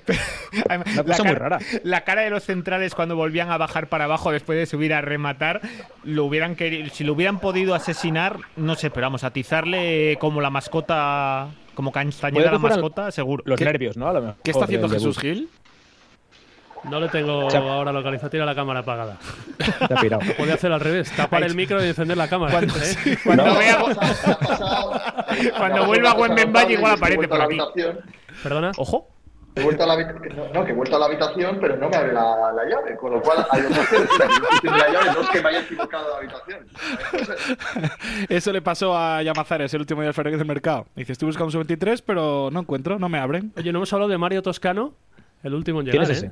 Además, 0.68 0.88
Una 0.94 1.04
cosa 1.04 1.24
muy 1.24 1.32
cara, 1.34 1.48
rara. 1.50 1.58
La 1.82 2.02
cara 2.04 2.22
de 2.22 2.30
los 2.30 2.44
centrales 2.44 2.94
cuando 2.94 3.16
volvían 3.16 3.50
a 3.50 3.58
bajar 3.58 3.88
para 3.88 4.04
abajo 4.04 4.32
después 4.32 4.58
de 4.58 4.64
subir 4.66 4.94
a 4.94 5.02
rematar, 5.02 5.60
lo 6.04 6.24
hubieran 6.24 6.56
querido, 6.56 6.85
si 6.92 7.04
lo 7.04 7.12
hubieran 7.14 7.38
podido 7.40 7.74
asesinar, 7.74 8.38
no 8.56 8.74
sé, 8.74 8.90
pero 8.90 9.06
vamos, 9.06 9.24
atizarle 9.24 10.16
como 10.20 10.40
la 10.40 10.50
mascota, 10.50 11.48
como 11.74 11.92
Castañeda 11.92 12.52
la 12.52 12.58
mascota, 12.58 13.10
seguro. 13.10 13.42
Los 13.46 13.58
¿Qué- 13.58 13.64
nervios, 13.64 13.96
¿no? 13.96 14.08
A 14.08 14.12
lo 14.12 14.20
mejor, 14.20 14.36
¿Qué 14.42 14.50
está 14.50 14.64
haciendo 14.64 14.88
Jesús. 14.88 15.18
Gil? 15.18 15.48
No 16.84 17.00
le 17.00 17.08
tengo 17.08 17.48
ahora 17.50 17.90
localizado, 17.90 18.30
tiene 18.30 18.46
la 18.46 18.54
cámara 18.54 18.80
apagada. 18.80 19.16
Se 19.58 19.92
ha 19.92 19.96
pirado. 20.00 20.22
Puede 20.36 20.52
hacer 20.52 20.70
al 20.72 20.78
revés, 20.80 21.10
tapar 21.16 21.42
el 21.42 21.56
micro 21.56 21.84
y 21.84 21.88
encender 21.88 22.16
la 22.16 22.28
cámara. 22.28 22.52
Cuando- 22.52 22.74
¿eh? 22.82 23.18
Cuando, 23.24 23.44
No, 23.46 23.58
vea- 23.58 23.78
cuando 25.58 25.86
vuelva 25.86 26.10
a 26.10 26.14
Valle 26.46 26.74
igual 26.74 26.92
aparece 26.92 27.26
por 27.28 27.40
a 27.40 27.44
aquí. 27.44 27.58
¿Perdona? 28.42 28.72
Ojo. 28.76 29.08
He 29.56 29.62
vuelto 29.62 29.84
a 29.84 29.86
la 29.86 29.94
habitación, 29.94 30.36
no, 30.36 30.48
no, 30.52 30.64
que 30.66 30.72
he 30.72 30.74
vuelto 30.74 30.96
a 30.96 30.98
la 30.98 31.06
habitación, 31.06 31.58
pero 31.60 31.76
no 31.78 31.88
me 31.88 31.96
abre 31.96 32.12
la, 32.12 32.52
la 32.52 32.64
llave, 32.68 32.94
con 32.96 33.12
lo 33.12 33.22
cual 33.22 33.46
hay 33.50 33.62
dos 33.62 33.72
que 33.88 33.98
no 33.98 34.60
tiene 34.60 34.76
la 34.78 34.88
llave, 34.92 35.10
dos, 35.14 35.30
que 35.30 35.40
me 35.42 35.48
haya 35.48 35.60
equivocado 35.62 36.08
de 36.10 36.16
habitación. 36.18 36.66
Eso 38.28 38.52
le 38.52 38.60
pasó 38.62 38.96
a 38.96 39.22
Yamazares 39.22 39.72
el 39.74 39.80
último 39.80 40.00
día 40.02 40.08
del 40.08 40.14
Ferrer 40.14 40.36
del 40.36 40.46
mercado. 40.46 40.86
Dice, 40.94 41.12
estoy 41.12 41.26
buscando 41.26 41.50
su 41.50 41.58
23, 41.58 42.02
pero 42.02 42.50
no 42.52 42.60
encuentro, 42.60 42.98
no 42.98 43.08
me 43.08 43.18
abren. 43.18 43.52
Oye, 43.56 43.72
no 43.72 43.78
hemos 43.78 43.92
hablado 43.92 44.10
de 44.10 44.18
Mario 44.18 44.42
Toscano, 44.42 44.92
el 45.42 45.54
último 45.54 45.80
en 45.80 45.86
¿Quién 45.88 46.02
es 46.02 46.10
ese? 46.10 46.26
¿eh? 46.26 46.30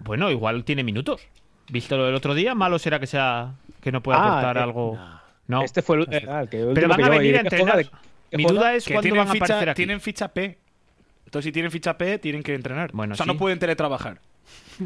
Bueno, 0.00 0.30
igual 0.30 0.64
tiene 0.64 0.82
minutos. 0.82 1.20
Visto 1.68 1.96
lo 1.96 2.06
del 2.06 2.14
otro 2.14 2.34
día, 2.34 2.54
malo 2.54 2.78
será 2.78 2.98
que 2.98 3.06
sea 3.06 3.52
que 3.80 3.92
no 3.92 4.02
pueda 4.02 4.18
Ah, 4.18 4.30
aportar 4.30 4.56
eh, 4.56 4.60
algo. 4.60 4.98
No. 5.46 5.62
Este 5.62 5.82
fue 5.82 5.98
el, 5.98 6.02
eh, 6.10 6.26
ah, 6.28 6.42
el 6.42 6.48
que 6.48 6.70
Pero 6.74 6.88
van 6.88 6.98
que 6.98 7.04
a 7.04 7.08
venir 7.10 7.34
¿Y 7.34 7.36
a 7.36 7.40
entrenar. 7.40 7.76
¿De 7.76 7.84
qué 8.30 8.36
Mi 8.36 8.44
duda 8.44 8.74
es 8.74 8.86
cuándo 8.88 9.10
van 9.10 9.18
a 9.28 9.30
aparecer 9.30 9.46
ficha, 9.58 9.70
aquí. 9.70 9.74
tienen 9.76 10.00
ficha 10.00 10.28
P. 10.28 10.58
Entonces, 11.32 11.48
si 11.48 11.52
tienen 11.52 11.70
ficha 11.70 11.96
P, 11.96 12.18
tienen 12.18 12.42
que 12.42 12.54
entrenar. 12.54 12.90
Bueno, 12.92 13.14
o 13.14 13.16
sea, 13.16 13.24
sí. 13.24 13.32
no 13.32 13.38
pueden 13.38 13.58
teletrabajar. 13.58 14.20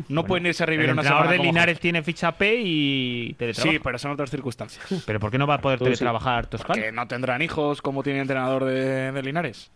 No 0.08 0.24
pueden 0.24 0.46
irse 0.46 0.62
a 0.62 0.66
revivir 0.66 0.92
una 0.92 1.02
entrenador 1.02 1.26
semana 1.26 1.42
de 1.42 1.48
Linares 1.48 1.80
tiene 1.80 2.04
ficha 2.04 2.30
P 2.30 2.54
y 2.62 3.34
teletrabaja. 3.34 3.72
Sí, 3.72 3.80
pero 3.82 3.98
son 3.98 4.12
otras 4.12 4.30
circunstancias. 4.30 5.02
Pero 5.04 5.18
¿por 5.18 5.32
qué 5.32 5.38
no 5.38 5.48
va 5.48 5.54
a 5.54 5.60
poder 5.60 5.80
teletrabajar 5.80 6.46
Toscano? 6.46 6.80
Que 6.80 6.92
no 6.92 7.08
tendrán 7.08 7.42
hijos 7.42 7.82
como 7.82 8.04
tiene 8.04 8.20
el 8.20 8.22
entrenador 8.22 8.64
de, 8.64 9.10
de 9.10 9.22
Linares. 9.22 9.72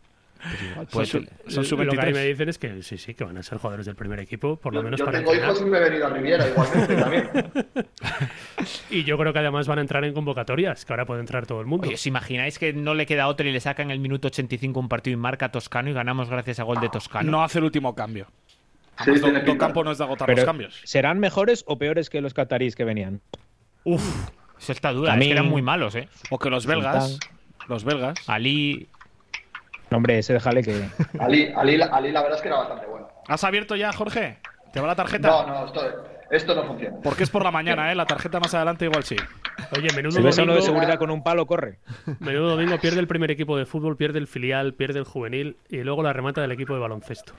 Pues 0.91 1.09
son 1.09 1.27
su, 1.47 1.51
son 1.53 1.65
su 1.65 1.77
Lo 1.77 1.91
que 1.93 2.01
a 2.01 2.05
mí 2.07 2.13
me 2.13 2.23
23. 2.25 2.27
dicen 2.29 2.49
es 2.49 2.59
que 2.59 2.83
sí, 2.83 2.97
sí, 2.99 3.15
que 3.15 3.25
van 3.25 3.37
a 3.39 3.43
ser 3.43 3.59
jugadores 3.59 3.87
del 3.87 3.95
primer 3.95 4.19
equipo, 4.21 4.57
por 4.57 4.73
lo 4.73 4.81
Yo, 4.81 4.85
menos 4.85 4.99
yo 4.99 5.05
para 5.07 5.19
tengo 5.19 5.33
entrenar. 5.33 5.55
hijos 5.57 5.67
y 5.67 5.71
me 5.71 5.79
he 5.79 5.81
venido 5.83 6.07
a 6.07 6.11
Riviera 6.11 6.49
igualmente 6.49 6.97
también. 6.97 7.31
Y 8.91 9.05
yo 9.05 9.17
creo 9.17 9.33
que 9.33 9.39
además 9.39 9.67
van 9.69 9.79
a 9.79 9.81
entrar 9.83 10.05
en 10.05 10.13
convocatorias, 10.13 10.85
que 10.85 10.93
ahora 10.93 11.07
puede 11.07 11.21
entrar 11.21 11.47
todo 11.47 11.61
el 11.61 11.67
mundo. 11.67 11.87
Oye, 11.87 11.95
¿os 11.95 12.07
imagináis 12.07 12.59
que 12.59 12.73
no 12.73 12.95
le 12.95 13.07
queda 13.07 13.27
otro 13.29 13.47
y 13.49 13.53
le 13.53 13.61
sacan 13.61 13.91
el 13.91 14.01
minuto 14.01 14.29
85 14.29 14.79
un 14.81 14.89
partido 14.89 15.15
y 15.15 15.17
marca 15.17 15.51
Toscano 15.51 15.91
y 15.91 15.93
ganamos 15.93 16.29
gracias 16.29 16.61
a 16.61 16.65
gol 16.65 16.81
de 16.81 16.89
Toscano? 16.89 17.31
No 17.31 17.43
hace 17.45 17.59
el 17.59 17.65
último 17.65 17.95
cambio. 17.95 18.27
Sí, 18.27 18.33
Además, 18.97 19.21
tiene 19.23 19.39
Do- 19.39 19.45
pinta. 19.47 19.53
Docampo 19.67 19.85
no 19.85 19.93
es 19.93 19.99
de 19.99 20.05
agotar 20.05 20.27
Pero, 20.27 20.37
los 20.39 20.45
cambios. 20.45 20.81
¿Serán 20.85 21.19
mejores 21.21 21.65
o 21.67 21.79
peores 21.79 22.11
que 22.11 22.21
los 22.21 22.35
catarís 22.35 22.77
que 22.77 22.85
venían? 22.85 23.21
Uf, 23.85 24.03
eso 24.59 24.73
está 24.73 24.93
dura. 24.93 25.15
A 25.15 25.17
Es 25.17 25.25
que 25.25 25.31
eran 25.33 25.49
muy 25.49 25.63
malos, 25.63 25.95
¿eh? 25.95 26.09
O 26.29 26.39
que 26.39 26.51
los 26.51 26.67
belgas. 26.67 27.19
Los 27.69 27.85
belgas. 27.85 28.19
Ali. 28.29 28.89
No, 29.91 29.97
hombre, 29.97 30.19
ese 30.19 30.33
déjale 30.35 30.63
que. 30.63 30.85
Ali, 31.21 31.53
Ali, 31.57 31.81
Ali 31.83 32.13
la 32.13 32.23
verdad 32.23 32.37
es 32.37 32.43
que 32.43 32.49
era 32.49 32.59
bastante 32.59 32.87
bueno. 32.87 33.09
¿Has 33.29 33.45
abierto 33.45 33.77
ya, 33.77 33.93
Jorge? 33.93 34.39
¿Te 34.73 34.81
va 34.81 34.87
la 34.87 34.95
tarjeta? 34.97 35.29
No, 35.29 35.47
no, 35.47 35.67
esto, 35.67 35.81
esto 36.31 36.55
no 36.55 36.65
funciona. 36.65 36.97
Porque 37.03 37.25
es 37.25 37.31
por 37.31 37.43
la 37.43 37.51
mañana, 37.51 37.91
¿eh? 37.91 37.95
La 37.97 38.07
tarjeta 38.07 38.39
más 38.39 38.55
adelante 38.55 38.85
igual 38.85 39.03
sí. 39.05 39.17
Oye, 39.77 39.89
menudo 39.95 40.13
Si 40.17 40.23
ves 40.23 40.39
a 40.39 40.43
uno 40.45 40.53
de 40.53 40.61
domingo, 40.61 40.75
seguridad 40.79 40.99
con 40.99 41.11
un 41.11 41.23
palo, 41.25 41.47
corre. 41.47 41.79
menudo 42.21 42.51
domingo 42.51 42.79
pierde 42.79 43.01
el 43.01 43.09
primer 43.09 43.31
equipo 43.33 43.57
de 43.59 43.67
fútbol, 43.67 43.97
pierde 43.97 44.19
el 44.21 44.27
filial, 44.29 44.75
pierde 44.75 45.01
el 45.01 45.05
juvenil 45.05 45.57
y 45.69 45.79
luego 45.79 46.03
la 46.05 46.13
remata 46.13 46.41
del 46.41 46.53
equipo 46.53 46.73
de 46.75 46.81
baloncesto. 46.81 47.33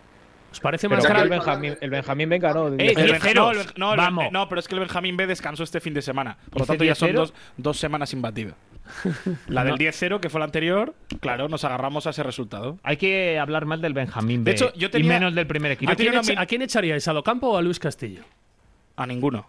¿Os 0.51 0.59
parece 0.59 0.89
más 0.89 1.05
grave? 1.05 1.23
el 1.23 1.29
Benjamín, 1.29 1.77
el 1.79 1.89
Benjamín 1.89 2.27
venga, 2.27 2.53
¿no? 2.53 2.67
Eh, 2.77 2.93
no, 3.33 3.51
no, 3.77 3.93
el 3.93 3.97
Ben- 3.97 3.97
Vamos. 3.97 4.25
no, 4.33 4.49
pero 4.49 4.59
es 4.59 4.67
que 4.67 4.75
el 4.75 4.81
Benjamín 4.81 5.15
B 5.15 5.25
descansó 5.25 5.63
este 5.63 5.79
fin 5.79 5.93
de 5.93 6.01
semana. 6.01 6.35
Por 6.49 6.59
lo 6.59 6.65
¿Dice 6.65 6.67
tanto, 6.67 6.83
ya 6.83 6.93
son 6.95 7.09
10-0? 7.11 7.13
dos, 7.13 7.33
dos 7.55 7.77
semanas 7.79 8.09
sin 8.09 8.21
batido. 8.21 8.53
La 9.47 9.63
del 9.63 9.75
10-0, 9.75 10.19
que 10.19 10.29
fue 10.29 10.39
la 10.39 10.45
anterior, 10.45 10.93
claro, 11.19 11.47
nos 11.49 11.63
agarramos 11.63 12.07
a 12.07 12.11
ese 12.11 12.23
resultado. 12.23 12.77
Hay 12.83 12.97
que 12.97 13.39
hablar 13.39 13.65
mal 13.65 13.81
del 13.81 13.93
Benjamín 13.93 14.43
B. 14.43 14.51
De 14.51 14.55
hecho, 14.55 14.73
yo 14.73 14.89
y 14.93 15.03
menos 15.03 15.33
del 15.35 15.47
primer 15.47 15.71
equipo. 15.71 15.91
¿A 15.91 15.95
quién, 15.95 16.13
echa- 16.13 16.39
a 16.39 16.45
quién 16.45 16.61
echaríais? 16.61 17.07
¿A 17.07 17.13
Docampo 17.13 17.47
o 17.51 17.57
a 17.57 17.61
Luis 17.61 17.79
Castillo? 17.79 18.23
A 18.97 19.05
ninguno. 19.07 19.47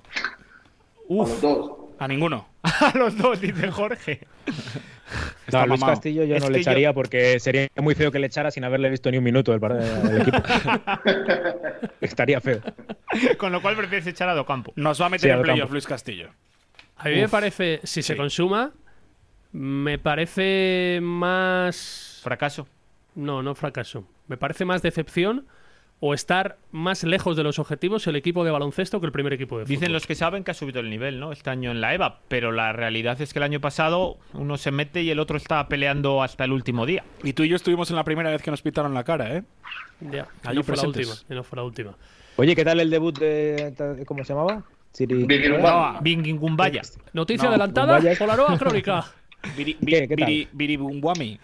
A 1.11 1.15
los 1.15 1.41
dos. 1.41 1.73
A 1.99 2.09
ninguno. 2.09 2.49
A 2.63 2.97
los 2.97 3.17
dos, 3.19 3.41
dice 3.41 3.71
Jorge. 3.71 4.21
No, 5.53 5.59
a 5.59 5.67
Luis 5.67 5.79
mamado. 5.81 5.93
Castillo 5.99 6.25
yo 6.25 6.37
Es 6.37 6.41
no 6.41 6.47
que 6.47 6.53
le 6.55 6.59
yo- 6.61 6.63
echaría 6.63 6.93
porque 6.95 7.39
sería 7.39 7.69
muy 7.77 7.95
feo 7.95 8.11
que 8.11 8.19
le 8.19 8.29
echara 8.29 8.51
sin 8.51 8.65
haberle 8.65 8.89
visto 8.89 9.11
ni 9.11 9.19
un 9.19 9.25
minuto 9.25 9.51
del, 9.51 9.61
par- 9.61 9.75
del 9.75 10.23
equipo. 10.23 10.39
Estaría 12.01 12.41
feo. 12.41 12.61
Con 13.37 13.53
lo 13.53 13.61
cual 13.61 13.77
prefieres 13.77 14.07
echar 14.07 14.29
a 14.31 14.35
Docampo. 14.35 14.73
Nos 14.77 15.01
va 15.03 15.07
a 15.07 15.09
meter 15.11 15.31
Sí, 15.31 15.37
en 15.37 15.43
playoff. 15.43 15.71
Luis 15.71 15.87
Castillo. 15.87 16.31
A 16.97 17.09
mí 17.09 17.17
me 17.17 17.29
parece, 17.29 17.81
si 17.85 18.03
se 18.03 18.17
consuma, 18.17 18.71
me 19.53 19.99
parece 19.99 21.01
más... 21.03 22.21
Fracaso. 22.23 22.67
No, 23.15 23.43
no 23.43 23.55
fracaso. 23.55 24.05
Me 24.29 24.37
parece 24.37 24.65
más 24.65 24.81
decepción 24.83 25.47
o 26.01 26.15
estar 26.15 26.57
más 26.73 27.05
lejos 27.05 27.37
de 27.37 27.45
los 27.45 27.59
objetivos 27.61 28.07
el 28.09 28.17
equipo 28.17 28.45
de 28.45 28.51
baloncesto 28.51 28.99
que 28.99 29.07
el 29.07 29.13
primer 29.13 29.33
equipo 29.35 29.59
de 29.59 29.65
fútbol. 29.67 29.77
Dicen 29.77 29.93
los 29.93 30.07
que 30.07 30.15
saben 30.17 30.43
que 30.43 30.51
ha 30.51 30.55
subido 30.55 30.81
el 30.81 30.91
nivel, 30.91 31.21
¿no? 31.21 31.31
Este 31.31 31.51
año 31.51 31.71
en 31.71 31.81
la 31.81 31.95
EVA. 31.95 32.21
Pero 32.29 32.51
la 32.51 32.73
realidad 32.73 33.21
es 33.21 33.33
que 33.33 33.39
el 33.39 33.45
año 33.45 33.61
pasado 33.61 34.17
uno 34.33 34.57
se 34.57 34.71
mete 34.73 35.03
y 35.03 35.11
el 35.11 35.21
otro 35.21 35.37
está 35.37 35.69
peleando 35.69 36.23
hasta 36.23 36.45
el 36.45 36.53
último 36.53 36.87
día. 36.87 37.05
Y 37.23 37.35
tú 37.35 37.45
y 37.45 37.49
yo 37.51 37.57
estuvimos 37.57 37.91
en 37.91 37.97
la 37.97 38.05
primera 38.05 38.31
vez 38.31 38.43
que 38.43 38.51
nos 38.51 38.63
pitaron 38.63 38.95
la 38.95 39.05
cara, 39.05 39.37
¿eh? 39.37 39.45
Ya, 40.01 40.27
y 40.51 40.57
no 40.57 40.63
fue 40.65 40.77
la 40.77 40.83
última. 40.89 41.13
y 41.31 41.35
no 41.35 41.45
fue 41.45 41.57
la 41.57 41.63
última. 41.63 41.95
Oye, 42.37 42.57
¿qué 42.57 42.65
tal 42.65 42.81
el 42.81 42.91
debut 42.91 43.17
de. 43.19 44.05
¿Cómo 44.07 44.25
se 44.25 44.33
llamaba? 44.33 44.65
Siri. 44.91 45.25
Bingingumbaya. 46.01 46.83
Noticia 47.13 47.45
No, 47.45 47.51
adelantada 47.51 47.93
vaya- 47.99 48.19
por 48.19 48.27
la 48.29 48.37
nueva 48.37 48.59
crónica. 48.59 49.05
Biri, 49.57 49.75
¿Qué? 49.75 50.09
¿Qué 50.09 50.17
tal? 50.17 50.27
biri, 50.27 50.49
biribumbuami. 50.53 51.39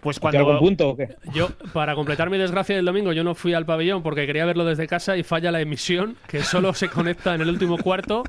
Pues 0.00 0.18
¿Tiene 0.18 0.38
algún 0.38 0.52
cuando. 0.54 0.66
punto 0.66 0.88
o 0.90 0.96
qué? 0.96 1.10
Yo, 1.32 1.50
para 1.72 1.94
completar 1.94 2.28
mi 2.28 2.36
desgracia 2.36 2.74
del 2.74 2.84
domingo, 2.84 3.12
yo 3.12 3.22
no 3.22 3.36
fui 3.36 3.54
al 3.54 3.64
pabellón 3.64 4.02
porque 4.02 4.26
quería 4.26 4.44
verlo 4.44 4.64
desde 4.64 4.88
casa 4.88 5.16
y 5.16 5.22
falla 5.22 5.52
la 5.52 5.60
emisión, 5.60 6.16
que 6.26 6.42
solo 6.42 6.74
se 6.74 6.88
conecta 6.88 7.34
en 7.34 7.40
el 7.42 7.48
último 7.48 7.78
cuarto. 7.78 8.24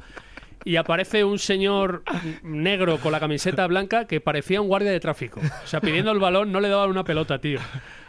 Y 0.66 0.76
aparece 0.78 1.24
un 1.26 1.40
señor 1.40 2.04
negro 2.44 2.98
con 3.00 3.12
la 3.12 3.20
camiseta 3.20 3.66
blanca 3.68 4.06
que 4.06 4.22
parecía 4.22 4.62
un 4.62 4.68
guardia 4.68 4.92
de 4.92 5.00
tráfico. 5.00 5.42
O 5.64 5.68
sea, 5.68 5.82
pidiendo 5.82 6.12
el 6.12 6.20
balón, 6.20 6.52
no 6.52 6.62
le 6.62 6.70
daban 6.70 6.90
una 6.90 7.04
pelota, 7.04 7.40
tío. 7.40 7.60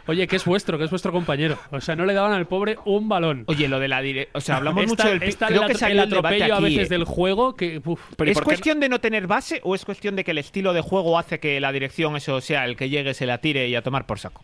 Oye, 0.07 0.27
que 0.27 0.35
es 0.35 0.45
vuestro, 0.45 0.77
que 0.77 0.83
es 0.83 0.89
vuestro 0.89 1.11
compañero. 1.11 1.57
O 1.71 1.81
sea, 1.81 1.95
no 1.95 2.05
le 2.05 2.13
daban 2.13 2.31
al 2.33 2.45
pobre 2.47 2.77
un 2.85 3.09
balón. 3.09 3.43
Oye, 3.47 3.67
lo 3.67 3.79
de 3.79 3.87
la 3.87 4.01
dire... 4.01 4.29
O 4.33 4.41
sea, 4.41 4.57
hablamos 4.57 4.83
Está- 4.83 5.03
mucho 5.05 5.19
del. 5.19 5.23
está 5.29 5.47
Creo 5.47 5.63
el, 5.63 5.75
que 5.77 5.85
el 5.85 5.99
atropello 5.99 6.55
a 6.55 6.59
veces 6.59 6.85
eh. 6.87 6.89
del 6.89 7.03
juego 7.05 7.55
que... 7.55 7.81
uf. 7.83 7.99
Pero 8.15 8.29
¿y 8.29 8.31
¿Es 8.33 8.37
no- 8.37 8.43
cuestión 8.43 8.79
de 8.79 8.89
no 8.89 8.99
tener 8.99 9.25
base 9.25 9.61
o 9.63 9.73
es 9.73 9.83
cuestión 9.83 10.15
de 10.15 10.23
que 10.23 10.31
el 10.31 10.37
estilo 10.37 10.73
de 10.73 10.81
juego 10.81 11.17
hace 11.17 11.39
que 11.39 11.59
la 11.59 11.71
dirección, 11.71 12.15
eso 12.15 12.39
sea, 12.41 12.65
el 12.65 12.75
que 12.77 12.89
llegue 12.89 13.13
se 13.13 13.25
la 13.25 13.39
tire 13.39 13.67
y 13.67 13.75
a 13.75 13.81
tomar 13.81 14.05
por 14.05 14.19
saco? 14.19 14.43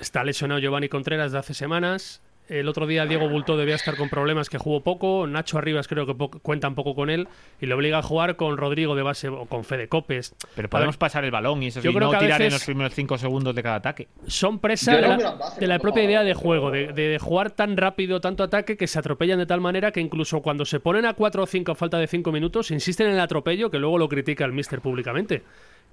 Está 0.00 0.22
lesionado 0.24 0.60
Giovanni 0.60 0.88
Contreras 0.88 1.32
de 1.32 1.38
hace 1.38 1.54
semanas. 1.54 2.20
El 2.58 2.68
otro 2.68 2.86
día 2.86 3.06
Diego 3.06 3.28
Bulto 3.28 3.56
debía 3.56 3.74
estar 3.76 3.96
con 3.96 4.08
problemas 4.08 4.50
que 4.50 4.58
jugó 4.58 4.82
poco. 4.82 5.26
Nacho 5.26 5.58
Arribas 5.58 5.88
creo 5.88 6.06
que 6.06 6.14
po- 6.14 6.30
cuenta 6.30 6.68
un 6.68 6.74
poco 6.74 6.94
con 6.94 7.08
él. 7.10 7.28
Y 7.60 7.66
le 7.66 7.74
obliga 7.74 7.98
a 7.98 8.02
jugar 8.02 8.36
con 8.36 8.56
Rodrigo 8.56 8.94
de 8.94 9.02
base 9.02 9.28
o 9.28 9.46
con 9.46 9.64
Fede 9.64 9.88
Copes. 9.88 10.34
Pero 10.54 10.68
podemos 10.68 10.94
ver, 10.96 10.98
pasar 10.98 11.24
el 11.24 11.30
balón 11.30 11.62
y 11.62 11.68
eso 11.68 11.80
Yo 11.80 11.90
sí, 11.90 11.96
creo 11.96 12.12
no 12.12 12.18
que 12.18 12.24
tirar 12.24 12.42
en 12.42 12.52
los 12.52 12.64
primeros 12.64 12.94
cinco 12.94 13.16
segundos 13.16 13.54
de 13.54 13.62
cada 13.62 13.76
ataque. 13.76 14.08
son 14.26 14.58
presa 14.58 14.96
de 14.96 15.02
la, 15.02 15.16
base 15.16 15.66
de 15.66 15.78
propia 15.80 16.04
idea 16.04 16.22
de 16.22 16.34
juego, 16.34 16.70
de, 16.70 16.92
de 16.92 17.18
jugar 17.18 17.50
tan 17.52 17.76
rápido, 17.76 18.20
tanto 18.20 18.42
ataque, 18.42 18.76
que 18.76 18.86
se 18.86 18.98
atropellan 18.98 19.38
de 19.38 19.46
tal 19.46 19.60
manera 19.60 19.90
que 19.90 20.00
incluso 20.00 20.42
cuando 20.42 20.64
se 20.64 20.78
ponen 20.80 21.06
a 21.06 21.14
4 21.14 21.42
o 21.42 21.46
5 21.46 21.72
a 21.72 21.74
falta 21.74 21.98
de 21.98 22.06
5 22.06 22.32
minutos, 22.32 22.70
insisten 22.70 23.06
en 23.08 23.14
el 23.14 23.20
atropello, 23.20 23.70
que 23.70 23.78
luego 23.78 23.96
lo 23.98 24.08
critica 24.08 24.44
el 24.44 24.52
míster 24.52 24.80
públicamente. 24.80 25.42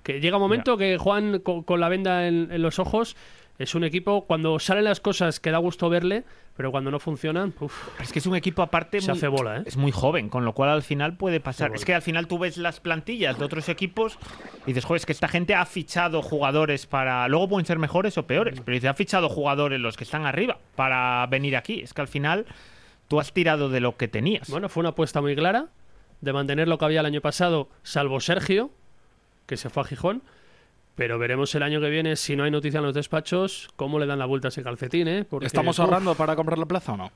Que 0.04 0.20
llega 0.22 0.38
un 0.38 0.44
momento 0.44 0.78
que 0.78 0.98
Juan, 0.98 1.40
co- 1.40 1.64
con, 1.64 1.80
la 1.80 1.90
venda 1.90 2.28
en, 2.28 2.50
en 2.52 2.62
los 2.62 2.80
ojos, 2.80 3.16
Es 3.60 3.76
un 3.76 3.84
equipo, 3.84 4.26
cuando 4.26 4.58
salen 4.58 4.86
las 4.86 5.02
cosas 5.02 5.42
que 5.42 5.52
da 5.52 5.58
gusto 5.58 5.90
verle, 5.90 6.24
pero 6.56 6.72
cuando 6.72 6.92
no 6.92 7.00
funcionan, 7.00 7.54
uf, 7.60 7.90
Es 8.00 8.14
que 8.14 8.20
es 8.20 8.26
un 8.26 8.38
equipo 8.38 8.62
aparte 8.62 9.02
se 9.02 9.12
muy, 9.12 9.18
hace 9.18 9.28
bola, 9.28 9.58
¿eh? 9.58 9.64
es 9.66 9.76
muy 9.76 9.92
joven, 9.92 10.30
con 10.30 10.46
lo 10.46 10.54
cual 10.54 10.70
al 10.70 10.82
final 10.82 11.18
puede 11.18 11.42
pasar. 11.42 11.76
Es 11.76 11.84
que 11.84 11.94
al 11.94 12.02
final 12.02 12.28
tú 12.28 12.40
ves 12.40 12.56
las 12.56 12.80
plantillas 12.80 13.38
de 13.38 13.44
otros 13.44 13.68
equipos 13.68 14.18
y 14.64 14.68
dices, 14.68 14.86
joder, 14.86 15.02
es 15.02 15.06
que 15.06 15.12
esta 15.12 15.28
gente 15.28 15.56
ha 15.56 15.66
fichado 15.66 16.22
jugadores 16.22 16.86
para. 16.86 17.28
Luego 17.28 17.50
pueden 17.50 17.66
ser 17.66 17.80
mejores 17.80 18.18
o 18.18 18.26
peores, 18.26 18.62
pero 18.64 18.76
dice, 18.76 18.88
ha 18.88 18.94
fichado 18.94 19.28
jugadores 19.28 19.80
los 19.82 19.98
que 19.98 20.06
están 20.06 20.26
arriba 20.26 20.58
para 20.78 21.28
venir 21.28 21.58
aquí. 21.58 21.82
Es 21.82 21.94
que 21.94 22.00
al 22.00 22.08
final 22.08 22.46
tú 23.10 23.20
has 23.20 23.34
tirado 23.34 23.68
de 23.68 23.82
lo 23.82 23.98
que 23.98 24.08
tenías. 24.08 24.50
Bueno, 24.50 24.70
fue 24.70 24.80
una 24.80 24.92
apuesta 24.92 25.20
muy 25.20 25.36
clara 25.36 25.68
de 26.22 26.32
mantener 26.32 26.70
lo 26.70 26.78
que 26.78 26.86
había 26.86 27.02
el 27.02 27.06
año 27.06 27.20
pasado, 27.20 27.68
salvo 27.84 28.22
Sergio, 28.22 28.72
que 29.48 29.58
se 29.58 29.70
fue 29.70 29.84
a 29.84 29.86
Gijón. 29.86 30.24
Pero 30.96 31.18
veremos 31.18 31.54
el 31.56 31.64
año 31.64 31.80
que 31.80 31.90
viene, 31.90 32.16
si 32.16 32.36
no 32.36 32.44
hay 32.44 32.52
noticia 32.52 32.80
en 32.80 32.84
los 32.84 32.94
despachos, 32.94 33.70
cómo 33.78 34.00
le 34.00 34.06
dan 34.06 34.20
la 34.20 34.26
vuelta 34.26 34.48
a 34.48 34.50
ese 34.50 34.64
calcetín, 34.64 35.08
¿eh? 35.08 35.24
Porque, 35.24 35.46
¿Estamos 35.48 35.80
uf, 35.80 35.86
ahorrando 35.86 36.16
para 36.16 36.36
comprar 36.36 36.58
la 36.58 36.66
plaza 36.66 36.94
o 36.94 36.98
no? 36.98 37.12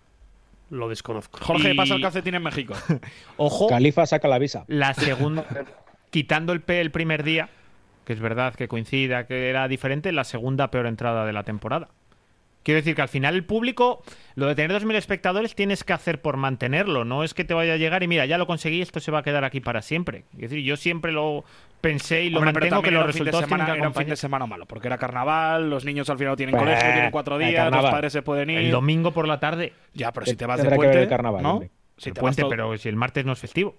Lo 0.69 0.87
desconozco. 0.89 1.39
Jorge 1.43 1.73
Y- 1.73 1.75
pasa 1.77 1.95
el 1.95 2.01
calcetín 2.01 2.35
en 2.35 2.43
México. 2.43 2.73
Ojo, 3.37 3.67
Califa 3.67 4.05
saca 4.05 4.27
la 4.27 4.39
visa. 4.39 4.63
la 4.67 4.93
segunda. 4.93 5.45
quitando 6.11 6.53
el, 6.53 6.61
pe- 6.61 6.79
el 6.79 6.91
primer 6.91 7.23
día, 7.23 7.49
que 8.05 8.13
es 8.13 8.19
verdad 8.19 8.53
que 8.55 8.67
coincida 8.67 9.25
que 9.27 9.49
era 9.49 9.67
diferente, 9.67 10.11
la 10.11 10.23
segunda 10.23 10.71
peor 10.71 10.87
entrada 10.87 11.25
de 11.25 11.33
la 11.33 11.43
temporada. 11.43 11.89
Quiero 12.63 12.77
decir 12.77 12.95
que 12.95 13.01
al 13.01 13.09
final 13.09 13.35
el 13.35 13.43
público, 13.43 14.01
lo 14.35 14.45
de 14.47 14.55
tener 14.55 14.71
2.000 14.81 14.95
espectadores, 14.95 15.53
tienes 15.53 15.83
que 15.83 15.91
hacer 15.91 16.21
por 16.21 16.37
mantenerlo. 16.37 17.03
No 17.03 17.25
es 17.25 17.33
que 17.33 17.43
te 17.43 17.53
vaya 17.53 17.73
a 17.73 17.77
llegar 17.77 18.03
y 18.03 18.07
mira, 18.07 18.25
ya 18.25 18.37
lo 18.37 18.47
conseguí, 18.47 18.81
esto 18.81 19.01
se 19.01 19.11
va 19.11 19.19
a 19.19 19.23
quedar 19.23 19.43
aquí 19.43 19.59
para 19.59 19.81
siempre. 19.81 20.23
Es 20.35 20.49
decir, 20.49 20.63
yo 20.63 20.77
siempre 20.77 21.11
lo 21.11 21.43
pensé 21.83 22.23
y 22.23 22.29
lo 22.29 22.39
Hombre, 22.39 22.53
mantengo 22.53 22.81
que 22.81 22.91
los 22.91 23.01
era 23.01 23.05
un 23.07 23.13
fin 23.13 23.19
de 23.25 23.31
resultados 23.31 23.45
semana- 23.45 23.65
tienen 23.65 23.75
que 23.75 23.79
era 23.81 23.87
un 23.89 23.93
fin 23.93 24.09
de 24.09 24.15
semana 24.15 24.45
malo, 24.47 24.65
porque 24.65 24.87
era 24.87 24.97
carnaval, 24.97 25.69
los 25.69 25.83
niños 25.83 26.09
al 26.09 26.17
final 26.17 26.35
tienen 26.37 26.53
Bah, 26.53 26.59
colegio, 26.59 26.91
tienen 26.93 27.11
cuatro 27.11 27.37
días, 27.37 27.69
los 27.71 27.83
padres 27.91 28.13
se 28.13 28.21
pueden 28.21 28.49
ir. 28.49 28.57
El 28.59 28.71
domingo 28.71 29.11
por 29.11 29.27
la 29.27 29.39
tarde. 29.39 29.73
Ya, 29.93 30.11
pero 30.13 30.25
si 30.25 30.35
te 30.37 30.45
vas 30.45 30.57
de 30.57 30.63
Tendrá 30.63 30.77
que 30.77 30.81
ver 30.81 30.89
puente, 30.91 31.03
el 31.03 31.09
carnaval, 31.09 31.43
¿no? 31.43 31.61
Si 31.97 32.11
te 32.11 32.11
vas 32.11 32.19
puente, 32.21 32.41
todo- 32.41 32.49
pero 32.49 32.77
si 32.77 32.87
el 32.89 32.95
martes 32.95 33.25
no 33.25 33.33
es 33.33 33.39
festivo. 33.39 33.75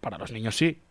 Para 0.00 0.16
los 0.18 0.32
niños 0.32 0.56
sí. 0.56 0.82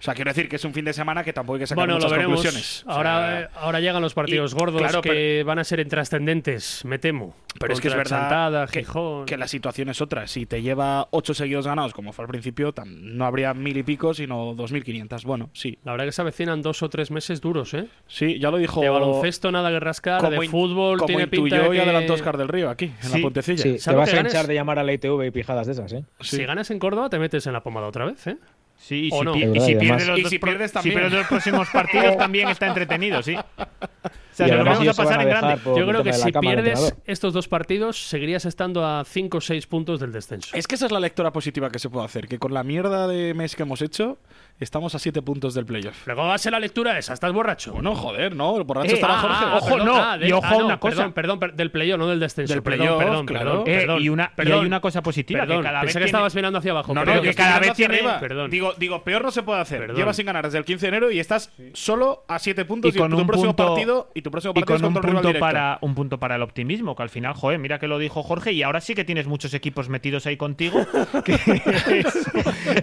O 0.00 0.02
sea, 0.02 0.14
quiero 0.14 0.30
decir 0.30 0.48
que 0.48 0.56
es 0.56 0.64
un 0.64 0.72
fin 0.72 0.84
de 0.86 0.94
semana 0.94 1.22
que 1.22 1.32
tampoco 1.34 1.54
hay 1.56 1.60
que 1.60 1.66
sacar 1.66 1.82
Bueno, 1.82 1.92
lo 1.94 1.98
muchas 1.98 2.10
veremos. 2.12 2.36
conclusiones. 2.38 2.82
O 2.82 2.84
sea, 2.86 2.94
Ahora, 2.96 3.40
eh, 3.42 3.48
ahora 3.56 3.80
llegan 3.80 4.00
los 4.00 4.14
partidos 4.14 4.52
y- 4.52 4.56
gordos 4.56 4.80
claro, 4.80 5.02
que 5.02 5.42
van 5.44 5.58
a 5.58 5.64
ser 5.64 5.78
intrascendentes, 5.80 6.84
me 6.86 6.98
temo. 6.98 7.34
Pero 7.58 7.74
es 7.74 7.80
que 7.80 7.88
es 7.88 7.94
verdad 7.94 8.20
Chantada, 8.20 8.66
que, 8.66 8.86
que 9.26 9.36
la 9.36 9.46
situación 9.48 9.88
es 9.90 10.00
otra. 10.00 10.26
Si 10.26 10.46
te 10.46 10.62
lleva 10.62 11.08
ocho 11.10 11.34
seguidos 11.34 11.66
ganados, 11.66 11.92
como 11.92 12.12
fue 12.12 12.24
al 12.24 12.28
principio, 12.30 12.72
no 12.86 13.24
habría 13.26 13.52
mil 13.54 13.76
y 13.76 13.82
pico, 13.82 14.14
sino 14.14 14.54
dos 14.54 14.72
mil 14.72 14.84
quinientas. 14.84 15.24
Bueno, 15.24 15.50
sí. 15.52 15.78
La 15.84 15.92
verdad 15.92 16.06
que 16.06 16.12
se 16.12 16.22
avecinan 16.22 16.62
dos 16.62 16.82
o 16.82 16.88
tres 16.88 17.10
meses 17.10 17.40
duros, 17.40 17.74
¿eh? 17.74 17.86
Sí, 18.06 18.38
ya 18.38 18.50
lo 18.50 18.56
dijo. 18.58 18.80
De 18.80 18.88
baloncesto 18.88 19.52
nada 19.52 19.70
que 19.70 19.80
rascar, 19.80 20.30
de 20.30 20.44
in- 20.44 20.50
fútbol 20.50 20.96
como 20.98 21.08
tiene 21.08 21.26
pinta 21.26 21.58
de 21.58 21.66
y 21.66 21.70
que... 21.72 21.80
adelantó 21.82 22.14
Oscar 22.14 22.38
del 22.38 22.48
Río 22.48 22.70
aquí, 22.70 22.86
en 22.86 23.02
Sí, 23.02 23.16
la 23.16 23.20
puentecilla. 23.22 23.62
Sí, 23.62 23.72
te 23.72 23.78
¿Sabes 23.80 23.94
lo 23.96 24.00
vas 24.00 24.08
que 24.10 24.14
a 24.14 24.18
ganas? 24.18 24.32
hinchar 24.32 24.46
de 24.46 24.54
llamar 24.54 24.78
a 24.78 24.82
la 24.84 24.92
ITV 24.92 25.26
y 25.26 25.30
pijadas 25.30 25.66
de 25.66 25.72
esas, 25.74 25.92
¿eh? 25.92 26.04
Si 26.20 26.42
ganas 26.44 26.70
en 26.70 26.78
Córdoba 26.78 27.10
te 27.10 27.18
metes 27.18 27.46
en 27.46 27.52
la 27.52 27.62
pomada 27.62 27.86
otra 27.88 28.06
vez, 28.06 28.26
¿eh? 28.26 28.36
Sí, 28.82 29.08
y 29.08 29.10
¿O 29.12 29.18
si, 29.18 29.24
no? 29.24 29.32
pi- 29.34 29.40
y 29.54 29.60
si 29.60 29.74
además- 29.74 30.06
los 30.06 30.18
Y 30.18 30.24
si 30.24 30.38
pierdes 30.38 30.70
si 30.70 30.74
también. 30.74 30.94
pierdes 30.98 31.12
los 31.18 31.26
próximos 31.28 31.68
partidos 31.68 32.16
también 32.18 32.48
está 32.48 32.66
entretenido, 32.66 33.22
sí. 33.22 33.36
Sea, 34.46 34.56
nos 34.56 34.64
vamos 34.66 34.88
a 34.88 35.02
pasar 35.02 35.20
a 35.20 35.22
en 35.22 35.28
grande. 35.28 35.60
Yo 35.64 35.86
creo 35.86 36.02
que 36.02 36.12
si 36.12 36.32
pierdes 36.32 36.94
estos 37.06 37.32
dos 37.32 37.48
partidos 37.48 38.08
seguirías 38.08 38.44
estando 38.44 38.84
a 38.86 39.04
5 39.04 39.38
o 39.38 39.40
6 39.40 39.66
puntos 39.66 40.00
del 40.00 40.12
descenso. 40.12 40.56
Es 40.56 40.66
que 40.66 40.74
esa 40.74 40.86
es 40.86 40.92
la 40.92 41.00
lectura 41.00 41.32
positiva 41.32 41.70
que 41.70 41.78
se 41.78 41.88
puede 41.90 42.04
hacer, 42.06 42.28
que 42.28 42.38
con 42.38 42.54
la 42.54 42.62
mierda 42.62 43.06
de 43.08 43.34
mes 43.34 43.56
que 43.56 43.62
hemos 43.62 43.82
hecho, 43.82 44.18
estamos 44.58 44.94
a 44.94 44.98
siete 44.98 45.22
puntos 45.22 45.54
del 45.54 45.64
playoff. 45.64 45.96
¿cómo 46.04 46.26
va 46.28 46.34
a 46.34 46.38
ser 46.38 46.52
la 46.52 46.60
lectura 46.60 46.98
esa? 46.98 47.14
¿Estás 47.14 47.32
borracho? 47.32 47.72
Bueno, 47.72 47.94
joder, 47.94 48.34
¿no? 48.36 48.56
El 48.58 48.64
borracho 48.64 48.90
Eh, 48.90 48.94
estará 48.94 49.14
ah, 49.14 49.20
Jorge. 49.22 49.36
ah, 49.40 49.56
Ojo, 49.56 49.68
perdón, 49.70 49.86
no. 49.86 50.18
de- 50.18 50.28
Y 50.28 50.32
ojo 50.32 50.46
a 50.46 50.50
no, 50.50 50.66
una 50.66 50.80
cosa. 50.80 50.96
Perdón, 50.96 51.12
perdón, 51.14 51.38
per- 51.38 51.54
del 51.54 51.70
playoff, 51.70 51.98
no 51.98 52.06
del 52.08 52.20
descenso. 52.20 52.52
Del 52.52 52.62
Perdón, 52.62 52.78
playoff, 52.78 52.98
perdón, 53.02 53.26
claro. 53.26 53.64
perdón, 53.64 53.98
Eh, 54.00 54.04
y 54.04 54.08
una- 54.10 54.32
y 54.36 54.50
hay 54.52 54.66
una 54.66 54.80
cosa 54.80 55.02
positiva, 55.02 55.40
que 55.42 55.46
Perdón, 55.46 55.62
cada 55.64 55.80
pensé 55.80 55.86
vez 55.86 55.92
que 55.94 55.98
tiene- 56.00 56.06
estabas 56.06 56.34
mirando 56.34 56.58
hacia 56.58 56.70
abajo. 56.72 56.92
No, 56.94 57.04
no, 57.04 57.22
que 57.22 57.34
cada 57.34 57.58
vez 57.58 57.70
hacia 57.70 57.86
tiene- 57.88 57.94
arriba. 58.00 58.20
Perdón. 58.20 58.50
Digo, 58.50 58.74
digo, 58.76 59.02
peor 59.02 59.22
no 59.22 59.30
se 59.30 59.42
puede 59.42 59.60
hacer. 59.60 59.94
Llevas 59.94 60.16
sin 60.16 60.26
ganar 60.26 60.44
desde 60.44 60.58
el 60.58 60.64
15 60.64 60.86
de 60.86 60.88
enero 60.88 61.10
y 61.10 61.20
estás 61.20 61.50
solo 61.72 62.24
a 62.28 62.38
7 62.38 62.64
puntos 62.66 62.94
Y 62.94 62.98
con 62.98 63.10
tu 63.10 63.18
un 63.18 63.26
próximo 63.26 63.56
partido 63.56 64.10
y 64.14 64.20
tu 64.22 64.29
próximo 64.30 64.52
Y 64.56 64.60
partido 64.60 64.76
es 64.76 64.82
con 64.82 64.88
un 64.88 64.94
contra 64.94 65.10
el 65.10 65.16
rival 65.16 65.32
punto, 65.32 65.40
para, 65.40 65.78
un 65.80 65.94
punto 65.94 66.18
para 66.18 66.36
el 66.36 66.42
optimismo, 66.42 66.96
que 66.96 67.02
al 67.02 67.10
final, 67.10 67.34
joder, 67.34 67.58
mira 67.58 67.78
que 67.78 67.88
lo 67.88 67.98
dijo 67.98 68.22
Jorge, 68.22 68.52
y 68.52 68.62
ahora 68.62 68.80
sí 68.80 68.94
que 68.94 69.04
tienes 69.04 69.26
muchos 69.26 69.54
equipos 69.54 69.88
metidos 69.88 70.26
ahí 70.26 70.36
contigo, 70.36 70.86
que 71.24 71.34
eso, 71.34 72.30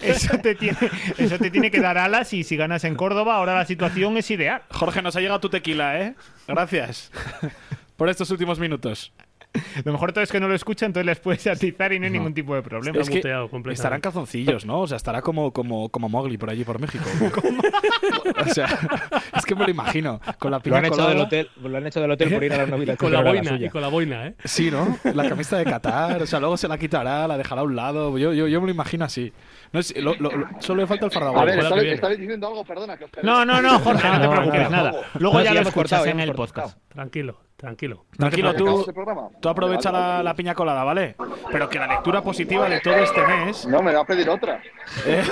eso 0.01 0.37
te 0.39 0.55
tiene, 0.55 0.77
eso 1.17 1.37
te 1.37 1.49
tiene 1.49 1.71
que 1.71 1.79
dar 1.79 1.97
alas 1.97 2.33
y 2.33 2.43
si 2.43 2.55
ganas 2.57 2.83
en 2.83 2.95
Córdoba, 2.95 3.35
ahora 3.35 3.55
la 3.55 3.65
situación 3.65 4.17
es 4.17 4.29
ideal. 4.31 4.61
Jorge, 4.71 5.01
nos 5.01 5.15
ha 5.15 5.21
llegado 5.21 5.39
tu 5.39 5.49
tequila, 5.49 6.01
¿eh? 6.01 6.15
Gracias 6.47 7.11
por 7.97 8.09
estos 8.09 8.29
últimos 8.31 8.59
minutos. 8.59 9.11
Lo 9.85 9.91
mejor 9.91 10.11
todo 10.13 10.23
es 10.23 10.31
que 10.31 10.39
no 10.39 10.47
lo 10.47 10.55
escucha, 10.55 10.85
entonces 10.85 11.05
les 11.05 11.19
puedes 11.19 11.45
atizar 11.47 11.93
y 11.93 11.99
no 11.99 12.05
hay 12.05 12.11
ningún 12.11 12.33
tipo 12.33 12.55
de 12.55 12.61
problema. 12.61 12.99
Es 12.99 13.09
que 13.09 13.15
muteado 13.17 13.49
completamente. 13.49 13.73
estará 13.79 13.95
en 13.95 14.01
calzoncillos, 14.01 14.65
¿no? 14.65 14.81
O 14.81 14.87
sea, 14.87 14.97
estará 14.97 15.21
como, 15.21 15.51
como, 15.51 15.89
como 15.89 16.09
Mowgli 16.09 16.37
por 16.37 16.49
allí, 16.49 16.63
por 16.63 16.79
México. 16.79 17.05
o 18.45 18.53
sea, 18.53 18.67
es 19.35 19.45
que 19.45 19.55
me 19.55 19.63
lo 19.65 19.71
imagino. 19.71 20.19
Con 20.39 20.51
la 20.51 20.61
Lo 20.63 20.75
han, 20.75 20.85
hecho 20.85 21.07
del 21.07 21.19
hotel, 21.19 21.49
lo 21.61 21.77
han 21.77 21.87
hecho 21.87 22.01
del 22.01 22.11
hotel 22.11 22.33
por 22.33 22.43
ir 22.43 22.53
a 22.53 22.57
las 22.57 22.69
novitas. 22.69 22.97
con 22.99 23.11
la 23.11 23.21
boina, 23.21 23.43
y 23.43 23.47
suya. 23.57 23.69
con 23.71 23.81
la 23.81 23.87
boina, 23.87 24.27
¿eh? 24.27 24.35
Sí, 24.43 24.69
¿no? 24.71 24.97
La 25.13 25.27
camisa 25.29 25.57
de 25.57 25.65
Qatar. 25.65 26.21
O 26.21 26.25
sea, 26.27 26.39
luego 26.39 26.57
se 26.57 26.67
la 26.67 26.77
quitará, 26.77 27.27
la 27.27 27.37
dejará 27.37 27.61
a 27.61 27.63
un 27.63 27.75
lado. 27.75 28.17
Yo, 28.17 28.33
yo, 28.33 28.47
yo 28.47 28.59
me 28.61 28.67
lo 28.67 28.73
imagino 28.73 29.05
así. 29.05 29.31
No 29.73 29.79
es- 29.79 29.95
lo- 29.97 30.15
lo- 30.15 30.31
lo- 30.31 30.47
solo 30.59 30.81
le 30.81 30.87
falta 30.87 31.05
el 31.05 31.11
A 31.11 31.13
fardaboy. 31.13 31.45
ver, 31.45 31.87
estabais 31.87 32.19
diciendo 32.19 32.47
algo, 32.47 32.63
perdona. 32.63 32.97
Que 32.97 33.05
os 33.05 33.11
No, 33.23 33.45
no, 33.45 33.61
no, 33.61 33.79
Jorge, 33.79 34.07
no 34.07 34.19
te 34.19 34.25
No, 34.27 34.31
preocupes 34.31 34.63
no, 34.63 34.69
nada. 34.69 34.91
no. 34.91 34.97
Luego 35.19 35.37
No, 35.39 35.43
ya 35.43 35.53
lo 35.53 35.59
hemos 35.61 35.73
cortado, 35.73 36.05
escuchas 36.05 36.13
en 36.21 36.29
el 36.29 36.35
cortado. 36.35 36.67
podcast. 36.67 36.91
Tranquilo, 36.93 37.39
tranquilo. 37.57 38.05
Tranquilo, 38.17 38.49
¿Acabamos 38.49 38.85
tú, 38.85 38.89
este 38.91 39.01
tú 39.41 39.49
aprovecha 39.49 39.91
Vale, 39.91 39.97
vale, 39.99 40.07
la, 40.07 40.13
vale. 40.17 40.23
la 40.23 40.35
piña 40.35 40.55
colada, 40.55 40.83
¿vale? 40.85 41.15
Pero 41.51 41.67
que 41.69 41.79
la 41.79 41.87
lectura 41.87 42.21
positiva 42.21 42.69
de 42.69 42.79
todo 42.79 42.95
este 42.95 43.25
mes 43.27 43.65
No, 43.65 43.81
me 43.81 43.93
va 43.93 44.01
a 44.01 44.05
pedir 44.05 44.29
otra. 44.29 44.61
¿eh? 45.05 45.23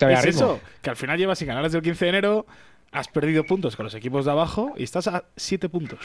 Es 0.00 0.24
eso, 0.26 0.60
que 0.82 0.90
al 0.90 0.96
final 0.96 1.16
llevas 1.18 1.38
sin 1.38 1.48
ganar 1.48 1.62
desde 1.62 1.78
el 1.78 1.84
15 1.84 2.04
de 2.04 2.08
enero, 2.08 2.46
has 2.92 3.08
perdido 3.08 3.44
puntos 3.44 3.76
con 3.76 3.84
los 3.84 3.94
equipos 3.94 4.24
de 4.24 4.30
abajo 4.32 4.74
y 4.76 4.82
estás 4.82 5.06
a 5.08 5.24
7 5.36 5.68
puntos. 5.68 6.00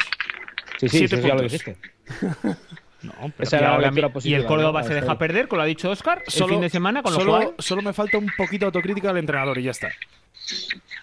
Sí, 0.78 0.88
sí, 0.88 0.98
Siete 1.00 1.16
eso 1.18 1.28
ya 1.28 1.34
lo 1.34 1.42
puntos. 1.42 1.52
dijiste. 1.52 1.78
No, 3.02 3.14
pero 3.14 3.34
Esa 3.48 3.56
Y, 3.56 3.60
era 3.60 3.68
la 3.70 3.76
ahora 3.76 3.88
lectura 3.88 4.08
mi- 4.08 4.12
y 4.12 4.14
positiva, 4.14 4.40
el 4.42 4.46
Córdoba 4.46 4.82
¿no? 4.82 4.88
se 4.90 4.94
deja 4.94 5.18
perder, 5.18 5.48
como 5.48 5.60
lo 5.60 5.64
ha 5.64 5.68
dicho 5.68 5.90
Oscar, 5.90 6.22
el 6.28 6.44
fin 6.50 6.60
de 6.60 6.70
semana, 6.70 7.02
con 7.02 7.14
lo 7.14 7.20
solo, 7.22 7.32
cual 7.32 7.54
solo 7.58 7.82
me 7.82 7.94
falta 7.94 8.18
un 8.18 8.30
poquito 8.38 8.66
de 8.66 8.66
autocrítica 8.66 9.10
al 9.12 9.16
entrenador 9.18 9.58
y 9.58 9.64
ya 9.64 9.72
está. 9.72 9.88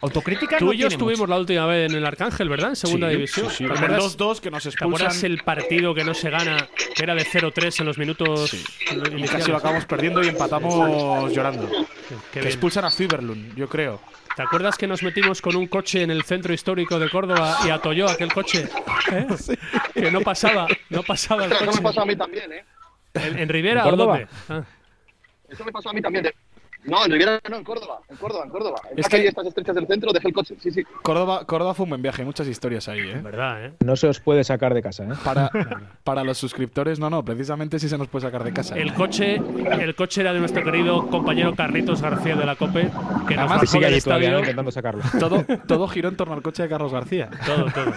Autocrítica 0.00 0.58
Tú 0.58 0.66
no 0.66 0.72
y 0.72 0.78
yo 0.78 0.88
estuvimos 0.88 1.20
mucho. 1.20 1.30
la 1.30 1.38
última 1.38 1.66
vez 1.66 1.90
en 1.90 1.96
el 1.98 2.06
Arcángel, 2.06 2.48
¿verdad? 2.48 2.70
En 2.70 2.76
segunda 2.76 3.08
Sí, 3.08 3.14
división. 3.16 3.50
sí, 3.50 3.56
sí. 3.58 3.64
¿Te 3.66 3.72
acuerdas? 3.72 4.04
el 4.04 4.10
2-2 4.18 4.40
que 4.40 4.50
nos 4.50 4.62
¿Te 4.62 4.68
acuerdas 4.70 5.02
expulsan. 5.14 5.30
el 5.32 5.38
partido 5.42 5.94
que 5.94 6.04
no 6.04 6.14
se 6.14 6.30
gana, 6.30 6.68
que 6.94 7.02
era 7.02 7.14
de 7.14 7.24
0-3 7.24 7.80
en 7.80 7.86
los 7.86 7.98
minutos 7.98 8.52
Y 8.54 8.94
iniciales? 8.94 9.30
casi 9.30 9.50
lo 9.50 9.56
acabamos 9.56 9.84
perdiendo 9.86 10.22
y 10.22 10.28
empatamos 10.28 11.32
llorando. 11.32 11.68
Qué 11.68 12.14
que 12.32 12.40
bien. 12.40 12.46
expulsan 12.52 12.84
a 12.84 12.90
Fiberlund, 12.90 13.54
yo 13.56 13.68
creo. 13.68 14.00
¿Te 14.36 14.42
acuerdas 14.42 14.76
que 14.76 14.86
nos 14.86 15.02
metimos 15.02 15.40
con 15.40 15.56
un 15.56 15.66
coche 15.66 16.02
en 16.02 16.10
el 16.10 16.22
centro 16.24 16.52
histórico 16.52 16.98
de 16.98 17.08
Córdoba 17.08 17.56
y 17.66 17.70
atolló 17.70 18.08
aquel 18.08 18.32
coche? 18.32 18.68
¿Eh? 19.12 19.26
Que 19.94 20.10
no 20.10 20.20
pasaba, 20.20 20.66
no 20.90 21.02
pasaba 21.02 21.46
el 21.46 21.52
Eso 21.52 21.60
me 21.64 21.66
coche. 21.70 21.82
pasó 21.82 22.02
a 22.02 22.06
mí 22.06 22.14
también, 22.16 22.52
¿eh? 22.52 22.64
¿En, 23.14 23.38
en 23.38 23.48
Rivera 23.48 23.80
¿En 23.80 23.86
o 23.86 23.90
Córdoba? 23.90 24.18
dónde? 24.18 24.28
Ah. 24.50 24.62
Eso 25.48 25.64
me 25.64 25.72
pasó 25.72 25.88
a 25.88 25.92
mí 25.94 26.02
también. 26.02 26.24
de- 26.24 26.34
No, 26.86 27.04
en 27.04 27.10
Riviera 27.12 27.40
no, 27.50 27.56
en 27.56 27.64
Córdoba. 27.64 27.98
En 28.08 28.16
Córdoba, 28.16 28.44
en 28.44 28.50
Córdoba. 28.50 28.80
En 28.92 28.98
Es 28.98 29.08
que- 29.08 29.26
estas 29.26 29.46
estrechas 29.46 29.74
del 29.74 29.86
centro 29.86 30.12
dejé 30.12 30.28
el 30.28 30.34
coche. 30.34 30.54
Sí, 30.60 30.70
sí. 30.70 30.82
Córdoba, 31.02 31.44
Córdoba 31.46 31.74
fue 31.74 31.84
un 31.84 31.90
buen 31.90 32.02
viaje, 32.02 32.22
hay 32.22 32.26
muchas 32.26 32.46
historias 32.46 32.88
ahí, 32.88 33.00
¿eh? 33.00 33.20
Verdad, 33.22 33.64
¿eh? 33.66 33.72
No 33.84 33.96
se 33.96 34.06
os 34.08 34.20
puede 34.20 34.44
sacar 34.44 34.72
de 34.74 34.82
casa, 34.82 35.04
¿eh? 35.04 35.08
Para, 35.24 35.50
para 36.04 36.24
los 36.24 36.38
suscriptores, 36.38 36.98
no, 36.98 37.10
no, 37.10 37.24
precisamente 37.24 37.78
sí 37.78 37.88
se 37.88 37.98
nos 37.98 38.08
puede 38.08 38.26
sacar 38.26 38.44
de 38.44 38.52
casa. 38.52 38.76
El 38.76 38.94
coche, 38.94 39.36
el 39.36 39.94
coche 39.94 40.20
era 40.20 40.32
de 40.32 40.38
nuestro 40.40 40.62
querido 40.64 41.06
compañero 41.08 41.54
Carlitos 41.54 42.00
García 42.02 42.36
de 42.36 42.46
la 42.46 42.56
COPE, 42.56 42.82
que 43.28 43.34
nos 43.34 43.38
Además, 43.38 43.60
Que 43.60 43.66
sigue 43.66 43.86
allí 43.86 44.00
todavía 44.00 44.28
estadio. 44.28 44.30
¿no? 44.32 44.38
intentando 44.40 44.70
sacarlo. 44.70 45.02
Todo, 45.18 45.44
todo 45.66 45.88
giró 45.88 46.08
en 46.08 46.16
torno 46.16 46.34
al 46.34 46.42
coche 46.42 46.62
de 46.62 46.68
Carlos 46.68 46.92
García. 46.92 47.28
Todo, 47.44 47.66
todo. 47.72 47.92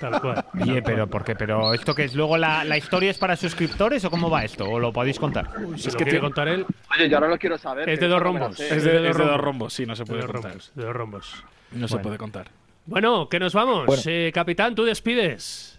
Tal 0.00 0.20
cual. 0.20 0.44
Oye, 0.60 0.82
pero 0.82 1.06
¿por 1.06 1.24
qué? 1.24 1.34
¿Pero 1.34 1.74
esto 1.74 1.94
que 1.94 2.04
es 2.04 2.14
luego 2.14 2.36
la, 2.36 2.64
la 2.64 2.76
historia 2.76 3.10
es 3.10 3.18
para 3.18 3.36
suscriptores 3.36 4.04
o 4.04 4.10
cómo 4.10 4.30
va 4.30 4.44
esto? 4.44 4.64
¿O 4.68 4.78
lo 4.78 4.92
podéis 4.92 5.18
contar? 5.18 5.50
Si 5.76 5.88
Es 5.88 5.92
lo 5.94 5.98
que 5.98 6.04
quiere 6.04 6.20
contar 6.20 6.48
él, 6.48 6.64
Oye, 6.96 7.08
yo 7.08 7.16
ahora 7.16 7.28
lo 7.28 7.38
quiero 7.38 7.49
saber. 7.58 7.88
Es 7.88 8.00
de 8.00 8.08
dos 8.08 8.20
rombos. 8.20 8.58
Es 8.58 8.68
de, 8.70 8.76
Es 8.76 8.84
de 8.84 9.10
es 9.10 9.16
de 9.16 9.24
dos 9.24 9.40
rombos. 9.40 9.72
sí, 9.72 9.86
no 9.86 9.94
se 9.96 10.04
de 10.04 10.06
puede 10.06 10.22
contar. 10.26 10.42
rombos, 10.52 10.72
de 10.74 10.84
dos 10.84 10.94
rombos. 10.94 11.44
No 11.72 11.88
se 11.88 11.98
puede 11.98 12.18
contar. 12.18 12.48
Bueno, 12.86 13.28
que 13.28 13.38
nos 13.38 13.52
vamos. 13.54 13.86
Bueno. 13.86 14.02
Eh, 14.06 14.30
capitán, 14.34 14.74
tú 14.74 14.84
despides. 14.84 15.78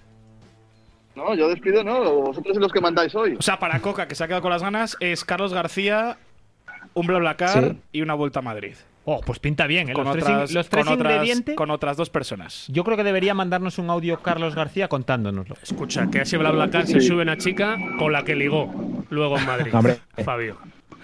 No, 1.16 1.34
yo 1.36 1.50
despido, 1.50 1.84
no. 1.84 2.02
Vosotros 2.04 2.54
sois 2.56 2.60
los 2.62 2.72
que 2.72 2.80
mandáis 2.80 3.14
hoy. 3.16 3.36
O 3.38 3.42
sea, 3.42 3.60
para 3.60 3.80
Coca, 3.82 4.08
que 4.08 4.16
se 4.16 4.24
ha 4.24 4.28
quedado 4.28 4.42
con 4.42 4.52
las 4.52 4.62
ganas, 4.62 4.96
es 5.02 5.26
Carlos 5.26 5.54
García, 5.54 6.18
un 6.94 7.08
BlaBlaCar 7.08 7.64
Sí. 7.64 7.78
y 7.92 8.02
una 8.02 8.14
vuelta 8.14 8.40
a 8.40 8.42
Madrid. 8.42 8.76
Oh, 9.04 9.20
pues 9.20 9.40
pinta 9.40 9.66
bien, 9.68 9.90
¿eh? 9.90 9.94
Con 9.94 10.04
Los 10.06 10.14
tres, 10.14 10.24
otras, 10.26 10.52
los 10.54 10.70
tres 10.70 10.86
con, 10.86 10.94
otras, 10.94 11.12
ingredientes. 11.16 11.56
con 11.56 11.72
otras 11.72 11.98
dos 11.98 12.10
personas. 12.12 12.66
Yo 12.70 12.84
creo 12.84 12.96
que 12.96 13.04
debería 13.04 13.34
mandarnos 13.34 13.78
un 13.80 13.90
audio 13.90 14.22
Carlos 14.22 14.54
García 14.56 14.88
contándonoslo. 14.88 15.56
Escucha, 15.64 16.08
que 16.12 16.22
así 16.22 16.38
BlaBlaCar 16.38 16.86
se 16.86 17.02
sube 17.02 17.24
una 17.24 17.36
chica 17.38 17.78
con 17.98 18.14
la 18.14 18.24
que 18.24 18.36
ligó 18.36 18.72
luego 19.10 19.38
en 19.40 19.46
Madrid. 19.48 19.74
Hombre. 19.76 20.00
Fabio. 20.24 20.58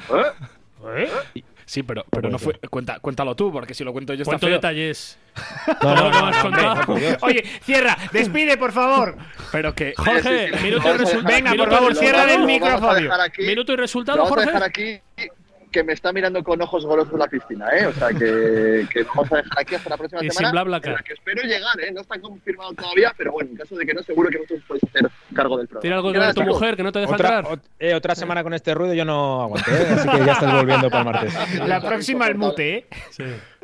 ¿Eh? 0.09 0.45
¿Eh? 0.95 1.09
Sí, 1.65 1.83
pero, 1.83 2.05
pero 2.09 2.29
no 2.29 2.39
fue. 2.39 2.53
Cuenta, 2.69 2.99
cuéntalo 2.99 3.35
tú, 3.35 3.51
porque 3.51 3.73
si 3.73 3.83
lo 3.83 3.91
cuento 3.91 4.13
yo 4.13 4.21
está 4.21 4.31
Cuento 4.31 4.47
feo. 4.47 4.55
detalles. 4.55 5.19
No, 5.83 5.95
no, 5.95 6.25
has 6.27 6.37
contado. 6.37 6.93
Oye, 7.21 7.43
cierra, 7.63 7.97
despide, 8.13 8.55
por 8.57 8.71
favor. 8.71 9.17
Pero 9.51 9.75
que. 9.75 9.93
Jorge, 9.97 10.21
Sí, 10.21 10.53
sí, 10.53 10.57
sí. 10.59 10.63
minuto 10.63 10.83
y 10.83 10.91
Vamos 10.91 11.01
resultado. 11.01 11.35
Venga, 11.35 11.53
por 11.55 11.69
favor, 11.69 11.95
cierra 11.95 12.23
el 12.33 12.39
vamos 12.39 12.49
aquí. 13.21 13.41
Minuto 13.43 13.73
y 13.73 13.75
resultado, 13.75 14.17
vamos 14.19 14.31
a 14.31 14.35
Jorge. 14.35 14.45
dejar 14.47 14.63
aquí 14.63 15.01
que 15.77 15.83
me 15.83 15.93
está 15.93 16.11
mirando 16.11 16.43
con 16.43 16.59
ojos 16.59 16.83
golosos 16.87 17.19
la 17.19 17.27
piscina, 17.27 17.67
¿eh? 17.69 17.85
O 17.85 17.93
sea, 17.93 18.07
que, 18.09 18.87
que 18.91 19.03
vamos 19.03 19.31
a 19.31 19.35
dejar 19.37 19.59
aquí 19.59 19.75
hasta 19.75 19.89
la 19.91 19.97
próxima 19.97 20.21
Y 20.21 20.29
sin 20.29 20.31
semana. 20.31 20.51
BlaBlaCar. 20.63 20.89
en 20.89 20.95
la 20.97 21.03
que 21.03 21.13
espero 21.13 21.43
llegar, 21.43 21.79
¿eh? 21.79 21.91
No 21.91 22.01
está 22.01 22.19
confirmado 22.19 22.73
todavía, 22.73 23.13
pero 23.15 23.31
bueno, 23.33 23.51
en 23.51 23.57
caso 23.57 23.75
de 23.75 23.85
que 23.85 23.93
no, 23.93 24.01
seguro 24.01 24.29
que 24.31 24.37
vosotros 24.39 24.63
podéis 24.67 24.83
hacer 24.85 25.11
cargo 25.35 25.57
del 25.57 25.67
programa. 25.67 25.81
Tira 25.83 25.95
algo 25.97 26.07
que 26.09 26.13
de 26.13 26.19
nada, 26.19 26.33
tu 26.33 26.41
mujer 26.41 26.75
que 26.75 26.81
no 26.83 26.91
te 26.91 26.99
deja 26.99 27.13
Otra, 27.13 27.37
entrar. 27.39 27.59
eh, 27.77 27.93
otra 27.93 28.15
semana 28.15 28.41
con 28.41 28.53
este 28.55 28.73
ruido 28.73 28.95
yo 28.95 29.05
no 29.05 29.43
aguanto, 29.43 29.69
¿eh? 29.69 29.87
así 29.91 30.09
que 30.09 30.25
ya 30.25 30.31
estás 30.33 30.53
volviendo 30.53 30.89
para 30.89 30.99
el 31.01 31.05
martes. 31.05 31.67
La 31.67 31.79
próxima 31.81 32.27
el 32.27 32.35
mute, 32.35 32.77
¿eh? 32.77 32.85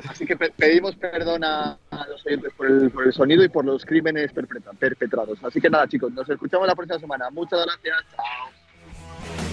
Así 0.08 0.26
que 0.28 0.38
pe- 0.38 0.54
pedimos 0.56 0.96
perdón 0.96 1.44
a, 1.44 1.78
a 1.90 2.08
los 2.08 2.24
oyentes 2.28 2.54
por 2.56 2.68
el, 2.68 2.92
por 2.92 3.08
el 3.08 3.14
sonido 3.14 3.44
y 3.44 3.50
por 3.50 3.66
los 3.66 3.84
crímenes 3.86 4.32
perpetra- 4.34 4.74
perpetrados. 4.78 5.44
Así 5.44 5.60
que 5.60 5.70
nada, 5.70 5.88
chicos, 5.88 6.12
nos 6.14 6.30
escuchamos 6.30 6.68
la 6.68 6.76
próxima 6.76 7.00
semana. 7.00 7.30
Muchas 7.32 7.60
gracias. 7.66 7.98
Chao. 8.16 9.53